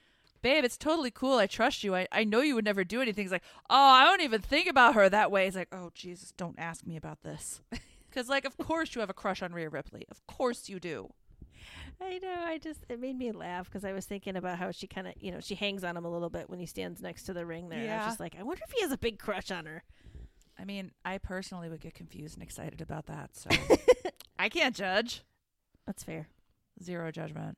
babe, 0.43 0.65
it's 0.65 0.77
totally 0.77 1.11
cool. 1.11 1.39
I 1.39 1.47
trust 1.47 1.83
you. 1.83 1.95
I, 1.97 2.07
I 2.13 2.25
know 2.25 2.41
you 2.43 2.55
would 2.55 2.65
never 2.65 2.85
do 2.85 3.01
anything. 3.01 3.25
He's 3.25 3.33
like, 3.33 3.43
oh, 3.69 3.75
I 3.77 4.05
don't 4.05 4.21
even 4.21 4.41
think 4.43 4.69
about 4.69 4.95
her 4.95 5.09
that 5.09 5.31
way. 5.31 5.47
He's 5.47 5.57
like, 5.57 5.69
oh, 5.73 5.91
Jesus, 5.95 6.33
don't 6.37 6.59
ask 6.59 6.87
me 6.87 6.97
about 6.97 7.23
this. 7.23 7.61
Because, 8.11 8.29
like, 8.29 8.45
of 8.45 8.57
course 8.59 8.97
you 8.97 9.01
have 9.03 9.09
a 9.09 9.15
crush 9.15 9.41
on 9.41 9.53
Rhea 9.53 9.69
Ripley. 9.71 10.05
Of 10.11 10.27
course 10.27 10.69
you 10.69 10.81
do. 10.81 11.11
I 12.01 12.19
know. 12.19 12.35
I 12.45 12.59
just 12.59 12.85
it 12.89 13.01
made 13.01 13.19
me 13.19 13.33
laugh 13.33 13.67
because 13.67 13.85
I 13.85 13.93
was 13.93 14.07
thinking 14.07 14.37
about 14.37 14.59
how 14.59 14.71
she 14.71 14.87
kind 14.87 15.07
of, 15.07 15.15
you 15.21 15.31
know, 15.31 15.41
she 15.41 15.55
hangs 15.55 15.85
on 15.85 15.97
him 15.97 16.05
a 16.05 16.11
little 16.11 16.31
bit 16.31 16.49
when 16.49 16.59
he 16.59 16.67
stands 16.67 17.01
next 17.03 17.25
to 17.25 17.33
the 17.33 17.45
ring 17.45 17.69
there. 17.69 17.81
And 17.81 17.91
I 17.91 17.97
was 17.99 18.07
just 18.07 18.21
like, 18.21 18.37
I 18.39 18.43
wonder 18.43 18.63
if 18.67 18.73
he 18.73 18.83
has 18.83 18.93
a 18.93 18.99
big 18.99 19.19
crush 19.19 19.51
on 19.51 19.67
her. 19.67 19.83
I 20.59 20.65
mean, 20.65 20.93
I 21.05 21.19
personally 21.19 21.69
would 21.69 21.81
get 21.81 21.95
confused 21.95 22.35
and 22.35 22.43
excited 22.43 22.81
about 22.81 23.07
that. 23.07 23.31
So 23.35 23.51
I 24.39 24.49
can't 24.49 24.75
judge. 24.75 25.23
That's 25.87 26.03
fair. 26.05 26.29
Zero 26.83 27.11
judgment. 27.11 27.57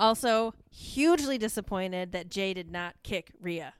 Also, 0.00 0.54
hugely 0.70 1.38
disappointed 1.38 2.12
that 2.12 2.28
Jay 2.30 2.54
did 2.54 2.70
not 2.70 2.94
kick 3.02 3.32
Rhea. 3.40 3.74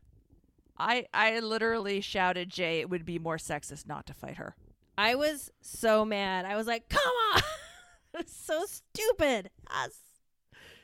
I, 0.77 1.07
I 1.13 1.41
literally 1.41 2.01
shouted, 2.01 2.51
Jay, 2.51 2.81
it 2.81 2.91
would 2.91 3.05
be 3.05 3.19
more 3.19 3.37
sexist 3.37 3.87
not 3.87 4.07
to 4.07 4.15
fight 4.15 4.37
her. 4.37 4.55
I 4.97 5.15
was 5.15 5.51
so 5.61 6.05
mad. 6.05 6.45
I 6.45 6.57
was 6.57 6.67
like, 6.67 6.89
"Come 6.89 7.13
on!" 7.35 7.43
It's 8.19 8.37
so 8.47 8.65
stupid. 8.67 9.51
Us. 9.69 9.99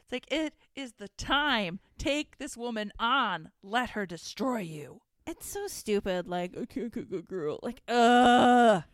It's 0.02 0.12
like, 0.12 0.30
it 0.30 0.54
is 0.74 0.92
the 0.98 1.08
time. 1.16 1.80
Take 1.98 2.38
this 2.38 2.56
woman 2.56 2.92
on. 2.98 3.50
Let 3.62 3.90
her 3.90 4.04
destroy 4.06 4.58
you. 4.58 5.00
It's 5.26 5.46
so 5.46 5.66
stupid. 5.66 6.28
Like, 6.28 6.52
I 6.56 6.66
can't 6.66 6.92
kick 6.92 7.10
a 7.12 7.22
girl. 7.22 7.58
Like, 7.62 7.82
ugh. 7.88 8.82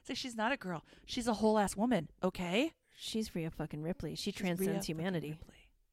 It's 0.00 0.10
like, 0.10 0.18
she's 0.18 0.36
not 0.36 0.52
a 0.52 0.58
girl. 0.58 0.84
She's 1.06 1.26
a 1.26 1.32
whole 1.32 1.58
ass 1.58 1.78
woman, 1.78 2.10
okay? 2.22 2.74
She's 2.94 3.34
Rhea 3.34 3.50
fucking 3.50 3.82
Ripley. 3.82 4.14
She 4.16 4.32
She's 4.32 4.34
transcends 4.34 4.70
fucking 4.70 4.82
humanity. 4.84 5.38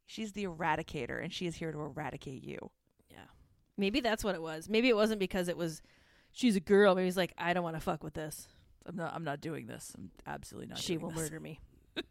She's 0.06 0.34
the 0.34 0.44
eradicator, 0.44 1.24
and 1.24 1.32
she 1.32 1.48
is 1.48 1.56
here 1.56 1.72
to 1.72 1.80
eradicate 1.80 2.44
you. 2.44 2.72
Yeah. 3.10 3.20
Maybe 3.78 4.02
that's 4.02 4.22
what 4.22 4.36
it 4.36 4.42
was. 4.42 4.68
Maybe 4.68 4.90
it 4.90 4.98
wasn't 4.98 5.20
because 5.20 5.48
it 5.48 5.56
was 5.56 5.82
she's 6.34 6.58
a 6.58 6.60
girl. 6.60 6.94
Maybe 6.94 7.06
he's 7.06 7.16
like, 7.16 7.34
I 7.38 7.54
don't 7.54 7.64
want 7.64 7.78
to 7.78 7.82
fuck 7.82 8.04
with 8.04 8.14
this. 8.14 8.50
I'm 8.86 8.96
not. 8.96 9.14
I'm 9.14 9.24
not 9.24 9.42
doing 9.42 9.68
this. 9.68 9.94
I'm 9.98 10.12
absolutely 10.26 10.68
not. 10.68 10.80
she 10.80 10.98
will 10.98 11.10
this. 11.12 11.20
murder 11.20 11.40
me. 11.40 11.60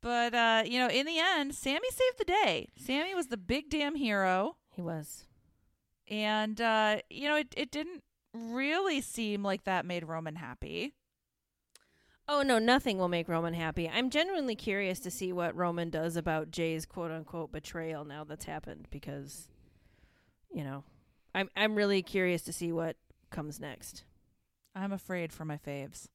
But 0.00 0.34
uh, 0.34 0.62
you 0.66 0.80
know, 0.80 0.88
in 0.88 1.06
the 1.06 1.18
end, 1.18 1.54
Sami 1.54 1.88
saved 1.90 2.18
the 2.18 2.24
day. 2.24 2.68
Sami 2.76 3.14
was 3.14 3.28
the 3.28 3.36
big 3.36 3.70
damn 3.70 3.94
hero, 3.94 4.56
He 4.74 4.82
was. 4.82 5.26
and 6.08 6.60
uh, 6.60 6.98
you 7.08 7.28
know, 7.28 7.36
it 7.36 7.54
it 7.56 7.70
didn't 7.70 8.02
really 8.34 9.00
seem 9.00 9.44
like 9.44 9.62
that 9.64 9.86
made 9.86 10.04
Roman 10.04 10.36
happy. 10.36 10.94
Oh 12.28 12.42
no, 12.42 12.58
nothing 12.58 12.98
will 12.98 13.08
make 13.08 13.28
Roman 13.28 13.54
happy. 13.54 13.88
I'm 13.88 14.10
genuinely 14.10 14.56
curious 14.56 14.98
to 15.00 15.10
see 15.10 15.32
what 15.32 15.54
Roman 15.54 15.88
does 15.88 16.16
about 16.16 16.50
Jay's 16.50 16.84
quote 16.84 17.12
unquote 17.12 17.52
betrayal 17.52 18.04
now 18.04 18.24
that's 18.24 18.44
happened 18.46 18.88
because 18.90 19.46
you 20.52 20.64
know, 20.64 20.82
I'm 21.32 21.48
I'm 21.56 21.76
really 21.76 22.02
curious 22.02 22.42
to 22.42 22.52
see 22.52 22.72
what 22.72 22.96
comes 23.30 23.60
next. 23.60 24.02
I'm 24.74 24.92
afraid 24.92 25.32
for 25.32 25.44
my 25.44 25.56
faves. 25.58 26.08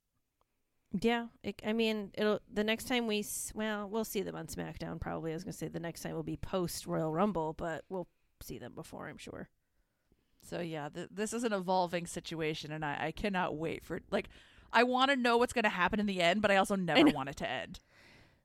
Yeah, 1.00 1.28
it, 1.44 1.62
I 1.66 1.74
mean, 1.74 2.12
it'll 2.14 2.40
the 2.52 2.64
next 2.64 2.86
time 2.88 3.08
we 3.08 3.20
s- 3.20 3.52
well, 3.54 3.90
we'll 3.90 4.06
see 4.06 4.22
them 4.22 4.36
on 4.36 4.48
SmackDown 4.48 5.00
probably. 5.00 5.32
I 5.32 5.34
was 5.36 5.44
going 5.44 5.52
to 5.52 5.58
say 5.58 5.68
the 5.68 5.80
next 5.80 6.02
time 6.02 6.14
will 6.14 6.24
be 6.24 6.38
post 6.38 6.88
Royal 6.88 7.12
Rumble, 7.12 7.54
but 7.54 7.84
we'll 7.90 8.08
see 8.42 8.58
them 8.58 8.74
before, 8.74 9.08
I'm 9.10 9.18
sure. 9.18 9.50
So 10.42 10.62
yeah, 10.62 10.88
th- 10.90 11.10
this 11.12 11.34
is 11.34 11.44
an 11.44 11.52
evolving 11.52 12.08
situation, 12.08 12.72
and 12.72 12.86
I, 12.86 12.98
I 13.08 13.12
cannot 13.12 13.56
wait 13.58 13.84
for 13.86 14.02
like. 14.12 14.30
I 14.74 14.84
want 14.84 15.12
to 15.12 15.16
know 15.18 15.38
what's 15.38 15.54
going 15.54 15.64
to 15.64 15.70
happen 15.70 15.98
in 16.00 16.08
the 16.08 16.22
end, 16.22 16.42
but 16.42 16.52
I 16.52 16.58
also 16.58 16.76
never 16.76 17.06
want 17.12 17.30
it 17.30 17.38
to 17.38 17.50
end. 17.50 17.80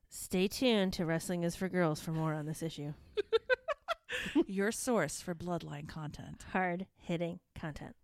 Stay 0.08 0.46
tuned 0.46 0.92
to 0.94 1.04
Wrestling 1.04 1.42
is 1.42 1.56
for 1.56 1.68
Girls 1.68 2.00
for 2.00 2.12
more 2.12 2.32
on 2.32 2.46
this 2.46 2.62
issue. 2.62 2.92
Your 4.46 4.70
source 4.70 5.20
for 5.20 5.34
bloodline 5.34 5.88
content. 5.88 6.44
Hard 6.52 6.86
hitting 6.96 7.40
content. 7.58 7.96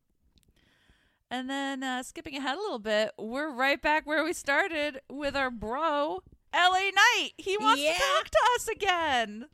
And 1.30 1.48
then 1.50 1.82
uh, 1.82 2.02
skipping 2.02 2.36
ahead 2.36 2.56
a 2.56 2.60
little 2.60 2.78
bit, 2.78 3.12
we're 3.18 3.50
right 3.52 3.80
back 3.80 4.06
where 4.06 4.24
we 4.24 4.32
started 4.32 5.00
with 5.10 5.36
our 5.36 5.50
bro, 5.50 6.22
LA 6.54 6.90
Knight. 6.94 7.30
He 7.36 7.56
wants 7.58 7.82
Yeah. 7.82 7.92
to 7.92 7.98
talk 7.98 8.30
to 8.30 8.38
us 8.54 8.68
again. 8.68 9.44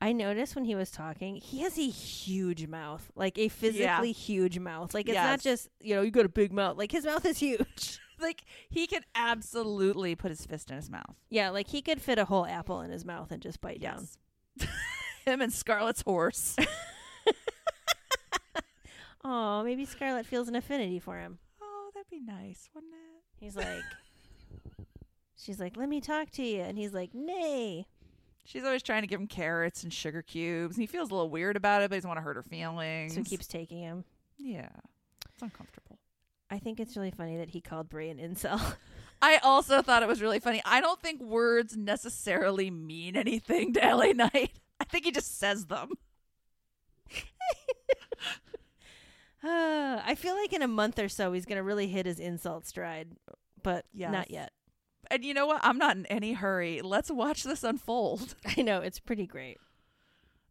I 0.00 0.12
noticed 0.12 0.54
when 0.54 0.64
he 0.66 0.74
was 0.74 0.90
talking, 0.90 1.36
he 1.36 1.60
has 1.60 1.78
a 1.78 1.88
huge 1.88 2.66
mouth, 2.68 3.10
like 3.14 3.38
a 3.38 3.48
physically 3.48 4.12
huge 4.12 4.58
mouth. 4.58 4.92
Like 4.94 5.08
it's 5.08 5.16
not 5.16 5.40
just 5.40 5.68
you 5.80 5.94
know 5.94 6.02
you 6.02 6.10
got 6.10 6.26
a 6.26 6.30
big 6.30 6.52
mouth. 6.52 6.76
Like 6.76 6.92
his 6.92 7.04
mouth 7.06 7.24
is 7.24 7.38
huge. 7.38 7.98
Like 8.18 8.44
he 8.70 8.86
can 8.86 9.02
absolutely 9.14 10.14
put 10.14 10.30
his 10.30 10.46
fist 10.46 10.70
in 10.70 10.76
his 10.76 10.88
mouth. 10.88 11.16
yeah, 11.28 11.50
like 11.50 11.68
he 11.68 11.82
could 11.82 12.00
fit 12.00 12.18
a 12.18 12.24
whole 12.24 12.46
apple 12.46 12.80
in 12.80 12.90
his 12.90 13.04
mouth 13.04 13.30
and 13.30 13.42
just 13.42 13.60
bite 13.60 13.78
down. 13.78 14.08
Him 15.26 15.42
and 15.42 15.52
Scarlett's 15.52 16.00
horse. 16.00 16.56
Oh, 19.28 19.64
maybe 19.64 19.84
Scarlett 19.84 20.24
feels 20.24 20.46
an 20.46 20.54
affinity 20.54 21.00
for 21.00 21.18
him. 21.18 21.38
oh, 21.60 21.90
that'd 21.92 22.08
be 22.08 22.20
nice, 22.20 22.70
wouldn't 22.72 22.92
it? 22.92 23.24
He's 23.44 23.56
like, 23.56 23.82
she's 25.36 25.58
like, 25.58 25.76
let 25.76 25.88
me 25.88 26.00
talk 26.00 26.30
to 26.32 26.44
you, 26.44 26.60
and 26.60 26.78
he's 26.78 26.94
like, 26.94 27.12
nay. 27.12 27.86
She's 28.44 28.62
always 28.62 28.84
trying 28.84 29.02
to 29.02 29.08
give 29.08 29.18
him 29.20 29.26
carrots 29.26 29.82
and 29.82 29.92
sugar 29.92 30.22
cubes. 30.22 30.76
And 30.76 30.82
he 30.82 30.86
feels 30.86 31.10
a 31.10 31.14
little 31.14 31.28
weird 31.28 31.56
about 31.56 31.82
it, 31.82 31.90
but 31.90 31.96
he 31.96 31.98
doesn't 31.98 32.08
want 32.08 32.18
to 32.18 32.22
hurt 32.22 32.36
her 32.36 32.44
feelings. 32.44 33.14
So 33.14 33.18
he 33.18 33.24
keeps 33.24 33.48
taking 33.48 33.78
him. 33.78 34.04
Yeah. 34.38 34.68
It's 35.34 35.42
uncomfortable. 35.42 35.98
I 36.48 36.60
think 36.60 36.78
it's 36.78 36.96
really 36.96 37.10
funny 37.10 37.38
that 37.38 37.50
he 37.50 37.60
called 37.60 37.88
Bray 37.88 38.08
an 38.08 38.18
incel. 38.18 38.76
I 39.22 39.38
also 39.38 39.82
thought 39.82 40.04
it 40.04 40.08
was 40.08 40.22
really 40.22 40.38
funny. 40.38 40.62
I 40.64 40.80
don't 40.80 41.02
think 41.02 41.20
words 41.20 41.76
necessarily 41.76 42.70
mean 42.70 43.16
anything 43.16 43.72
to 43.72 43.80
LA 43.80 44.12
Knight. 44.12 44.52
I 44.78 44.84
think 44.84 45.04
he 45.06 45.10
just 45.10 45.40
says 45.40 45.66
them. 45.66 45.90
Uh, 49.46 50.02
I 50.04 50.14
feel 50.16 50.34
like 50.34 50.52
in 50.52 50.62
a 50.62 50.68
month 50.68 50.98
or 50.98 51.08
so 51.08 51.32
he's 51.32 51.46
gonna 51.46 51.62
really 51.62 51.86
hit 51.88 52.04
his 52.06 52.18
insult 52.18 52.66
stride, 52.66 53.12
but 53.62 53.84
Yes. 53.92 54.12
not 54.12 54.30
yet. 54.30 54.52
And 55.10 55.24
you 55.24 55.34
know 55.34 55.46
what? 55.46 55.60
I'm 55.62 55.78
not 55.78 55.96
in 55.96 56.04
any 56.06 56.32
hurry. 56.32 56.82
Let's 56.82 57.10
watch 57.10 57.44
this 57.44 57.62
unfold. 57.62 58.34
I 58.56 58.62
know 58.62 58.80
it's 58.80 58.98
pretty 58.98 59.26
great. 59.26 59.58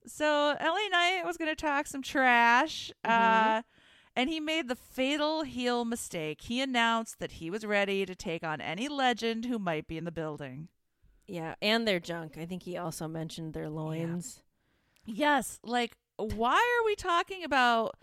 So 0.08 0.56
LA 0.62 0.88
Knight 0.92 1.26
was 1.26 1.36
going 1.38 1.50
to 1.50 1.56
talk 1.56 1.88
some 1.88 2.02
trash, 2.04 2.92
uh, 3.04 3.10
Mhm. 3.60 3.64
and 4.16 4.30
he 4.30 4.40
made 4.40 4.68
the 4.68 4.76
fatal 4.76 5.42
heel 5.44 5.84
mistake. 5.84 6.42
He 6.42 6.62
announced 6.62 7.20
that 7.20 7.34
he 7.34 7.50
was 7.50 7.66
ready 7.66 8.06
to 8.06 8.16
take 8.16 8.44
on 8.44 8.62
any 8.62 8.88
legend 8.88 9.46
who 9.46 9.58
might 9.60 9.88
be 9.88 9.98
in 9.98 10.06
the 10.06 10.12
building. 10.12 10.70
Yeah, 11.28 11.56
and 11.62 11.88
their 11.88 12.00
junk. 12.00 12.38
I 12.38 12.46
think 12.46 12.64
he 12.64 12.78
also 12.78 13.08
mentioned 13.08 13.54
their 13.54 13.68
loins. 13.70 14.42
Yes, 15.06 15.60
like 15.64 15.98
why 16.18 16.56
are 16.56 16.86
we 16.86 16.96
talking 16.96 17.44
about 17.44 17.96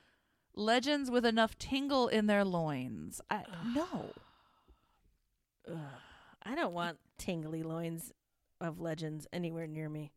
legends 0.54 1.10
with 1.10 1.24
enough 1.26 1.58
tingle 1.58 2.08
in 2.08 2.26
their 2.26 2.44
loins? 2.44 3.20
I 3.30 3.44
no. 3.74 4.10
Ugh. 5.70 5.78
I 6.44 6.54
don't 6.54 6.72
want 6.74 6.98
tingly 7.18 7.62
loins 7.62 8.12
of 8.60 8.80
legends 8.80 9.26
anywhere 9.32 9.66
near 9.66 9.88
me. 9.88 10.12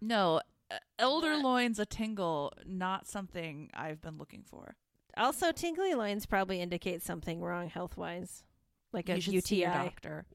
No, 0.00 0.40
uh, 0.70 0.76
elder 0.98 1.34
What? 1.34 1.42
loins 1.44 1.78
a 1.78 1.86
tingle, 1.86 2.52
not 2.64 3.06
something 3.06 3.70
I've 3.74 4.00
been 4.00 4.16
looking 4.18 4.42
for. 4.42 4.76
Also, 5.16 5.52
tingly 5.52 5.94
loins 5.94 6.26
probably 6.26 6.60
indicate 6.60 7.02
something 7.02 7.40
wrong 7.40 7.68
health 7.68 7.96
wise, 7.96 8.44
like 8.92 9.08
a 9.08 9.18
UTI. 9.20 9.64
doctor. 9.64 10.26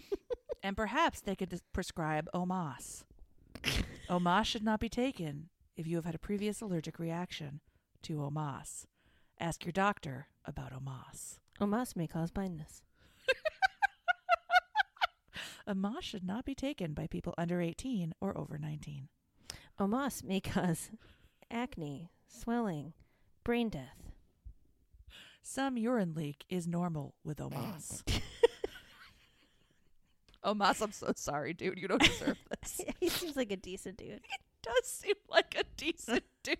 and 0.62 0.76
perhaps 0.76 1.20
they 1.20 1.36
could 1.36 1.60
prescribe 1.72 2.28
Omos. 2.34 3.04
Omos 4.08 4.44
should 4.44 4.64
not 4.64 4.80
be 4.80 4.88
taken 4.88 5.48
if 5.76 5.86
you 5.86 5.96
have 5.96 6.04
had 6.04 6.14
a 6.14 6.18
previous 6.18 6.60
allergic 6.60 6.98
reaction 6.98 7.60
to 8.02 8.14
Omos. 8.18 8.86
Ask 9.44 9.66
your 9.66 9.72
doctor 9.72 10.28
about 10.46 10.72
Omos. 10.72 11.38
Omos 11.60 11.94
may 11.94 12.06
cause 12.06 12.30
blindness. 12.30 12.80
Omos 15.68 16.00
should 16.00 16.24
not 16.24 16.46
be 16.46 16.54
taken 16.54 16.94
by 16.94 17.06
people 17.06 17.34
under 17.36 17.60
18 17.60 18.14
or 18.22 18.38
over 18.38 18.56
19. 18.56 19.08
Omos 19.78 20.24
may 20.24 20.40
cause 20.40 20.88
acne, 21.50 22.08
swelling, 22.26 22.94
brain 23.44 23.68
death. 23.68 24.14
Some 25.42 25.76
urine 25.76 26.14
leak 26.14 26.46
is 26.48 26.66
normal 26.66 27.14
with 27.22 27.36
Omos. 27.36 28.02
Omos, 30.42 30.80
I'm 30.80 30.92
so 30.92 31.12
sorry, 31.16 31.52
dude. 31.52 31.78
You 31.78 31.88
don't 31.88 32.02
deserve 32.02 32.38
this. 32.62 32.80
he 32.98 33.10
seems 33.10 33.36
like 33.36 33.52
a 33.52 33.56
decent 33.56 33.98
dude. 33.98 34.22
He 34.22 34.38
does 34.62 34.86
seem 34.86 35.16
like 35.28 35.54
a 35.58 35.64
decent 35.76 36.24
dude. 36.42 36.56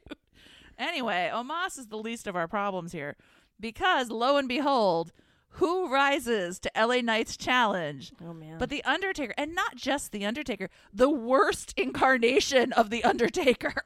Anyway, 0.78 1.30
Omos 1.32 1.78
is 1.78 1.86
the 1.86 1.98
least 1.98 2.26
of 2.26 2.36
our 2.36 2.48
problems 2.48 2.92
here 2.92 3.16
because 3.60 4.10
lo 4.10 4.36
and 4.36 4.48
behold, 4.48 5.12
who 5.58 5.88
rises 5.92 6.58
to 6.60 6.70
LA 6.76 7.00
Knight's 7.00 7.36
challenge? 7.36 8.12
Oh 8.24 8.32
man. 8.32 8.58
But 8.58 8.70
the 8.70 8.82
Undertaker, 8.84 9.34
and 9.38 9.54
not 9.54 9.76
just 9.76 10.10
the 10.10 10.26
Undertaker, 10.26 10.68
the 10.92 11.10
worst 11.10 11.74
incarnation 11.76 12.72
of 12.72 12.90
the 12.90 13.04
Undertaker. 13.04 13.74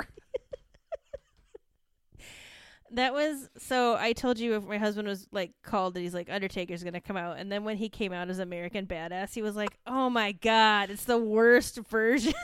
that 2.91 3.13
was 3.13 3.51
so 3.59 3.97
I 3.97 4.15
told 4.15 4.39
you 4.39 4.55
if 4.55 4.65
my 4.65 4.79
husband 4.79 5.09
was 5.09 5.27
like 5.31 5.53
called 5.63 5.93
that 5.95 6.01
he's 6.01 6.15
like 6.15 6.31
Undertaker's 6.31 6.83
gonna 6.83 7.03
come 7.03 7.19
out 7.19 7.37
and 7.39 7.53
then 7.53 7.65
when 7.65 7.77
he 7.77 7.91
came 7.91 8.15
out 8.15 8.31
as 8.31 8.39
American 8.39 8.87
Badass 8.87 9.35
he 9.35 9.43
was 9.43 9.55
like, 9.55 9.79
Oh 9.87 10.09
my 10.09 10.33
god, 10.33 10.89
it's 10.89 11.05
the 11.05 11.19
worst 11.19 11.77
version. 11.91 12.33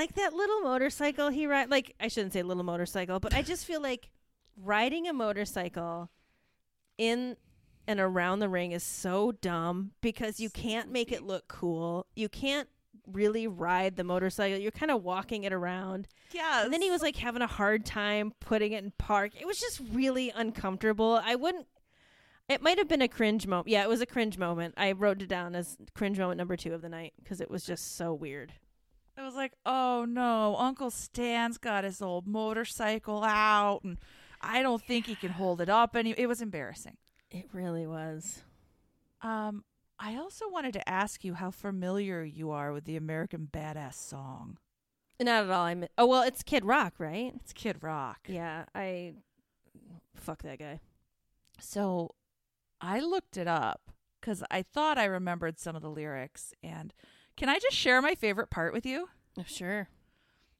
like 0.00 0.14
that 0.14 0.32
little 0.32 0.62
motorcycle 0.62 1.28
he 1.28 1.46
ride 1.46 1.68
like 1.68 1.94
I 2.00 2.08
shouldn't 2.08 2.32
say 2.32 2.42
little 2.42 2.64
motorcycle, 2.64 3.20
but 3.20 3.34
I 3.34 3.42
just 3.42 3.66
feel 3.66 3.82
like 3.82 4.08
riding 4.56 5.06
a 5.06 5.12
motorcycle 5.12 6.10
in 6.96 7.36
and 7.86 8.00
around 8.00 8.38
the 8.38 8.48
ring 8.48 8.72
is 8.72 8.82
so 8.82 9.32
dumb 9.32 9.92
because 10.00 10.40
you 10.40 10.48
can't 10.48 10.90
make 10.90 11.12
it 11.12 11.22
look 11.22 11.48
cool. 11.48 12.06
You 12.16 12.30
can't 12.30 12.68
really 13.06 13.46
ride 13.46 13.96
the 13.96 14.04
motorcycle. 14.04 14.58
You're 14.58 14.70
kind 14.70 14.90
of 14.90 15.02
walking 15.02 15.44
it 15.44 15.52
around. 15.52 16.08
Yeah. 16.32 16.64
And 16.64 16.72
then 16.72 16.80
he 16.80 16.90
was 16.90 17.02
like 17.02 17.16
having 17.16 17.42
a 17.42 17.46
hard 17.46 17.84
time 17.84 18.32
putting 18.40 18.72
it 18.72 18.82
in 18.82 18.92
park. 18.96 19.32
It 19.38 19.46
was 19.46 19.58
just 19.58 19.82
really 19.92 20.32
uncomfortable. 20.34 21.20
I 21.22 21.34
wouldn't 21.34 21.66
it 22.48 22.62
might 22.62 22.78
have 22.78 22.88
been 22.88 23.02
a 23.02 23.08
cringe 23.08 23.46
moment. 23.46 23.68
Yeah, 23.68 23.82
it 23.82 23.88
was 23.88 24.00
a 24.00 24.06
cringe 24.06 24.38
moment. 24.38 24.74
I 24.78 24.92
wrote 24.92 25.20
it 25.20 25.28
down 25.28 25.54
as 25.54 25.76
cringe 25.94 26.18
moment 26.18 26.38
number 26.38 26.56
2 26.56 26.72
of 26.72 26.80
the 26.80 26.88
night 26.88 27.12
because 27.22 27.40
it 27.42 27.50
was 27.50 27.64
just 27.64 27.96
so 27.96 28.14
weird. 28.14 28.54
It 29.20 29.24
was 29.24 29.34
like, 29.34 29.52
oh 29.66 30.06
no, 30.08 30.56
Uncle 30.58 30.90
Stan's 30.90 31.58
got 31.58 31.84
his 31.84 32.00
old 32.00 32.26
motorcycle 32.26 33.22
out, 33.22 33.80
and 33.84 33.98
I 34.40 34.62
don't 34.62 34.82
think 34.82 35.06
he 35.06 35.14
can 35.14 35.32
hold 35.32 35.60
it 35.60 35.68
up. 35.68 35.94
And 35.94 36.08
it 36.08 36.26
was 36.26 36.40
embarrassing. 36.40 36.96
It 37.30 37.46
really 37.52 37.86
was. 37.86 38.42
Um, 39.20 39.64
I 39.98 40.16
also 40.16 40.48
wanted 40.48 40.72
to 40.72 40.88
ask 40.88 41.22
you 41.22 41.34
how 41.34 41.50
familiar 41.50 42.24
you 42.24 42.50
are 42.50 42.72
with 42.72 42.84
the 42.84 42.96
American 42.96 43.46
Badass 43.52 43.92
song. 43.94 44.56
Not 45.20 45.44
at 45.44 45.50
all. 45.50 45.64
I'm 45.66 45.84
Oh, 45.98 46.06
well, 46.06 46.22
it's 46.22 46.42
Kid 46.42 46.64
Rock, 46.64 46.94
right? 46.96 47.34
It's 47.42 47.52
Kid 47.52 47.76
Rock. 47.82 48.20
Yeah, 48.26 48.64
I 48.74 49.12
fuck 50.14 50.42
that 50.44 50.58
guy. 50.58 50.80
So 51.60 52.14
I 52.80 53.00
looked 53.00 53.36
it 53.36 53.46
up 53.46 53.92
because 54.18 54.42
I 54.50 54.62
thought 54.62 54.96
I 54.96 55.04
remembered 55.04 55.58
some 55.58 55.76
of 55.76 55.82
the 55.82 55.90
lyrics. 55.90 56.54
And 56.62 56.94
can 57.40 57.48
I 57.48 57.58
just 57.58 57.74
share 57.74 58.02
my 58.02 58.14
favorite 58.14 58.50
part 58.50 58.74
with 58.74 58.84
you? 58.84 59.08
Oh, 59.38 59.44
sure. 59.46 59.88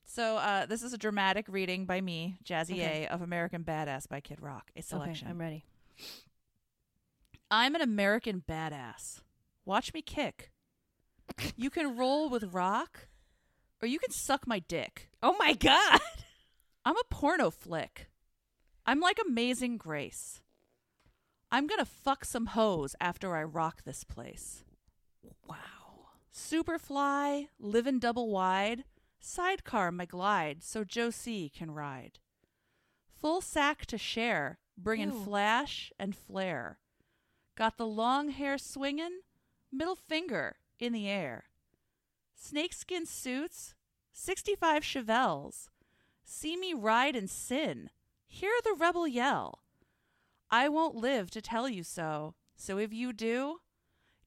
So 0.07 0.39
uh, 0.39 0.65
this 0.65 0.83
is 0.83 0.95
a 0.95 0.99
dramatic 0.99 1.45
reading 1.47 1.85
by 1.85 2.01
me, 2.01 2.39
Jazzy 2.43 2.73
Okay. 2.73 3.05
A, 3.05 3.13
of 3.13 3.21
American 3.21 3.65
Badass 3.65 4.09
by 4.09 4.21
Kid 4.21 4.41
Rock, 4.41 4.71
a 4.75 4.81
selection. 4.81 5.27
Okay, 5.27 5.31
I'm 5.31 5.39
ready. 5.39 5.67
I'm 7.51 7.75
an 7.75 7.83
American 7.83 8.43
badass. 8.49 9.21
Watch 9.67 9.93
me 9.93 10.01
kick. 10.01 10.53
You 11.55 11.69
can 11.69 11.99
roll 11.99 12.31
with 12.31 12.55
rock, 12.55 13.09
or 13.83 13.87
you 13.87 13.99
can 13.99 14.11
suck 14.11 14.47
my 14.47 14.61
dick. 14.61 15.11
Oh 15.23 15.37
my 15.39 15.53
god. 15.53 16.01
I'm 16.87 16.97
a 16.97 17.05
porno 17.11 17.51
flick. 17.51 18.09
I'm 18.87 19.01
like 19.01 19.19
Amazing 19.25 19.77
Grace. 19.77 20.41
I'm 21.53 21.67
gonna 21.67 21.85
fuck 21.85 22.25
some 22.25 22.47
hoes 22.47 22.97
after 23.03 23.37
I 23.37 23.45
rock 23.45 23.83
this 23.85 24.03
place. 24.03 24.65
Wow. 25.47 25.80
Superfly, 26.33 27.49
living 27.59 27.99
double 27.99 28.31
wide, 28.31 28.85
sidecar 29.19 29.91
my 29.91 30.05
glide 30.05 30.63
so 30.63 30.85
Joe 30.85 31.11
C 31.11 31.51
can 31.55 31.71
ride. 31.71 32.19
Full 33.21 33.41
sack 33.41 33.85
to 33.87 33.99
share, 33.99 34.59
bringin' 34.79 35.13
Ew. 35.13 35.25
flash 35.25 35.93
and 35.99 36.17
flare. 36.17 36.79
Got 37.57 37.77
the 37.77 37.87
long 37.87 38.31
hair 38.31 38.57
swingin', 38.57 39.21
middle 39.71 39.97
finger 39.97 40.57
in 40.79 40.93
the 40.93 41.09
air. 41.09 41.45
Snakeskin 42.35 43.07
suits, 43.07 43.75
65 44.13 44.83
Chevelles. 44.83 45.69
See 46.25 46.57
me 46.57 46.73
ride 46.73 47.17
and 47.17 47.29
sin, 47.29 47.91
hear 48.27 48.53
the 48.65 48.75
rebel 48.79 49.07
yell. 49.07 49.61
I 50.51 50.69
won't 50.69 50.95
live 50.95 51.31
to 51.33 51.43
tell 51.43 51.69
you 51.69 51.83
so, 51.83 52.35
so 52.57 52.79
if 52.79 52.93
you 52.93 53.13
do, 53.13 53.59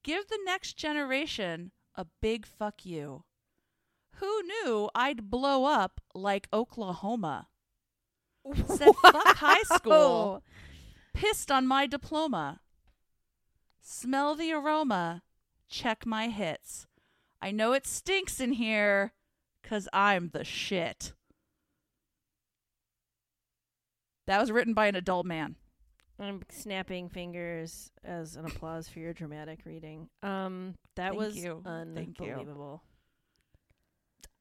give 0.04 0.28
the 0.28 0.40
next 0.46 0.78
generation 0.78 1.72
a 1.96 2.06
big 2.22 2.46
fuck 2.46 2.86
you. 2.86 3.24
Who 4.18 4.44
knew 4.44 4.90
I'd 4.94 5.30
blow 5.30 5.66
up 5.66 6.02
like 6.14 6.48
Oklahoma? 6.54 7.48
Said 8.68 8.94
fuck 9.02 9.38
high 9.38 9.64
school, 9.64 10.44
pissed 11.14 11.52
on 11.52 11.66
my 11.66 11.88
diploma. 11.88 12.60
Smell 13.82 14.36
the 14.36 14.52
aroma, 14.52 15.24
check 15.68 16.06
my 16.06 16.28
hits. 16.28 16.88
I 17.42 17.52
know 17.52 17.74
it 17.74 17.88
stinks 17.88 18.40
in 18.40 18.54
here, 18.54 19.14
'cause 19.64 19.88
I'm 19.94 20.30
the 20.30 20.44
shit. 20.44 21.14
That 24.28 24.40
was 24.40 24.52
written 24.52 24.74
by 24.74 24.88
an 24.88 24.96
adult 24.96 25.26
man. 25.26 25.56
I'm 26.20 26.44
snapping 26.50 27.10
fingers 27.10 27.92
as 28.04 28.36
an 28.36 28.46
applause 28.46 28.88
for 28.88 29.00
your 29.00 29.14
dramatic 29.14 29.66
reading. 29.66 30.10
Um, 30.22 30.76
that 30.96 31.10
Thank 31.10 31.20
was 31.20 31.36
you. 31.38 31.62
Unbelievable. 31.66 32.84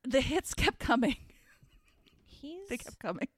The 0.05 0.21
hits 0.21 0.55
kept 0.55 0.79
coming. 0.79 1.17
He's 2.25 2.69
They 2.69 2.77
kept 2.77 2.99
coming. 2.99 3.29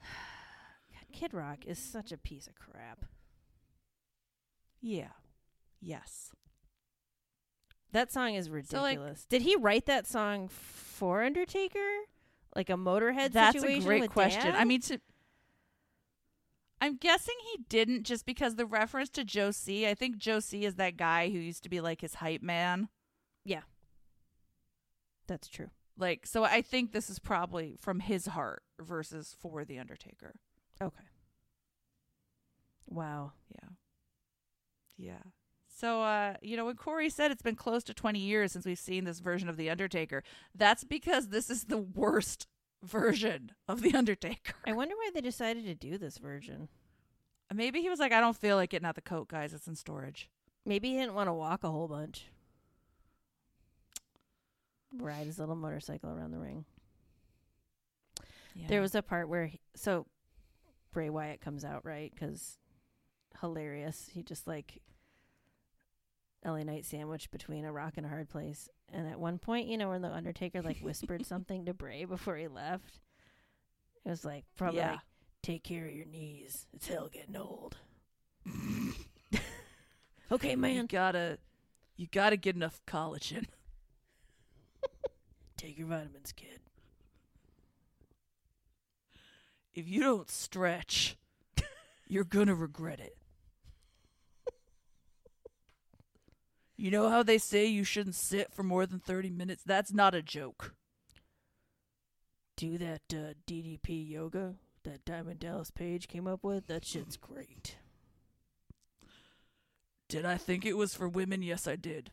Kid 1.12 1.32
Rock 1.34 1.64
is 1.66 1.78
such 1.78 2.12
a 2.12 2.18
piece 2.18 2.46
of 2.46 2.54
crap. 2.56 3.04
Yeah. 4.80 5.12
Yes. 5.80 6.30
That 7.92 8.12
song 8.12 8.34
is 8.34 8.46
So, 8.46 8.80
like- 8.80 8.98
ridiculous. 8.98 9.26
Did 9.26 9.42
he 9.42 9.56
write 9.56 9.86
that 9.86 10.06
song 10.06 10.48
for 10.48 11.22
Undertaker? 11.22 11.78
Like 12.56 12.70
a 12.70 12.74
Motorhead 12.74 13.32
situation? 13.32 13.60
That's 13.62 13.64
a 13.64 13.80
great 13.86 14.10
question. 14.10 14.42
Dad? 14.42 14.54
I 14.56 14.64
mean, 14.64 14.80
to 14.82 15.00
I'm 16.80 16.96
guessing 16.96 17.34
he 17.52 17.64
didn't 17.68 18.04
just 18.04 18.24
because 18.24 18.56
the 18.56 18.66
reference 18.66 19.10
to 19.10 19.24
Joe 19.24 19.50
C, 19.50 19.86
I 19.86 19.94
think 19.94 20.16
Joe 20.16 20.40
C 20.40 20.64
is 20.64 20.76
that 20.76 20.96
guy 20.96 21.28
who 21.28 21.38
used 21.38 21.62
to 21.64 21.68
be 21.68 21.80
like 21.80 22.00
his 22.00 22.14
hype 22.14 22.42
man. 22.42 22.88
Yeah. 23.44 23.62
That's 25.26 25.48
true. 25.48 25.70
Like, 25.98 26.26
so 26.26 26.44
I 26.44 26.62
think 26.62 26.92
this 26.92 27.10
is 27.10 27.18
probably 27.18 27.76
from 27.78 28.00
his 28.00 28.26
heart 28.26 28.62
versus 28.80 29.36
for 29.38 29.64
the 29.64 29.78
Undertaker. 29.78 30.34
Okay. 30.80 31.04
Wow. 32.86 33.32
Yeah. 33.54 33.68
Yeah. 34.96 35.22
So, 35.68 36.02
uh, 36.02 36.34
you 36.42 36.56
know, 36.56 36.66
when 36.66 36.76
Corey 36.76 37.10
said 37.10 37.30
it's 37.30 37.42
been 37.42 37.56
close 37.56 37.84
to 37.84 37.94
20 37.94 38.18
years 38.18 38.52
since 38.52 38.66
we've 38.66 38.78
seen 38.78 39.04
this 39.04 39.20
version 39.20 39.48
of 39.48 39.56
The 39.56 39.70
Undertaker, 39.70 40.22
that's 40.54 40.84
because 40.84 41.28
this 41.28 41.48
is 41.50 41.64
the 41.64 41.78
worst 41.78 42.46
version 42.82 43.52
of 43.68 43.82
The 43.82 43.94
Undertaker. 43.94 44.54
I 44.66 44.72
wonder 44.72 44.94
why 44.96 45.10
they 45.12 45.20
decided 45.20 45.64
to 45.66 45.74
do 45.74 45.98
this 45.98 46.18
version. 46.18 46.68
Maybe 47.52 47.80
he 47.80 47.90
was 47.90 47.98
like, 47.98 48.12
I 48.12 48.20
don't 48.20 48.36
feel 48.36 48.56
like 48.56 48.70
getting 48.70 48.86
out 48.86 48.94
the 48.94 49.00
coat, 49.00 49.28
guys. 49.28 49.52
It's 49.52 49.66
in 49.66 49.74
storage. 49.74 50.30
Maybe 50.64 50.90
he 50.90 50.96
didn't 50.96 51.14
want 51.14 51.28
to 51.28 51.32
walk 51.32 51.64
a 51.64 51.70
whole 51.70 51.88
bunch. 51.88 52.26
Ride 54.96 55.26
his 55.26 55.38
little 55.38 55.56
motorcycle 55.56 56.10
around 56.10 56.30
the 56.30 56.38
ring. 56.38 56.64
Yeah. 58.54 58.66
There 58.68 58.80
was 58.80 58.94
a 58.94 59.02
part 59.02 59.28
where, 59.28 59.46
he, 59.46 59.60
so 59.74 60.06
Bray 60.92 61.10
Wyatt 61.10 61.40
comes 61.40 61.64
out, 61.64 61.84
right? 61.84 62.12
Because 62.12 62.58
hilarious. 63.40 64.10
He 64.12 64.22
just 64.22 64.46
like 64.46 64.80
LA 66.44 66.62
Knight 66.62 66.84
sandwich 66.84 67.30
between 67.30 67.64
a 67.64 67.72
rock 67.72 67.94
and 67.96 68.06
a 68.06 68.08
hard 68.08 68.28
place. 68.28 68.68
And 68.92 69.06
at 69.06 69.20
one 69.20 69.38
point, 69.38 69.68
you 69.68 69.76
know, 69.78 69.90
when 69.90 70.02
the 70.02 70.12
Undertaker 70.12 70.62
like 70.62 70.78
whispered 70.78 71.24
something 71.26 71.66
to 71.66 71.74
Bray 71.74 72.04
before 72.04 72.36
he 72.36 72.48
left, 72.48 72.98
it 74.04 74.08
was 74.08 74.24
like 74.24 74.44
probably 74.56 74.78
Yeah. 74.80 74.92
like, 74.92 75.00
take 75.42 75.62
care 75.64 75.86
of 75.86 75.92
your 75.94 76.06
knees. 76.06 76.66
It's 76.72 76.88
hell 76.88 77.08
getting 77.12 77.36
old. 77.36 77.76
okay, 80.32 80.50
You 80.52 80.56
man. 80.56 80.86
gotta, 80.86 81.38
you 81.96 82.06
gotta 82.10 82.36
get 82.36 82.56
enough 82.56 82.80
collagen. 82.86 83.44
Take 85.58 85.78
your 85.78 85.88
vitamins, 85.88 86.32
kid. 86.32 86.60
If 89.74 89.86
you 89.88 90.00
don't 90.00 90.30
stretch, 90.30 91.16
you're 92.08 92.24
gonna 92.24 92.54
regret 92.54 92.98
it. 92.98 93.16
You 96.80 96.90
know 96.90 97.10
how 97.10 97.22
they 97.22 97.36
say 97.36 97.66
you 97.66 97.84
shouldn't 97.84 98.14
sit 98.14 98.54
for 98.54 98.62
more 98.62 98.86
than 98.86 99.00
30 99.00 99.28
minutes? 99.28 99.62
That's 99.66 99.92
not 99.92 100.14
a 100.14 100.22
joke. 100.22 100.72
Do 102.56 102.78
that 102.78 103.02
uh, 103.12 103.34
DDP 103.46 104.08
yoga 104.08 104.54
that 104.84 105.04
Diamond 105.04 105.40
Dallas 105.40 105.70
Page 105.70 106.08
came 106.08 106.26
up 106.26 106.42
with. 106.42 106.68
That 106.68 106.86
shit's 106.86 107.18
great. 107.18 107.76
Did 110.08 110.24
I 110.24 110.38
think 110.38 110.64
it 110.64 110.78
was 110.78 110.94
for 110.94 111.06
women? 111.06 111.42
Yes, 111.42 111.66
I 111.66 111.76
did. 111.76 112.12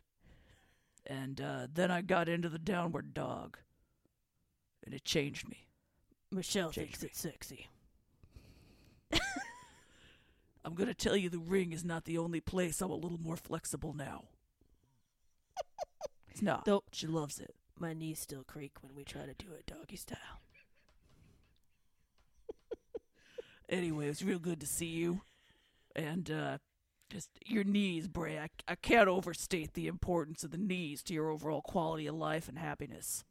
And 1.06 1.40
uh, 1.40 1.68
then 1.72 1.90
I 1.90 2.02
got 2.02 2.28
into 2.28 2.50
the 2.50 2.58
downward 2.58 3.14
dog. 3.14 3.56
And 4.84 4.94
it 4.94 5.02
changed 5.02 5.48
me. 5.48 5.66
Michelle 6.30 6.72
Change 6.72 6.90
thinks 6.90 7.02
me. 7.02 7.08
it's 7.08 7.20
sexy. 7.20 7.68
I'm 10.62 10.74
gonna 10.74 10.92
tell 10.92 11.16
you 11.16 11.30
the 11.30 11.38
ring 11.38 11.72
is 11.72 11.86
not 11.86 12.04
the 12.04 12.18
only 12.18 12.40
place 12.40 12.82
I'm 12.82 12.90
a 12.90 12.94
little 12.94 13.16
more 13.16 13.36
flexible 13.38 13.94
now. 13.94 14.24
It's 16.30 16.42
not. 16.42 16.64
Though- 16.64 16.84
She 16.92 17.06
loves 17.06 17.38
it. 17.38 17.54
My 17.78 17.92
knees 17.92 18.20
still 18.20 18.44
creak 18.44 18.82
when 18.82 18.94
we 18.94 19.04
try 19.04 19.26
to 19.26 19.34
do 19.34 19.52
it 19.52 19.66
doggy 19.66 19.96
style. 19.96 20.18
Anyway, 23.68 24.06
it 24.06 24.10
was 24.10 24.24
real 24.24 24.38
good 24.38 24.60
to 24.60 24.66
see 24.66 24.86
you. 24.86 25.20
And 25.96 26.30
uh 26.30 26.58
just 27.10 27.30
your 27.46 27.64
knees, 27.64 28.06
Bray. 28.08 28.38
I, 28.38 28.48
I 28.68 28.76
can't 28.76 29.08
overstate 29.08 29.74
the 29.74 29.88
importance 29.88 30.44
of 30.44 30.50
the 30.52 30.58
knees 30.58 31.02
to 31.04 31.14
your 31.14 31.30
overall 31.30 31.62
quality 31.62 32.06
of 32.06 32.14
life 32.16 32.48
and 32.48 32.58
happiness. 32.58 33.24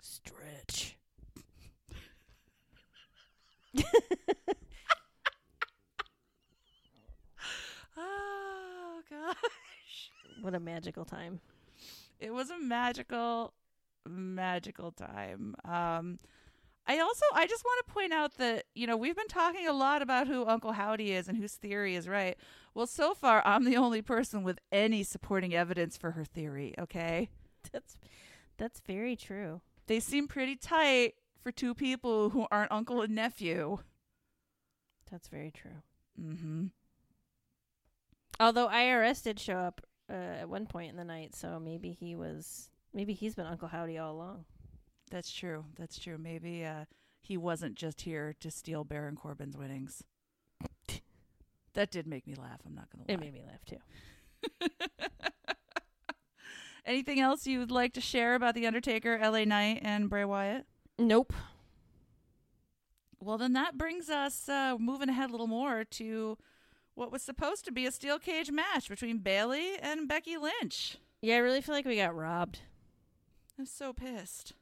Stretch. 0.00 0.96
Oh 7.96 9.02
gosh. 9.10 9.67
What 10.40 10.54
a 10.54 10.60
magical 10.60 11.04
time. 11.04 11.40
It 12.20 12.32
was 12.32 12.50
a 12.50 12.58
magical 12.58 13.54
magical 14.08 14.92
time. 14.92 15.54
Um 15.64 16.18
I 16.86 16.98
also 17.00 17.24
I 17.34 17.46
just 17.46 17.64
want 17.64 17.86
to 17.86 17.92
point 17.92 18.12
out 18.14 18.38
that, 18.38 18.64
you 18.74 18.86
know, 18.86 18.96
we've 18.96 19.16
been 19.16 19.28
talking 19.28 19.66
a 19.68 19.72
lot 19.72 20.00
about 20.00 20.26
who 20.26 20.46
Uncle 20.46 20.72
Howdy 20.72 21.12
is 21.12 21.28
and 21.28 21.36
whose 21.36 21.54
theory 21.54 21.94
is 21.94 22.08
right. 22.08 22.36
Well, 22.74 22.86
so 22.86 23.12
far 23.14 23.42
I'm 23.46 23.64
the 23.64 23.76
only 23.76 24.00
person 24.02 24.42
with 24.42 24.58
any 24.72 25.02
supporting 25.02 25.54
evidence 25.54 25.96
for 25.96 26.12
her 26.12 26.24
theory, 26.24 26.74
okay? 26.78 27.28
That's 27.72 27.98
that's 28.56 28.80
very 28.80 29.14
true. 29.16 29.60
They 29.86 30.00
seem 30.00 30.26
pretty 30.28 30.56
tight 30.56 31.14
for 31.42 31.52
two 31.52 31.74
people 31.74 32.30
who 32.30 32.46
aren't 32.50 32.72
uncle 32.72 33.02
and 33.02 33.14
nephew. 33.14 33.78
That's 35.10 35.28
very 35.28 35.50
true. 35.50 35.82
Mhm. 36.20 36.70
Although 38.40 38.68
IRS 38.68 39.22
did 39.22 39.40
show 39.40 39.56
up 39.56 39.80
uh, 40.10 40.14
at 40.40 40.48
one 40.48 40.66
point 40.66 40.90
in 40.90 40.96
the 40.96 41.04
night, 41.04 41.34
so 41.34 41.60
maybe 41.60 41.92
he 41.92 42.14
was 42.14 42.70
maybe 42.94 43.12
he's 43.12 43.34
been 43.34 43.46
Uncle 43.46 43.68
Howdy 43.68 43.98
all 43.98 44.12
along. 44.12 44.44
That's 45.10 45.32
true. 45.32 45.64
That's 45.76 45.98
true. 45.98 46.18
Maybe 46.18 46.64
uh 46.64 46.84
he 47.20 47.36
wasn't 47.36 47.74
just 47.74 48.02
here 48.02 48.34
to 48.40 48.50
steal 48.50 48.84
Baron 48.84 49.16
Corbin's 49.16 49.56
winnings. 49.56 50.02
that 51.74 51.90
did 51.90 52.06
make 52.06 52.26
me 52.26 52.34
laugh, 52.34 52.60
I'm 52.66 52.74
not 52.74 52.88
going 52.90 53.04
to 53.04 53.12
lie. 53.12 53.14
It 53.14 53.20
made 53.20 53.34
me 53.34 53.42
laugh 53.46 53.64
too. 53.64 54.68
Anything 56.86 57.20
else 57.20 57.46
you 57.46 57.58
would 57.58 57.70
like 57.70 57.92
to 57.94 58.00
share 58.00 58.34
about 58.34 58.54
The 58.54 58.66
Undertaker, 58.66 59.18
LA 59.20 59.44
Knight, 59.44 59.80
and 59.82 60.08
Bray 60.08 60.24
Wyatt? 60.24 60.64
Nope. 60.98 61.34
Well, 63.20 63.36
then 63.36 63.52
that 63.52 63.76
brings 63.76 64.08
us 64.08 64.48
uh, 64.48 64.76
moving 64.78 65.10
ahead 65.10 65.28
a 65.28 65.32
little 65.32 65.48
more 65.48 65.84
to 65.84 66.38
what 66.98 67.12
was 67.12 67.22
supposed 67.22 67.64
to 67.64 67.72
be 67.72 67.86
a 67.86 67.92
steel 67.92 68.18
cage 68.18 68.50
match 68.50 68.88
between 68.88 69.18
Bayley 69.18 69.78
and 69.80 70.08
Becky 70.08 70.36
Lynch. 70.36 70.98
Yeah, 71.22 71.36
I 71.36 71.38
really 71.38 71.60
feel 71.60 71.74
like 71.74 71.84
we 71.84 71.96
got 71.96 72.14
robbed. 72.14 72.60
I'm 73.56 73.66
so 73.66 73.92
pissed. 73.92 74.54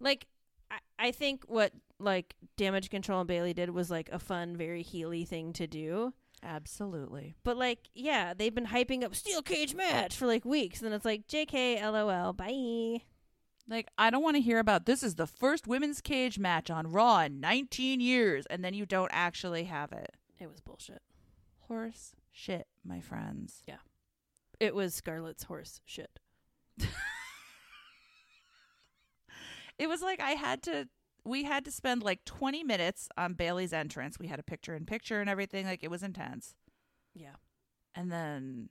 Like, 0.00 0.26
I, 0.70 0.78
I 0.98 1.10
think 1.12 1.44
what 1.46 1.72
like 2.00 2.34
Damage 2.56 2.90
Control 2.90 3.20
and 3.20 3.28
Bayley 3.28 3.54
did 3.54 3.70
was 3.70 3.90
like 3.90 4.08
a 4.10 4.18
fun, 4.18 4.56
very 4.56 4.82
heely 4.82 5.26
thing 5.26 5.52
to 5.54 5.68
do. 5.68 6.12
Absolutely. 6.42 7.34
But 7.44 7.56
like, 7.56 7.88
yeah, 7.94 8.34
they've 8.34 8.54
been 8.54 8.66
hyping 8.66 9.04
up 9.04 9.14
steel 9.14 9.42
cage 9.42 9.74
match 9.74 10.16
for 10.16 10.26
like 10.26 10.44
weeks, 10.44 10.80
and 10.80 10.86
then 10.86 10.94
it's 10.94 11.04
like, 11.04 11.28
JK, 11.28 11.82
LOL, 11.82 12.32
bye. 12.32 13.02
Like, 13.68 13.88
I 13.96 14.10
don't 14.10 14.24
want 14.24 14.34
to 14.34 14.42
hear 14.42 14.58
about 14.58 14.86
this 14.86 15.04
is 15.04 15.14
the 15.14 15.26
first 15.28 15.68
women's 15.68 16.00
cage 16.00 16.36
match 16.36 16.68
on 16.68 16.90
Raw 16.90 17.20
in 17.20 17.38
19 17.38 18.00
years, 18.00 18.44
and 18.46 18.64
then 18.64 18.74
you 18.74 18.86
don't 18.86 19.10
actually 19.12 19.64
have 19.64 19.92
it. 19.92 20.16
It 20.40 20.50
was 20.50 20.60
bullshit. 20.60 21.02
Horse 21.70 22.16
shit, 22.32 22.66
my 22.84 22.98
friends. 22.98 23.62
Yeah. 23.64 23.76
It 24.58 24.74
was 24.74 24.92
Scarlett's 24.92 25.44
horse 25.44 25.80
shit. 25.84 26.18
It 29.78 29.88
was 29.88 30.02
like 30.02 30.20
I 30.20 30.32
had 30.32 30.64
to, 30.64 30.88
we 31.24 31.44
had 31.44 31.64
to 31.64 31.70
spend 31.70 32.02
like 32.02 32.24
20 32.24 32.64
minutes 32.64 33.08
on 33.16 33.34
Bayley's 33.34 33.72
entrance. 33.72 34.18
We 34.18 34.26
had 34.26 34.40
a 34.40 34.42
picture 34.42 34.74
in 34.74 34.84
picture 34.84 35.20
and 35.20 35.30
everything. 35.30 35.64
Like, 35.64 35.84
it 35.84 35.90
was 35.90 36.02
intense. 36.02 36.56
Yeah. 37.14 37.36
And 37.94 38.10
then, 38.10 38.70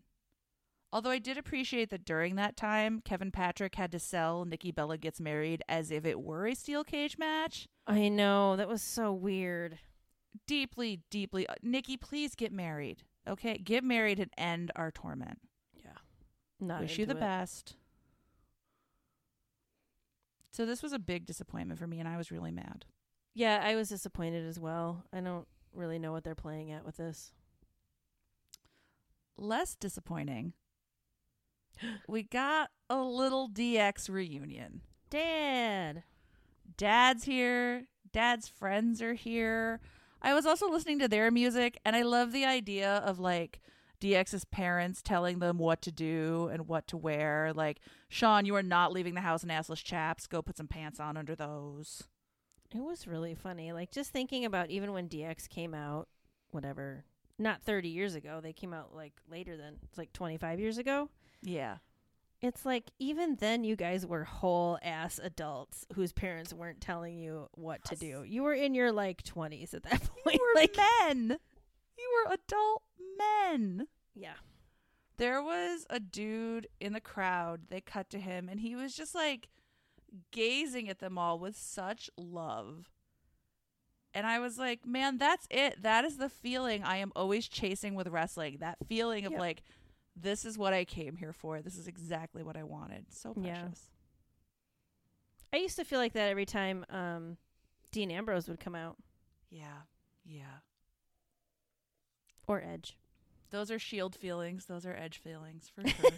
although 0.92 1.10
I 1.10 1.20
did 1.20 1.38
appreciate 1.38 1.90
that 1.92 2.04
during 2.04 2.36
that 2.36 2.58
time, 2.58 3.02
Kevin 3.04 3.32
Patrick 3.32 3.76
had 3.76 3.94
to 3.94 4.00
sell 4.00 4.44
Nikki 4.44 4.72
Bella 4.72 4.98
Gets 4.98 5.22
Married 5.22 5.64
as 5.70 5.90
if 5.90 6.06
it 6.06 6.20
were 6.20 6.48
a 6.48 6.54
steel 6.54 6.84
cage 6.84 7.18
match. 7.18 7.70
I 7.88 8.10
know. 8.10 8.58
That 8.58 8.68
was 8.68 8.82
so 8.82 9.14
weird. 9.14 9.80
Deeply, 10.48 11.02
deeply. 11.10 11.48
uh, 11.48 11.56
Nikki, 11.62 11.98
please 11.98 12.36
get 12.36 12.52
married. 12.52 13.04
Okay? 13.28 13.58
Get 13.58 13.84
married 13.84 14.20
and 14.20 14.32
end 14.38 14.72
our 14.76 14.92
torment. 14.92 15.40
Yeah. 15.84 15.92
Not 16.60 16.82
Wish 16.82 16.98
you 16.98 17.06
the 17.06 17.14
it. 17.14 17.20
best. 17.20 17.76
So, 20.52 20.66
this 20.66 20.82
was 20.82 20.94
a 20.94 21.00
big 21.00 21.26
disappointment 21.26 21.80
for 21.80 21.88
me, 21.88 22.00
and 22.00 22.08
I 22.08 22.18
was 22.18 22.32
really 22.32 22.52
mad. 22.52 22.86
Yeah, 23.34 23.62
I 23.64 23.76
was 23.76 23.90
disappointed 23.90 24.46
as 24.48 24.60
well. 24.60 25.06
I 25.14 25.22
don't 25.22 25.48
really 25.74 26.00
know 26.00 26.12
what 26.12 26.24
they're 26.24 26.36
playing 26.36 26.72
at 26.72 26.86
with 26.86 26.98
this. 26.98 27.32
Less 29.38 29.76
disappointing. 29.76 30.54
we 32.08 32.24
got 32.24 32.72
a 32.90 32.98
little 32.98 33.48
DX 33.48 34.10
reunion. 34.10 34.82
Dad. 35.10 36.04
Dad's 36.78 37.24
here. 37.24 37.86
Dad's 38.12 38.48
friends 38.48 39.02
are 39.02 39.14
here. 39.14 39.80
I 40.22 40.34
was 40.34 40.46
also 40.46 40.70
listening 40.70 41.00
to 41.00 41.08
their 41.08 41.32
music, 41.32 41.80
and 41.86 41.96
I 41.96 42.02
love 42.02 42.32
the 42.32 42.46
idea 42.46 42.98
of 42.98 43.20
like 43.20 43.62
DX's 44.02 44.46
parents 44.46 45.02
telling 45.02 45.40
them 45.40 45.58
what 45.58 45.82
to 45.84 45.92
do 45.92 46.50
and 46.52 46.68
what 46.68 46.88
to 46.88 46.98
wear. 46.98 47.52
Like, 47.54 47.80
Shawn, 48.08 48.46
you 48.46 48.56
are 48.56 48.64
not 48.64 48.92
leaving 48.92 49.16
the 49.16 49.22
house 49.22 49.44
in 49.44 49.50
assless 49.50 49.84
chaps. 49.84 50.28
Go 50.28 50.42
put 50.42 50.58
some 50.58 50.68
pants 50.68 51.00
on 51.00 51.18
under 51.18 51.36
those. 51.36 52.04
It 52.74 52.82
was 52.82 53.08
really 53.08 53.34
funny. 53.34 53.72
Like 53.72 53.92
just 53.92 54.12
thinking 54.12 54.46
about 54.46 54.70
even 54.70 54.94
when 54.94 55.10
DX 55.10 55.50
came 55.50 55.74
out, 55.74 56.08
whatever, 56.52 57.04
not 57.38 57.64
30 57.64 57.90
years 57.90 58.16
ago, 58.16 58.40
they 58.42 58.54
came 58.54 58.74
out 58.74 58.96
like 58.96 59.14
later 59.30 59.58
than 59.58 59.78
it's 59.84 59.98
like 59.98 60.14
25 60.14 60.60
years 60.60 60.78
ago. 60.78 61.10
Yeah. 61.42 61.78
It's 62.42 62.66
like 62.66 62.86
even 63.00 63.36
then 63.36 63.64
you 63.66 63.76
guys 63.76 64.06
were 64.06 64.24
whole 64.24 64.78
ass 64.82 65.20
adults 65.22 65.86
whose 65.96 66.14
parents 66.14 66.54
weren't 66.54 66.80
telling 66.80 67.18
you 67.18 67.48
what 67.56 67.84
to 67.86 67.96
do. 67.96 68.24
You 68.26 68.44
were 68.44 68.54
in 68.54 68.74
your 68.74 68.92
like 68.94 69.24
20s 69.24 69.74
at 69.74 69.84
that 69.84 70.02
point. 70.24 70.36
You 70.38 70.54
were 70.56 70.60
like 70.62 70.78
men. 70.78 71.38
You 71.98 72.24
were 72.26 72.34
adult 72.34 72.84
men. 73.18 73.88
yeah. 74.16 74.36
There 75.18 75.44
was 75.44 75.86
a 75.90 76.00
dude 76.00 76.68
in 76.80 76.94
the 76.94 77.02
crowd. 77.02 77.64
They 77.70 77.82
cut 77.82 78.10
to 78.12 78.20
him, 78.20 78.48
and 78.48 78.62
he 78.62 78.74
was 78.74 78.96
just 78.96 79.14
like 79.14 79.50
gazing 80.32 80.88
at 80.88 81.00
them 81.00 81.18
all 81.18 81.38
with 81.40 81.58
such 81.58 82.10
love. 82.18 82.90
And 84.14 84.26
I 84.26 84.40
was 84.40 84.58
like, 84.58 84.86
man, 84.88 85.18
that's 85.18 85.46
it. 85.52 85.84
That 85.84 86.06
is 86.06 86.16
the 86.18 86.30
feeling 86.30 86.84
I 86.86 86.98
am 86.98 87.12
always 87.18 87.50
chasing 87.50 87.96
with 87.96 88.08
wrestling. 88.08 88.58
That 88.62 88.78
feeling 88.88 89.26
of 89.26 89.34
Yep. 89.34 89.40
like, 89.42 89.62
this 90.22 90.46
is 90.46 90.58
what 90.58 90.74
I 90.74 90.86
came 90.86 91.16
here 91.18 91.34
for. 91.34 91.62
This 91.62 91.78
is 91.78 91.88
exactly 91.88 92.44
what 92.44 92.56
I 92.58 92.64
wanted. 92.64 93.06
So 93.12 93.34
precious. 93.34 93.52
Yeah. 93.54 93.70
I 95.54 95.58
used 95.62 95.78
to 95.78 95.84
feel 95.86 96.00
like 96.00 96.14
that 96.14 96.30
every 96.30 96.46
time 96.46 96.86
um 96.90 97.38
Dean 97.92 98.12
Ambrose 98.12 98.48
would 98.48 98.60
come 98.60 98.76
out 98.76 98.98
Yeah. 99.50 99.84
Yeah. 100.26 100.60
or 102.48 102.62
Edge. 102.62 102.98
Those 103.52 103.72
are 103.72 103.80
shield 103.80 104.16
feelings. 104.16 104.66
Those 104.66 104.86
are 104.86 104.94
edge 104.96 105.18
feelings 105.18 105.72
for 105.74 105.88
sure. 105.88 106.12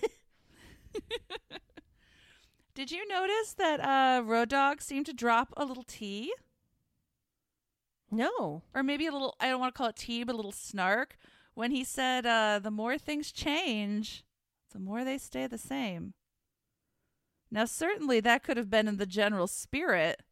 Did 2.73 2.91
you 2.91 3.07
notice 3.07 3.53
that 3.57 3.79
uh, 3.79 4.23
Road 4.23 4.49
Dog 4.49 4.81
seemed 4.81 5.05
to 5.07 5.13
drop 5.13 5.53
a 5.57 5.65
little 5.65 5.83
tea? 5.83 6.33
No. 8.09 8.63
or 8.73 8.83
maybe 8.83 9.07
a 9.07 9.11
little 9.11 9.35
I 9.39 9.47
don't 9.49 9.59
want 9.59 9.73
to 9.73 9.77
call 9.77 9.87
it 9.87 9.95
tea, 9.95 10.23
but 10.23 10.33
a 10.33 10.35
little 10.37 10.51
snark 10.51 11.15
when 11.61 11.69
he 11.69 11.83
said 11.83 12.25
uh 12.25 12.57
the 12.57 12.71
more 12.71 12.97
things 12.97 13.31
change, 13.31 14.25
the 14.73 14.79
more 14.79 15.05
they 15.05 15.19
stay 15.19 15.45
the 15.45 15.59
same. 15.59 16.15
Now 17.51 17.65
certainly 17.65 18.19
that 18.19 18.41
could 18.41 18.57
have 18.57 18.71
been 18.71 18.87
in 18.87 18.97
the 18.97 19.05
general 19.05 19.45
spirit 19.45 20.23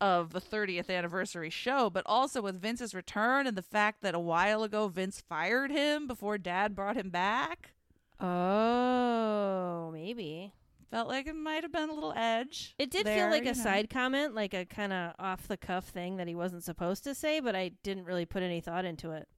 of 0.00 0.32
the 0.32 0.40
30th 0.40 0.90
anniversary 0.90 1.50
show, 1.50 1.88
but 1.88 2.02
also 2.04 2.42
with 2.42 2.60
Vince's 2.60 2.96
return 2.96 3.46
and 3.46 3.56
the 3.56 3.62
fact 3.62 4.02
that 4.02 4.16
a 4.16 4.18
while 4.18 4.64
ago 4.64 4.88
Vince 4.88 5.20
fired 5.20 5.70
him 5.70 6.08
before 6.08 6.36
dad 6.36 6.74
brought 6.74 6.96
him 6.96 7.10
back. 7.10 7.74
Oh, 8.18 9.92
maybe. 9.92 10.52
Felt 10.90 11.06
like 11.06 11.28
it 11.28 11.36
might 11.36 11.62
have 11.62 11.70
been 11.70 11.90
a 11.90 11.94
little 11.94 12.14
edge. 12.16 12.74
It 12.76 12.90
did 12.90 13.06
there, 13.06 13.16
feel 13.16 13.30
like 13.30 13.44
a 13.44 13.56
know. 13.56 13.64
side 13.64 13.88
comment, 13.88 14.34
like 14.34 14.52
a 14.52 14.64
kind 14.64 14.92
of 14.92 15.12
off 15.20 15.46
the 15.46 15.56
cuff 15.56 15.84
thing 15.84 16.16
that 16.16 16.26
he 16.26 16.34
wasn't 16.34 16.64
supposed 16.64 17.04
to 17.04 17.14
say, 17.14 17.38
but 17.38 17.54
I 17.54 17.70
didn't 17.84 18.04
really 18.04 18.26
put 18.26 18.42
any 18.42 18.60
thought 18.60 18.84
into 18.84 19.12
it. 19.12 19.28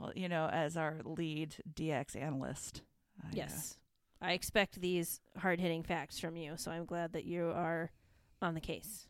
Well, 0.00 0.12
you 0.16 0.28
know, 0.28 0.48
as 0.50 0.76
our 0.76 1.00
lead 1.04 1.56
DX 1.72 2.16
analyst. 2.16 2.82
I, 3.22 3.26
uh, 3.26 3.30
Yes. 3.34 3.76
I 4.22 4.32
expect 4.32 4.80
these 4.80 5.20
hard 5.38 5.60
hitting 5.60 5.82
facts 5.82 6.18
from 6.18 6.36
you, 6.36 6.54
so 6.56 6.70
I'm 6.70 6.84
glad 6.84 7.12
that 7.14 7.24
you 7.24 7.46
are 7.54 7.90
on 8.42 8.54
the 8.54 8.60
case. 8.60 9.06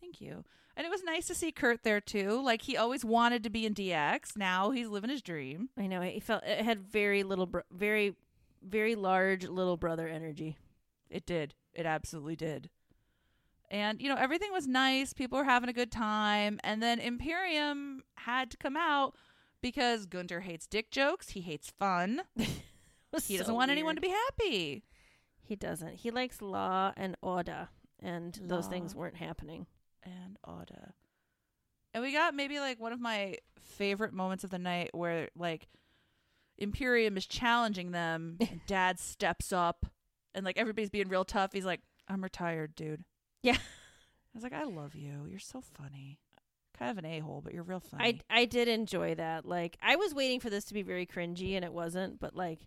Thank 0.00 0.20
you. 0.20 0.44
And 0.76 0.86
it 0.86 0.90
was 0.90 1.02
nice 1.02 1.26
to 1.26 1.34
see 1.34 1.52
Kurt 1.52 1.82
there 1.82 2.00
too. 2.00 2.40
Like 2.42 2.62
he 2.62 2.76
always 2.76 3.04
wanted 3.04 3.42
to 3.44 3.50
be 3.50 3.66
in 3.66 3.74
DX. 3.74 4.36
Now 4.36 4.70
he's 4.70 4.88
living 4.88 5.10
his 5.10 5.20
dream. 5.22 5.68
I 5.76 5.86
know 5.86 6.00
it 6.00 6.22
felt 6.22 6.44
it 6.44 6.64
had 6.64 6.80
very 6.80 7.22
little, 7.24 7.46
bro- 7.46 7.62
very, 7.72 8.14
very 8.62 8.94
large 8.94 9.46
little 9.46 9.76
brother 9.76 10.06
energy. 10.08 10.56
It 11.10 11.26
did. 11.26 11.54
It 11.74 11.84
absolutely 11.84 12.36
did. 12.36 12.70
And 13.70 14.00
you 14.00 14.08
know, 14.08 14.16
everything 14.16 14.52
was 14.52 14.66
nice. 14.66 15.12
People 15.12 15.38
were 15.38 15.44
having 15.44 15.68
a 15.68 15.74
good 15.74 15.90
time. 15.90 16.58
And 16.62 16.82
then 16.82 17.00
Imperium 17.00 18.02
had 18.14 18.50
to 18.52 18.56
come 18.56 18.76
out 18.76 19.14
because 19.62 20.06
Gunther 20.06 20.40
hates 20.40 20.66
dick 20.66 20.90
jokes. 20.90 21.30
He 21.30 21.40
hates 21.40 21.70
fun. 21.78 22.22
He 23.26 23.36
doesn't 23.36 23.54
want 23.54 23.70
anyone 23.70 23.94
to 23.94 24.00
be 24.00 24.08
happy. 24.08 24.84
He 25.42 25.54
doesn't. 25.54 25.96
He 25.96 26.10
likes 26.10 26.40
law 26.40 26.92
and 26.96 27.14
order, 27.20 27.68
and 28.00 28.38
those 28.42 28.66
things 28.68 28.94
weren't 28.94 29.16
happening. 29.16 29.66
and 30.02 30.38
order. 30.42 30.94
And 31.92 32.02
we 32.02 32.10
got 32.12 32.34
maybe 32.34 32.58
like 32.58 32.80
one 32.80 32.94
of 32.94 33.00
my 33.00 33.36
favorite 33.60 34.14
moments 34.14 34.44
of 34.44 34.50
the 34.50 34.58
night 34.58 34.90
where 34.94 35.28
like 35.36 35.68
Imperium 36.56 37.16
is 37.18 37.26
challenging 37.26 37.90
them. 37.90 38.38
Dad 38.66 38.98
steps 38.98 39.52
up 39.52 39.84
and 40.34 40.42
like 40.44 40.56
everybody's 40.56 40.88
being 40.88 41.08
real 41.08 41.24
tough. 41.26 41.52
He's 41.52 41.66
like, 41.66 41.80
I'm 42.08 42.22
retired, 42.22 42.74
dude. 42.74 43.04
Yeah. 43.42 43.56
I 43.58 44.34
was 44.34 44.42
like, 44.42 44.54
I 44.54 44.64
love 44.64 44.94
you. 44.94 45.26
You're 45.28 45.38
so 45.38 45.60
funny. 45.60 46.18
Kind 46.78 46.90
of 46.90 46.98
an 46.98 47.04
a 47.04 47.20
hole, 47.20 47.40
but 47.42 47.52
you're 47.52 47.62
real 47.62 47.80
funny. 47.80 48.20
I 48.30 48.40
I 48.40 48.44
did 48.44 48.68
enjoy 48.68 49.14
that. 49.16 49.46
Like 49.46 49.76
I 49.82 49.96
was 49.96 50.14
waiting 50.14 50.40
for 50.40 50.50
this 50.50 50.64
to 50.66 50.74
be 50.74 50.82
very 50.82 51.06
cringy, 51.06 51.54
and 51.54 51.64
it 51.64 51.72
wasn't. 51.72 52.18
But 52.18 52.34
like, 52.34 52.60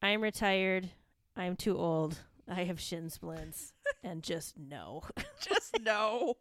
I'm 0.00 0.20
retired. 0.20 0.90
I'm 1.36 1.56
too 1.56 1.76
old. 1.76 2.22
I 2.48 2.64
have 2.64 2.80
shin 2.80 3.10
splints, 3.10 3.72
and 4.04 4.22
just 4.22 4.58
no, 4.58 5.02
just 5.40 5.78
no. 5.80 6.34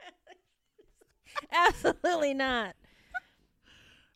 absolutely 1.51 2.33
not. 2.33 2.75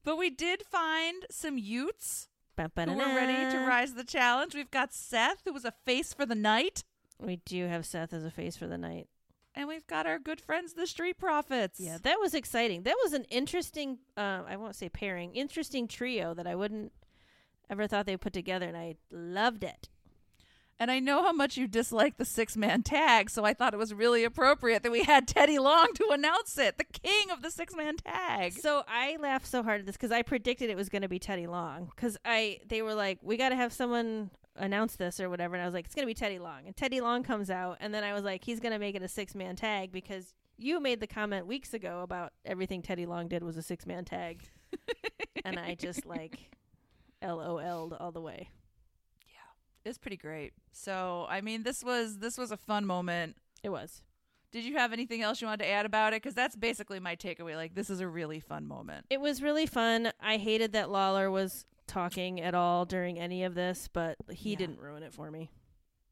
But 0.04 0.18
we 0.18 0.30
did 0.30 0.64
find 0.64 1.26
some 1.30 1.58
Utes 1.58 2.28
who 2.58 2.64
were 2.64 3.16
ready 3.16 3.52
to 3.52 3.66
rise 3.68 3.94
the 3.94 4.04
challenge. 4.04 4.56
We've 4.56 4.72
got 4.72 4.94
Seth, 4.94 5.42
who 5.46 5.54
was 5.54 5.66
a 5.66 5.74
face 5.86 6.14
for 6.14 6.26
the 6.26 6.36
night. 6.36 6.84
We 7.20 7.38
do 7.46 7.68
have 7.68 7.86
Seth 7.86 8.14
as 8.14 8.24
a 8.24 8.32
face 8.32 8.56
for 8.56 8.68
the 8.68 8.78
night. 8.78 9.08
And 9.54 9.68
we've 9.68 9.86
got 9.86 10.08
our 10.08 10.18
good 10.18 10.40
friends, 10.40 10.74
the 10.74 10.88
Street 10.88 11.18
Profits. 11.18 11.80
Yeah, 11.80 11.98
that 12.04 12.20
was 12.20 12.34
exciting. 12.34 12.84
That 12.84 12.96
was 13.04 13.14
an 13.14 13.26
interesting. 13.26 14.00
Uh, 14.16 14.44
I 14.48 14.56
won't 14.56 14.76
say 14.76 14.88
pairing. 14.88 15.36
Interesting 15.36 15.88
trio 15.88 16.34
that 16.34 16.48
I 16.48 16.56
wouldn't 16.56 16.94
ever 17.70 17.88
thought 17.88 18.06
they 18.06 18.16
put 18.18 18.34
together, 18.34 18.68
and 18.68 18.78
I 18.78 18.96
loved 19.12 19.64
it. 19.64 19.90
And 20.82 20.90
I 20.90 20.98
know 21.00 21.22
how 21.22 21.32
much 21.32 21.58
you 21.58 21.68
dislike 21.68 22.18
the 22.18 22.26
six 22.26 22.58
man 22.58 22.82
tag, 22.82 23.30
so 23.30 23.44
I 23.46 23.54
thought 23.54 23.76
it 23.76 23.78
was 23.78 23.94
really 23.94 24.24
appropriate 24.24 24.82
that 24.82 24.92
we 24.92 25.04
had 25.04 25.28
Teddy 25.28 25.60
Long 25.60 25.94
to 25.94 26.10
announce 26.12 26.58
it, 26.58 26.80
the 26.80 26.86
king 26.86 27.30
of 27.30 27.44
the 27.44 27.52
six 27.52 27.76
man 27.76 27.98
tag. 27.98 28.54
So 28.54 28.84
I 28.88 29.18
laughed 29.20 29.46
so 29.46 29.62
hard 29.62 29.82
at 29.82 29.86
this 29.86 29.96
because 29.96 30.12
I 30.12 30.24
predicted 30.24 30.72
it 30.72 30.76
was 30.76 30.90
going 30.90 31.04
to 31.04 31.08
be 31.08 31.20
Teddy 31.20 31.46
Long 31.46 31.92
because 31.96 32.18
I 32.26 32.62
they 32.66 32.82
were 32.82 32.96
like 32.96 33.20
we 33.22 33.38
got 33.38 33.50
to 33.50 33.56
have 33.56 33.72
someone 33.72 34.32
announce 34.56 34.96
this 34.96 35.20
or 35.20 35.30
whatever 35.30 35.56
and 35.56 35.62
I 35.62 35.66
was 35.66 35.74
like 35.74 35.86
it's 35.86 35.96
going 35.96 36.04
to 36.04 36.08
be 36.08 36.14
Teddy 36.14 36.40
Long 36.40 36.68
and 36.68 36.76
Teddy 36.76 37.00
Long 37.00 37.24
comes 37.24 37.50
out 37.50 37.78
and 37.80 37.94
then 37.94 38.04
I 38.04 38.14
was 38.14 38.24
like 38.24 38.44
he's 38.44 38.60
going 38.60 38.74
to 38.74 38.80
make 38.80 38.96
it 38.96 39.02
a 39.02 39.08
six 39.08 39.34
man 39.34 39.56
tag 39.56 39.92
because 39.92 40.34
you 40.58 40.80
made 40.80 41.00
the 41.00 41.08
comment 41.08 41.48
weeks 41.48 41.74
ago 41.74 42.02
about 42.02 42.34
everything 42.46 42.82
Teddy 42.82 43.06
Long 43.06 43.28
did 43.28 43.44
was 43.44 43.58
a 43.58 43.62
six 43.62 43.86
man 43.86 44.04
tag 44.04 44.44
and 45.46 45.58
I 45.58 45.76
just 45.76 46.06
like 46.06 46.52
LOL'd 47.24 47.94
all 47.94 48.12
the 48.12 48.22
way. 48.22 48.50
Yeah, 49.28 49.90
it's 49.90 49.98
pretty 49.98 50.18
great. 50.18 50.54
So, 50.72 51.26
I 51.30 51.42
mean, 51.42 51.64
this 51.64 51.84
was 51.84 52.18
this 52.18 52.38
was 52.38 52.52
a 52.52 52.58
fun 52.58 52.86
moment. 52.86 53.38
It 53.64 53.70
was. 53.70 54.02
Did 54.52 54.66
you 54.66 54.76
have 54.78 54.92
anything 54.92 55.22
else 55.22 55.40
you 55.40 55.48
wanted 55.48 55.64
to 55.64 55.70
add 55.70 55.86
about 55.86 56.12
it? 56.12 56.22
Because 56.22 56.36
that's 56.36 56.58
basically 56.58 57.00
my 57.00 57.16
takeaway. 57.16 57.56
Like, 57.56 57.74
this 57.74 57.90
is 57.90 58.02
a 58.02 58.08
really 58.08 58.42
fun 58.42 58.68
moment. 58.68 59.06
It 59.10 59.22
was 59.22 59.42
really 59.42 59.66
fun. 59.66 60.12
I 60.20 60.36
hated 60.38 60.74
that 60.74 60.90
Lawler 60.90 61.32
was 61.32 61.66
talking 61.92 62.40
at 62.42 62.56
all 62.56 62.86
during 62.86 63.20
any 63.20 63.44
of 63.44 63.54
this, 63.54 63.88
but 63.92 64.16
he 64.32 64.52
Yeah. 64.52 64.58
didn't 64.58 64.80
ruin 64.80 65.04
it 65.04 65.14
for 65.14 65.30
me. 65.30 65.52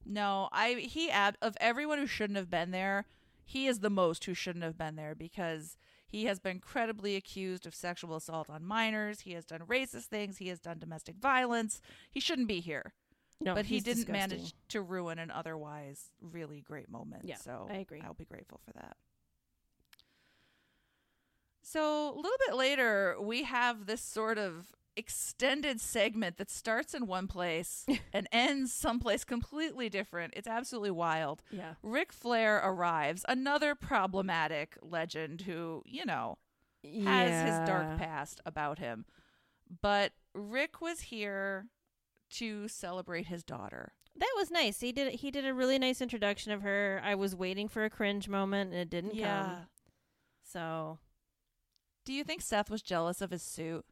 No, 0.06 0.50
I 0.52 0.74
he 0.76 1.10
ab- 1.10 1.38
of 1.42 1.56
everyone 1.60 2.00
who 2.00 2.08
shouldn't 2.08 2.38
have 2.38 2.50
been 2.50 2.72
there, 2.72 3.06
he 3.46 3.68
is 3.68 3.80
the 3.80 3.90
most 3.90 4.26
who 4.26 4.34
shouldn't 4.34 4.64
have 4.64 4.78
been 4.78 4.96
there 4.96 5.16
because 5.16 5.78
he 6.08 6.26
has 6.26 6.40
been 6.40 6.60
credibly 6.60 7.16
accused 7.16 7.66
of 7.66 7.74
sexual 7.76 8.16
assault 8.16 8.50
on 8.50 8.64
minors. 8.66 9.22
He 9.22 9.34
has 9.34 9.46
done 9.46 9.62
racist 9.62 10.06
things. 10.06 10.38
He 10.38 10.48
has 10.50 10.60
done 10.60 10.80
domestic 10.80 11.16
violence. 11.18 11.82
He 12.10 12.20
shouldn't 12.20 12.48
be 12.48 12.60
here, 12.62 12.94
No, 13.40 13.54
but 13.54 13.66
he 13.68 13.80
didn't 13.80 14.06
disgusting. 14.06 14.14
manage 14.38 14.54
to 14.70 14.82
ruin 14.82 15.20
an 15.20 15.30
otherwise 15.32 16.12
really 16.22 16.62
great 16.62 16.90
moment. 16.90 17.26
Yeah, 17.26 17.36
so 17.38 17.68
I 17.70 17.76
agree. 17.76 18.02
I'll 18.02 18.14
be 18.16 18.26
grateful 18.26 18.60
for 18.66 18.72
that. 18.74 18.98
So 21.62 22.10
a 22.10 22.16
little 22.16 22.38
bit 22.48 22.56
later, 22.56 23.16
we 23.22 23.44
have 23.44 23.86
this 23.86 24.02
sort 24.02 24.38
of 24.40 24.74
extended 25.00 25.82
segment 25.82 26.38
that 26.38 26.52
starts 26.52 26.94
in 26.94 27.08
one 27.08 27.28
place 27.28 27.86
and 28.14 28.28
ends 28.32 28.72
someplace 28.72 29.24
completely 29.24 29.90
different. 29.90 30.34
It's 30.38 30.48
absolutely 30.48 30.92
wild. 30.92 31.42
Yeah. 31.50 31.74
Ric 31.82 32.14
Flair 32.14 32.58
arrives, 32.58 33.26
another 33.28 33.74
problematic 33.74 34.78
legend 34.82 35.42
who, 35.42 35.82
you 35.86 36.06
know, 36.06 36.38
has 36.84 37.48
his 37.50 37.68
dark 37.68 37.98
past 37.98 38.40
about 38.46 38.78
him. 38.80 39.06
But 39.82 40.12
Ric 40.34 40.82
was 40.82 41.02
here 41.02 41.68
to 42.32 42.68
celebrate 42.68 43.26
his 43.28 43.44
daughter. 43.44 43.94
That 44.16 44.34
was 44.38 44.52
nice. 44.52 44.82
He 44.82 44.92
did 44.92 45.14
he 45.16 45.32
did 45.32 45.46
a 45.46 45.54
really 45.54 45.80
nice 45.80 46.02
introduction 46.02 46.52
of 46.52 46.62
her. 46.62 47.02
I 47.04 47.16
was 47.16 47.36
waiting 47.36 47.68
for 47.68 47.86
a 47.86 47.90
cringe 47.90 48.28
moment 48.28 48.72
and 48.72 48.80
it 48.80 48.90
didn't 48.90 49.16
come. 49.48 49.68
So 50.44 51.00
Do 52.06 52.14
you 52.14 52.24
think 52.24 52.42
Seth 52.42 52.70
was 52.70 52.82
jealous 52.82 53.22
of 53.22 53.32
his 53.32 53.44
suit? 53.44 53.86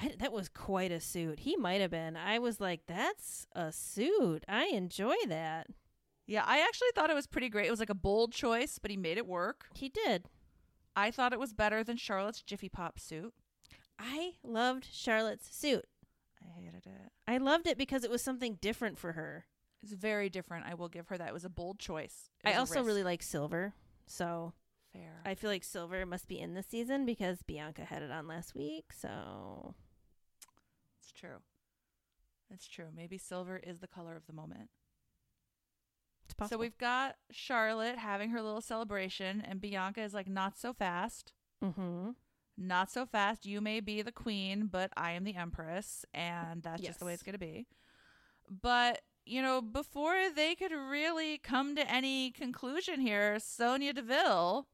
I, 0.00 0.14
that 0.18 0.32
was 0.32 0.48
quite 0.48 0.90
a 0.90 1.00
suit. 1.00 1.40
He 1.40 1.56
might 1.56 1.80
have 1.80 1.90
been. 1.90 2.16
I 2.16 2.38
was 2.38 2.60
like, 2.60 2.82
"That's 2.86 3.46
a 3.52 3.70
suit. 3.70 4.44
I 4.48 4.66
enjoy 4.66 5.14
that." 5.28 5.66
Yeah, 6.26 6.44
I 6.46 6.60
actually 6.60 6.88
thought 6.94 7.10
it 7.10 7.14
was 7.14 7.26
pretty 7.26 7.48
great. 7.48 7.66
It 7.66 7.70
was 7.70 7.80
like 7.80 7.90
a 7.90 7.94
bold 7.94 8.32
choice, 8.32 8.78
but 8.78 8.90
he 8.90 8.96
made 8.96 9.18
it 9.18 9.26
work. 9.26 9.66
He 9.74 9.88
did. 9.88 10.28
I 10.96 11.10
thought 11.10 11.32
it 11.32 11.40
was 11.40 11.52
better 11.52 11.82
than 11.82 11.96
Charlotte's 11.96 12.42
Jiffy 12.42 12.68
Pop 12.68 12.98
suit. 12.98 13.34
I 13.98 14.34
loved 14.42 14.86
Charlotte's 14.90 15.54
suit. 15.54 15.84
I 16.42 16.48
hated 16.48 16.86
it. 16.86 17.12
I 17.26 17.38
loved 17.38 17.66
it 17.66 17.76
because 17.76 18.04
it 18.04 18.10
was 18.10 18.22
something 18.22 18.58
different 18.60 18.98
for 18.98 19.12
her. 19.12 19.46
It's 19.82 19.92
very 19.92 20.28
different. 20.28 20.66
I 20.66 20.74
will 20.74 20.88
give 20.88 21.08
her 21.08 21.18
that. 21.18 21.28
It 21.28 21.34
was 21.34 21.44
a 21.44 21.50
bold 21.50 21.78
choice. 21.78 22.30
I 22.44 22.54
also 22.54 22.82
really 22.82 23.02
like 23.02 23.22
silver. 23.22 23.74
So 24.06 24.52
fair. 24.92 25.22
I 25.24 25.34
feel 25.34 25.50
like 25.50 25.64
silver 25.64 26.04
must 26.06 26.28
be 26.28 26.38
in 26.38 26.54
this 26.54 26.66
season 26.66 27.06
because 27.06 27.42
Bianca 27.42 27.84
had 27.84 28.02
it 28.02 28.10
on 28.10 28.26
last 28.26 28.54
week. 28.54 28.92
So 28.92 29.74
true. 31.20 31.38
It's 32.52 32.66
true. 32.66 32.86
Maybe 32.94 33.18
silver 33.18 33.58
is 33.58 33.78
the 33.78 33.86
color 33.86 34.16
of 34.16 34.26
the 34.26 34.32
moment. 34.32 34.70
it's 36.24 36.34
possible. 36.34 36.56
So 36.56 36.60
we've 36.60 36.78
got 36.78 37.16
Charlotte 37.30 37.98
having 37.98 38.30
her 38.30 38.42
little 38.42 38.60
celebration, 38.60 39.40
and 39.46 39.60
Bianca 39.60 40.02
is 40.02 40.14
like, 40.14 40.28
not 40.28 40.58
so 40.58 40.72
fast. 40.72 41.32
mm-hmm. 41.62 42.10
Not 42.62 42.90
so 42.90 43.06
fast. 43.06 43.46
You 43.46 43.60
may 43.62 43.80
be 43.80 44.02
the 44.02 44.12
queen, 44.12 44.68
but 44.70 44.90
I 44.94 45.12
am 45.12 45.24
the 45.24 45.34
empress, 45.36 46.04
and 46.12 46.62
that's 46.62 46.82
just 46.82 46.98
the 46.98 47.06
way 47.06 47.14
it's 47.14 47.22
going 47.22 47.32
to 47.32 47.38
be. 47.38 47.66
But, 48.50 49.00
you 49.24 49.40
know, 49.40 49.62
before 49.62 50.28
they 50.34 50.54
could 50.56 50.72
really 50.72 51.38
come 51.38 51.74
to 51.76 51.90
any 51.90 52.30
conclusion 52.32 53.00
here, 53.00 53.38
Sonya 53.38 53.94
Deville 53.94 54.66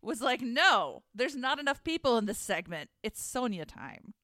was 0.00 0.22
like, 0.22 0.40
no, 0.40 1.02
there's 1.14 1.36
not 1.36 1.58
enough 1.58 1.84
people 1.84 2.16
in 2.16 2.24
this 2.24 2.38
segment. 2.38 2.88
It's 3.02 3.22
Sonya 3.22 3.66
time. 3.66 4.14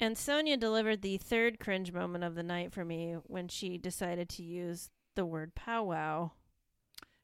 And 0.00 0.16
Sonya 0.16 0.56
delivered 0.56 1.02
the 1.02 1.18
third 1.18 1.60
cringe 1.60 1.92
moment 1.92 2.24
of 2.24 2.34
the 2.34 2.42
night 2.42 2.72
for 2.72 2.84
me 2.84 3.16
when 3.24 3.48
she 3.48 3.76
decided 3.76 4.30
to 4.30 4.42
use 4.42 4.90
the 5.14 5.26
word 5.26 5.54
powwow. 5.54 6.30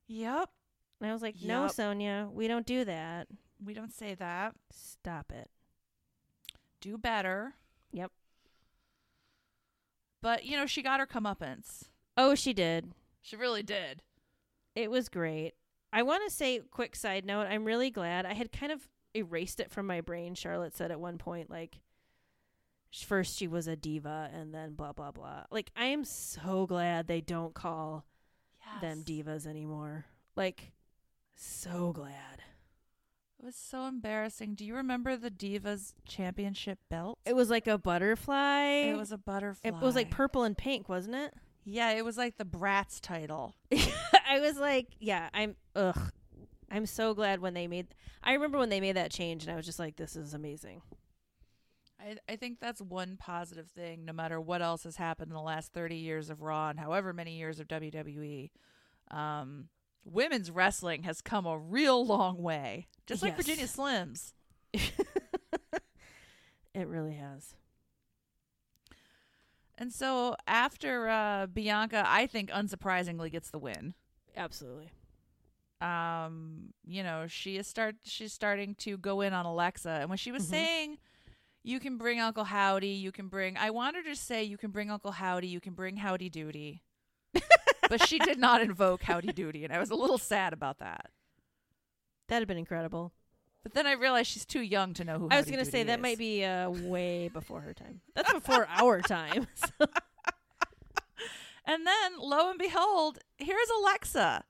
Yep. 0.08 0.50
And 1.00 1.10
I 1.10 1.12
was 1.12 1.22
like, 1.22 1.36
no. 1.42 1.68
Sonya, 1.68 2.28
we 2.30 2.46
don't 2.48 2.66
do 2.66 2.84
that. 2.84 3.28
We 3.64 3.72
don't 3.72 3.92
say 3.92 4.14
that. 4.14 4.54
Stop 4.70 5.32
it. 5.32 5.50
Do 6.82 6.98
better. 6.98 7.54
Yep. 7.92 8.12
But, 10.22 10.44
you 10.44 10.56
know, 10.56 10.66
she 10.66 10.82
got 10.82 11.00
her 11.00 11.06
comeuppance. 11.06 11.84
Oh, 12.16 12.34
she 12.34 12.52
did. 12.52 12.92
She 13.22 13.36
really 13.36 13.62
did. 13.62 14.02
It 14.74 14.90
was 14.90 15.08
great. 15.08 15.54
I 15.92 16.02
want 16.02 16.24
to 16.28 16.34
say, 16.34 16.60
quick 16.70 16.94
side 16.94 17.24
note, 17.24 17.46
I'm 17.46 17.64
really 17.64 17.90
glad. 17.90 18.26
I 18.26 18.34
had 18.34 18.52
kind 18.52 18.70
of 18.70 18.88
erased 19.14 19.60
it 19.60 19.70
from 19.70 19.86
my 19.86 20.02
brain. 20.02 20.34
Charlotte 20.34 20.76
said 20.76 20.90
at 20.90 21.00
one 21.00 21.16
point, 21.16 21.48
like, 21.48 21.78
first 23.04 23.36
she 23.36 23.46
was 23.46 23.66
a 23.66 23.76
diva 23.76 24.30
and 24.32 24.54
then 24.54 24.74
blah, 24.74 24.92
blah, 24.92 25.10
blah. 25.10 25.44
Like, 25.50 25.70
I 25.76 25.86
am 25.86 26.04
so 26.04 26.66
glad 26.66 27.06
they 27.06 27.20
don't 27.20 27.54
call 27.54 28.04
them 28.80 29.02
divas 29.04 29.46
anymore. 29.46 30.06
Like, 30.36 30.72
so 31.34 31.92
glad. 31.92 32.42
It 33.38 33.44
was 33.44 33.54
so 33.54 33.86
embarrassing. 33.86 34.54
Do 34.54 34.64
you 34.64 34.74
remember 34.74 35.16
the 35.16 35.30
Divas 35.30 35.92
Championship 36.06 36.78
belt? 36.88 37.18
It 37.26 37.36
was 37.36 37.50
like 37.50 37.66
a 37.66 37.76
butterfly. 37.76 38.64
It 38.64 38.96
was 38.96 39.12
a 39.12 39.18
butterfly. 39.18 39.68
It 39.68 39.74
was 39.74 39.94
like 39.94 40.10
purple 40.10 40.44
and 40.44 40.56
pink, 40.56 40.88
wasn't 40.88 41.16
it? 41.16 41.34
Yeah, 41.64 41.90
it 41.90 42.04
was 42.04 42.16
like 42.16 42.38
the 42.38 42.44
Bratz 42.44 43.00
title. 43.00 43.54
I 43.72 44.40
was 44.40 44.56
like, 44.56 44.86
yeah, 44.98 45.28
I'm 45.34 45.56
ugh. 45.74 46.12
I'm 46.70 46.86
so 46.86 47.14
glad 47.14 47.40
when 47.40 47.54
they 47.54 47.66
made 47.66 47.88
I 48.22 48.32
remember 48.32 48.58
when 48.58 48.70
they 48.70 48.80
made 48.80 48.96
that 48.96 49.12
change 49.12 49.44
and 49.44 49.52
I 49.52 49.56
was 49.56 49.66
just 49.66 49.78
like 49.78 49.96
this 49.96 50.16
is 50.16 50.32
amazing. 50.32 50.82
I 52.00 52.16
I 52.28 52.36
think 52.36 52.60
that's 52.60 52.80
one 52.80 53.16
positive 53.16 53.68
thing 53.70 54.04
no 54.04 54.12
matter 54.12 54.40
what 54.40 54.62
else 54.62 54.84
has 54.84 54.96
happened 54.96 55.30
in 55.30 55.34
the 55.34 55.40
last 55.42 55.72
30 55.72 55.96
years 55.96 56.30
of 56.30 56.42
Raw 56.42 56.68
and 56.70 56.78
however 56.78 57.12
many 57.12 57.36
years 57.36 57.58
of 57.60 57.68
WWE. 57.68 58.50
Um 59.10 59.68
women's 60.04 60.50
wrestling 60.50 61.02
has 61.02 61.20
come 61.20 61.46
a 61.46 61.58
real 61.58 62.04
long 62.06 62.42
way. 62.42 62.86
Just 63.06 63.22
like 63.22 63.32
Yes. 63.36 63.46
Virginia 63.46 63.66
Slims. 63.66 64.32
It 66.74 66.86
really 66.88 67.14
has. 67.14 67.54
And 69.78 69.92
so 69.92 70.36
after 70.46 71.08
uh, 71.08 71.46
Bianca, 71.46 72.04
I 72.06 72.26
think 72.26 72.50
unsurprisingly 72.50 73.30
gets 73.30 73.50
the 73.50 73.58
win. 73.58 73.94
Absolutely. 74.36 74.90
um 75.82 76.72
you 76.86 77.02
know 77.02 77.26
she 77.26 77.56
is 77.58 77.66
start 77.66 77.96
she's 78.04 78.32
starting 78.32 78.74
to 78.74 78.96
go 78.96 79.20
in 79.20 79.34
on 79.34 79.44
alexa 79.44 79.90
and 80.00 80.08
when 80.08 80.16
she 80.16 80.32
was 80.32 80.44
Mhm. 80.46 80.50
saying 80.50 80.98
you 81.66 81.80
can 81.80 81.98
bring 81.98 82.20
uncle 82.20 82.44
howdy 82.44 82.88
you 82.88 83.10
can 83.10 83.26
bring 83.28 83.56
i 83.56 83.70
wanted 83.70 84.04
to 84.04 84.14
say 84.14 84.44
you 84.44 84.56
can 84.56 84.70
bring 84.70 84.90
uncle 84.90 85.10
howdy 85.10 85.48
you 85.48 85.60
can 85.60 85.72
bring 85.74 85.96
howdy 85.96 86.30
doody 86.30 86.82
but 87.90 88.06
she 88.06 88.18
did 88.18 88.38
not 88.38 88.62
invoke 88.62 89.02
howdy 89.02 89.32
doody 89.32 89.64
and 89.64 89.72
i 89.72 89.78
was 89.78 89.90
a 89.90 89.94
little 89.94 90.18
sad 90.18 90.52
about 90.52 90.78
that 90.78 91.10
That'd 92.28 92.42
have 92.42 92.48
been 92.48 92.56
incredible. 92.58 93.12
but 93.62 93.74
then 93.74 93.86
i 93.86 93.92
realized 93.92 94.30
she's 94.30 94.46
too 94.46 94.62
young 94.62 94.94
to 94.94 95.04
know 95.04 95.18
who 95.18 95.28
I 95.30 95.36
was 95.36 95.46
going 95.46 95.58
to 95.58 95.70
say 95.70 95.82
that 95.82 95.98
is. 95.98 96.02
might 96.02 96.18
be 96.18 96.44
uh, 96.44 96.70
way 96.70 97.28
before 97.32 97.60
her 97.60 97.74
time. 97.74 98.00
That's 98.14 98.32
before 98.32 98.66
our 98.68 99.00
time. 99.00 99.46
and 101.66 101.86
then 101.86 102.12
lo 102.18 102.50
and 102.50 102.58
behold 102.58 103.18
here's 103.38 103.68
alexa 103.80 104.44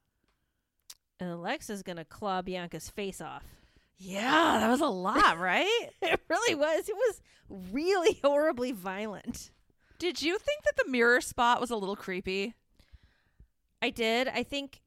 and 1.19 1.31
Alexa's 1.31 1.83
going 1.83 1.97
to 1.97 2.05
claw 2.05 2.43
Bianca's 2.43 2.91
face 2.91 3.23
off. 3.23 3.43
Yeah 3.99 4.59
that 4.61 4.69
was 4.71 4.81
a 4.81 4.87
lot 4.87 5.39
right 5.39 5.91
It 6.03 6.21
really 6.29 6.55
was. 6.55 6.89
It 6.89 6.97
was 6.97 7.21
really 7.73 8.21
horribly 8.25 8.73
violent. 8.73 9.51
did 9.99 10.21
you 10.23 10.39
think 10.39 10.63
that 10.65 10.77
the 10.85 10.91
mirror 10.91 11.21
spot 11.21 11.61
was 11.61 11.71
a 11.71 11.77
little 11.77 11.97
creepy 11.97 12.55
I 13.83 13.91
did. 13.91 14.27
I 14.27 14.43
think 14.43 14.81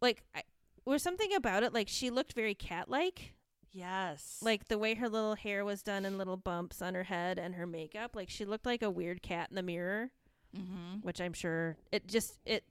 like 0.00 0.22
I, 0.34 0.42
was 0.84 1.02
something 1.02 1.32
about 1.34 1.62
it 1.62 1.72
like 1.72 1.88
she 1.88 2.10
looked 2.10 2.32
very 2.32 2.54
cat-like. 2.54 3.34
yes 3.72 4.38
like 4.42 4.66
the 4.68 4.78
way 4.78 4.94
her 4.94 5.08
little 5.08 5.34
hair 5.36 5.64
was 5.64 5.82
done 5.82 6.04
in 6.04 6.18
little 6.18 6.36
bumps 6.36 6.82
on 6.82 6.94
her 6.94 7.04
head 7.04 7.38
and 7.38 7.54
her 7.54 7.66
makeup 7.66 8.16
like 8.16 8.28
she 8.30 8.44
looked 8.44 8.66
like 8.66 8.82
a 8.82 8.90
weird 8.90 9.22
cat 9.22 9.48
in 9.50 9.56
the 9.56 9.62
mirror 9.62 10.10
mm-hmm. 10.56 10.98
which 11.02 11.20
i'm 11.20 11.32
sure 11.32 11.76
it 11.92 12.08
just 12.08 12.38
it 12.44 12.64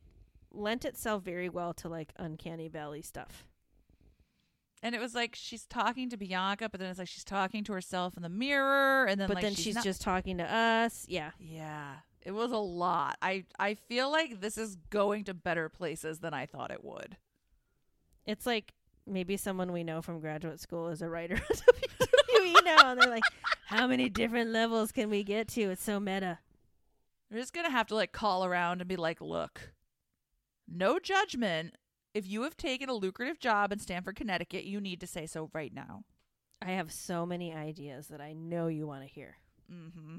lent 0.51 0.83
itself 0.83 1.23
very 1.23 1.47
well 1.47 1.73
to 1.73 1.87
like 1.87 2.11
uncanny 2.17 2.67
valley 2.67 3.01
stuff 3.01 3.45
And 4.81 4.95
it 4.95 5.01
was 5.01 5.13
like 5.13 5.35
she's 5.35 5.65
talking 5.65 6.09
to 6.09 6.17
Bianca, 6.17 6.69
but 6.69 6.79
then 6.79 6.89
it's 6.89 6.99
like 6.99 7.07
she's 7.09 7.25
talking 7.25 7.63
to 7.65 7.73
herself 7.73 8.15
in 8.15 8.23
the 8.23 8.29
mirror, 8.29 9.05
and 9.05 9.19
then 9.19 9.27
but 9.27 9.35
like 9.35 9.43
then 9.43 9.55
she's, 9.55 9.75
not- 9.75 9.83
just 9.83 10.01
talking 10.01 10.37
to 10.37 10.43
us 10.43 11.05
yeah 11.09 11.31
yeah. 11.39 11.95
It 12.21 12.31
was 12.31 12.51
a 12.51 12.57
lot. 12.57 13.17
I 13.21 13.45
I 13.57 13.73
feel 13.75 14.11
like 14.11 14.41
this 14.41 14.57
is 14.57 14.75
going 14.89 15.23
to 15.25 15.33
better 15.33 15.67
places 15.69 16.19
than 16.19 16.33
I 16.33 16.45
thought 16.45 16.71
it 16.71 16.83
would. 16.83 17.17
it's 18.25 18.45
like 18.45 18.73
maybe 19.07 19.37
someone 19.37 19.71
we 19.71 19.83
know 19.83 20.01
from 20.01 20.19
graduate 20.19 20.59
school 20.59 20.89
is 20.89 21.01
a 21.01 21.09
writer 21.09 21.35
WWE 21.99 22.63
now, 22.63 22.91
and 22.91 23.01
they're 23.01 23.09
like, 23.09 23.23
how 23.65 23.87
many 23.87 24.07
different 24.09 24.51
levels 24.51 24.91
can 24.91 25.09
we 25.09 25.23
get 25.23 25.47
to? 25.49 25.61
It's 25.71 25.83
so 25.83 25.99
meta. 25.99 26.39
We're 27.31 27.39
just 27.39 27.53
gonna 27.53 27.71
have 27.71 27.87
to 27.87 27.95
like 27.95 28.11
call 28.11 28.45
around 28.45 28.81
and 28.81 28.87
be 28.87 28.95
like, 28.97 29.19
look, 29.21 29.73
no 30.67 30.99
judgment. 30.99 31.75
If 32.13 32.27
you 32.27 32.41
have 32.43 32.57
taken 32.57 32.89
a 32.89 32.93
lucrative 32.93 33.39
job 33.39 33.71
in 33.71 33.79
Stamford, 33.79 34.15
Connecticut, 34.15 34.63
you 34.63 34.81
need 34.81 34.99
to 35.01 35.07
say 35.07 35.25
so 35.25 35.49
right 35.53 35.73
now. 35.73 36.03
I 36.61 36.71
have 36.71 36.91
so 36.91 37.25
many 37.25 37.53
ideas 37.53 38.07
that 38.07 38.19
I 38.19 38.33
know 38.33 38.67
you 38.67 38.87
want 38.87 39.03
to 39.03 39.07
hear. 39.07 39.37
Mm-hmm. 39.71 40.17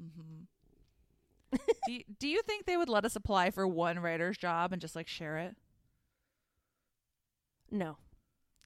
Mm-hmm. 0.00 1.56
do, 1.86 1.92
you, 1.92 2.04
do 2.18 2.28
you 2.28 2.42
think 2.42 2.64
they 2.66 2.76
would 2.76 2.88
let 2.88 3.04
us 3.04 3.16
apply 3.16 3.50
for 3.50 3.66
one 3.66 3.98
writer's 3.98 4.38
job 4.38 4.72
and 4.72 4.80
just 4.80 4.94
like 4.94 5.08
share 5.08 5.38
it? 5.38 5.56
No, 7.70 7.96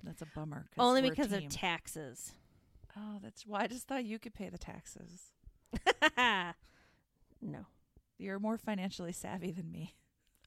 That's 0.02 0.22
a 0.22 0.26
bummer. 0.34 0.66
only 0.78 1.02
because 1.02 1.32
of 1.32 1.48
taxes. 1.48 2.32
oh, 2.96 3.18
that's 3.22 3.46
why 3.46 3.62
I 3.62 3.66
just 3.66 3.86
thought 3.86 4.04
you 4.04 4.18
could 4.18 4.34
pay 4.34 4.48
the 4.48 4.58
taxes. 4.58 5.30
no, 7.42 7.66
You're 8.18 8.38
more 8.38 8.56
financially 8.58 9.12
savvy 9.12 9.50
than 9.50 9.70
me. 9.70 9.94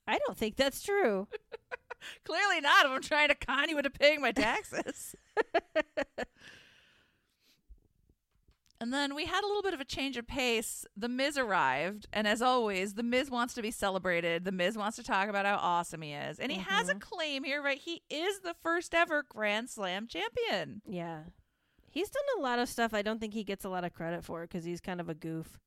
I 0.08 0.20
don't 0.26 0.38
think 0.38 0.56
that's 0.56 0.82
true. 0.82 1.28
Clearly 2.26 2.62
not. 2.62 2.86
If 2.86 2.92
I'm 2.92 3.02
trying 3.02 3.30
to 3.30 3.36
con 3.36 3.70
you 3.70 3.78
into 3.78 3.90
paying 3.90 4.22
my 4.22 4.32
taxes. 4.32 5.16
and 8.80 8.94
then 8.94 9.16
we 9.16 9.26
had 9.26 9.44
a 9.44 9.48
little 9.48 9.64
bit 9.64 9.74
of 9.74 9.82
a 9.82 9.86
change 9.86 10.16
of 10.18 10.28
pace. 10.28 10.86
The 10.96 11.10
Miz 11.10 11.38
arrived, 11.38 12.08
and 12.14 12.28
as 12.28 12.42
always, 12.42 12.94
the 12.94 13.04
Miz 13.04 13.30
wants 13.30 13.54
to 13.56 13.62
be 13.62 13.72
celebrated. 13.72 14.46
The 14.46 14.52
Miz 14.52 14.78
wants 14.78 14.96
to 14.98 15.04
talk 15.04 15.28
about 15.28 15.46
how 15.46 15.58
awesome 15.58 16.02
he 16.02 16.14
is, 16.14 16.40
and 16.40 16.52
he 16.52 16.60
has 16.60 16.88
a 16.88 16.92
mm-hmm. 16.94 17.00
claim 17.00 17.44
here, 17.44 17.62
right? 17.62 17.80
He 17.80 18.04
is 18.10 18.40
the 18.42 18.56
first 18.62 18.94
ever 18.94 19.26
Grand 19.28 19.70
Slam 19.70 20.08
champion. 20.08 20.82
Yeah. 20.88 21.22
He's 21.90 22.10
done 22.10 22.24
a 22.38 22.42
lot 22.42 22.60
of 22.60 22.70
stuff 22.70 22.94
I 22.94 23.02
don't 23.02 23.20
think 23.20 23.34
he 23.34 23.44
gets 23.44 23.66
a 23.66 23.70
lot 23.70 23.84
of 23.84 23.94
credit 23.94 24.24
for 24.24 24.42
because 24.42 24.64
he's 24.64 24.82
kind 24.82 25.02
of 25.02 25.10
a 25.10 25.16
goof. 25.16 25.60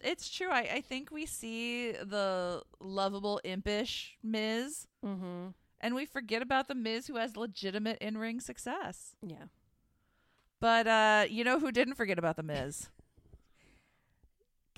It's 0.00 0.28
true. 0.30 0.48
I, 0.50 0.68
I 0.74 0.80
think 0.80 1.10
we 1.10 1.26
see 1.26 1.92
the 1.92 2.62
lovable, 2.80 3.40
impish 3.44 4.16
Miz, 4.22 4.86
Mm-hmm. 5.04 5.48
and 5.80 5.94
we 5.94 6.04
forget 6.06 6.42
about 6.42 6.68
the 6.68 6.74
Miz 6.74 7.06
who 7.06 7.16
has 7.16 7.36
legitimate 7.36 7.98
in 8.00 8.16
ring 8.18 8.40
success. 8.40 9.14
Yeah. 9.22 9.44
But 10.60 10.86
uh, 10.86 11.24
you 11.28 11.44
know 11.44 11.58
who 11.60 11.70
didn't 11.72 11.94
forget 11.94 12.18
about 12.18 12.36
the 12.36 12.42
Miz? 12.42 12.88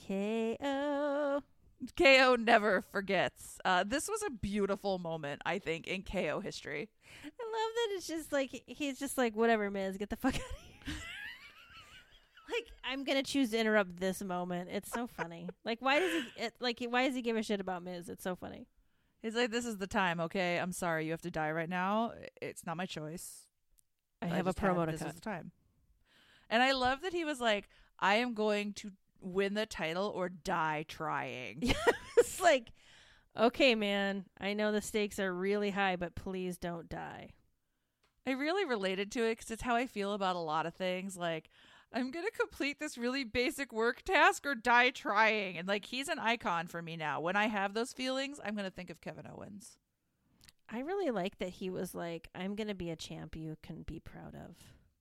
KO. 0.06 1.42
KO 1.97 2.36
never 2.38 2.82
forgets. 2.92 3.59
Uh, 3.64 3.84
this 3.86 4.09
was 4.09 4.22
a 4.26 4.30
beautiful 4.30 4.98
moment, 4.98 5.40
I 5.47 5.59
think, 5.59 5.86
in 5.86 6.02
KO 6.02 6.40
history. 6.40 6.88
I 7.24 7.26
love 7.26 7.32
that 7.74 7.88
it's 7.97 8.06
just 8.06 8.32
like 8.32 8.62
he's 8.66 8.98
just 8.98 9.16
like 9.16 9.34
whatever, 9.34 9.70
Miz, 9.70 9.97
get 9.97 10.10
the 10.10 10.16
fuck 10.16 10.34
out 10.34 10.40
of 10.40 10.47
here. 10.62 10.69
Like 12.52 12.66
I'm 12.85 13.05
gonna 13.05 13.22
choose 13.22 13.51
to 13.51 13.59
interrupt 13.59 13.98
this 13.98 14.22
moment. 14.22 14.70
It's 14.72 14.90
so 14.90 15.06
funny. 15.06 15.48
like 15.64 15.81
why 15.81 16.01
does 16.01 16.12
he 16.12 16.43
it, 16.43 16.55
like 16.60 16.85
why 16.89 17.06
does 17.06 17.14
he 17.14 17.22
give 17.22 17.36
a 17.36 17.43
shit 17.43 17.60
about 17.60 17.82
Miz? 17.82 18.09
It's 18.09 18.22
so 18.22 18.36
funny. 18.36 18.66
He's 19.22 19.35
like, 19.35 19.51
"This 19.51 19.66
is 19.66 19.77
the 19.77 19.86
time, 19.86 20.18
okay? 20.20 20.59
I'm 20.59 20.72
sorry, 20.72 21.05
you 21.05 21.10
have 21.10 21.22
to 21.22 21.31
die 21.31 21.51
right 21.51 21.68
now. 21.68 22.12
It's 22.40 22.64
not 22.64 22.77
my 22.77 22.86
choice. 22.86 23.47
I 24.22 24.27
have 24.28 24.47
a 24.47 24.52
just 24.52 24.59
promo 24.59 24.86
to 24.86 24.93
This 24.93 25.01
cut. 25.01 25.09
is 25.09 25.14
the 25.14 25.20
time." 25.20 25.52
And 26.48 26.62
I 26.62 26.72
love 26.72 27.02
that 27.02 27.12
he 27.12 27.24
was 27.24 27.40
like, 27.40 27.68
"I 27.98 28.16
am 28.16 28.35
going 28.35 28.72
to 28.74 28.93
win 29.20 29.55
the 29.55 29.66
title 29.66 30.06
or 30.06 30.28
die 30.28 30.85
trying." 30.89 31.74
it's 32.16 32.40
like, 32.40 32.72
okay, 33.39 33.74
man, 33.74 34.24
I 34.40 34.55
know 34.55 34.72
the 34.72 34.81
stakes 34.81 35.18
are 35.18 35.32
really 35.32 35.70
high, 35.70 35.97
but 35.97 36.14
please 36.14 36.56
don't 36.56 36.89
die. 36.89 37.31
I 38.27 38.32
really 38.32 38.64
related 38.64 39.10
to 39.12 39.24
it 39.24 39.36
because 39.36 39.51
it's 39.51 39.62
how 39.62 39.74
I 39.74 39.86
feel 39.86 40.12
about 40.12 40.36
a 40.36 40.40
lot 40.40 40.66
of 40.66 40.74
things. 40.74 41.16
Like, 41.16 41.48
I'm 41.92 42.10
going 42.10 42.24
to 42.24 42.38
complete 42.38 42.78
this 42.78 42.96
really 42.96 43.24
basic 43.24 43.72
work 43.72 44.02
task 44.02 44.46
or 44.46 44.54
die 44.54 44.90
trying. 44.90 45.58
And, 45.58 45.66
like, 45.66 45.86
he's 45.86 46.08
an 46.08 46.18
icon 46.18 46.66
for 46.68 46.80
me 46.82 46.96
now. 46.96 47.20
When 47.20 47.36
I 47.36 47.48
have 47.48 47.74
those 47.74 47.92
feelings, 47.92 48.38
I'm 48.44 48.54
going 48.54 48.64
to 48.64 48.70
think 48.70 48.90
of 48.90 49.00
Kevin 49.00 49.26
Owens. 49.26 49.76
I 50.72 50.80
really 50.80 51.10
like 51.10 51.38
that 51.38 51.48
he 51.48 51.68
was 51.68 51.94
like, 51.94 52.28
I'm 52.34 52.54
gonna 52.54 52.74
be 52.76 52.90
a 52.90 52.96
champ 52.96 53.34
you 53.34 53.56
can 53.62 53.82
be 53.82 53.98
proud 53.98 54.36
of. 54.36 54.54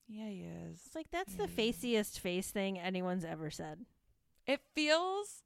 Yeah, 0.08 0.28
he 0.28 0.42
is. 0.42 0.82
It's 0.88 0.96
like 0.96 1.12
that's 1.12 1.36
Yeah, 1.36 1.46
the 1.46 1.52
faciest 1.52 2.20
face 2.20 2.50
thing 2.50 2.80
anyone's 2.80 3.24
ever 3.24 3.52
said. 3.52 3.86
It 4.48 4.62
feels. 4.74 5.44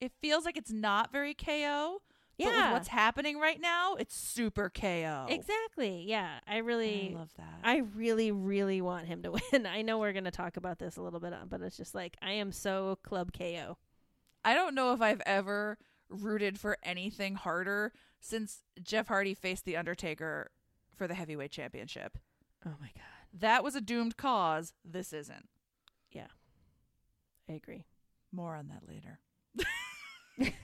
It 0.00 0.12
feels 0.20 0.44
like 0.44 0.58
it's 0.58 0.72
not 0.72 1.12
very 1.12 1.32
KO, 1.32 2.02
but 2.38 2.46
with 2.46 2.54
Yeah, 2.54 2.72
what's 2.72 2.88
happening 2.88 3.38
right 3.38 3.60
now, 3.60 3.94
it's 3.94 4.16
super 4.16 4.68
KO. 4.70 5.26
exactly. 5.28 6.04
Yeah, 6.06 6.38
I 6.46 6.58
really, 6.58 7.12
I 7.14 7.18
love 7.18 7.30
that. 7.36 7.60
I 7.62 7.78
really, 7.94 8.32
really 8.32 8.80
want 8.80 9.06
him 9.06 9.22
to 9.22 9.32
win. 9.52 9.66
I 9.66 9.82
know 9.82 9.98
we're 9.98 10.12
gonna 10.12 10.30
talk 10.30 10.56
about 10.56 10.78
this 10.78 10.96
a 10.96 11.02
little 11.02 11.20
bit, 11.20 11.32
uh, 11.32 11.44
but 11.48 11.60
it's 11.62 11.76
just 11.76 11.94
like 11.94 12.16
I 12.22 12.32
am 12.32 12.52
so 12.52 12.98
club 13.04 13.32
KO. 13.36 13.78
I 14.44 14.54
don't 14.54 14.74
know 14.74 14.92
if 14.92 15.00
I've 15.00 15.22
ever 15.24 15.78
rooted 16.10 16.58
for 16.58 16.76
anything 16.82 17.34
harder 17.34 17.92
since 18.20 18.62
Jeff 18.82 19.08
Hardy 19.08 19.34
faced 19.34 19.64
The 19.64 19.76
Undertaker 19.76 20.50
for 20.94 21.06
the 21.08 21.14
heavyweight 21.14 21.50
championship. 21.50 22.18
Oh 22.66 22.74
my 22.80 22.90
god, 22.94 23.02
That 23.40 23.64
was 23.64 23.74
a 23.74 23.80
doomed 23.80 24.16
cause. 24.16 24.72
This 24.84 25.12
isn't. 25.12 25.48
Yeah. 26.12 26.26
I 27.48 27.52
agree. 27.54 27.84
More 28.32 28.54
on 28.56 28.68
that 28.68 28.88
later. 28.88 29.18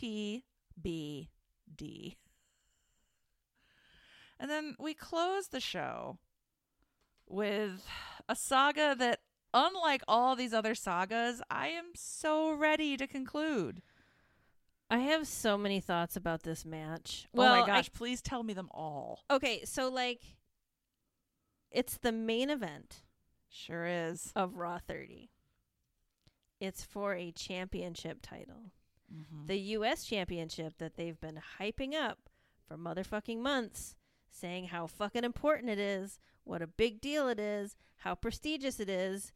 TBD. 0.00 2.16
And 4.38 4.50
then 4.50 4.74
we 4.78 4.94
close 4.94 5.48
the 5.48 5.60
show 5.60 6.18
with 7.28 7.86
a 8.28 8.34
saga 8.34 8.94
that, 8.98 9.20
unlike 9.52 10.02
all 10.08 10.34
these 10.34 10.54
other 10.54 10.74
sagas, 10.74 11.42
I 11.50 11.68
am 11.68 11.90
so 11.94 12.52
ready 12.52 12.96
to 12.96 13.06
conclude. 13.06 13.82
I 14.90 14.98
have 15.00 15.26
so 15.28 15.56
many 15.58 15.80
thoughts 15.80 16.16
about 16.16 16.42
this 16.42 16.64
match. 16.64 17.26
oh 17.34 17.38
Well, 17.38 17.56
my 17.56 17.62
I- 17.62 17.66
gosh, 17.66 17.92
please 17.92 18.22
tell 18.22 18.42
me 18.42 18.54
them 18.54 18.70
all. 18.72 19.20
okay, 19.30 19.64
so 19.64 19.88
like, 19.90 20.22
it's 21.70 21.98
the 21.98 22.12
main 22.12 22.50
event 22.50 23.02
Sure 23.48 23.86
is. 23.86 24.32
of 24.34 24.56
Raw 24.56 24.78
30. 24.78 25.30
It's 26.60 26.82
for 26.84 27.14
a 27.14 27.30
championship 27.32 28.18
title. 28.22 28.72
Mhm. 29.12 29.46
the 29.48 29.58
US 29.58 30.04
championship 30.04 30.78
that 30.78 30.94
they've 30.96 31.20
been 31.20 31.40
hyping 31.58 31.94
up 31.94 32.28
for 32.66 32.76
motherfucking 32.76 33.38
months, 33.38 33.96
saying 34.30 34.66
how 34.66 34.86
fucking 34.86 35.24
important 35.24 35.68
it 35.70 35.78
is, 35.78 36.18
what 36.44 36.62
a 36.62 36.66
big 36.66 37.00
deal 37.00 37.28
it 37.28 37.40
is, 37.40 37.76
how 37.96 38.14
prestigious 38.14 38.78
it 38.80 38.88
is. 38.88 39.32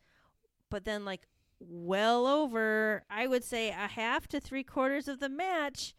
But 0.70 0.84
then, 0.84 1.04
like, 1.04 1.26
well 1.58 2.26
over, 2.26 3.04
I 3.10 3.26
would 3.26 3.42
say, 3.44 3.70
a 3.70 3.88
half 3.88 4.26
to 4.28 4.40
three 4.40 4.64
quarters 4.64 5.08
of 5.08 5.18
the 5.20 5.28
match 5.28 5.94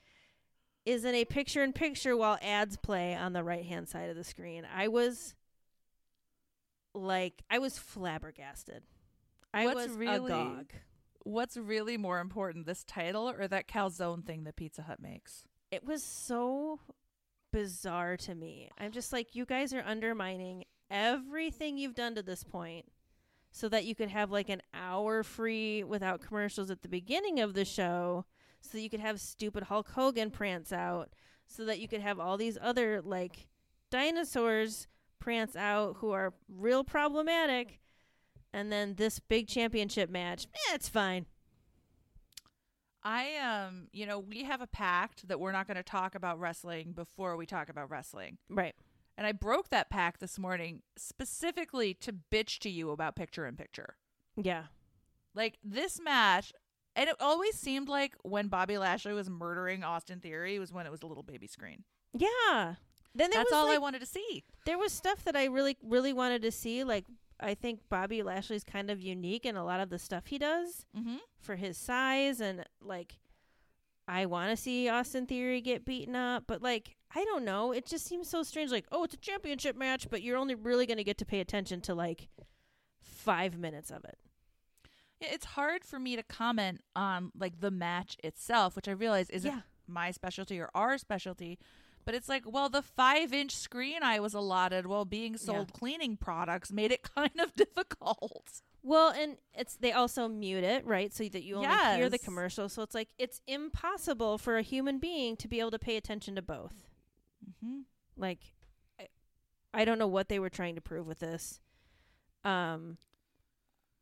is 0.86 1.04
in 1.04 1.16
a 1.16 1.26
picture 1.26 1.64
in 1.64 1.74
picture 1.74 2.16
while 2.16 2.38
ads 2.42 2.78
play 2.78 3.16
on 3.16 3.34
the 3.34 3.44
right 3.44 3.66
hand 3.66 3.90
side 3.90 4.10
of 4.10 4.16
the 4.16 4.24
screen. 4.24 4.66
I 4.72 4.88
was 4.88 5.34
like, 6.94 7.44
I 7.50 7.60
was 7.60 7.78
flabbergasted. 7.78 8.84
I 9.54 9.66
What's 9.66 9.88
was 9.88 9.98
really- 9.98 10.32
agog. 10.32 10.74
What's 11.26 11.58
really 11.58 11.98
more 11.98 12.20
important, 12.20 12.66
this 12.66 12.86
title 12.86 13.30
or 13.30 13.48
that 13.50 13.68
calzone 13.68 14.26
thing 14.26 14.46
that 14.46 14.56
Pizza 14.56 14.84
Hut 14.84 15.02
makes? 15.02 15.46
it 15.76 15.86
was 15.86 16.04
so 16.04 16.80
bizarre 17.52 18.16
to 18.16 18.34
me. 18.34 18.70
I'm 18.78 18.92
just 18.92 19.12
like, 19.12 19.36
you 19.36 19.46
guys 19.46 19.74
are 19.74 19.84
undermining 19.86 20.64
everything 20.90 21.78
you've 21.78 21.96
done 21.96 22.16
to 22.16 22.24
this 22.24 22.44
point 22.44 22.86
so 23.52 23.68
that 23.70 23.86
you 23.86 23.94
could 23.94 24.10
have 24.10 24.32
like 24.32 24.50
an 24.50 24.62
hour 24.74 25.22
free 25.22 25.84
without 25.84 26.22
commercials 26.22 26.72
at 26.72 26.82
the 26.82 26.88
beginning 26.88 27.40
of 27.40 27.54
the 27.54 27.66
show, 27.66 28.26
so 28.62 28.78
that 28.78 28.82
you 28.82 28.90
could 28.90 29.00
have 29.00 29.20
stupid 29.20 29.64
Hulk 29.64 29.90
Hogan 29.90 30.32
prance 30.32 30.72
out, 30.72 31.10
so 31.46 31.66
that 31.66 31.80
you 31.80 31.88
could 31.88 32.02
have 32.02 32.20
all 32.20 32.38
these 32.38 32.58
other 32.62 33.02
like 33.02 33.48
dinosaurs 33.92 34.88
prance 35.20 35.56
out 35.56 35.98
who 35.98 36.12
are 36.12 36.34
real 36.48 36.84
problematic. 36.84 37.80
And 38.56 38.72
then 38.72 38.96
this 38.96 39.20
big 39.20 39.50
championship 39.50 40.10
match, 40.10 40.48
eh, 40.56 40.76
it's 40.76 40.88
fine. 40.88 41.26
I 43.04 43.36
um, 43.36 43.90
you 43.92 44.06
know, 44.06 44.18
we 44.18 44.46
have 44.46 44.62
a 44.62 44.68
pact 44.68 45.28
that 45.28 45.42
we're 45.42 45.52
not 45.52 45.68
going 45.68 45.76
to 45.76 45.84
talk 45.84 46.16
about 46.16 46.40
wrestling 46.40 46.94
before 46.94 47.36
we 47.36 47.46
talk 47.46 47.68
about 47.68 47.92
wrestling. 47.92 48.38
Right. 48.50 48.74
And 49.18 49.28
I 49.28 49.34
broke 49.34 49.70
that 49.70 49.90
pact 49.90 50.22
this 50.22 50.40
morning 50.40 50.84
specifically 50.98 51.94
to 51.96 52.14
bitch 52.32 52.60
to 52.60 52.70
you 52.70 52.92
about 52.92 53.18
picture 53.18 53.46
in 53.46 53.58
picture. 53.58 53.98
Yeah. 54.38 54.64
Like 55.34 55.58
this 55.62 56.00
match, 56.02 56.54
and 56.96 57.10
it 57.10 57.18
always 57.20 57.56
seemed 57.56 57.90
like 57.90 58.16
when 58.24 58.48
Bobby 58.48 58.78
Lashley 58.78 59.12
was 59.12 59.30
murdering 59.30 59.84
Austin 59.84 60.22
Theory 60.22 60.60
was 60.60 60.72
when 60.72 60.86
it 60.86 60.94
was 60.94 61.02
a 61.02 61.08
little 61.08 61.24
baby 61.24 61.48
screen. 61.48 61.84
Yeah. 62.14 62.76
Then 63.14 63.32
there 63.32 63.40
That's 63.42 63.52
was 63.52 63.58
all 63.58 63.70
I 63.70 63.78
wanted 63.80 64.00
to 64.00 64.06
see. 64.06 64.46
there 64.66 64.78
was 64.78 64.94
stuff 64.94 65.26
that 65.26 65.36
I 65.36 65.46
really, 65.46 65.78
really 65.84 66.14
wanted 66.14 66.42
to 66.44 66.52
see. 66.52 66.86
Like, 66.86 67.06
I 67.40 67.54
think 67.54 67.82
Bobby 67.90 68.24
Lashley's 68.24 68.64
kind 68.64 68.90
of 68.90 69.02
unique 69.02 69.46
in 69.46 69.56
a 69.56 69.66
lot 69.66 69.80
of 69.80 69.90
the 69.90 70.00
stuff 70.00 70.28
he 70.28 70.38
does 70.38 70.86
Mm-hmm. 70.98 71.18
for 71.40 71.56
his 71.56 71.78
size. 71.78 72.40
And, 72.40 72.64
like, 72.82 73.18
I 74.08 74.26
want 74.26 74.52
to 74.52 74.58
see 74.58 74.88
Austin 74.88 75.26
Theory 75.26 75.62
get 75.62 75.84
beaten 75.86 76.16
up. 76.16 76.44
But, 76.48 76.62
like, 76.62 76.96
I 77.14 77.24
don't 77.26 77.44
know. 77.46 77.72
It 77.72 77.86
just 77.86 78.06
seems 78.06 78.30
so 78.30 78.44
strange. 78.44 78.72
Like, 78.72 78.86
oh, 78.92 79.04
it's 79.04 79.14
a 79.16 79.18
championship 79.18 79.76
match, 79.76 80.10
but 80.10 80.22
you're 80.22 80.38
only 80.38 80.56
really 80.56 80.86
going 80.86 80.98
to 80.98 81.04
get 81.04 81.18
to 81.20 81.26
pay 81.26 81.40
attention 81.40 81.82
to, 81.82 81.94
like, 81.94 82.30
five 83.02 83.58
minutes 83.58 83.92
of 83.92 84.04
it. 84.06 84.18
Yeah, 85.20 85.30
It's 85.34 85.46
hard 85.46 85.84
for 85.84 85.98
me 86.00 86.16
to 86.16 86.24
comment 86.24 86.82
on 86.96 87.32
like 87.38 87.60
the 87.62 87.72
match 87.72 88.18
itself, 88.24 88.76
which 88.76 88.88
I 88.88 88.92
realize 88.92 89.30
isn't 89.30 89.50
Yeah. 89.52 89.62
my 89.88 90.12
specialty 90.12 90.60
or 90.60 90.70
our 90.76 90.98
specialty. 90.98 91.58
But 92.06 92.14
it's 92.14 92.30
like, 92.30 92.44
well, 92.46 92.70
the 92.70 92.84
five 92.84 93.34
inch 93.34 93.56
screen 93.56 94.04
I 94.04 94.20
was 94.20 94.34
allotted 94.34 94.86
while 94.86 95.06
being 95.06 95.38
sold 95.38 95.74
cleaning 95.74 96.18
products 96.18 96.72
made 96.72 96.92
it 96.92 97.02
kind 97.16 97.40
of 97.40 97.54
difficult. 97.56 98.62
Well, 98.84 99.10
and 99.10 99.38
it's 99.56 99.76
they 99.78 99.92
also 99.92 100.28
mute 100.28 100.64
it, 100.64 100.86
right? 100.86 101.12
So 101.12 101.24
that 101.24 101.44
you 101.44 101.56
only 101.56 101.68
hear 101.96 102.10
the 102.10 102.20
commercial. 102.20 102.70
So 102.70 102.84
it's 102.84 102.94
like 102.94 103.10
it's 103.18 103.42
impossible 103.48 104.38
for 104.38 104.58
a 104.58 104.62
human 104.62 105.00
being 105.00 105.36
to 105.38 105.48
be 105.48 105.60
able 105.60 105.72
to 105.72 105.80
pay 105.80 105.98
attention 105.98 106.36
to 106.36 106.44
both. 106.44 106.88
Mm-hmm. 107.44 107.80
Like 108.16 108.42
I, 109.00 109.08
I 109.74 109.86
don't 109.86 109.98
know 109.98 110.08
what 110.08 110.30
they 110.30 110.38
were 110.38 110.52
trying 110.52 110.76
to 110.76 110.82
prove 110.82 111.08
with 111.08 111.20
this. 111.20 111.60
Um 112.44 112.98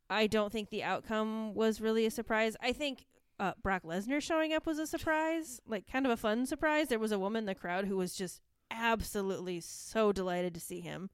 I 0.10 0.28
don't 0.28 0.52
think 0.52 0.70
the 0.70 0.84
outcome 0.84 1.56
was 1.56 1.80
really 1.80 2.06
a 2.06 2.12
surprise. 2.12 2.58
I 2.62 2.74
think 2.74 3.06
uh, 3.44 3.54
Brock 3.62 3.84
Lesnar 3.84 4.22
showing 4.22 4.54
up 4.54 4.66
was 4.66 4.80
a 4.80 4.88
surprise, 4.88 5.60
like 5.68 5.86
kind 5.92 6.06
of 6.06 6.12
a 6.12 6.18
fun 6.18 6.46
surprise. 6.46 6.88
There 6.88 7.00
was 7.00 7.12
a 7.12 7.20
woman 7.20 7.40
in 7.42 7.46
the 7.46 7.56
crowd 7.56 7.86
who 7.86 7.98
was 7.98 8.16
just 8.16 8.40
absolutely 8.72 9.60
so 9.60 10.14
delighted 10.14 10.54
to 10.54 10.62
see 10.62 10.80
him. 10.80 11.10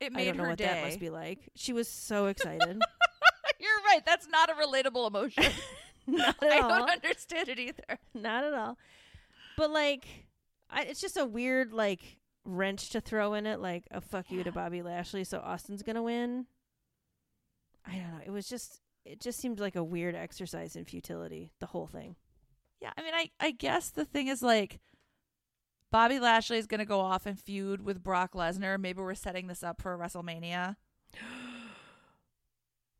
It 0.00 0.12
I 0.12 0.16
made 0.16 0.24
don't 0.26 0.38
know 0.38 0.48
what 0.48 0.58
day. 0.58 0.64
that 0.64 0.84
must 0.84 0.98
be 0.98 1.10
like. 1.10 1.50
She 1.54 1.72
was 1.72 1.86
so 1.86 2.26
excited. 2.26 2.82
You're 3.60 3.82
right. 3.86 4.04
That's 4.04 4.26
not 4.28 4.50
a 4.50 4.54
relatable 4.54 5.06
emotion. 5.06 5.44
Not 6.08 6.34
I 6.42 6.58
all. 6.58 6.68
don't 6.68 6.90
understand 6.90 7.48
it 7.48 7.60
either. 7.60 7.96
Not 8.12 8.42
at 8.42 8.52
all. 8.52 8.76
But 9.56 9.70
like, 9.70 10.04
I, 10.68 10.82
it's 10.82 11.00
just 11.00 11.16
a 11.16 11.24
weird 11.24 11.72
like 11.72 12.18
wrench 12.44 12.90
to 12.90 13.00
throw 13.00 13.34
in 13.34 13.46
it. 13.46 13.60
Like 13.60 13.84
a 13.92 14.00
fuck 14.00 14.28
you 14.32 14.42
to 14.42 14.50
Bobby 14.50 14.82
Lashley, 14.82 15.22
so 15.22 15.38
Austin's 15.38 15.84
gonna 15.84 16.02
win. 16.02 16.46
I 17.86 17.92
don't 17.92 18.10
know. 18.10 18.20
It 18.26 18.30
was 18.30 18.48
just. 18.48 18.80
It 19.04 19.20
just 19.20 19.38
seemed 19.40 19.60
like 19.60 19.76
a 19.76 19.84
weird 19.84 20.14
exercise 20.14 20.76
in 20.76 20.84
futility. 20.84 21.50
The 21.60 21.66
whole 21.66 21.86
thing. 21.86 22.16
Yeah, 22.80 22.92
I 22.96 23.02
mean, 23.02 23.14
I 23.14 23.30
I 23.40 23.50
guess 23.50 23.90
the 23.90 24.04
thing 24.04 24.28
is 24.28 24.42
like, 24.42 24.80
Bobby 25.90 26.18
Lashley 26.18 26.58
is 26.58 26.66
gonna 26.66 26.84
go 26.84 27.00
off 27.00 27.26
and 27.26 27.38
feud 27.38 27.82
with 27.82 28.02
Brock 28.02 28.32
Lesnar. 28.32 28.78
Maybe 28.78 29.00
we're 29.00 29.14
setting 29.14 29.46
this 29.46 29.62
up 29.62 29.80
for 29.82 29.96
WrestleMania. 29.96 30.76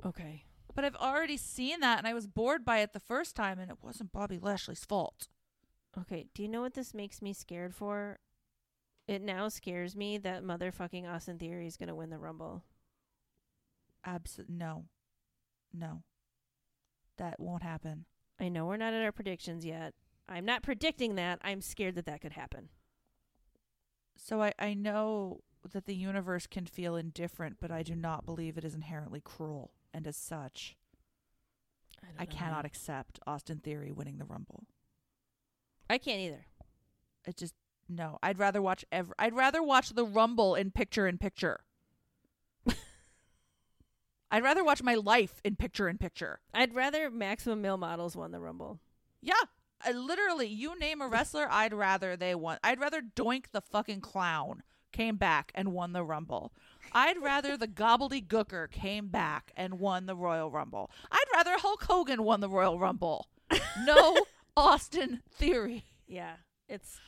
Okay. 0.04 0.46
But 0.74 0.84
I've 0.84 0.96
already 0.96 1.36
seen 1.36 1.78
that, 1.78 1.98
and 1.98 2.08
I 2.08 2.12
was 2.12 2.26
bored 2.26 2.64
by 2.64 2.78
it 2.78 2.92
the 2.92 2.98
first 2.98 3.36
time, 3.36 3.60
and 3.60 3.70
it 3.70 3.76
wasn't 3.80 4.10
Bobby 4.10 4.36
Lashley's 4.36 4.84
fault. 4.84 5.28
Okay. 5.96 6.26
Do 6.34 6.42
you 6.42 6.48
know 6.48 6.60
what 6.60 6.74
this 6.74 6.92
makes 6.92 7.22
me 7.22 7.32
scared 7.32 7.72
for? 7.72 8.18
It 9.06 9.22
now 9.22 9.48
scares 9.48 9.94
me 9.94 10.18
that 10.18 10.42
motherfucking 10.42 11.08
Austin 11.08 11.38
Theory 11.38 11.68
is 11.68 11.76
gonna 11.76 11.94
win 11.94 12.10
the 12.10 12.18
Rumble. 12.18 12.64
Abs 14.04 14.40
no, 14.48 14.86
no, 15.72 16.02
that 17.18 17.40
won't 17.40 17.62
happen. 17.62 18.04
I 18.40 18.48
know 18.48 18.66
we're 18.66 18.76
not 18.76 18.94
at 18.94 19.02
our 19.02 19.12
predictions 19.12 19.64
yet. 19.64 19.94
I'm 20.28 20.44
not 20.44 20.62
predicting 20.62 21.14
that. 21.16 21.40
I'm 21.42 21.60
scared 21.60 21.94
that 21.96 22.06
that 22.06 22.20
could 22.20 22.32
happen. 22.32 22.68
So 24.16 24.42
I 24.42 24.52
I 24.58 24.74
know 24.74 25.40
that 25.70 25.86
the 25.86 25.94
universe 25.94 26.46
can 26.46 26.66
feel 26.66 26.96
indifferent, 26.96 27.56
but 27.60 27.70
I 27.70 27.82
do 27.82 27.94
not 27.94 28.26
believe 28.26 28.56
it 28.56 28.64
is 28.64 28.74
inherently 28.74 29.20
cruel, 29.20 29.72
and 29.94 30.06
as 30.06 30.16
such, 30.16 30.76
don't 32.02 32.14
I 32.18 32.26
cannot 32.26 32.64
accept 32.64 33.20
Austin 33.26 33.58
Theory 33.58 33.92
winning 33.92 34.18
the 34.18 34.24
Rumble. 34.24 34.64
I 35.88 35.98
can't 35.98 36.20
either. 36.20 36.46
It 37.26 37.36
just 37.36 37.54
no. 37.88 38.18
I'd 38.22 38.38
rather 38.38 38.62
watch 38.62 38.84
ever. 38.90 39.14
I'd 39.18 39.34
rather 39.34 39.62
watch 39.62 39.90
the 39.90 40.06
Rumble 40.06 40.54
in 40.54 40.70
picture 40.70 41.06
in 41.06 41.18
picture. 41.18 41.60
I'd 44.32 44.42
rather 44.42 44.64
watch 44.64 44.82
my 44.82 44.94
life 44.94 45.42
in 45.44 45.56
picture 45.56 45.90
in 45.90 45.98
picture. 45.98 46.40
I'd 46.54 46.74
rather 46.74 47.10
Maximum 47.10 47.60
Male 47.60 47.76
Models 47.76 48.16
won 48.16 48.32
the 48.32 48.40
Rumble. 48.40 48.80
Yeah, 49.20 49.34
I, 49.84 49.92
literally, 49.92 50.46
you 50.46 50.78
name 50.78 51.02
a 51.02 51.06
wrestler, 51.06 51.46
I'd 51.50 51.74
rather 51.74 52.16
they 52.16 52.34
won. 52.34 52.58
I'd 52.64 52.80
rather 52.80 53.02
Doink 53.02 53.50
the 53.52 53.60
fucking 53.60 54.00
clown 54.00 54.62
came 54.90 55.16
back 55.16 55.52
and 55.54 55.72
won 55.72 55.92
the 55.92 56.02
Rumble. 56.02 56.52
I'd 56.92 57.20
rather 57.22 57.56
the 57.58 57.68
gobbledygooker 57.68 58.70
came 58.70 59.08
back 59.08 59.52
and 59.54 59.78
won 59.78 60.06
the 60.06 60.16
Royal 60.16 60.50
Rumble. 60.50 60.90
I'd 61.10 61.24
rather 61.34 61.58
Hulk 61.58 61.84
Hogan 61.84 62.22
won 62.22 62.40
the 62.40 62.48
Royal 62.48 62.78
Rumble. 62.78 63.26
No 63.84 64.16
Austin 64.56 65.22
Theory. 65.30 65.84
Yeah, 66.06 66.36
it's. 66.68 66.98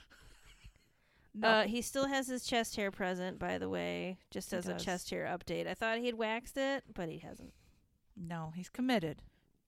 No. 1.37 1.49
Uh, 1.49 1.63
he 1.65 1.83
still 1.83 2.07
has 2.07 2.29
his 2.29 2.45
chest 2.45 2.77
hair 2.77 2.91
present, 2.93 3.39
by 3.41 3.59
the 3.59 3.69
way, 3.69 4.19
just 4.31 4.53
as 4.53 4.69
a 4.69 4.79
chest 4.79 5.11
hair 5.11 5.25
update. 5.27 5.67
I 5.67 5.75
thought 5.75 5.99
he'd 5.99 6.15
waxed 6.15 6.57
it, 6.57 6.85
but 6.95 7.09
he 7.09 7.19
hasn't. 7.19 7.53
no, 8.17 8.53
he's 8.55 8.69
committed. 8.69 9.23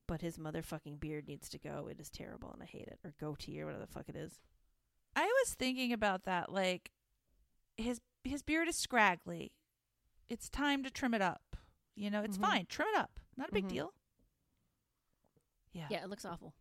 But 0.07 0.21
his 0.23 0.39
motherfucking 0.39 1.01
beard 1.01 1.27
needs 1.27 1.49
to 1.49 1.59
go. 1.59 1.89
It 1.91 1.99
is 1.99 2.09
terrible, 2.09 2.53
and 2.53 2.63
I 2.63 2.67
hate 2.67 2.87
it. 2.87 3.01
Or 3.05 3.13
goatee, 3.19 3.61
or 3.61 3.67
whatever 3.67 3.85
the 3.85 3.93
fuck 3.93 4.09
it 4.09 4.15
is. 4.15 4.39
I 5.17 5.25
was 5.25 5.55
thinking 5.55 5.93
about 5.93 6.23
that. 6.27 6.53
Like 6.53 6.93
his 7.77 8.01
his 8.23 8.43
beard 8.43 8.69
is 8.69 8.77
scraggly. 8.77 9.51
It's 10.29 10.49
time 10.49 10.85
to 10.85 10.91
trim 10.91 11.13
it 11.15 11.23
up. 11.23 11.57
You 11.97 12.11
know, 12.11 12.23
it's 12.23 12.39
Mhm. 12.39 12.43
fine. 12.43 12.67
Trim 12.67 12.87
it 12.95 12.97
up. 12.97 13.19
Not 13.37 13.49
a 13.49 13.53
big 13.53 13.65
Mhm. 13.65 13.71
deal. 13.71 13.95
Yeah. 15.73 15.87
Yeah, 15.91 16.05
it 16.05 16.09
looks 16.11 16.25
awful. 16.25 16.55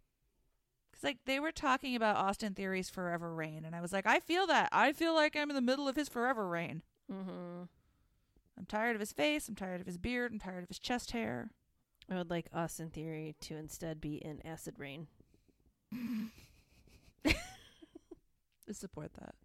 Like 1.06 1.20
they 1.26 1.40
were 1.40 1.52
talking 1.52 1.96
about 1.96 2.16
Austin 2.18 2.56
Theory's 2.56 2.90
forever 2.90 3.32
Reign, 3.32 3.64
and 3.64 3.76
I 3.76 3.82
was 3.82 3.94
like, 3.94 4.08
I 4.08 4.20
feel 4.20 4.48
that. 4.48 4.70
I 4.72 4.92
feel 4.92 5.14
like 5.14 5.36
I'm 5.36 5.52
in 5.52 5.56
the 5.56 5.62
middle 5.62 5.88
of 5.88 5.96
his 5.96 6.10
forever 6.10 6.48
Reign. 6.48 6.82
Mm-hmm. 7.14 7.66
I'm 8.58 8.66
tired 8.68 8.96
of 8.96 9.00
his 9.00 9.14
face, 9.14 9.48
I'm 9.48 9.54
tired 9.54 9.82
of 9.82 9.86
his 9.86 10.00
beard, 10.00 10.32
I'm 10.32 10.40
tired 10.40 10.64
of 10.64 10.70
his 10.70 10.80
chest 10.80 11.12
hair. 11.12 11.52
I 12.10 12.16
would 12.16 12.32
like 12.32 12.48
Austin 12.52 12.90
Theory 12.90 13.36
to 13.42 13.56
instead 13.56 14.02
be 14.02 14.16
in 14.16 14.44
Acid 14.44 14.80
Rain. 14.80 15.06
I 17.26 17.36
support 18.72 19.12
that. 19.14 19.36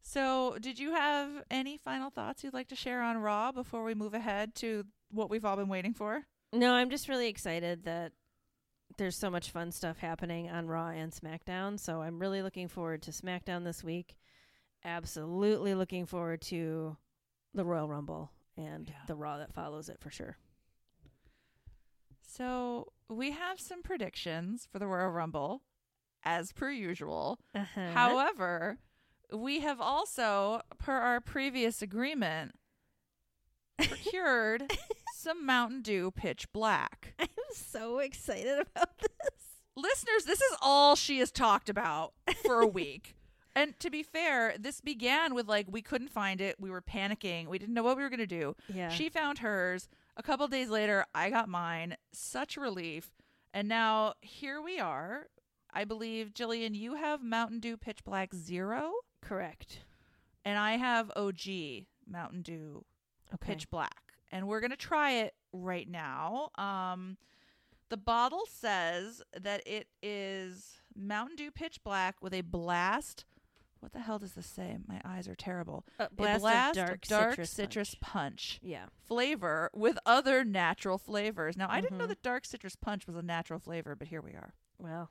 So, 0.00 0.56
did 0.58 0.78
you 0.78 0.92
have 0.92 1.28
any 1.50 1.76
final 1.76 2.08
thoughts 2.08 2.42
you'd 2.42 2.54
like 2.54 2.68
to 2.68 2.76
share 2.76 3.02
on 3.02 3.18
Raw 3.18 3.52
before 3.52 3.84
we 3.84 3.94
move 3.94 4.14
ahead 4.14 4.54
to 4.56 4.84
what 5.10 5.28
we've 5.28 5.44
all 5.44 5.56
been 5.56 5.68
waiting 5.68 5.92
for? 5.92 6.24
No, 6.50 6.72
I'm 6.72 6.88
just 6.88 7.08
really 7.08 7.28
excited 7.28 7.84
that 7.84 8.12
there's 8.96 9.16
so 9.16 9.30
much 9.30 9.50
fun 9.50 9.72
stuff 9.72 9.98
happening 9.98 10.48
on 10.50 10.66
Raw 10.66 10.88
and 10.88 11.12
SmackDown. 11.12 11.78
So 11.78 12.00
I'm 12.02 12.18
really 12.18 12.42
looking 12.42 12.68
forward 12.68 13.02
to 13.02 13.10
SmackDown 13.10 13.64
this 13.64 13.82
week. 13.84 14.16
Absolutely 14.84 15.74
looking 15.74 16.06
forward 16.06 16.40
to 16.42 16.96
the 17.54 17.64
Royal 17.64 17.88
Rumble 17.88 18.30
and 18.56 18.88
Yeah. 18.88 18.94
the 19.06 19.14
Raw 19.14 19.38
that 19.38 19.52
follows 19.52 19.88
it 19.88 19.98
for 20.00 20.10
sure. 20.10 20.36
So 22.26 22.92
we 23.08 23.30
have 23.32 23.60
some 23.60 23.82
predictions 23.82 24.66
for 24.70 24.78
the 24.78 24.86
Royal 24.86 25.10
Rumble, 25.10 25.62
as 26.24 26.52
per 26.52 26.70
usual. 26.70 27.38
Uh-huh. 27.54 27.90
However, 27.92 28.78
we 29.32 29.60
have 29.60 29.80
also, 29.80 30.60
per 30.78 30.92
our 30.96 31.20
previous 31.20 31.80
agreement, 31.82 32.52
procured 33.78 34.72
some 35.14 35.44
Mountain 35.46 35.82
Dew 35.82 36.10
Pitch 36.10 36.50
Black. 36.52 37.14
So 37.54 37.98
excited 37.98 38.58
about 38.60 38.98
this. 38.98 39.08
Listeners, 39.76 40.24
this 40.24 40.40
is 40.40 40.56
all 40.62 40.94
she 40.96 41.18
has 41.18 41.30
talked 41.30 41.68
about 41.68 42.12
for 42.44 42.60
a 42.60 42.66
week. 42.66 43.14
And 43.56 43.78
to 43.78 43.88
be 43.88 44.02
fair, 44.02 44.56
this 44.58 44.80
began 44.80 45.32
with 45.32 45.46
like 45.46 45.66
we 45.70 45.80
couldn't 45.80 46.10
find 46.10 46.40
it. 46.40 46.56
We 46.58 46.70
were 46.70 46.82
panicking. 46.82 47.46
We 47.46 47.56
didn't 47.56 47.72
know 47.74 47.84
what 47.84 47.96
we 47.96 48.02
were 48.02 48.08
going 48.08 48.18
to 48.18 48.26
do. 48.26 48.56
Yeah. 48.66 48.88
She 48.88 49.08
found 49.08 49.38
hers. 49.38 49.88
A 50.16 50.24
couple 50.24 50.48
days 50.48 50.70
later, 50.70 51.06
I 51.14 51.30
got 51.30 51.48
mine. 51.48 51.96
Such 52.12 52.56
relief. 52.56 53.12
And 53.52 53.68
now 53.68 54.14
here 54.22 54.60
we 54.60 54.80
are. 54.80 55.28
I 55.72 55.84
believe, 55.84 56.34
Jillian, 56.34 56.74
you 56.74 56.96
have 56.96 57.22
Mountain 57.22 57.60
Dew 57.60 57.76
Pitch 57.76 58.02
Black 58.02 58.34
Zero, 58.34 58.90
correct. 59.22 59.84
and 60.44 60.58
I 60.58 60.72
have 60.76 61.12
OG 61.14 61.84
Mountain 62.08 62.42
Dew 62.42 62.84
Okay. 63.34 63.52
Pitch 63.52 63.70
Black. 63.70 64.02
And 64.32 64.48
we're 64.48 64.58
going 64.60 64.72
to 64.72 64.76
try 64.76 65.12
it 65.12 65.34
right 65.52 65.88
now. 65.88 66.50
Um, 66.58 67.18
the 67.90 67.96
bottle 67.96 68.44
says 68.48 69.22
that 69.38 69.66
it 69.66 69.88
is 70.02 70.80
Mountain 70.96 71.36
Dew 71.36 71.50
Pitch 71.50 71.82
Black 71.84 72.16
with 72.22 72.32
a 72.34 72.40
blast. 72.42 73.24
What 73.80 73.92
the 73.92 74.00
hell 74.00 74.18
does 74.18 74.32
this 74.32 74.46
say? 74.46 74.78
My 74.88 75.00
eyes 75.04 75.28
are 75.28 75.34
terrible. 75.34 75.84
Uh, 75.98 76.06
A 76.10 76.14
blast, 76.14 76.40
blast 76.40 76.74
dark, 76.76 77.00
dark 77.06 77.30
citrus, 77.32 77.50
citrus 77.50 77.94
punch. 78.00 78.02
punch 78.02 78.60
Yeah. 78.62 78.86
flavor 79.06 79.70
with 79.74 79.98
other 80.06 80.42
natural 80.42 80.96
flavors. 80.96 81.54
Now, 81.56 81.66
I 81.68 81.82
didn't 81.82 81.98
know 81.98 82.06
Mhm. 82.06 82.08
that 82.08 82.22
dark 82.22 82.46
citrus 82.46 82.76
punch 82.76 83.06
was 83.06 83.14
a 83.16 83.20
natural 83.22 83.58
flavor, 83.58 83.94
but 83.94 84.08
here 84.08 84.22
we 84.22 84.32
are. 84.32 84.54
Well, 84.78 85.10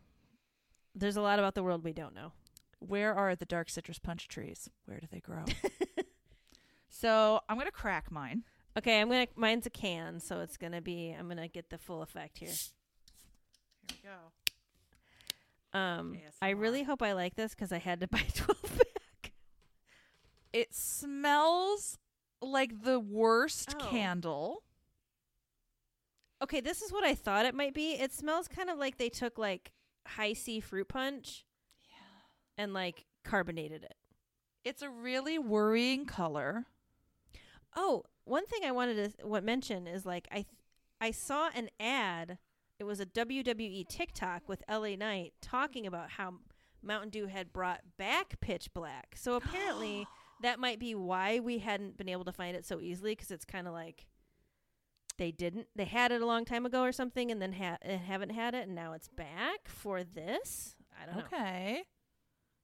there's 0.96 1.16
a 1.18 1.22
lot 1.22 1.38
about 1.38 1.54
the 1.54 1.62
world 1.64 1.84
we 1.84 1.94
don't 1.94 2.16
know. 2.16 2.32
Where 2.80 3.14
are 3.14 3.36
the 3.36 3.46
dark 3.46 3.70
citrus 3.70 4.00
punch 4.00 4.28
trees? 4.28 4.70
Where 4.86 5.00
do 5.00 5.06
they 5.12 5.20
grow? 5.22 5.46
so 6.90 7.42
I'm 7.48 7.56
going 7.58 7.68
to 7.68 7.72
crack 7.72 8.12
mine. 8.12 8.44
Okay, 8.78 9.00
I'm 9.00 9.10
gonna. 9.10 9.28
Mine's 9.36 9.66
a 9.66 9.70
can, 9.70 10.20
so 10.20 10.40
it's 10.40 10.58
gonna 10.58 10.82
be. 10.82 11.16
I'm 11.18 11.28
gonna 11.28 11.48
get 11.48 11.70
the 11.70 11.78
full 11.78 12.02
effect 12.02 12.40
here. 12.40 12.50
Here 12.50 13.98
we 14.04 14.10
go. 14.10 15.80
Um, 15.80 16.18
I 16.42 16.50
really 16.52 16.84
hope 16.84 17.02
I 17.02 17.14
like 17.14 17.36
this 17.36 17.54
because 17.56 17.72
I 17.72 17.78
had 17.80 18.00
to 18.02 18.08
buy 18.12 18.24
12 18.34 18.62
pack. 18.64 19.32
It 20.52 20.74
smells 20.74 21.98
like 22.42 22.84
the 22.84 23.00
worst 23.00 23.76
Oh. 23.80 23.86
candle. 23.90 24.64
Okay, 26.44 26.62
this 26.62 26.82
is 26.82 26.92
what 26.92 27.04
I 27.04 27.16
thought 27.16 27.46
it 27.46 27.56
might 27.56 27.74
be. 27.74 27.94
It 27.94 28.12
smells 28.12 28.48
kind 28.48 28.70
of 28.70 28.78
like 28.78 28.98
they 28.98 29.10
took 29.10 29.38
like 29.38 29.72
Hi-C 30.08 30.60
fruit 30.60 30.90
punch 30.90 31.46
yeah, 31.90 31.96
and 32.64 32.74
like 32.74 33.06
carbonated 33.24 33.84
it. 33.84 33.96
It's 34.66 34.82
a 34.82 34.90
really 34.90 35.40
worrying 35.40 36.06
color. 36.06 36.66
Oh, 37.76 38.04
one 38.26 38.46
thing 38.46 38.62
I 38.66 38.72
wanted 38.72 39.18
to 39.18 39.28
what 39.28 39.44
mention 39.44 39.88
is 39.88 40.06
like 40.06 40.28
I 40.32 40.36
th- 40.36 40.48
I 41.02 41.12
saw 41.12 41.50
an 41.54 41.70
ad. 41.80 42.38
It 42.80 42.86
was 42.86 43.00
a 43.00 43.06
WWE 43.06 43.88
TikTok 43.88 44.48
with 44.48 44.64
LA 44.70 44.96
Knight 44.96 45.34
talking 45.42 45.86
about 45.86 46.12
how 46.12 46.36
Mountain 46.82 47.10
Dew 47.10 47.28
had 47.28 47.54
brought 47.54 47.82
back 47.98 48.40
Pitch 48.42 48.74
Black. 48.74 49.16
So 49.16 49.36
apparently 49.38 50.08
that 50.42 50.60
might 50.60 50.80
be 50.80 50.96
why 50.96 51.40
we 51.40 51.60
hadn't 51.60 51.98
been 51.98 52.10
able 52.10 52.26
to 52.26 52.32
find 52.32 52.56
it 52.56 52.66
so 52.66 52.80
easily 52.80 53.12
because 53.12 53.32
it's 53.32 53.46
kind 53.46 53.68
of 53.68 53.74
like 53.74 54.08
they 55.18 55.32
didn't 55.32 55.68
they 55.76 55.86
had 55.86 56.12
it 56.12 56.22
a 56.22 56.26
long 56.26 56.44
time 56.46 56.66
ago 56.66 56.82
or 56.82 56.92
something 56.92 57.32
and 57.32 57.42
then 57.42 57.54
ha- 57.54 57.78
haven't 57.84 58.32
had 58.32 58.56
it 58.56 58.66
and 58.68 58.76
now 58.76 58.94
it's 58.94 59.08
back 59.10 59.68
for 59.68 60.04
this. 60.04 60.76
I 61.02 61.06
don't 61.06 61.18
know. 61.18 61.38
Okay. 61.38 61.84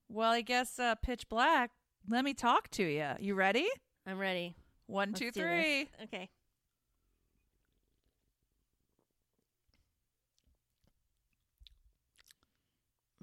Well, 0.10 0.32
I 0.32 0.42
guess 0.42 0.80
uh, 0.80 0.96
pitch 0.96 1.30
black. 1.30 1.72
Let 2.08 2.26
me 2.26 2.34
talk 2.34 2.70
to 2.72 2.84
you. 2.84 3.10
You 3.20 3.36
ready? 3.36 3.68
I'm 4.08 4.18
ready. 4.18 4.56
One, 4.90 5.10
Let's 5.12 5.20
two, 5.20 5.32
three. 5.32 5.88
Okay. 6.04 6.30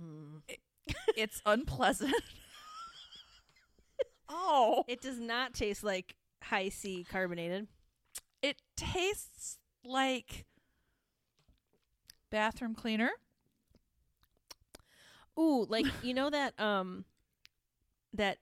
Mm. 0.01 0.43
It's 1.17 1.43
unpleasant. 1.45 2.15
oh, 4.29 4.85
It 4.87 5.01
does 5.01 5.19
not 5.19 5.55
taste 5.55 5.83
like 5.83 6.15
Hi-C 6.45 7.05
carbonated. 7.11 7.67
it 8.43 8.63
tastes 8.77 9.59
like 9.85 10.47
bathroom 12.31 12.75
cleaner. 12.75 13.11
Ooh, 15.39 15.67
like 15.69 15.87
you 16.03 16.15
know 16.15 16.31
that 16.31 16.59
um 16.61 17.05
that 18.15 18.39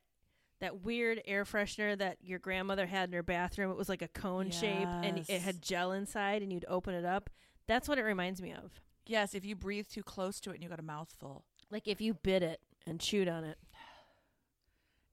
that 0.65 0.83
weird 0.83 1.21
air 1.27 1.45
freshener 1.45 1.97
that 1.99 2.17
your 2.23 2.39
grandmother 2.39 2.87
had 2.87 3.11
in 3.11 3.13
her 3.13 3.23
bathroom. 3.23 3.71
It 3.71 3.77
was 3.77 3.91
like 3.91 4.01
a 4.01 4.09
cone 4.09 4.51
shape 4.51 4.89
and 4.89 5.19
it 5.29 5.43
had 5.43 5.61
gel 5.61 5.93
inside 5.93 6.41
and 6.41 6.51
you'd 6.51 6.65
open 6.69 6.95
it 6.95 7.05
up. 7.05 7.29
That's 7.67 7.87
what 7.87 7.99
it 7.99 8.03
reminds 8.03 8.41
me 8.41 8.53
of. 8.53 8.81
Yes, 9.07 9.35
if 9.35 9.45
you 9.45 9.55
breathe 9.55 9.89
too 9.89 10.03
close 10.03 10.41
to 10.41 10.51
it 10.51 10.55
and 10.55 10.63
you 10.63 10.71
got 10.71 10.81
a 10.81 10.83
mouthful. 10.83 11.45
Like 11.71 11.87
if 11.87 12.01
you 12.01 12.15
bit 12.15 12.43
it 12.43 12.61
and 12.87 12.99
chewed 12.99 13.29
on 13.29 13.45
it. 13.45 13.59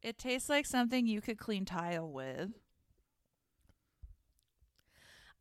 It 0.02 0.18
tastes 0.18 0.48
like 0.48 0.66
something 0.66 1.06
you 1.06 1.20
could 1.20 1.38
clean 1.38 1.66
tile 1.66 2.10
with. 2.10 2.52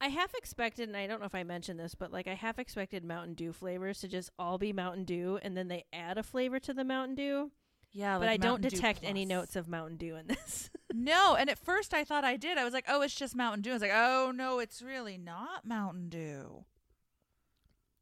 I 0.03 0.09
half 0.09 0.35
expected, 0.35 0.89
and 0.89 0.97
I 0.97 1.07
don't 1.07 1.21
know 1.21 1.27
if 1.27 1.35
I 1.35 1.45
mentioned 1.45 1.79
this, 1.79 1.95
but 1.95 2.11
like 2.11 2.27
I 2.27 2.35
half 2.35 2.59
expected 2.59 3.05
Mountain 3.05 3.35
Dew 3.35 3.53
flavors 3.53 4.01
to 4.01 4.09
just 4.09 4.31
all 4.39 4.59
be 4.59 4.73
Mountain 4.73 5.05
Dew, 5.05 5.39
and 5.43 5.57
then 5.57 5.69
they 5.69 5.85
add 5.93 6.19
a 6.19 6.23
flavor 6.23 6.59
to 6.59 6.75
the 6.75 6.85
Mountain 6.85 7.15
Dew. 7.15 7.53
Yeah, 7.93 8.19
but 8.19 8.29
I 8.29 8.37
don't 8.37 8.61
detect 8.63 9.01
any 9.03 9.25
notes 9.25 9.57
of 9.57 9.67
Mountain 9.69 9.97
Dew 9.97 10.17
in 10.17 10.27
this. 10.27 10.71
No, 10.93 11.37
and 11.37 11.49
at 11.49 11.57
first 11.59 11.95
I 11.95 12.03
thought 12.03 12.25
I 12.25 12.37
did. 12.37 12.59
I 12.59 12.65
was 12.65 12.73
like, 12.75 12.87
"Oh, 12.89 13.01
it's 13.01 13.15
just 13.15 13.37
Mountain 13.37 13.63
Dew." 13.63 13.71
I 13.71 13.75
was 13.75 13.83
like, 13.83 13.93
"Oh 13.95 14.33
no, 14.35 14.59
it's 14.59 14.83
really 14.83 15.17
not 15.17 15.65
Mountain 15.65 16.09
Dew." 16.09 16.65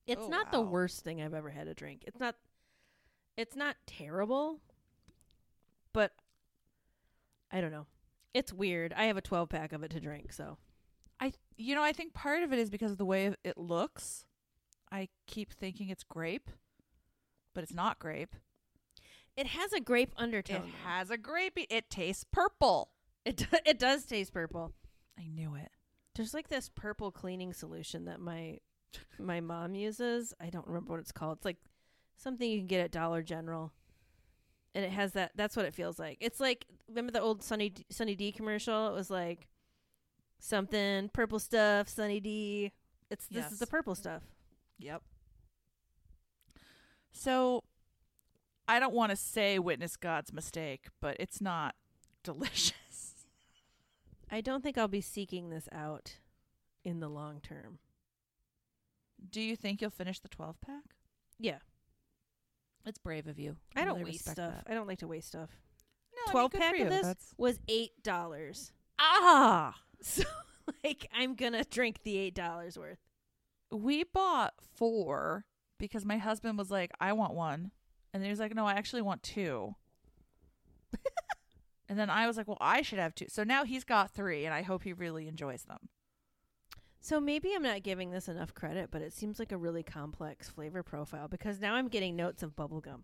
It's 0.06 0.22
Oh, 0.24 0.28
not 0.28 0.50
the 0.52 0.62
worst 0.62 1.04
thing 1.04 1.20
I've 1.20 1.34
ever 1.34 1.50
had 1.50 1.66
to 1.66 1.74
drink. 1.74 2.04
It's 2.06 2.18
not. 2.18 2.36
It's 3.36 3.54
not 3.54 3.76
terrible, 3.86 4.60
but 5.92 6.12
I 7.52 7.60
don't 7.60 7.70
know. 7.70 7.86
It's 8.32 8.54
weird. 8.54 8.94
I 8.96 9.04
have 9.04 9.18
a 9.18 9.22
twelve 9.22 9.50
pack 9.50 9.74
of 9.74 9.82
it 9.82 9.90
to 9.90 10.00
drink, 10.00 10.32
so 10.32 10.56
I, 11.20 11.34
you 11.58 11.74
know, 11.74 11.82
I 11.82 11.92
think 11.92 12.14
part 12.14 12.42
of 12.42 12.54
it 12.54 12.58
is 12.58 12.70
because 12.70 12.92
of 12.92 12.98
the 12.98 13.04
way 13.04 13.34
it 13.44 13.58
looks. 13.58 14.24
I 14.90 15.08
keep 15.26 15.52
thinking 15.52 15.90
it's 15.90 16.04
grape, 16.04 16.48
but 17.54 17.62
it's 17.64 17.74
not 17.74 17.98
grape. 17.98 18.34
It 19.38 19.46
has 19.46 19.72
a 19.72 19.80
grape 19.80 20.12
undertone. 20.16 20.56
It 20.56 20.74
has 20.84 21.10
a 21.10 21.16
grapey. 21.16 21.64
It 21.70 21.88
tastes 21.88 22.24
purple. 22.24 22.90
It 23.24 23.36
do- 23.36 23.46
it 23.64 23.78
does 23.78 24.04
taste 24.04 24.32
purple. 24.32 24.72
I 25.16 25.28
knew 25.28 25.54
it. 25.54 25.70
There's 26.16 26.34
like 26.34 26.48
this 26.48 26.68
purple 26.74 27.12
cleaning 27.12 27.52
solution 27.52 28.06
that 28.06 28.18
my 28.20 28.58
my 29.16 29.40
mom 29.40 29.76
uses. 29.76 30.34
I 30.40 30.50
don't 30.50 30.66
remember 30.66 30.90
what 30.90 31.00
it's 31.00 31.12
called. 31.12 31.38
It's 31.38 31.44
like 31.44 31.58
something 32.16 32.50
you 32.50 32.58
can 32.58 32.66
get 32.66 32.80
at 32.80 32.90
Dollar 32.90 33.22
General. 33.22 33.72
And 34.74 34.84
it 34.84 34.90
has 34.90 35.12
that 35.12 35.32
that's 35.36 35.56
what 35.56 35.66
it 35.66 35.74
feels 35.74 36.00
like. 36.00 36.18
It's 36.20 36.40
like 36.40 36.66
remember 36.88 37.12
the 37.12 37.20
old 37.20 37.44
Sunny 37.44 37.70
D, 37.70 37.86
Sunny 37.90 38.16
D 38.16 38.32
commercial? 38.32 38.88
It 38.88 38.94
was 38.94 39.08
like 39.08 39.46
something 40.40 41.10
purple 41.10 41.38
stuff, 41.38 41.88
Sunny 41.88 42.18
D. 42.18 42.72
It's 43.08 43.28
this 43.28 43.52
is 43.52 43.60
the 43.60 43.68
purple 43.68 43.94
stuff. 43.94 44.22
Yep. 44.78 45.02
So, 47.12 47.64
I 48.68 48.78
don't 48.78 48.94
want 48.94 49.10
to 49.10 49.16
say 49.16 49.58
witness 49.58 49.96
God's 49.96 50.32
mistake, 50.32 50.86
but 51.00 51.16
it's 51.18 51.40
not 51.40 51.74
delicious. 52.22 52.74
I 54.30 54.40
don't 54.42 54.62
think 54.62 54.76
I'll 54.76 54.88
be 54.88 55.00
seeking 55.00 55.48
this 55.50 55.68
out 55.72 56.18
in 56.84 57.00
the 57.00 57.08
long 57.08 57.40
term. 57.40 57.78
Do 59.30 59.40
you 59.40 59.56
think 59.56 59.80
you'll 59.80 59.90
finish 59.90 60.20
the 60.20 60.28
12 60.28 60.60
pack? 60.60 60.82
Yeah. 61.38 61.58
It's 62.86 62.98
brave 62.98 63.26
of 63.26 63.38
you. 63.38 63.56
I 63.74 63.84
don't 63.84 63.98
really 63.98 64.12
waste 64.12 64.24
stuff. 64.24 64.36
that. 64.36 64.64
I 64.68 64.74
don't 64.74 64.86
like 64.86 64.98
to 64.98 65.08
waste 65.08 65.28
stuff. 65.28 65.50
No, 66.14 66.20
I 66.22 66.26
mean, 66.26 66.32
12 66.32 66.52
pack 66.52 66.78
of 66.80 66.88
this 66.90 67.02
That's- 67.02 67.34
was 67.36 67.58
eight 67.68 68.02
dollars. 68.02 68.72
Ah! 68.98 69.74
So 70.00 70.22
like 70.84 71.08
I'm 71.12 71.34
gonna 71.34 71.64
drink 71.64 72.04
the 72.04 72.16
eight 72.18 72.34
dollars 72.36 72.78
worth. 72.78 73.00
We 73.72 74.04
bought 74.04 74.54
four 74.76 75.44
because 75.76 76.04
my 76.04 76.18
husband 76.18 76.56
was 76.56 76.70
like, 76.70 76.92
I 77.00 77.12
want 77.14 77.34
one. 77.34 77.72
And 78.12 78.22
then 78.22 78.28
he 78.28 78.30
was 78.32 78.40
like, 78.40 78.54
No, 78.54 78.66
I 78.66 78.72
actually 78.72 79.02
want 79.02 79.22
two. 79.22 79.74
and 81.88 81.98
then 81.98 82.10
I 82.10 82.26
was 82.26 82.36
like, 82.36 82.48
Well, 82.48 82.58
I 82.60 82.82
should 82.82 82.98
have 82.98 83.14
two. 83.14 83.26
So 83.28 83.44
now 83.44 83.64
he's 83.64 83.84
got 83.84 84.10
three, 84.14 84.44
and 84.44 84.54
I 84.54 84.62
hope 84.62 84.82
he 84.84 84.92
really 84.92 85.28
enjoys 85.28 85.64
them. 85.64 85.88
So 87.00 87.20
maybe 87.20 87.54
I'm 87.54 87.62
not 87.62 87.82
giving 87.82 88.10
this 88.10 88.28
enough 88.28 88.54
credit, 88.54 88.90
but 88.90 89.02
it 89.02 89.12
seems 89.12 89.38
like 89.38 89.52
a 89.52 89.56
really 89.56 89.82
complex 89.82 90.48
flavor 90.48 90.82
profile 90.82 91.28
because 91.28 91.60
now 91.60 91.74
I'm 91.74 91.88
getting 91.88 92.16
notes 92.16 92.42
of 92.42 92.56
bubblegum. 92.56 93.02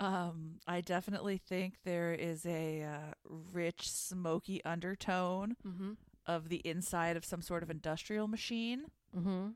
Um, 0.00 0.56
I 0.66 0.80
definitely 0.80 1.38
think 1.38 1.74
there 1.84 2.12
is 2.12 2.44
a 2.44 2.82
uh, 2.82 3.12
rich, 3.52 3.90
smoky 3.90 4.62
undertone 4.64 5.56
Mm-hmm. 5.66 5.92
of 6.26 6.48
the 6.48 6.56
inside 6.64 7.16
of 7.16 7.24
some 7.24 7.40
sort 7.40 7.62
of 7.62 7.70
industrial 7.70 8.26
machine 8.26 8.86
Mm-hmm. 9.16 9.50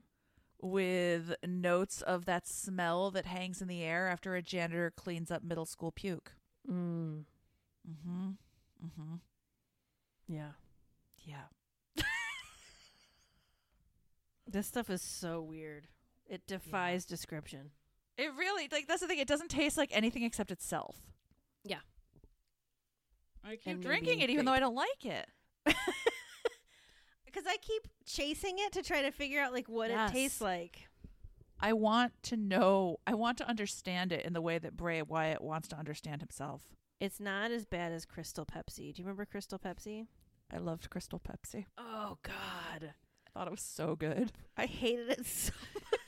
With 0.61 1.35
notes 1.45 2.01
of 2.01 2.25
that 2.25 2.47
smell 2.47 3.11
that 3.11 3.25
hangs 3.25 3.61
in 3.61 3.67
the 3.67 3.83
air 3.83 4.07
after 4.07 4.35
a 4.35 4.41
janitor 4.41 4.91
cleans 4.95 5.31
up 5.31 5.43
middle 5.43 5.65
school 5.65 5.91
puke. 5.91 6.33
Mm. 6.69 7.23
Mm-hmm. 7.89 8.29
Mm-hmm. 8.85 9.15
Yeah. 10.27 10.51
Yeah. 11.25 11.43
This 14.51 14.65
stuff 14.65 14.89
is 14.89 15.03
so 15.03 15.41
weird. 15.41 15.87
It 16.27 16.47
defies 16.47 17.05
description. 17.05 17.69
It 18.17 18.31
really 18.35 18.67
like 18.71 18.87
that's 18.87 19.01
the 19.01 19.07
thing. 19.07 19.19
It 19.19 19.27
doesn't 19.27 19.49
taste 19.49 19.77
like 19.77 19.91
anything 19.93 20.23
except 20.23 20.51
itself. 20.51 20.97
Yeah. 21.63 21.79
I 23.43 23.51
keep 23.57 23.67
And 23.67 23.81
drinking 23.81 24.21
it 24.21 24.29
even 24.31 24.45
though 24.45 24.51
I 24.51 24.59
don't 24.59 24.75
like 24.75 25.05
it. 25.05 25.29
Because 27.31 27.47
I 27.47 27.57
keep 27.57 27.87
chasing 28.05 28.55
it 28.57 28.71
to 28.73 28.81
try 28.83 29.01
to 29.03 29.11
figure 29.11 29.39
out 29.41 29.53
like 29.53 29.67
what 29.67 29.89
Yes. 29.89 30.09
it 30.09 30.13
tastes 30.13 30.41
like. 30.41 30.87
I 31.59 31.73
want 31.73 32.13
to 32.23 32.37
know. 32.37 32.97
I 33.05 33.13
want 33.13 33.37
to 33.39 33.47
understand 33.47 34.11
it 34.11 34.25
in 34.25 34.33
the 34.33 34.41
way 34.41 34.57
that 34.59 34.77
Bray 34.77 35.01
Wyatt 35.01 35.41
wants 35.41 35.67
to 35.69 35.75
understand 35.75 36.21
himself. 36.21 36.63
It's 36.99 37.19
not 37.19 37.51
as 37.51 37.65
bad 37.65 37.91
as 37.91 38.05
Crystal 38.05 38.45
Pepsi. 38.45 38.93
Do 38.93 39.01
you 39.01 39.05
remember 39.05 39.25
Crystal 39.25 39.59
Pepsi? 39.59 40.07
I 40.51 40.57
loved 40.57 40.89
Crystal 40.89 41.19
Pepsi. 41.19 41.65
Oh 41.77 42.17
God. 42.23 42.93
I 42.93 43.29
thought 43.33 43.47
it 43.47 43.51
was 43.51 43.61
so 43.61 43.95
good. 43.95 44.31
I 44.57 44.65
hated 44.65 45.09
it 45.09 45.25
so 45.25 45.51
much. 45.75 45.99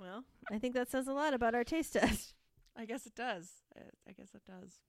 well, 0.00 0.24
I 0.50 0.58
think 0.58 0.74
that 0.74 0.90
says 0.90 1.06
a 1.06 1.12
lot 1.12 1.34
about 1.34 1.54
our 1.54 1.64
taste 1.64 1.92
test. 1.92 2.34
I 2.76 2.84
guess 2.86 3.06
it 3.06 3.14
does. 3.14 3.50
I- 3.76 3.82
I 4.08 4.12
guess 4.12 4.34
it 4.34 4.42
does. 4.44 4.80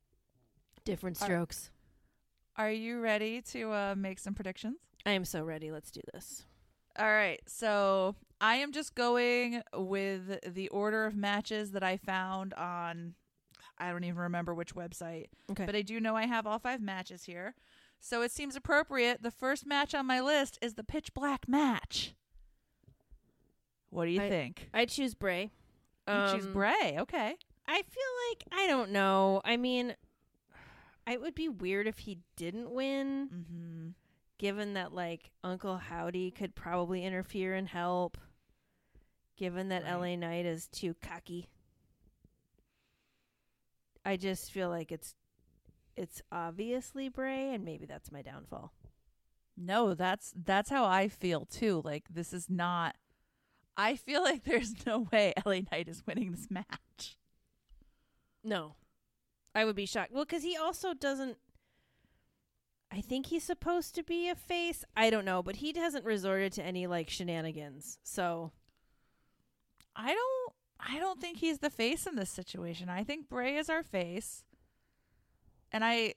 Different 0.85 1.21
Are- 1.21 1.25
strokes. 1.25 1.69
Are 2.57 2.71
you 2.71 2.99
ready 2.99 3.41
to 3.51 3.71
uh, 3.71 3.95
make 3.97 4.19
some 4.19 4.33
predictions? 4.33 4.77
I 5.05 5.11
am 5.11 5.25
so 5.25 5.43
ready. 5.43 5.71
Let's 5.71 5.91
do 5.91 6.01
this. 6.13 6.45
All 6.97 7.05
right. 7.07 7.41
So 7.47 8.15
I 8.39 8.55
am 8.57 8.71
just 8.71 8.93
going 8.95 9.61
with 9.75 10.39
the 10.53 10.69
order 10.69 11.05
of 11.05 11.15
matches 11.15 11.71
that 11.71 11.83
I 11.83 11.97
found 11.97 12.53
on, 12.53 13.15
I 13.79 13.89
don't 13.91 14.03
even 14.03 14.19
remember 14.19 14.53
which 14.53 14.75
website, 14.75 15.25
Okay. 15.51 15.65
but 15.65 15.75
I 15.75 15.81
do 15.81 15.99
know 15.99 16.15
I 16.15 16.27
have 16.27 16.45
all 16.45 16.59
five 16.59 16.81
matches 16.81 17.23
here. 17.23 17.55
So 17.99 18.21
it 18.21 18.31
seems 18.31 18.55
appropriate. 18.55 19.23
The 19.23 19.31
first 19.31 19.65
match 19.65 19.95
on 19.95 20.05
my 20.05 20.19
list 20.21 20.59
is 20.61 20.75
the 20.75 20.83
pitch 20.83 21.13
black 21.13 21.47
match. 21.47 22.13
What 23.89 24.05
do 24.05 24.11
you 24.11 24.21
I- 24.21 24.29
think? 24.29 24.69
I 24.73 24.85
choose 24.85 25.15
Bray. 25.15 25.51
You 26.07 26.13
choose 26.33 26.45
Um, 26.45 26.53
Bray. 26.53 26.97
Okay. 26.99 27.35
I 27.65 27.81
feel 27.81 28.03
like 28.29 28.43
I 28.51 28.67
don't 28.67 28.91
know. 28.91 29.41
I 29.45 29.55
mean, 29.55 29.95
it 31.09 31.21
would 31.21 31.35
be 31.35 31.49
weird 31.49 31.87
if 31.87 31.99
he 31.99 32.19
didn't 32.35 32.71
win, 32.71 33.29
Mm-hmm. 33.33 33.87
given 34.37 34.73
that 34.75 34.93
like 34.93 35.31
Uncle 35.43 35.77
Howdy 35.77 36.31
could 36.31 36.55
probably 36.55 37.03
interfere 37.05 37.53
and 37.55 37.67
help. 37.67 38.17
Given 39.37 39.69
that 39.69 39.83
Right. 39.83 39.93
LA 39.95 40.15
Knight 40.15 40.45
is 40.45 40.67
too 40.67 40.95
cocky. 41.01 41.47
I 44.05 44.17
just 44.17 44.51
feel 44.51 44.69
like 44.69 44.91
it's 44.91 45.15
it's 45.95 46.21
obviously 46.31 47.09
Bray 47.09 47.53
and 47.53 47.63
maybe 47.63 47.85
that's 47.85 48.11
my 48.11 48.21
downfall. 48.21 48.73
No, 49.55 49.93
that's 49.93 50.33
that's 50.35 50.69
how 50.69 50.85
I 50.85 51.07
feel 51.07 51.45
too. 51.45 51.81
Like 51.83 52.05
this 52.09 52.33
is 52.33 52.49
not. 52.49 52.95
I 53.77 53.95
feel 53.95 54.21
like 54.21 54.43
there's 54.43 54.73
no 54.85 55.07
way 55.11 55.33
LA 55.45 55.59
Knight 55.71 55.87
is 55.87 56.05
winning 56.05 56.31
this 56.31 56.47
match. 56.49 57.17
No. 58.43 58.75
I 59.55 59.65
would 59.65 59.75
be 59.75 59.85
shocked. 59.85 60.11
Well, 60.11 60.25
cuz 60.25 60.43
he 60.43 60.57
also 60.57 60.93
doesn't 60.93 61.37
I 62.91 63.01
think 63.01 63.25
he's 63.27 63.43
supposed 63.43 63.95
to 63.95 64.03
be 64.03 64.29
a 64.29 64.35
face. 64.35 64.85
I 64.95 65.09
don't 65.09 65.25
know, 65.25 65.41
but 65.41 65.55
he 65.55 65.73
hasn't 65.73 66.05
resorted 66.05 66.53
to 66.53 66.63
any 66.63 66.85
like 66.85 67.09
shenanigans. 67.09 67.97
So, 68.03 68.51
I 69.95 70.13
don't. 70.13 70.53
I 70.79 70.99
don't 70.99 71.19
think 71.19 71.37
he's 71.39 71.57
the 71.57 71.71
face 71.71 72.05
in 72.05 72.15
this 72.15 72.29
situation. 72.29 72.89
I 72.89 73.03
think 73.03 73.27
Bray 73.29 73.55
is 73.57 73.67
our 73.67 73.81
face, 73.81 74.43
and 75.71 75.83
I. 75.83 76.13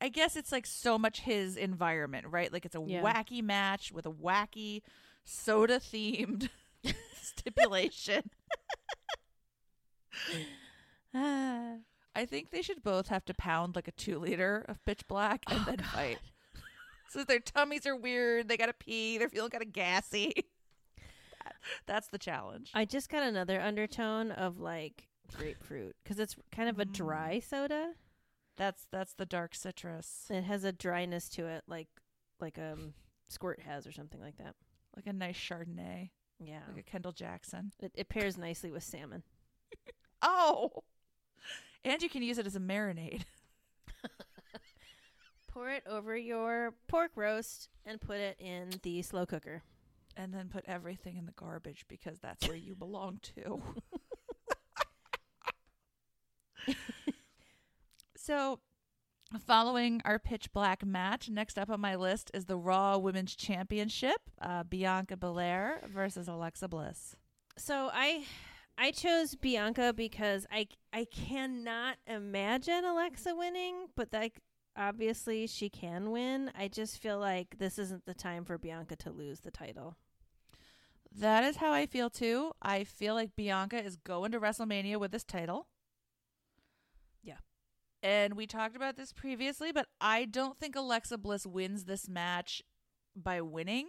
I 0.00 0.08
guess 0.08 0.34
it's 0.34 0.50
like 0.50 0.64
so 0.64 0.98
much 0.98 1.20
his 1.20 1.58
environment, 1.58 2.26
right? 2.30 2.50
Like 2.50 2.64
it's 2.64 2.74
a 2.74 2.80
Yeah. 2.86 3.02
wacky 3.02 3.42
match 3.42 3.92
with 3.92 4.06
a 4.06 4.10
wacky 4.10 4.80
soda 5.24 5.78
themed 5.78 6.48
stipulation. 7.22 8.30
Ah. 11.14 11.74
I 12.14 12.26
think 12.26 12.50
they 12.50 12.62
should 12.62 12.82
both 12.82 13.08
have 13.08 13.24
to 13.26 13.34
pound 13.34 13.76
like 13.76 13.88
a 13.88 13.92
two 13.92 14.18
liter 14.18 14.64
of 14.68 14.84
pitch 14.84 15.06
black 15.08 15.42
and 15.48 15.60
Oh, 15.62 15.64
then 15.66 15.76
God. 15.76 15.86
fight. 15.86 16.18
So 17.12 17.24
their 17.24 17.40
tummies 17.40 17.86
are 17.86 17.96
weird. 17.96 18.46
They 18.46 18.56
gotta 18.56 18.72
pee. 18.72 19.18
They're 19.18 19.28
feeling 19.28 19.50
kind 19.50 19.64
of 19.64 19.72
gassy. 19.72 20.32
That's 21.86 22.06
the 22.06 22.18
challenge. 22.18 22.70
I 22.72 22.84
just 22.84 23.08
got 23.08 23.24
another 23.24 23.60
undertone 23.60 24.30
of 24.30 24.60
like 24.60 25.08
grapefruit 25.36 25.96
cuz 26.04 26.20
it's 26.20 26.36
kind 26.52 26.68
of 26.68 26.78
a 26.78 26.84
Mm. 26.84 26.92
dry 26.92 27.40
soda. 27.40 27.94
That's 28.56 28.86
that's 28.92 29.14
the 29.14 29.26
dark 29.26 29.56
citrus, 29.56 30.26
It 30.30 30.42
has 30.44 30.62
a 30.62 30.70
dryness 30.72 31.28
to 31.30 31.46
it 31.46 31.64
like 31.66 31.88
like 32.38 32.58
um 32.58 32.94
squirt 33.28 33.60
has 33.62 33.86
or 33.88 33.92
something 33.92 34.20
like 34.20 34.36
that. 34.38 34.54
like 34.94 35.06
a 35.08 35.12
nice 35.12 35.36
Chardonnay, 35.36 36.10
Yeah. 36.38 36.62
like 36.68 36.78
a 36.78 36.82
Kendall 36.90 37.12
Jackson. 37.12 37.72
It, 37.80 37.90
it 37.96 38.08
pairs 38.08 38.36
nicely 38.38 38.70
with 38.70 38.84
salmon. 38.84 39.24
Oh, 40.22 40.84
and 41.84 42.02
you 42.02 42.08
can 42.08 42.22
use 42.22 42.38
it 42.38 42.46
as 42.46 42.56
a 42.56 42.60
marinade. 42.60 43.22
Pour 45.48 45.68
it 45.70 45.82
over 45.86 46.16
your 46.16 46.74
pork 46.88 47.10
roast 47.16 47.68
and 47.84 48.00
put 48.00 48.18
it 48.18 48.36
in 48.38 48.70
the 48.82 49.02
slow 49.02 49.26
cooker. 49.26 49.62
and 50.16 50.32
then 50.34 50.48
put 50.48 50.64
everything 50.66 51.16
in 51.16 51.26
the 51.26 51.32
garbage 51.32 51.84
because 51.88 52.18
that's 52.20 52.46
where 52.46 52.56
you 52.56 52.74
belong 52.74 53.18
to. 53.34 53.62
so, 58.16 58.60
following 59.46 60.02
our 60.04 60.18
pitch 60.18 60.52
black 60.52 60.84
match, 60.84 61.28
next 61.28 61.58
up 61.58 61.70
on 61.70 61.80
my 61.80 61.94
list 61.96 62.30
is 62.34 62.44
the 62.46 62.56
Raw 62.56 62.98
Women's 62.98 63.34
Championship 63.36 64.18
uh, 64.40 64.62
Bianca 64.64 65.16
Belair 65.16 65.80
versus 65.92 66.28
Alexa 66.28 66.68
Bliss. 66.68 67.16
So 67.56 67.90
I 67.92 68.24
I 68.80 68.92
chose 68.92 69.34
Bianca 69.34 69.92
because 69.94 70.46
I 70.50 70.66
I 70.90 71.04
cannot 71.04 71.98
imagine 72.06 72.82
Alexa 72.86 73.36
winning, 73.36 73.88
but 73.94 74.08
like 74.10 74.40
obviously 74.74 75.46
she 75.46 75.68
can 75.68 76.10
win. 76.10 76.50
I 76.58 76.68
just 76.68 77.02
feel 77.02 77.18
like 77.18 77.58
this 77.58 77.78
isn't 77.78 78.06
the 78.06 78.14
time 78.14 78.46
for 78.46 78.56
Bianca 78.56 78.96
to 78.96 79.10
lose 79.10 79.40
the 79.40 79.50
title. 79.50 79.96
That 81.14 81.44
is 81.44 81.56
how 81.56 81.72
I 81.72 81.84
feel 81.84 82.08
too. 82.08 82.52
I 82.62 82.84
feel 82.84 83.14
like 83.14 83.36
Bianca 83.36 83.84
is 83.84 83.96
going 83.96 84.32
to 84.32 84.40
WrestleMania 84.40 84.96
with 84.98 85.10
this 85.10 85.24
title. 85.24 85.66
Yeah. 87.22 87.38
And 88.02 88.34
we 88.34 88.46
talked 88.46 88.76
about 88.76 88.96
this 88.96 89.12
previously, 89.12 89.72
but 89.72 89.88
I 90.00 90.24
don't 90.24 90.58
think 90.58 90.74
Alexa 90.74 91.18
Bliss 91.18 91.46
wins 91.46 91.84
this 91.84 92.08
match 92.08 92.62
by 93.14 93.42
winning. 93.42 93.88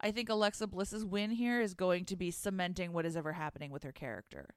I 0.00 0.10
think 0.10 0.28
Alexa 0.28 0.66
Bliss's 0.66 1.04
win 1.04 1.30
here 1.30 1.60
is 1.60 1.74
going 1.74 2.04
to 2.06 2.16
be 2.16 2.30
cementing 2.30 2.92
what 2.92 3.04
is 3.04 3.16
ever 3.16 3.32
happening 3.34 3.70
with 3.70 3.82
her 3.82 3.92
character. 3.92 4.54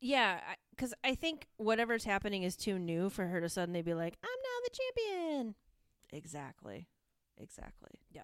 Yeah, 0.00 0.40
because 0.70 0.92
I 1.02 1.14
think 1.14 1.46
whatever's 1.56 2.04
happening 2.04 2.42
is 2.42 2.56
too 2.56 2.78
new 2.78 3.08
for 3.08 3.26
her 3.26 3.40
to 3.40 3.48
suddenly 3.48 3.82
be 3.82 3.94
like, 3.94 4.16
"I'm 4.22 4.28
now 4.28 4.58
the 4.64 4.70
champion." 4.70 5.54
Exactly. 6.12 6.88
Exactly. 7.38 8.00
Yeah. 8.10 8.22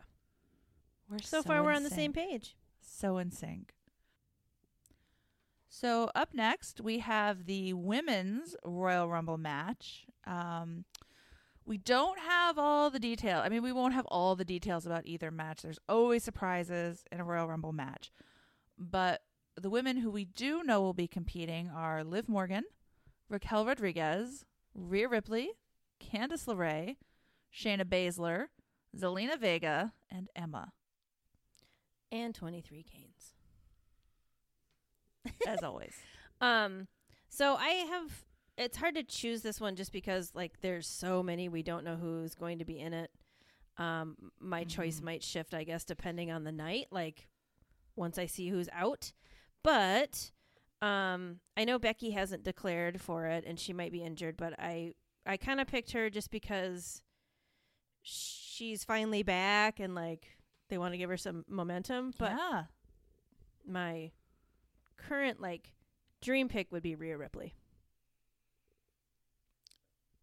We're 1.08 1.18
So, 1.18 1.38
so 1.38 1.42
far, 1.42 1.62
we're 1.62 1.72
on 1.72 1.82
the 1.82 1.90
same 1.90 2.12
page. 2.12 2.56
So 2.80 3.18
in 3.18 3.30
sync. 3.30 3.74
So 5.68 6.10
up 6.14 6.34
next, 6.34 6.80
we 6.80 6.98
have 6.98 7.46
the 7.46 7.72
women's 7.72 8.56
Royal 8.64 9.08
Rumble 9.08 9.38
match. 9.38 10.04
Um, 10.26 10.84
we 11.70 11.78
don't 11.78 12.18
have 12.18 12.58
all 12.58 12.90
the 12.90 12.98
detail. 12.98 13.38
I 13.38 13.48
mean, 13.48 13.62
we 13.62 13.70
won't 13.70 13.94
have 13.94 14.04
all 14.06 14.34
the 14.34 14.44
details 14.44 14.86
about 14.86 15.06
either 15.06 15.30
match. 15.30 15.62
There's 15.62 15.78
always 15.88 16.24
surprises 16.24 17.04
in 17.12 17.20
a 17.20 17.24
Royal 17.24 17.46
Rumble 17.46 17.72
match. 17.72 18.10
But 18.76 19.22
the 19.56 19.70
women 19.70 19.98
who 19.98 20.10
we 20.10 20.24
do 20.24 20.64
know 20.64 20.80
will 20.80 20.94
be 20.94 21.06
competing 21.06 21.70
are 21.70 22.02
Liv 22.02 22.28
Morgan, 22.28 22.64
Raquel 23.28 23.64
Rodriguez, 23.64 24.44
Rhea 24.74 25.06
Ripley, 25.06 25.50
Candice 26.00 26.48
LeRae, 26.48 26.96
Shayna 27.54 27.84
Baszler, 27.84 28.46
Zelina 28.98 29.38
Vega, 29.38 29.92
and 30.10 30.28
Emma, 30.34 30.72
And 32.10 32.34
23 32.34 32.82
canes. 32.82 33.34
as 35.46 35.62
always. 35.62 35.94
Um, 36.42 36.88
so 37.28 37.54
I 37.56 37.68
have. 37.68 38.24
It's 38.58 38.76
hard 38.76 38.94
to 38.96 39.02
choose 39.02 39.42
this 39.42 39.60
one 39.60 39.76
just 39.76 39.92
because 39.92 40.32
like 40.34 40.60
there's 40.60 40.86
so 40.86 41.22
many 41.22 41.48
we 41.48 41.62
don't 41.62 41.84
know 41.84 41.96
who's 41.96 42.34
going 42.34 42.58
to 42.58 42.64
be 42.64 42.78
in 42.78 42.92
it. 42.92 43.10
Um, 43.78 44.30
my 44.38 44.64
choice 44.64 45.00
Mhm. 45.00 45.04
might 45.04 45.22
shift, 45.22 45.54
I 45.54 45.64
guess, 45.64 45.84
depending 45.84 46.30
on 46.30 46.44
the 46.44 46.52
night. 46.52 46.86
Like 46.90 47.28
once 47.96 48.18
I 48.18 48.26
see 48.26 48.48
who's 48.50 48.68
out, 48.72 49.12
but 49.62 50.30
um, 50.82 51.40
I 51.56 51.64
know 51.64 51.78
Becky 51.78 52.10
hasn't 52.10 52.42
declared 52.42 53.00
for 53.00 53.26
it 53.26 53.44
and 53.46 53.58
she 53.58 53.72
might 53.72 53.92
be 53.92 54.02
injured, 54.02 54.36
but 54.36 54.54
I 54.58 54.94
I 55.26 55.36
kind 55.36 55.60
of 55.60 55.66
picked 55.66 55.92
her 55.92 56.10
just 56.10 56.30
because 56.30 57.02
she's 58.02 58.84
finally 58.84 59.22
back 59.22 59.78
and 59.80 59.94
like 59.94 60.26
they 60.68 60.78
want 60.78 60.92
to 60.94 60.98
give 60.98 61.10
her 61.10 61.16
some 61.16 61.44
momentum. 61.48 62.12
But 62.18 62.32
yeah. 62.32 62.64
my 63.66 64.10
current 64.96 65.40
like 65.40 65.72
dream 66.20 66.48
pick 66.48 66.70
would 66.72 66.82
be 66.82 66.94
Rhea 66.94 67.16
Ripley. 67.16 67.54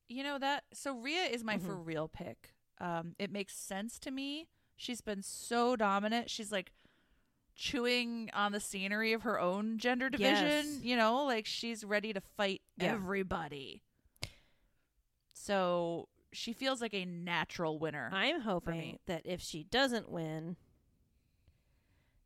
You 0.09 0.23
know 0.23 0.39
that 0.39 0.63
so 0.73 0.95
Rhea 0.97 1.23
is 1.23 1.43
my 1.43 1.57
Mhm. 1.57 1.65
for 1.65 1.75
real 1.75 2.07
pick. 2.07 2.53
Um 2.79 3.15
it 3.19 3.31
makes 3.31 3.55
sense 3.57 3.99
to 3.99 4.11
me. 4.11 4.47
She's 4.75 5.01
been 5.01 5.21
so 5.23 5.75
dominant. 5.75 6.29
She's 6.29 6.51
like 6.51 6.71
chewing 7.55 8.29
on 8.33 8.51
the 8.51 8.59
scenery 8.59 9.13
of 9.13 9.23
her 9.23 9.39
own 9.39 9.79
gender 9.79 10.09
division, 10.09 10.65
Yes. 10.65 10.79
you 10.83 10.95
know, 10.95 11.23
like 11.25 11.45
she's 11.47 11.83
ready 11.83 12.13
to 12.13 12.21
fight 12.21 12.61
Yeah. 12.77 12.93
everybody. 12.93 13.81
So 15.33 16.07
she 16.31 16.53
feels 16.53 16.81
like 16.81 16.93
a 16.93 17.05
natural 17.05 17.79
winner. 17.79 18.09
I'm 18.13 18.41
hoping 18.41 18.99
that 19.07 19.25
if 19.25 19.41
she 19.41 19.63
doesn't 19.63 20.09
win, 20.09 20.57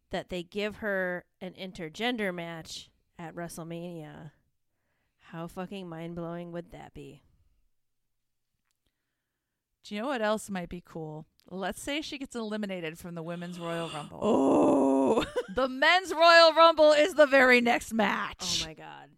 that 0.09 0.29
they 0.29 0.43
give 0.43 0.77
her 0.77 1.23
an 1.39 1.53
intergender 1.53 2.33
match 2.33 2.89
at 3.17 3.33
WrestleMania. 3.35 4.31
How 5.19 5.47
fucking 5.47 5.87
mind 5.87 6.15
blowing 6.15 6.51
would 6.51 6.71
that 6.71 6.93
be? 6.93 7.23
Do 9.83 9.95
you 9.95 10.01
know 10.01 10.07
what 10.07 10.21
else 10.21 10.49
might 10.49 10.69
be 10.69 10.81
cool? 10.85 11.25
Let's 11.49 11.81
say 11.81 12.01
she 12.01 12.17
gets 12.17 12.35
eliminated 12.35 12.97
from 12.97 13.15
the 13.15 13.23
women's 13.23 13.59
Royal 13.59 13.89
Rumble. 13.89 14.19
Oh, 14.23 15.25
The 15.55 15.67
men's 15.67 16.13
Royal 16.13 16.53
Rumble 16.53 16.93
is 16.93 17.15
the 17.15 17.25
very 17.25 17.59
next 17.59 17.91
match. 17.93 18.61
oh 18.63 18.67
my 18.67 18.73
god! 18.73 19.09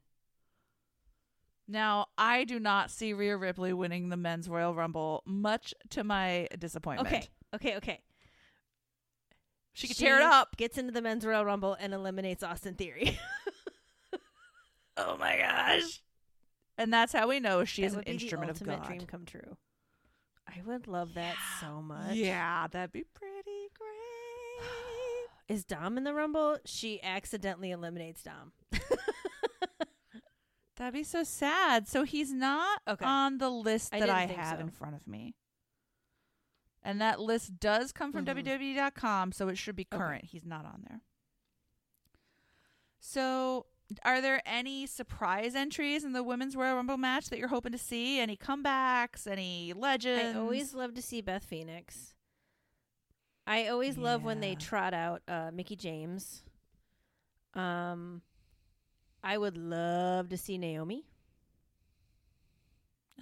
Now, 1.68 2.07
I 2.18 2.44
do 2.45 2.60
not 2.60 2.90
see 2.90 3.14
Rhea 3.14 3.38
Ripley 3.38 3.73
winning 3.73 4.10
the 4.10 4.18
men's 4.18 4.49
Royal 4.49 4.73
Rumble, 4.73 5.22
much 5.26 5.73
to 5.91 6.03
my 6.03 6.48
disappointment. 6.57 7.07
Okay, 7.07 7.27
okay, 7.56 7.77
okay. 7.77 7.99
She 9.73 9.88
could 9.88 9.98
tear 9.98 10.18
it 10.18 10.23
up. 10.23 10.57
Gets 10.57 10.77
into 10.80 10.91
the 10.91 11.02
men's 11.02 11.26
Royal 11.26 11.45
Rumble 11.45 11.76
and 11.80 11.94
eliminates 11.94 12.41
Austin 12.44 12.76
Theory. 12.76 13.18
Oh 14.95 15.18
my 15.18 15.38
gosh. 15.38 16.03
And 16.77 16.94
that's 16.94 17.11
how 17.14 17.27
we 17.27 17.40
know 17.40 17.65
she 17.65 17.81
That 17.81 17.88
is 17.88 17.94
an 17.94 17.98
would 17.98 18.06
the 18.06 18.11
instrument 18.11 18.52
of 18.52 18.57
ultimate 18.57 18.77
God. 18.81 18.88
dream 18.88 19.02
come 19.07 19.26
true. 19.26 19.57
I 20.48 20.61
would 20.65 20.88
love 20.88 21.14
that 21.15 21.36
so 21.60 21.82
much. 21.82 22.15
Yeah, 22.15 22.68
that'd 22.68 22.91
be 22.91 23.03
pretty 23.14 23.70
great. 23.78 24.68
Is 25.56 25.64
Dom 25.65 25.98
in 25.98 26.03
the 26.03 26.14
Rumble? 26.14 26.57
She 26.65 27.02
accidentally 27.03 27.72
eliminates 27.72 28.24
Dom. 28.24 28.52
That'd 30.76 30.94
be 30.95 31.03
so 31.03 31.24
sad. 31.24 31.88
So 31.88 32.03
he's 32.03 32.34
not 32.34 32.82
Okay. 32.88 33.06
on 33.06 33.38
the 33.38 33.49
list 33.49 33.94
I 33.94 33.99
that 33.99 34.06
didn't 34.07 34.18
I 34.18 34.28
think 34.28 34.40
have 34.40 34.57
so. 34.57 34.64
in 34.64 34.70
front 34.72 34.95
of 34.95 35.07
me. 35.07 35.36
And 36.82 36.99
that 36.99 37.20
list 37.20 37.60
does 37.60 37.91
come 37.91 38.11
from 38.11 38.26
Mhm. 38.26 38.44
WWE.com, 38.44 39.32
so 39.34 39.48
it 39.49 39.57
should 39.57 39.76
be 39.76 39.86
current. 39.86 40.26
He's 40.26 40.45
not 40.45 40.65
on 40.65 40.84
there. 40.90 41.02
So, 42.99 43.68
are 44.03 44.22
there 44.22 44.41
any 44.45 44.86
surprise 44.86 45.56
entries 45.56 46.03
in 46.03 46.14
the 46.14 46.24
Women's 46.24 46.56
Royal 46.56 46.76
Rumble 46.76 46.98
match 46.98 47.30
that 47.30 47.40
you're 47.40 47.48
hoping 47.48 47.72
to 47.72 47.78
see? 47.78 48.20
Any 48.20 48.36
comebacks? 48.36 49.28
Any 49.28 49.74
legends? 49.76 50.36
I 50.36 50.40
always 50.40 50.74
love 50.74 50.94
to 50.95 51.02
see 51.02 51.22
Beth 51.22 51.44
Phoenix. 51.44 52.14
I 53.45 53.68
always 53.68 53.98
love 53.98 54.24
when 54.24 54.40
they 54.40 54.56
trot 54.56 54.94
out 54.94 55.22
uh, 55.28 55.52
Mickie 55.53 55.76
James. 55.76 56.44
Um, 57.56 58.22
I 59.22 59.38
would 59.38 59.57
love 59.57 60.30
to 60.30 60.38
see 60.38 60.57
Naomi. 60.57 61.06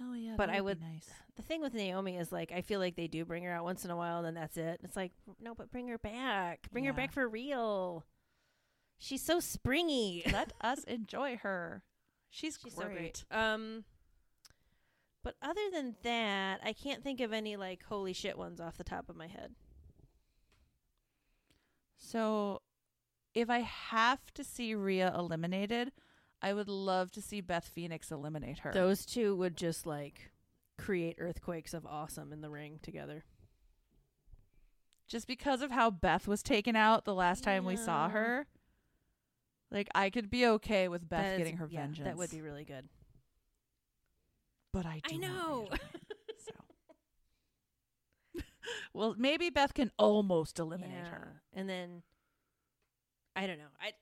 Oh 0.00 0.14
yeah, 0.14 0.34
but 0.36 0.48
I 0.48 0.60
would, 0.60 0.80
nice. 0.80 1.10
The 1.36 1.42
thing 1.42 1.60
with 1.60 1.74
Naomi 1.74 2.16
is 2.16 2.32
like 2.32 2.50
I 2.50 2.62
feel 2.62 2.80
like 2.80 2.96
they 2.96 3.08
do 3.08 3.24
bring 3.24 3.44
her 3.44 3.52
out 3.52 3.64
once 3.64 3.84
in 3.84 3.90
a 3.90 3.96
while, 3.96 4.18
and 4.18 4.26
then 4.26 4.34
that's 4.34 4.56
it. 4.56 4.80
It's 4.82 4.96
like 4.96 5.12
no, 5.40 5.54
but 5.54 5.70
bring 5.70 5.88
her 5.88 5.98
back. 5.98 6.68
Bring 6.72 6.84
her 6.84 6.92
back 6.92 7.12
for 7.12 7.28
real. 7.28 8.04
She's 9.02 9.22
so 9.22 9.40
springy. 9.40 10.22
Let 10.32 10.52
us 10.60 10.84
enjoy 10.84 11.36
her. 11.38 11.82
She's, 12.30 12.56
She's 12.62 12.74
great. 12.74 12.86
so 12.86 12.92
great. 12.92 13.24
Um, 13.32 13.84
but 15.24 15.34
other 15.42 15.60
than 15.72 15.96
that, 16.04 16.60
I 16.64 16.72
can't 16.72 17.02
think 17.02 17.20
of 17.20 17.32
any 17.32 17.56
like 17.56 17.82
holy 17.82 18.12
shit 18.12 18.38
ones 18.38 18.60
off 18.60 18.78
the 18.78 18.84
top 18.84 19.08
of 19.08 19.16
my 19.16 19.26
head. 19.26 19.54
So, 21.98 22.62
if 23.34 23.50
I 23.50 23.60
have 23.60 24.32
to 24.34 24.44
see 24.44 24.74
Rhea 24.74 25.12
eliminated, 25.16 25.90
I 26.40 26.52
would 26.52 26.68
love 26.68 27.10
to 27.12 27.22
see 27.22 27.40
Beth 27.40 27.66
Phoenix 27.66 28.12
eliminate 28.12 28.60
her. 28.60 28.72
Those 28.72 29.04
two 29.04 29.34
would 29.36 29.56
just 29.56 29.84
like 29.84 30.30
create 30.78 31.16
earthquakes 31.18 31.74
of 31.74 31.86
awesome 31.86 32.32
in 32.32 32.40
the 32.40 32.50
ring 32.50 32.78
together. 32.82 33.24
Just 35.08 35.26
because 35.26 35.60
of 35.60 35.72
how 35.72 35.90
Beth 35.90 36.28
was 36.28 36.42
taken 36.42 36.76
out 36.76 37.04
the 37.04 37.14
last 37.14 37.42
time 37.42 37.64
we 37.64 37.76
saw 37.76 38.08
her. 38.08 38.46
Like 39.72 39.88
I 39.94 40.10
could 40.10 40.30
be 40.30 40.46
okay 40.46 40.88
with 40.88 41.08
Beth 41.08 41.24
That 41.24 41.32
is- 41.32 41.38
getting 41.38 41.56
her 41.56 41.68
yeah, 41.70 41.80
vengeance. 41.80 42.06
That 42.06 42.16
would 42.16 42.30
be 42.30 42.42
really 42.42 42.64
good. 42.64 42.88
But 44.72 44.86
I 44.86 45.00
do 45.06 45.14
I 45.14 45.18
know. 45.18 45.68
So. 46.38 46.52
well, 48.92 49.14
maybe 49.16 49.48
Beth 49.50 49.74
can 49.74 49.90
almost 49.98 50.58
eliminate 50.58 51.06
her. 51.06 51.42
And 51.52 51.68
then 51.68 52.02
I 53.36 53.46
don't 53.46 53.58
know. 53.58 53.70
I 53.80 53.92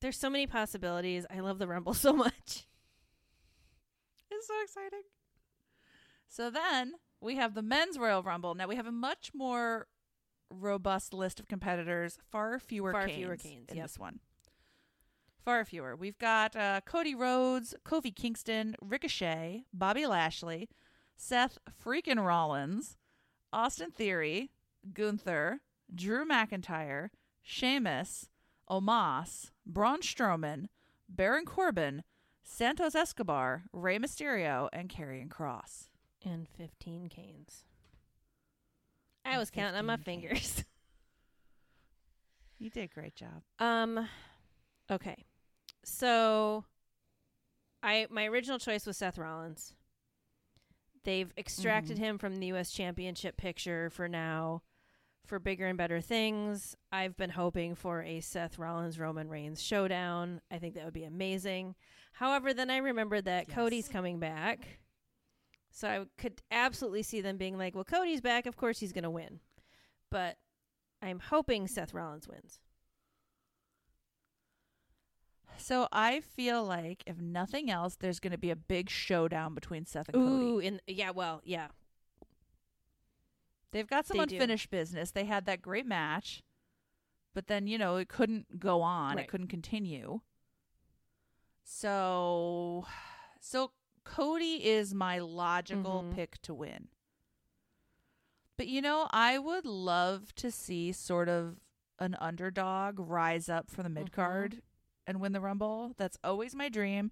there's 0.00 0.16
so 0.16 0.30
many 0.30 0.46
possibilities. 0.46 1.26
I 1.30 1.40
love 1.40 1.58
the 1.58 1.66
Rumble 1.66 1.94
so 2.06 2.12
much. 2.12 2.66
It's 4.30 4.46
so 4.46 4.54
exciting. 4.62 5.02
So 6.28 6.50
then 6.50 6.92
we 7.20 7.36
have 7.36 7.54
the 7.54 7.62
men's 7.62 7.98
Royal 7.98 8.22
Rumble. 8.22 8.54
Now 8.54 8.68
we 8.68 8.76
have 8.76 8.86
a 8.86 8.92
much 8.92 9.32
more 9.34 9.88
robust 10.50 11.12
list 11.12 11.40
of 11.40 11.48
competitors, 11.48 12.18
far 12.30 12.58
fewer 12.58 12.92
Far 12.92 13.06
canes 13.06 13.16
fewer 13.16 13.36
canes, 13.36 13.66
in 13.70 13.76
yep. 13.76 13.86
this 13.86 13.98
one. 13.98 14.20
Far 15.48 15.64
fewer. 15.64 15.96
We've 15.96 16.18
got 16.18 16.54
uh, 16.56 16.82
Cody 16.84 17.14
Rhodes, 17.14 17.74
Kofi 17.82 18.14
Kingston, 18.14 18.76
Ricochet, 18.82 19.64
Bobby 19.72 20.06
Lashley, 20.06 20.68
Seth 21.16 21.56
freaking 21.82 22.22
Rollins, 22.22 22.98
Austin 23.50 23.90
Theory, 23.90 24.50
Gunther, 24.92 25.62
Drew 25.94 26.28
McIntyre, 26.28 27.08
Sheamus, 27.40 28.28
Omos, 28.68 29.50
Braun 29.64 30.02
Strowman, 30.02 30.66
Baron 31.08 31.46
Corbin, 31.46 32.02
Santos 32.42 32.94
Escobar, 32.94 33.62
Rey 33.72 33.98
Mysterio, 33.98 34.68
and 34.70 34.90
Karrion 34.90 35.28
Kross. 35.30 35.88
And 36.26 36.46
15 36.58 37.08
canes. 37.08 37.64
I 39.24 39.30
And 39.30 39.38
was 39.38 39.50
counting 39.50 39.78
on 39.78 39.86
my 39.86 39.96
15 39.96 40.04
fingers. 40.04 40.64
You 42.58 42.68
did 42.68 42.90
a 42.90 42.94
great 42.94 43.14
job. 43.14 43.44
Um 43.60 44.08
okay. 44.90 45.27
So 45.88 46.64
I 47.82 48.06
my 48.10 48.26
original 48.26 48.58
choice 48.58 48.86
was 48.86 48.96
Seth 48.96 49.18
Rollins. 49.18 49.74
They've 51.04 51.32
extracted 51.36 51.96
Mhm. 51.96 52.00
him 52.00 52.18
from 52.18 52.36
the 52.36 52.46
US 52.48 52.70
championship 52.70 53.36
picture 53.36 53.88
for 53.90 54.08
now 54.08 54.62
for 55.24 55.38
bigger 55.38 55.66
and 55.66 55.78
better 55.78 56.00
things. 56.00 56.76
I've 56.92 57.16
been 57.16 57.30
hoping 57.30 57.74
for 57.74 58.02
a 58.02 58.20
Seth 58.20 58.58
Rollins 58.58 58.98
Roman 58.98 59.28
Reigns 59.28 59.62
showdown. 59.62 60.40
I 60.50 60.58
think 60.58 60.74
that 60.74 60.84
would 60.84 60.94
be 60.94 61.04
amazing. 61.04 61.74
However, 62.12 62.52
then 62.52 62.70
I 62.70 62.78
remembered 62.78 63.24
that 63.26 63.48
Yes. 63.48 63.54
Cody's 63.54 63.88
coming 63.88 64.18
back. 64.18 64.80
So 65.70 65.88
I 65.88 66.06
could 66.20 66.42
absolutely 66.50 67.02
see 67.02 67.20
them 67.20 67.36
being 67.36 67.56
like, 67.58 67.74
"Well, 67.74 67.84
Cody's 67.84 68.20
back, 68.20 68.46
of 68.46 68.56
course 68.56 68.80
he's 68.80 68.92
going 68.92 69.04
to 69.04 69.10
win." 69.10 69.40
But 70.10 70.38
I'm 71.02 71.20
hoping 71.20 71.68
Seth 71.68 71.92
Rollins 71.94 72.26
wins. 72.26 72.60
So 75.58 75.88
I 75.92 76.20
feel 76.20 76.64
like 76.64 77.02
if 77.06 77.20
nothing 77.20 77.70
else, 77.70 77.96
there's 77.96 78.20
going 78.20 78.32
to 78.32 78.38
be 78.38 78.50
a 78.50 78.56
big 78.56 78.88
showdown 78.88 79.54
between 79.54 79.84
Seth 79.86 80.08
and 80.08 80.16
Ooh, 80.16 80.54
Cody. 80.54 80.66
in 80.66 80.80
yeah, 80.86 81.10
well, 81.10 81.40
yeah. 81.44 81.68
They've 83.72 83.86
got 83.86 84.06
some 84.06 84.16
They 84.18 84.24
do. 84.26 84.36
unfinished 84.36 84.70
business. 84.70 85.10
They 85.10 85.24
had 85.24 85.44
that 85.46 85.60
great 85.60 85.84
match, 85.86 86.42
but 87.34 87.48
then 87.48 87.66
you 87.66 87.76
know 87.76 87.96
it 87.96 88.08
couldn't 88.08 88.58
go 88.58 88.80
on. 88.80 89.16
Right. 89.16 89.24
It 89.24 89.28
couldn't 89.28 89.48
continue. 89.48 90.20
So, 91.64 92.86
so 93.40 93.72
Cody 94.04 94.64
is 94.66 94.94
my 94.94 95.18
logical 95.18 96.02
Mhm. 96.02 96.14
pick 96.14 96.40
to 96.42 96.54
win. 96.54 96.88
But 98.56 98.68
you 98.68 98.80
know, 98.80 99.06
I 99.10 99.38
would 99.38 99.66
love 99.66 100.34
to 100.36 100.50
see 100.50 100.92
sort 100.92 101.28
of 101.28 101.60
an 101.98 102.16
underdog 102.20 102.98
rise 102.98 103.48
up 103.48 103.68
from 103.70 103.82
the 103.84 103.90
mid 103.90 104.12
card 104.12 104.62
and 105.08 105.20
win 105.20 105.32
the 105.32 105.40
Rumble. 105.40 105.94
That's 105.96 106.16
always 106.22 106.54
my 106.54 106.68
dream. 106.68 107.10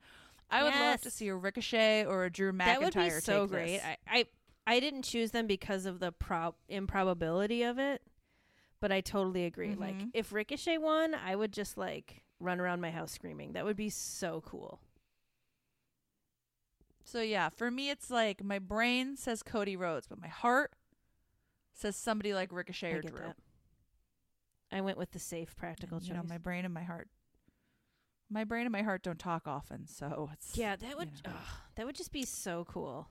I 0.48 0.62
would 0.62 0.74
love 0.74 1.00
to 1.00 1.10
see 1.10 1.26
a 1.26 1.34
Ricochet 1.34 2.04
or 2.04 2.24
a 2.24 2.30
Drew 2.30 2.52
McIntyre. 2.52 2.64
that 2.66 2.80
would 2.82 2.94
be 2.94 3.10
so 3.10 3.46
great. 3.48 3.80
I, 3.80 3.96
I 4.06 4.26
I 4.68 4.78
didn't 4.80 5.02
choose 5.02 5.32
them 5.32 5.46
because 5.48 5.86
of 5.86 5.98
the 5.98 6.12
prob 6.12 6.54
improbability 6.68 7.62
of 7.64 7.78
it, 7.80 8.02
but 8.80 8.92
I 8.92 9.00
totally 9.00 9.44
agree. 9.44 9.74
Like 9.74 9.96
Mhm. 9.98 10.10
if 10.14 10.32
Ricochet 10.32 10.78
won, 10.78 11.14
I 11.14 11.34
would 11.34 11.52
just 11.52 11.76
like 11.76 12.22
run 12.38 12.60
around 12.60 12.80
my 12.80 12.90
house 12.92 13.10
screaming. 13.12 13.54
That 13.54 13.64
would 13.64 13.76
be 13.76 13.90
so 13.90 14.40
cool. 14.44 14.80
So 17.04 17.20
yeah, 17.20 17.48
for 17.48 17.70
me 17.70 17.90
it's 17.90 18.10
like 18.10 18.42
my 18.44 18.58
brain 18.58 19.16
says 19.16 19.42
Cody 19.42 19.76
Rhodes, 19.76 20.06
but 20.08 20.20
my 20.20 20.28
heart 20.28 20.72
says 21.72 21.96
somebody 21.96 22.34
like 22.34 22.52
Ricochet 22.52 22.92
I 22.92 22.96
or 22.96 23.02
Drew. 23.02 23.18
that. 23.18 23.36
I 24.72 24.80
went 24.80 24.98
with 24.98 25.12
the 25.12 25.18
safe, 25.20 25.54
practical 25.56 25.98
And, 25.98 26.06
choice. 26.06 26.08
you 26.10 26.14
know, 26.16 26.24
my 26.28 26.38
brain 26.38 26.64
and 26.64 26.74
my 26.74 26.82
heart. 26.82 27.08
My 28.28 28.44
brain 28.44 28.66
and 28.66 28.72
my 28.72 28.82
heart 28.82 29.02
don't 29.02 29.18
talk 29.18 29.46
often, 29.46 29.86
so 29.86 30.30
it's 30.32 30.56
yeah, 30.56 30.76
that 30.76 30.96
would 30.98 31.12
know. 31.24 31.30
ugh, 31.30 31.48
that 31.76 31.86
would 31.86 31.96
just 31.96 32.12
be 32.12 32.24
so 32.24 32.64
cool. 32.68 33.08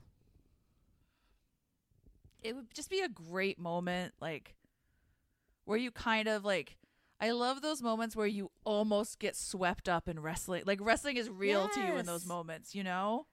it 2.42 2.54
would 2.54 2.72
just 2.74 2.90
be 2.90 3.00
a 3.00 3.08
great 3.08 3.58
moment 3.58 4.12
like 4.20 4.54
where 5.64 5.78
you 5.78 5.90
kind 5.90 6.28
of 6.28 6.44
like 6.44 6.76
I 7.20 7.30
love 7.30 7.62
those 7.62 7.82
moments 7.82 8.14
where 8.14 8.26
you 8.26 8.50
almost 8.64 9.18
get 9.18 9.34
swept 9.34 9.88
up 9.88 10.06
in 10.08 10.20
wrestling. 10.20 10.64
Like 10.66 10.80
wrestling 10.82 11.16
is 11.16 11.30
real 11.30 11.66
to 11.68 11.80
you 11.80 11.96
in 11.96 12.04
those 12.04 12.26
moments, 12.26 12.74
you 12.74 12.84
know? 12.84 13.26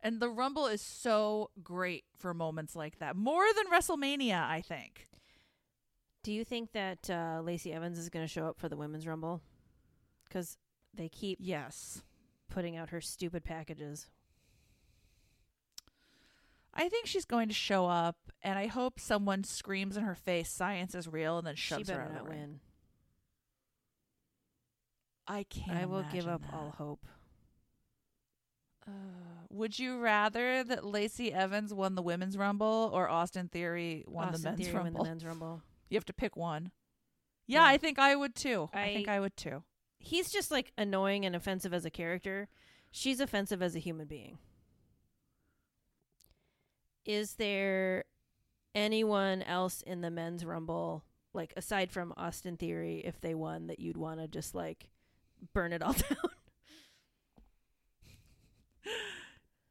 And 0.00 0.18
the 0.18 0.28
Rumble 0.28 0.66
is 0.66 0.80
so 0.80 1.50
great 1.62 2.02
for 2.18 2.34
moments 2.34 2.74
like 2.74 2.98
that. 2.98 3.14
More 3.14 3.44
than 3.54 3.66
WrestleMania, 3.72 4.42
I 4.42 4.60
think. 4.60 5.06
Do 6.24 6.32
you 6.32 6.44
think 6.44 6.72
that 6.72 7.08
uh, 7.08 7.40
Lacey 7.44 7.72
Evans 7.72 8.00
is 8.00 8.08
going 8.08 8.24
to 8.24 8.28
show 8.32 8.46
up 8.46 8.58
for 8.58 8.68
the 8.68 8.76
women's 8.76 9.06
rumble? 9.06 9.40
Because 10.28 10.58
they 10.94 11.08
keep 11.08 11.38
Yes. 11.40 12.02
putting 12.48 12.76
out 12.76 12.90
her 12.90 13.00
stupid 13.00 13.44
packages. 13.44 14.08
I 16.74 16.88
think 16.88 17.06
she's 17.06 17.24
going 17.26 17.48
to 17.48 17.54
show 17.54 17.86
up, 17.86 18.16
and 18.42 18.58
I 18.58 18.66
hope 18.66 18.98
someone 18.98 19.44
screams 19.44 19.96
in 19.96 20.04
her 20.04 20.14
face, 20.14 20.50
"Science 20.50 20.94
is 20.94 21.06
real," 21.06 21.36
and 21.38 21.46
then 21.46 21.54
shoves 21.54 21.90
her 21.90 22.00
out 22.00 22.10
of 22.10 22.14
the 22.16 22.22
ring. 22.24 22.38
win. 22.40 22.60
I 25.26 25.44
can't. 25.44 25.78
I 25.78 25.84
will 25.86 26.02
give 26.12 26.26
up 26.26 26.42
that. 26.42 26.52
all 26.54 26.70
hope. 26.70 27.06
Uh, 28.86 28.90
would 29.50 29.78
you 29.78 29.98
rather 30.00 30.64
that 30.64 30.84
Lacey 30.84 31.32
Evans 31.32 31.72
won 31.72 31.94
the 31.94 32.02
women's 32.02 32.36
rumble 32.36 32.90
or 32.92 33.08
Austin 33.08 33.48
Theory 33.48 34.04
won 34.08 34.28
Austin 34.30 34.42
the 34.42 34.48
men's 34.50 34.60
Theory 34.66 34.76
rumble? 34.76 35.04
the 35.04 35.08
men's 35.10 35.24
rumble. 35.24 35.62
You 35.88 35.96
have 35.96 36.04
to 36.06 36.12
pick 36.12 36.36
one. 36.36 36.72
Yeah, 37.46 37.60
Yeah. 37.60 37.66
I 37.66 37.78
think 37.78 37.98
I 37.98 38.16
would 38.16 38.34
too. 38.34 38.68
I, 38.72 38.94
think 38.94 39.08
I- 39.08 39.16
I 39.16 39.20
would 39.20 39.36
too. 39.36 39.62
He's 40.04 40.30
just 40.30 40.50
like 40.50 40.72
annoying 40.76 41.24
and 41.24 41.36
offensive 41.36 41.72
as 41.72 41.84
a 41.84 41.90
character. 41.90 42.48
She's 42.90 43.20
offensive 43.20 43.62
as 43.62 43.76
a 43.76 43.78
human 43.78 44.08
being. 44.08 44.38
Is 47.04 47.34
there 47.34 48.04
anyone 48.74 49.42
else 49.42 49.80
in 49.82 50.00
the 50.00 50.10
men's 50.10 50.44
rumble, 50.44 51.04
like 51.32 51.52
aside 51.56 51.92
from 51.92 52.12
Austin 52.16 52.56
Theory, 52.56 53.00
if 53.04 53.20
they 53.20 53.32
won, 53.34 53.68
that 53.68 53.78
you'd 53.78 53.96
want 53.96 54.18
to 54.18 54.26
just 54.26 54.56
like 54.56 54.88
burn 55.54 55.72
it 55.72 55.82
all 55.82 55.92
down? 56.10 56.16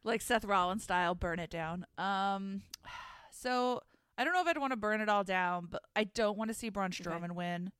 like 0.05 0.21
Seth 0.21 0.45
Rollins 0.45 0.83
style, 0.83 1.13
burn 1.13 1.39
it 1.39 1.49
down. 1.49 1.85
Um, 1.97 2.61
so 3.31 3.81
I 4.17 4.23
don't 4.23 4.33
know 4.33 4.41
if 4.41 4.47
I'd 4.47 4.57
want 4.57 4.71
to 4.71 4.77
burn 4.77 5.01
it 5.01 5.09
all 5.09 5.25
down, 5.25 5.67
but 5.69 5.81
I 5.93 6.05
don't 6.05 6.37
want 6.37 6.49
to 6.49 6.53
see 6.53 6.69
Braun 6.69 6.91
Strowman 6.91 7.33
win. 7.33 7.71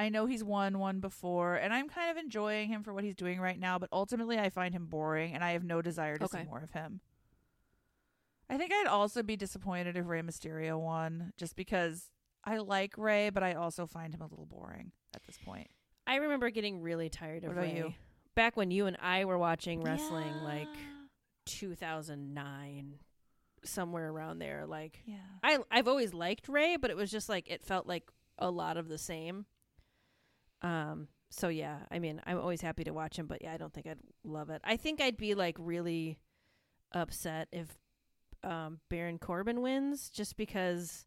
I 0.00 0.08
know 0.08 0.24
he's 0.24 0.42
won 0.42 0.78
one 0.78 1.00
before, 1.00 1.56
and 1.56 1.74
I'm 1.74 1.86
kind 1.90 2.10
of 2.10 2.16
enjoying 2.16 2.70
him 2.70 2.82
for 2.82 2.94
what 2.94 3.04
he's 3.04 3.14
doing 3.14 3.38
right 3.38 3.60
now, 3.60 3.78
but 3.78 3.90
ultimately 3.92 4.38
I 4.38 4.48
find 4.48 4.74
him 4.74 4.86
boring, 4.86 5.34
and 5.34 5.44
I 5.44 5.52
have 5.52 5.62
no 5.62 5.82
desire 5.82 6.16
to 6.16 6.26
see 6.26 6.44
more 6.44 6.60
of 6.60 6.70
him. 6.70 7.02
I 8.48 8.56
think 8.56 8.72
I'd 8.72 8.86
also 8.86 9.22
be 9.22 9.36
disappointed 9.36 9.98
if 9.98 10.08
Rey 10.08 10.22
Mysterio 10.22 10.80
won, 10.80 11.34
just 11.36 11.54
because 11.54 12.08
I 12.42 12.56
like 12.56 12.94
Ray, 12.96 13.28
but 13.28 13.42
I 13.42 13.52
also 13.52 13.86
find 13.86 14.14
him 14.14 14.22
a 14.22 14.26
little 14.26 14.46
boring 14.46 14.92
at 15.14 15.22
this 15.24 15.36
point. 15.44 15.68
I 16.06 16.16
remember 16.16 16.48
getting 16.48 16.80
really 16.80 17.10
tired 17.10 17.44
of 17.44 17.54
What 17.54 17.58
Ray. 17.58 17.76
you? 17.76 17.92
Back 18.34 18.56
when 18.56 18.70
you 18.70 18.86
and 18.86 18.96
I 19.02 19.26
were 19.26 19.36
watching 19.36 19.82
wrestling, 19.82 20.32
like 20.42 20.66
2009, 21.44 22.94
somewhere 23.64 24.08
around 24.08 24.38
there. 24.38 24.64
Like 24.66 25.02
yeah. 25.04 25.16
I, 25.42 25.58
I've 25.70 25.88
always 25.88 26.14
liked 26.14 26.48
Ray, 26.48 26.78
but 26.78 26.90
it 26.90 26.96
was 26.96 27.10
just 27.10 27.28
like 27.28 27.50
it 27.50 27.66
felt 27.66 27.86
like 27.86 28.04
a 28.38 28.50
lot 28.50 28.78
of 28.78 28.88
the 28.88 28.96
same. 28.96 29.44
Um. 30.62 31.08
So 31.32 31.48
yeah, 31.48 31.78
I 31.90 32.00
mean, 32.00 32.20
I'm 32.26 32.38
always 32.38 32.60
happy 32.60 32.82
to 32.84 32.92
watch 32.92 33.16
him, 33.16 33.26
but 33.26 33.40
yeah, 33.42 33.52
I 33.52 33.56
don't 33.56 33.72
think 33.72 33.86
I'd 33.86 34.00
love 34.24 34.50
it. 34.50 34.60
I 34.64 34.76
think 34.76 35.00
I'd 35.00 35.16
be 35.16 35.34
like 35.34 35.56
really 35.60 36.18
upset 36.92 37.46
if 37.52 37.68
um, 38.42 38.80
Baron 38.88 39.18
Corbin 39.18 39.60
wins, 39.62 40.10
just 40.10 40.36
because 40.36 41.06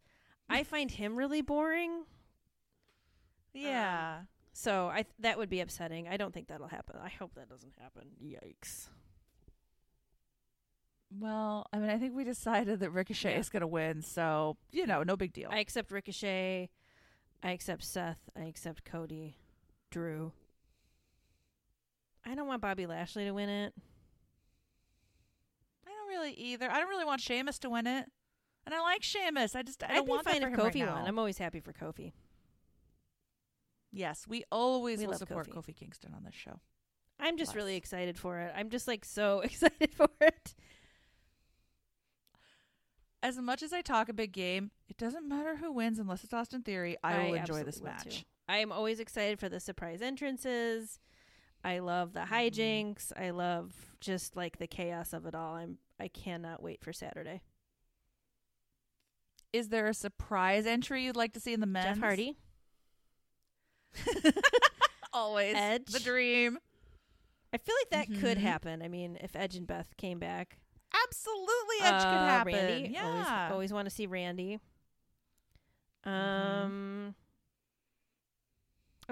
I 0.49 0.63
find 0.63 0.89
him 0.91 1.15
really 1.17 1.41
boring. 1.41 2.03
Yeah. 3.53 4.21
So 4.53 4.87
I 4.87 5.05
that 5.19 5.37
would 5.37 5.49
be 5.49 5.59
upsetting. 5.59 6.07
I 6.07 6.15
don't 6.15 6.33
think 6.33 6.47
that'll 6.47 6.67
happen. 6.69 6.95
I 7.03 7.09
hope 7.09 7.35
that 7.35 7.49
doesn't 7.49 7.73
happen. 7.79 8.03
Yikes. 8.23 8.87
Well, 11.19 11.67
I 11.71 11.77
mean, 11.77 11.89
I 11.89 11.97
think 11.99 12.15
we 12.15 12.23
decided 12.23 12.79
that 12.79 12.89
Ricochet 12.91 13.33
Yeah. 13.33 13.39
is 13.39 13.49
going 13.49 13.61
to 13.61 13.67
win, 13.67 14.01
so 14.01 14.57
you 14.71 14.87
know, 14.87 15.03
no 15.03 15.15
big 15.15 15.33
deal. 15.33 15.49
I 15.51 15.59
accept 15.59 15.91
Ricochet. 15.91 16.69
I 17.43 17.51
accept 17.51 17.83
Seth. 17.83 18.19
I 18.37 18.43
accept 18.45 18.85
Cody. 18.85 19.37
Drew. 19.93 20.31
I 22.25 22.33
don't 22.33 22.47
want 22.47 22.61
Bobby 22.61 22.87
Lashley 22.87 23.25
to 23.25 23.31
win 23.31 23.47
it. 23.49 23.73
I 25.85 25.89
don't 25.91 26.07
really 26.09 26.33
either. 26.33 26.67
I 26.69 26.79
don't 26.79 26.89
really 26.89 27.05
want 27.05 27.21
Sheamus 27.21 27.59
to 27.59 27.69
win 27.69 27.85
it, 27.85 28.05
and 28.65 28.73
I 28.73 28.81
like 28.81 29.03
Sheamus. 29.03 29.55
I 29.55 29.61
just 29.61 29.83
I 29.83 29.87
I'd 29.89 29.95
don't 29.95 30.07
want 30.07 30.23
fine 30.25 30.41
that 30.41 30.49
if 30.51 30.55
for 30.55 30.63
right 30.63 30.73
Kofi 30.73 30.79
now. 30.85 30.95
won. 30.95 31.05
I'm 31.05 31.19
always 31.19 31.37
happy 31.37 31.59
for 31.59 31.73
Kofi. 31.73 32.13
yes, 33.91 34.25
we 34.27 34.43
always 34.51 34.97
We 34.99 35.05
will 35.05 35.11
love 35.11 35.19
support 35.19 35.49
Kofi. 35.49 35.69
Kofi. 35.73 35.75
Kingston 35.75 36.13
on 36.15 36.23
this 36.23 36.33
show. 36.33 36.59
I'm 37.19 37.37
just 37.37 37.53
really 37.55 37.75
excited 37.75 38.17
for 38.17 38.39
it. 38.39 38.51
I'm 38.55 38.69
just 38.69 38.87
like 38.87 39.05
so 39.05 39.39
excited 39.43 39.93
for 39.93 40.09
it. 40.21 40.55
As 43.21 43.37
much 43.37 43.61
as 43.61 43.71
I 43.71 43.81
talk 43.81 44.09
a 44.09 44.13
big 44.13 44.31
game, 44.33 44.71
it 44.89 44.97
doesn't 44.97 45.27
matter 45.29 45.55
who 45.57 45.71
wins 45.71 45.99
unless 45.99 46.23
it's 46.23 46.33
Austin 46.33 46.63
Theory. 46.63 46.97
I, 47.03 47.25
will 47.29 47.33
enjoy 47.35 47.63
this 47.63 47.79
will, 47.79 47.85
match. 47.87 48.03
too. 48.03 48.09
I 48.09 48.32
am 48.49 48.71
always 48.71 48.99
excited 48.99 49.39
for 49.39 49.49
the 49.49 49.59
surprise 49.59 50.01
entrances. 50.01 50.99
I 51.63 51.79
love 51.79 52.13
the 52.13 52.21
Mm-hmm. 52.21 52.33
hijinks. 52.33 53.11
I 53.15 53.29
love 53.31 53.73
just 54.01 54.35
like 54.35 54.57
the 54.57 54.67
chaos 54.67 55.13
of 55.13 55.25
it 55.25 55.33
all. 55.35 55.55
I'm 55.55 55.77
I 55.99 56.07
cannot 56.09 56.61
wait 56.61 56.81
for 56.83 56.91
Saturday. 56.91 57.41
Is 59.53 59.69
there 59.69 59.87
a 59.87 59.93
surprise 59.93 60.65
entry 60.65 61.03
you'd 61.05 61.15
like 61.15 61.33
to 61.33 61.39
see 61.39 61.53
in 61.53 61.59
the 61.61 61.65
men's? 61.67 61.97
Jeff 61.97 61.99
Hardy. 61.99 62.35
always 65.13 65.55
Edge. 65.55 65.85
the 65.85 65.99
dream. 65.99 66.57
I 67.53 67.57
feel 67.59 67.75
like 67.81 67.89
that 67.91 68.19
could 68.19 68.37
Mhm. 68.39 68.41
happen. 68.41 68.81
I 68.81 68.87
mean, 68.87 69.17
if 69.21 69.35
Edge 69.35 69.55
and 69.55 69.67
Beth 69.67 69.95
came 69.97 70.19
back, 70.19 70.57
Absolutely, 71.07 71.75
Edge 71.81 72.01
could 72.03 72.07
Uh, 72.07 72.25
happen. 72.27 72.53
Randy, 72.53 72.89
yeah, 72.93 73.05
always, 73.07 73.51
always 73.51 73.73
want 73.73 73.85
to 73.87 73.89
see 73.93 74.05
Randy. 74.05 74.59
Mm-hmm. 76.05 77.02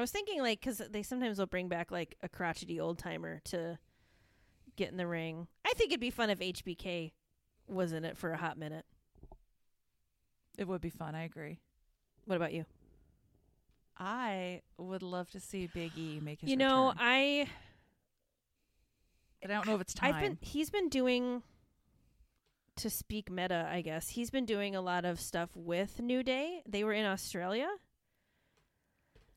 I 0.02 0.04
was 0.04 0.12
thinking 0.12 0.42
like 0.42 0.60
because 0.60 0.80
they 0.90 1.04
sometimes 1.04 1.38
will 1.38 1.46
bring 1.46 1.68
back 1.68 1.92
like 1.92 2.16
a 2.24 2.28
crotchety 2.28 2.80
old 2.80 2.98
timer 2.98 3.40
to 3.46 3.78
get 4.76 4.90
in 4.90 4.98
the 4.98 5.06
ring. 5.06 5.48
I 5.64 5.74
think 5.74 5.92
it'd 5.92 6.00
be 6.00 6.10
fun 6.10 6.32
if 6.32 6.40
HBK 6.40 7.12
was 7.68 7.94
in 7.94 8.04
it 8.04 8.18
for 8.18 8.32
a 8.32 8.38
hot 8.38 8.58
minute. 8.58 8.86
it 10.58 10.68
would 10.68 10.82
be 10.82 10.90
fun. 10.90 11.14
I 11.14 11.24
agree. 11.24 11.60
What 12.26 12.36
about 12.36 12.52
you? 12.52 12.66
I 13.96 14.62
would 14.80 15.04
love 15.04 15.30
to 15.32 15.40
see 15.40 15.70
Big 15.72 15.92
E 15.96 16.20
make 16.20 16.42
his 16.42 16.50
you 16.50 16.58
know, 16.58 16.88
return. 16.88 16.98
I 17.00 17.48
I 19.44 19.48
don't 19.48 19.68
know 19.68 19.76
if 19.76 19.82
it's 19.82 19.94
time. 19.94 20.16
I've 20.16 20.22
been 20.22 20.40
he's 20.42 20.72
been 20.72 20.90
doing 20.90 21.44
to 22.78 22.90
speak 22.90 23.30
meta, 23.30 23.70
I 23.72 23.82
guess. 23.82 24.10
He's 24.10 24.32
been 24.32 24.46
doing 24.46 24.76
a 24.76 24.82
lot 24.82 25.06
of 25.06 25.20
stuff 25.20 25.52
with 25.56 26.00
New 26.00 26.24
Day. 26.24 26.64
They 26.68 26.84
were 26.84 26.94
in 26.94 27.06
Australia. 27.06 27.70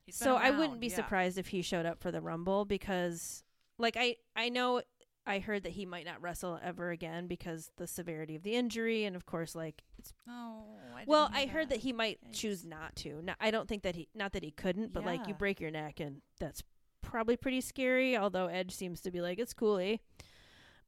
He's 0.06 0.16
so 0.16 0.36
I 0.36 0.50
wouldn't 0.50 0.80
be 0.80 0.88
yeah. 0.88 0.96
surprised 0.96 1.38
if 1.38 1.48
he 1.48 1.62
showed 1.62 1.86
up 1.86 2.00
for 2.00 2.10
the 2.10 2.20
Rumble 2.20 2.64
because 2.64 3.42
like 3.78 3.96
I 3.98 4.16
I 4.36 4.48
know 4.50 4.82
I 5.26 5.38
heard 5.38 5.62
that 5.62 5.72
he 5.72 5.86
might 5.86 6.04
not 6.04 6.20
wrestle 6.20 6.60
ever 6.62 6.90
again 6.90 7.26
because 7.26 7.70
the 7.76 7.86
severity 7.86 8.36
of 8.36 8.42
the 8.42 8.54
injury 8.54 9.04
and 9.04 9.16
of 9.16 9.24
course 9.24 9.54
like 9.54 9.82
it's 9.98 10.12
Oh, 10.28 10.64
I 10.94 11.04
well 11.06 11.30
I 11.32 11.46
heard 11.46 11.70
that 11.70 11.78
he 11.78 11.92
might 11.92 12.18
Yikes. 12.28 12.32
choose 12.40 12.64
not 12.66 12.94
to. 12.96 13.22
No, 13.22 13.32
I 13.40 13.50
don't 13.50 13.68
think 13.68 13.82
that 13.82 13.94
he 13.96 14.08
not 14.14 14.32
that 14.32 14.44
he 14.44 14.50
couldn't, 14.50 14.92
but 14.92 15.04
like 15.04 15.26
you 15.26 15.34
break 15.34 15.60
your 15.60 15.70
neck 15.70 16.00
and 16.00 16.20
that's 16.38 16.62
probably 17.00 17.36
pretty 17.36 17.60
scary, 17.62 18.16
although 18.16 18.46
Edge 18.46 18.72
seems 18.72 19.00
to 19.02 19.10
be 19.10 19.20
like 19.22 19.38
it's 19.38 19.54
cool, 19.54 19.78
eh? 19.78 19.96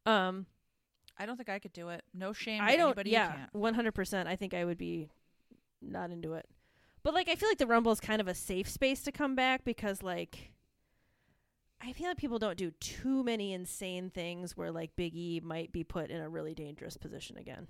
Um 0.05 0.47
I 1.19 1.25
don't 1.25 1.37
think 1.37 1.49
I 1.49 1.59
could 1.59 1.73
do 1.73 1.89
it. 1.89 2.03
No 2.13 2.33
shame. 2.35 2.61
I 2.63 2.77
don't. 2.77 3.07
Yeah, 3.07 3.47
one 3.53 3.73
hundred 3.73 3.93
percent. 3.93 4.29
I 4.29 4.37
think 4.37 4.53
I 4.53 4.67
would 4.67 4.77
be 4.77 5.09
not 5.81 6.11
into 6.11 6.35
it. 6.35 6.47
But 7.07 7.15
like, 7.15 7.29
I 7.29 7.37
feel 7.37 7.49
like 7.49 7.59
the 7.59 7.69
Rumble 7.69 7.93
is 7.93 8.01
kind 8.01 8.21
of 8.21 8.27
a 8.27 8.35
safe 8.35 8.69
space 8.69 9.01
to 9.03 9.13
come 9.13 9.37
back 9.37 9.65
because 9.65 10.03
like, 10.03 10.51
I 11.81 11.93
feel 11.93 12.09
like 12.09 12.17
people 12.17 12.41
don't 12.41 12.59
do 12.59 12.73
too 12.81 13.23
many 13.23 13.53
insane 13.53 14.11
things 14.11 14.57
where 14.57 14.73
like 14.73 14.97
Big 14.97 15.15
E 15.15 15.41
might 15.41 15.71
be 15.71 15.85
put 15.85 16.11
in 16.11 16.21
a 16.21 16.29
really 16.29 16.53
dangerous 16.53 16.97
position 16.97 17.37
again. 17.37 17.69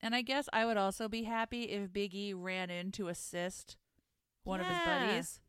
And 0.00 0.14
I 0.14 0.22
guess 0.22 0.48
I 0.50 0.64
would 0.64 0.78
also 0.78 1.10
be 1.10 1.24
happy 1.24 1.64
if 1.64 1.92
Big 1.92 2.14
E 2.14 2.32
ran 2.32 2.70
in 2.70 2.90
to 2.92 3.08
assist 3.08 3.76
one 4.44 4.60
of 4.60 4.66
his 4.66 4.78
buddies. 4.86 5.40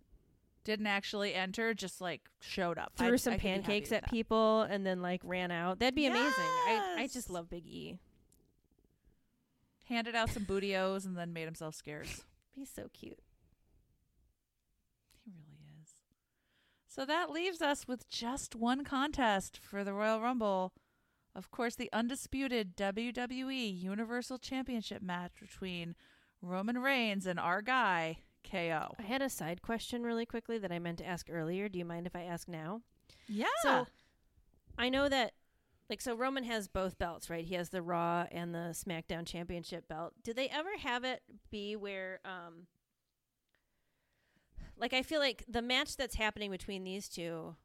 Didn't 0.65 0.87
actually 0.87 1.33
enter, 1.33 1.73
just 1.73 2.01
like 2.01 2.27
showed 2.41 2.77
up. 2.77 2.97
Threw 2.97 3.07
I'd- 3.07 3.17
some 3.19 3.35
I 3.35 3.37
could 3.37 3.43
be 3.43 3.47
happy 3.47 3.61
pancakes 3.61 3.91
at 3.93 4.01
that. 4.01 4.09
people 4.09 4.63
and 4.63 4.85
then 4.85 5.01
like 5.01 5.21
ran 5.23 5.51
out. 5.51 5.79
That'd 5.79 5.95
be 5.95 6.05
amazing. 6.05 6.33
I 6.37 6.95
I 6.97 7.07
just 7.07 7.29
love 7.29 7.49
Big 7.49 7.65
E. 7.65 7.97
Handed 9.91 10.15
out 10.15 10.29
some 10.29 10.45
Booty-O's 10.45 11.05
and 11.05 11.17
then 11.17 11.33
made 11.33 11.43
himself 11.43 11.75
scarce. 11.75 12.21
He's 12.55 12.69
so 12.69 12.87
cute. 12.93 13.19
He 15.25 15.31
really 15.33 15.81
is. 15.83 15.89
So 16.87 17.05
that 17.05 17.29
leaves 17.29 17.61
us 17.61 17.89
with 17.89 18.07
just 18.07 18.55
one 18.55 18.85
contest 18.85 19.59
for 19.61 19.83
the 19.83 19.91
Royal 19.91 20.21
Rumble. 20.21 20.71
Of 21.35 21.51
course, 21.51 21.75
the 21.75 21.89
undisputed 21.91 22.77
WWE 22.77 23.81
Universal 23.81 24.37
Championship 24.37 25.01
match 25.01 25.33
between 25.41 25.95
Roman 26.41 26.77
Reigns 26.77 27.25
and 27.25 27.37
our 27.37 27.61
guy, 27.61 28.19
KO. 28.49 28.95
I 28.97 29.01
had 29.01 29.21
a 29.21 29.29
side 29.29 29.61
question 29.61 30.03
really 30.03 30.25
quickly 30.25 30.57
that 30.57 30.71
I 30.71 30.79
meant 30.79 30.99
to 30.99 31.05
ask 31.05 31.27
earlier. 31.29 31.67
Do 31.67 31.77
you 31.77 31.85
mind 31.85 32.07
if 32.07 32.15
I 32.15 32.23
ask 32.23 32.47
now? 32.47 32.79
Yeah. 33.27 33.47
So 33.61 33.87
I 34.77 34.87
know 34.87 35.09
that 35.09 35.33
like 35.91 36.01
so 36.01 36.15
Roman 36.15 36.45
has 36.45 36.69
both 36.69 36.97
belts, 36.97 37.29
right? 37.29 37.43
He 37.43 37.55
has 37.55 37.69
the 37.69 37.81
Raw 37.81 38.25
and 38.31 38.55
the 38.55 38.73
SmackDown 38.73 39.27
Championship 39.27 39.89
belt. 39.89 40.13
Did 40.23 40.37
they 40.37 40.47
ever 40.47 40.69
have 40.81 41.03
it 41.03 41.21
be 41.51 41.75
where 41.75 42.21
um 42.23 42.67
like 44.77 44.93
I 44.93 45.03
feel 45.03 45.19
like 45.19 45.43
the 45.49 45.61
match 45.61 45.97
that's 45.97 46.15
happening 46.15 46.49
between 46.49 46.85
these 46.85 47.09
two 47.09 47.57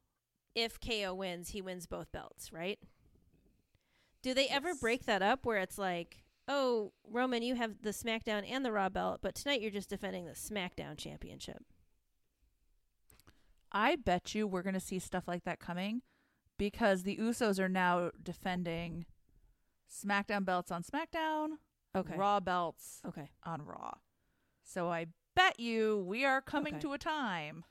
if 0.57 0.81
KO 0.81 1.15
wins, 1.15 1.51
he 1.51 1.63
wins 1.63 1.87
both 1.87 2.11
belts, 2.11 2.53
right? 2.53 2.81
Do 4.23 4.35
they 4.35 4.49
ever 4.49 4.75
break 4.75 5.05
that 5.05 5.23
up 5.23 5.47
where 5.47 5.59
it's 5.59 5.79
like, 5.79 6.25
"Oh, 6.49 6.93
Roman, 7.09 7.43
you 7.43 7.55
have 7.55 7.83
the 7.83 7.91
SmackDown 7.91 8.51
and 8.51 8.65
the 8.65 8.73
Raw 8.73 8.89
belt, 8.89 9.21
but 9.23 9.37
tonight 9.37 9.61
you're 9.61 9.71
just 9.71 9.91
defending 9.91 10.25
the 10.25 10.33
SmackDown 10.33 10.97
Championship." 10.97 11.63
I 13.71 13.95
bet 13.95 14.35
you 14.35 14.49
we're 14.49 14.63
going 14.63 14.75
to 14.75 14.81
see 14.81 14.99
stuff 14.99 15.29
like 15.29 15.45
that 15.45 15.61
coming 15.61 16.03
because 16.59 17.03
the 17.03 17.17
Usos 17.17 17.59
are 17.59 17.69
now 17.69 18.11
defending 18.23 19.07
SmackDown 19.91 20.45
belts 20.45 20.71
on 20.71 20.83
SmackDown, 20.83 21.59
Okay. 21.95 22.17
Raw 22.17 22.41
belts 22.41 23.01
Okay. 23.07 23.31
on 23.45 23.63
Raw. 23.63 23.95
So 24.63 24.91
I 24.91 25.07
bet 25.35 25.59
you 25.61 26.05
we 26.07 26.25
are 26.25 26.41
coming 26.41 26.75
Okay. 26.75 26.81
to 26.83 26.93
a 26.93 26.99
time 26.99 27.65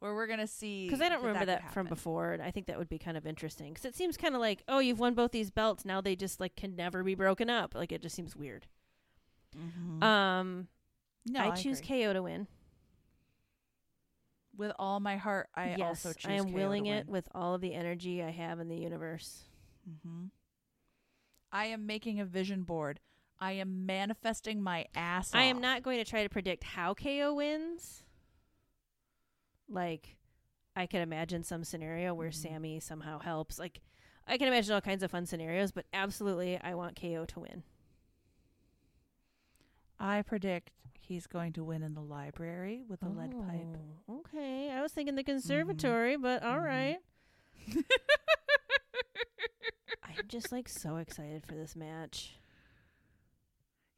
where 0.00 0.14
we're 0.14 0.26
going 0.26 0.40
to 0.40 0.46
see. 0.46 0.86
Because 0.86 1.00
I 1.00 1.08
don't 1.08 1.22
remember 1.22 1.46
that, 1.46 1.62
that, 1.62 1.72
from 1.72 1.86
before, 1.86 2.32
and 2.32 2.42
I 2.42 2.50
think 2.50 2.66
that 2.66 2.76
would 2.78 2.88
be 2.88 2.98
kind 2.98 3.16
of 3.16 3.26
interesting. 3.26 3.72
Because 3.72 3.86
it 3.86 3.94
seems 3.94 4.16
kind 4.18 4.34
of 4.34 4.40
like, 4.40 4.62
oh, 4.68 4.78
you've 4.80 4.98
won 4.98 5.14
both 5.14 5.30
these 5.30 5.50
belts, 5.50 5.84
now 5.84 6.00
they 6.00 6.16
just 6.16 6.40
like 6.40 6.56
can 6.56 6.76
never 6.76 7.02
be 7.02 7.14
broken 7.14 7.48
up. 7.48 7.74
Like 7.74 7.92
it 7.92 8.02
just 8.02 8.14
seems 8.14 8.36
weird. 8.36 8.66
Um, 10.02 10.68
No, 11.26 11.40
I 11.40 11.50
choose 11.52 11.80
agree. 11.80 12.02
KO 12.04 12.12
to 12.12 12.22
win. 12.22 12.48
With 14.56 14.72
all 14.78 15.00
my 15.00 15.16
heart, 15.16 15.48
I 15.54 15.74
yes, 15.76 16.04
also 16.06 16.12
choose 16.12 16.26
I 16.26 16.32
am 16.34 16.46
KO 16.46 16.52
willing 16.54 16.86
it 16.86 17.08
with 17.08 17.28
all 17.34 17.54
of 17.54 17.60
the 17.60 17.74
energy 17.74 18.22
I 18.22 18.30
have 18.30 18.60
in 18.60 18.68
the 18.68 18.76
universe. 18.76 19.44
hmm 20.02 20.26
I 21.52 21.66
am 21.66 21.86
making 21.86 22.20
a 22.20 22.24
vision 22.24 22.62
board. 22.64 23.00
I 23.38 23.52
am 23.52 23.86
manifesting 23.86 24.62
my 24.62 24.86
ass 24.94 25.34
I 25.34 25.42
am 25.42 25.60
not 25.60 25.82
going 25.82 25.98
to 25.98 26.04
try 26.04 26.22
to 26.22 26.28
predict 26.28 26.64
how 26.64 26.94
KO 26.94 27.34
wins. 27.34 28.02
Like, 29.68 30.16
I 30.76 30.86
could 30.86 31.00
imagine 31.00 31.42
some 31.42 31.64
scenario 31.64 32.14
where 32.14 32.30
Mhm. 32.30 32.34
Sami 32.34 32.80
somehow 32.80 33.18
helps. 33.20 33.58
Like, 33.58 33.80
I 34.26 34.38
can 34.38 34.48
imagine 34.48 34.74
all 34.74 34.80
kinds 34.80 35.02
of 35.02 35.10
fun 35.10 35.26
scenarios, 35.26 35.72
but 35.72 35.86
absolutely, 35.92 36.58
I 36.58 36.74
want 36.74 36.96
KO 36.96 37.24
to 37.26 37.40
win. 37.40 37.62
I 39.98 40.22
predict 40.22 40.70
he's 41.04 41.26
going 41.26 41.52
to 41.54 41.64
win 41.64 41.82
in 41.82 41.94
the 41.94 42.00
library 42.02 42.82
with 42.88 43.02
a 43.02 43.08
lead 43.08 43.30
pipe. 43.32 43.76
Oh, 44.08 44.20
Okay, 44.20 44.70
I 44.70 44.80
was 44.82 44.92
thinking 44.92 45.14
the 45.14 45.22
conservatory, 45.24 46.16
but 46.16 46.42
all 46.42 46.58
Mhm. 46.58 46.64
right. 46.64 46.98
I'm 50.02 50.28
just 50.28 50.52
like 50.52 50.68
so 50.68 50.96
excited 50.96 51.44
for 51.46 51.54
this 51.54 51.74
match. 51.76 52.38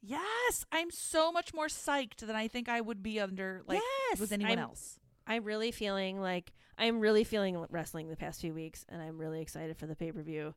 Yes, 0.01 0.65
I'm 0.71 0.89
so 0.91 1.31
much 1.31 1.53
more 1.53 1.67
psyched 1.67 2.17
than 2.17 2.35
I 2.35 2.47
think 2.47 2.69
I 2.69 2.81
would 2.81 3.03
be 3.03 3.19
under 3.19 3.63
like 3.67 3.81
yes, 4.09 4.19
with 4.19 4.31
anyone 4.31 4.53
I'm, 4.53 4.59
else. 4.59 4.99
I'm 5.25 5.43
really 5.43 5.71
feeling 5.71 6.19
like 6.21 6.53
I'm 6.77 6.99
really 6.99 7.23
feeling 7.23 7.57
wrestling 7.69 8.07
the 8.09 8.15
past 8.15 8.41
few 8.41 8.53
weeks, 8.53 8.85
and 8.89 9.01
I'm 9.01 9.17
really 9.17 9.41
excited 9.41 9.77
for 9.77 9.87
the 9.87 9.95
pay 9.95 10.11
per 10.11 10.21
view. 10.21 10.53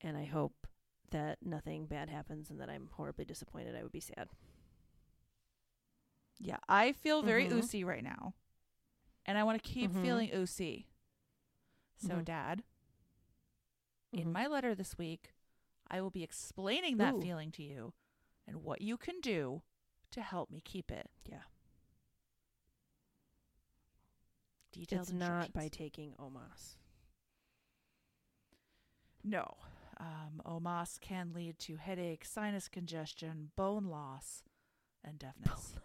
And 0.00 0.16
I 0.16 0.24
hope 0.24 0.66
that 1.10 1.38
nothing 1.42 1.86
bad 1.86 2.08
happens, 2.10 2.50
and 2.50 2.60
that 2.60 2.68
I'm 2.68 2.88
horribly 2.92 3.24
disappointed. 3.24 3.76
I 3.76 3.82
would 3.82 3.92
be 3.92 4.00
sad. 4.00 4.28
Yeah, 6.42 6.58
I 6.68 6.92
feel 6.92 7.22
very 7.22 7.46
oozy 7.46 7.84
right 7.84 8.02
now, 8.02 8.34
and 9.24 9.38
I 9.38 9.44
want 9.44 9.62
to 9.62 9.68
keep 9.68 9.92
Mhm. 9.92 10.02
feeling 10.02 10.34
oozy. 10.34 10.88
So, 11.96 12.16
Mhm. 12.18 12.24
Dad, 12.24 12.64
in 14.12 14.26
Mhm. 14.26 14.32
my 14.32 14.46
letter 14.48 14.74
this 14.74 14.98
week, 14.98 15.32
I 15.88 16.00
will 16.00 16.10
be 16.10 16.24
explaining 16.24 16.96
that 16.96 17.14
Ooh. 17.14 17.22
feeling 17.22 17.52
to 17.52 17.62
you 17.62 17.94
and 18.46 18.64
what 18.64 18.80
you 18.80 18.96
can 18.96 19.20
do 19.20 19.62
to 20.10 20.20
help 20.22 20.50
me 20.50 20.60
keep 20.60 20.90
it. 20.90 21.10
Yeah. 21.24 21.44
Detailed 24.72 25.08
it's 25.08 25.12
not 25.12 25.52
by 25.52 25.68
taking 25.68 26.14
Omas. 26.16 26.76
No. 29.22 29.58
Um, 29.98 30.42
OMAS 30.44 30.98
can 30.98 31.32
lead 31.32 31.58
to 31.60 31.76
headache, 31.76 32.24
sinus 32.24 32.68
congestion, 32.68 33.52
bone 33.54 33.84
loss, 33.84 34.42
and 35.04 35.18
deafness. 35.18 35.76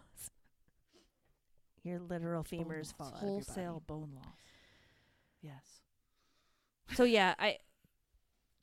Your 1.88 2.00
literal 2.00 2.44
femurs 2.44 2.94
fall 2.94 3.08
out 3.08 3.14
of 3.14 3.22
your 3.22 3.30
Wholesale 3.32 3.82
bone 3.86 4.10
loss. 4.14 4.26
Yes. 5.40 5.80
So 6.94 7.04
yeah, 7.04 7.34
I 7.38 7.58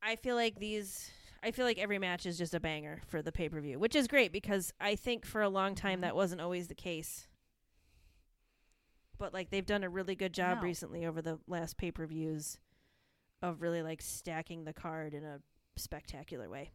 I 0.02 0.15
feel 0.15 0.35
like 0.35 0.60
these 0.60 1.10
I 1.41 1.52
feel 1.52 1.65
like 1.65 1.77
every 1.80 1.97
match 1.99 2.26
is 2.26 2.38
just 2.38 2.53
a 2.53 2.60
banger 2.60 3.02
for 3.07 3.22
the 3.22 3.31
pay 3.31 3.49
per 3.49 3.60
view, 3.61 3.80
which 3.80 3.95
is 3.95 4.07
great 4.07 4.31
because 4.31 4.73
I 4.80 4.95
think 4.95 5.26
for 5.26 5.41
a 5.41 5.49
long 5.49 5.73
time 5.76 5.99
Mhm. 5.99 6.02
that 6.03 6.15
wasn't 6.15 6.41
always 6.41 6.68
the 6.68 6.76
case. 6.76 7.27
But 9.18 9.34
like 9.34 9.49
they've 9.49 9.65
done 9.65 9.84
a 9.84 9.89
really 9.89 10.15
good 10.15 10.34
job 10.34 10.57
No. 10.57 10.64
recently 10.64 11.06
over 11.06 11.22
the 11.22 11.39
last 11.47 11.77
pay 11.77 11.91
per 11.91 12.06
views 12.06 12.60
of 13.41 13.61
really 13.61 13.81
like 13.81 14.02
stacking 14.02 14.65
the 14.65 14.73
card 14.73 15.14
in 15.14 15.23
a 15.23 15.41
spectacular 15.77 16.49
way. 16.49 16.72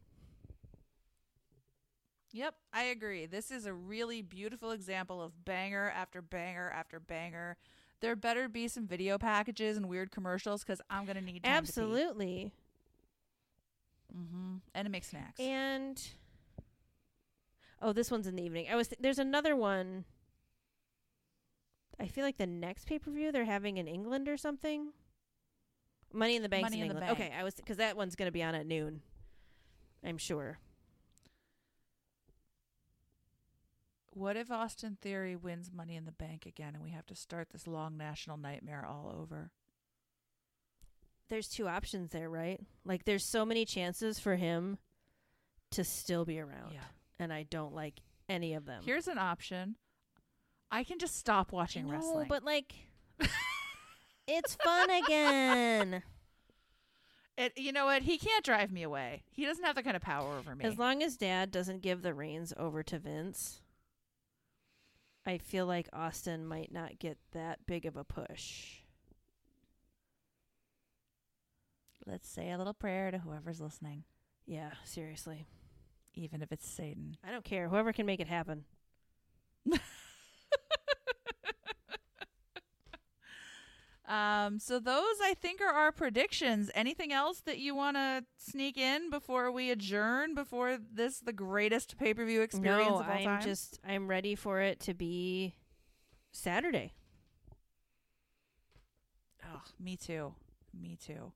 Yep, 2.33 2.55
I 2.73 2.83
agree. 2.83 3.25
This 3.25 3.51
is 3.51 3.65
a 3.65 3.73
really 3.73 4.21
beautiful 4.21 4.71
example 4.71 5.21
of 5.21 5.43
banger 5.43 5.91
after 5.95 6.21
banger 6.21 6.71
after 6.73 6.99
banger. 6.99 7.57
There 7.99 8.15
better 8.15 8.47
be 8.47 8.67
some 8.67 8.87
video 8.87 9.17
packages 9.17 9.77
and 9.77 9.87
weird 9.87 10.11
commercials 10.11 10.63
because 10.63 10.81
I'm 10.89 11.05
gonna 11.05 11.21
need 11.21 11.43
time 11.43 11.53
Absolutely. 11.53 12.53
Mm-hmm. 14.15 14.57
And 14.73 14.85
to 14.85 14.91
make 14.91 15.03
snacks. 15.03 15.39
And 15.39 16.01
oh, 17.81 17.93
this 17.93 18.09
one's 18.09 18.27
in 18.27 18.35
the 18.35 18.43
evening. 18.43 18.67
I 18.71 18.75
was 18.75 18.87
th- 18.87 18.99
there's 19.01 19.19
another 19.19 19.55
one. 19.55 20.05
I 21.99 22.07
feel 22.07 22.23
like 22.23 22.37
the 22.37 22.47
next 22.47 22.85
pay 22.85 22.97
per 22.97 23.11
view 23.11 23.31
they're 23.31 23.45
having 23.45 23.77
in 23.77 23.87
England 23.87 24.27
or 24.27 24.37
something. 24.37 24.93
Money 26.13 26.35
in 26.35 26.41
the 26.41 26.49
Bank's 26.49 26.71
Money 26.71 26.77
in 26.77 26.83
in 26.83 26.89
the 26.89 26.95
England. 26.95 27.17
Bank. 27.17 27.29
Okay, 27.29 27.39
I 27.39 27.43
was 27.43 27.55
because 27.55 27.77
that 27.77 27.95
one's 27.95 28.15
going 28.15 28.27
to 28.27 28.31
be 28.31 28.43
on 28.43 28.55
at 28.55 28.65
noon. 28.65 29.01
I'm 30.03 30.17
sure. 30.17 30.59
What 34.13 34.35
if 34.37 34.51
Austin 34.51 34.97
Theory 35.01 35.35
wins 35.35 35.71
Money 35.73 35.95
in 35.95 36.05
the 36.05 36.11
Bank 36.11 36.45
again, 36.45 36.73
and 36.75 36.83
we 36.83 36.91
have 36.91 37.05
to 37.07 37.15
start 37.15 37.49
this 37.51 37.67
long 37.67 37.97
national 37.97 38.37
nightmare 38.37 38.85
all 38.87 39.13
over? 39.21 39.51
There's 41.29 41.47
two 41.47 41.67
options 41.67 42.11
there, 42.11 42.29
right? 42.29 42.59
Like 42.83 43.05
there's 43.05 43.23
so 43.25 43.45
many 43.45 43.63
chances 43.65 44.19
for 44.19 44.35
him 44.35 44.77
to 45.71 45.83
still 45.83 46.25
be 46.25 46.39
around, 46.39 46.73
Yeah. 46.73 46.81
and 47.19 47.31
I 47.31 47.43
don't 47.43 47.73
like 47.73 47.95
any 48.27 48.53
of 48.53 48.65
them. 48.65 48.83
Here's 48.85 49.07
an 49.07 49.17
option. 49.17 49.75
I 50.69 50.83
can 50.83 50.99
just 50.99 51.17
stop 51.17 51.51
watching 51.53 51.85
no, 51.87 51.93
wrestling. 51.93 52.27
but 52.29 52.43
like, 52.43 52.73
it's 54.27 54.55
fun 54.55 54.89
again. 54.89 56.03
it, 57.37 57.53
you 57.57 57.71
know 57.71 57.85
what? 57.85 58.01
He 58.01 58.17
can't 58.17 58.43
drive 58.43 58.71
me 58.71 58.83
away. 58.83 59.23
He 59.31 59.45
doesn't 59.45 59.63
have 59.63 59.75
that 59.75 59.83
kind 59.83 59.95
of 59.95 60.01
power 60.01 60.37
over 60.37 60.53
me. 60.53 60.65
As 60.65 60.77
long 60.77 61.01
as 61.01 61.15
dad 61.15 61.51
doesn't 61.51 61.81
give 61.81 62.01
the 62.01 62.13
reins 62.13 62.53
over 62.57 62.83
to 62.83 62.99
Vince, 62.99 63.61
I 65.25 65.37
feel 65.37 65.65
like 65.65 65.87
Austin 65.93 66.45
might 66.45 66.71
not 66.71 66.97
get 66.99 67.17
that 67.33 67.65
big 67.65 67.85
of 67.85 67.95
a 67.95 68.03
push. 68.03 68.77
Let's 72.07 72.27
say 72.27 72.51
a 72.51 72.57
little 72.57 72.73
prayer 72.73 73.11
to 73.11 73.19
whoever's 73.19 73.61
listening, 73.61 74.03
Yeah, 74.47 74.71
seriously. 74.83 75.45
even 76.15 76.41
if 76.41 76.51
it's 76.51 76.67
Satan. 76.67 77.15
I 77.23 77.29
don't 77.31 77.43
care. 77.45 77.69
Whoever 77.69 77.93
can 77.93 78.07
make 78.07 78.19
it 78.19 78.27
happen. 78.27 78.65
Um, 84.11 84.59
so 84.59 84.77
those 84.77 85.15
I 85.23 85.35
think 85.39 85.61
are 85.61 85.73
our 85.73 85.93
predictions. 85.93 86.69
Anything 86.75 87.13
else 87.13 87.39
that 87.45 87.59
you 87.59 87.73
want 87.73 87.95
to 87.95 88.25
sneak 88.37 88.77
in 88.77 89.09
before 89.09 89.49
we 89.49 89.71
adjourn? 89.71 90.35
Before 90.35 90.77
this, 90.93 91.21
the 91.21 91.31
greatest 91.31 91.97
pay 91.97 92.13
per 92.13 92.25
view 92.25 92.41
experience 92.41 92.89
no, 92.89 92.99
of 92.99 93.07
all 93.07 93.13
I'm 93.13 93.23
time. 93.23 93.41
just 93.41 93.79
I'm 93.87 94.09
ready 94.09 94.35
for 94.35 94.59
it 94.59 94.81
to 94.81 94.93
be 94.93 95.55
Saturday. 96.33 96.91
Oh, 99.45 99.61
me 99.79 99.95
too. 99.95 100.33
Me 100.77 100.97
too. 101.01 101.31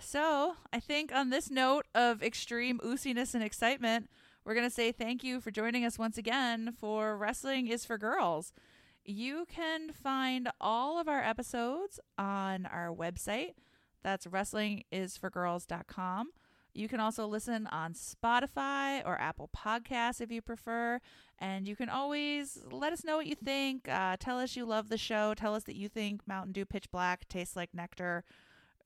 So, 0.00 0.56
I 0.72 0.80
think 0.80 1.12
on 1.14 1.30
this 1.30 1.50
note 1.50 1.86
of 1.94 2.20
extreme 2.20 2.80
oosiness 2.84 3.32
and 3.34 3.44
excitement, 3.44 4.08
we're 4.44 4.54
going 4.54 4.66
to 4.68 4.74
say 4.74 4.90
thank 4.90 5.22
you 5.22 5.40
for 5.40 5.50
joining 5.50 5.84
us 5.84 5.98
once 5.98 6.18
again 6.18 6.72
for 6.72 7.16
Wrestling 7.16 7.68
is 7.68 7.84
for 7.84 7.98
Girls. 7.98 8.52
You 9.08 9.46
can 9.48 9.92
find 9.92 10.50
all 10.60 10.98
of 10.98 11.06
our 11.06 11.22
episodes 11.22 12.00
on 12.18 12.66
our 12.66 12.92
website. 12.92 13.54
That's 14.02 14.26
wrestlingisforgirls.com. 14.26 16.30
You 16.74 16.88
can 16.88 16.98
also 16.98 17.28
listen 17.28 17.68
on 17.68 17.94
Spotify 17.94 19.06
or 19.06 19.16
Apple 19.20 19.48
Podcasts 19.56 20.20
if 20.20 20.32
you 20.32 20.42
prefer. 20.42 20.98
And 21.38 21.68
you 21.68 21.76
can 21.76 21.88
always 21.88 22.58
let 22.70 22.92
us 22.92 23.04
know 23.04 23.16
what 23.16 23.26
you 23.26 23.36
think. 23.36 23.88
Uh, 23.88 24.16
tell 24.18 24.40
us 24.40 24.56
you 24.56 24.66
love 24.66 24.88
the 24.88 24.98
show. 24.98 25.34
Tell 25.34 25.54
us 25.54 25.62
that 25.64 25.76
you 25.76 25.88
think 25.88 26.26
Mountain 26.26 26.52
Dew 26.52 26.64
Pitch 26.64 26.90
Black 26.90 27.28
tastes 27.28 27.54
like 27.54 27.72
nectar 27.72 28.24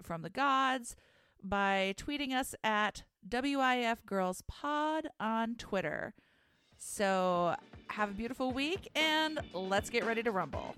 from 0.03 0.21
the 0.21 0.29
gods 0.29 0.97
by 1.43 1.95
tweeting 1.97 2.33
us 2.33 2.55
at 2.63 3.05
WIF 3.27 4.05
Girls 4.05 4.43
Pod 4.47 5.09
on 5.19 5.55
Twitter. 5.57 6.13
So 6.77 7.55
have 7.91 8.11
a 8.11 8.13
beautiful 8.13 8.53
week 8.53 8.89
and 8.95 9.41
let's 9.53 9.91
get 9.91 10.05
ready 10.05 10.23
to 10.23 10.31
rumble. 10.31 10.75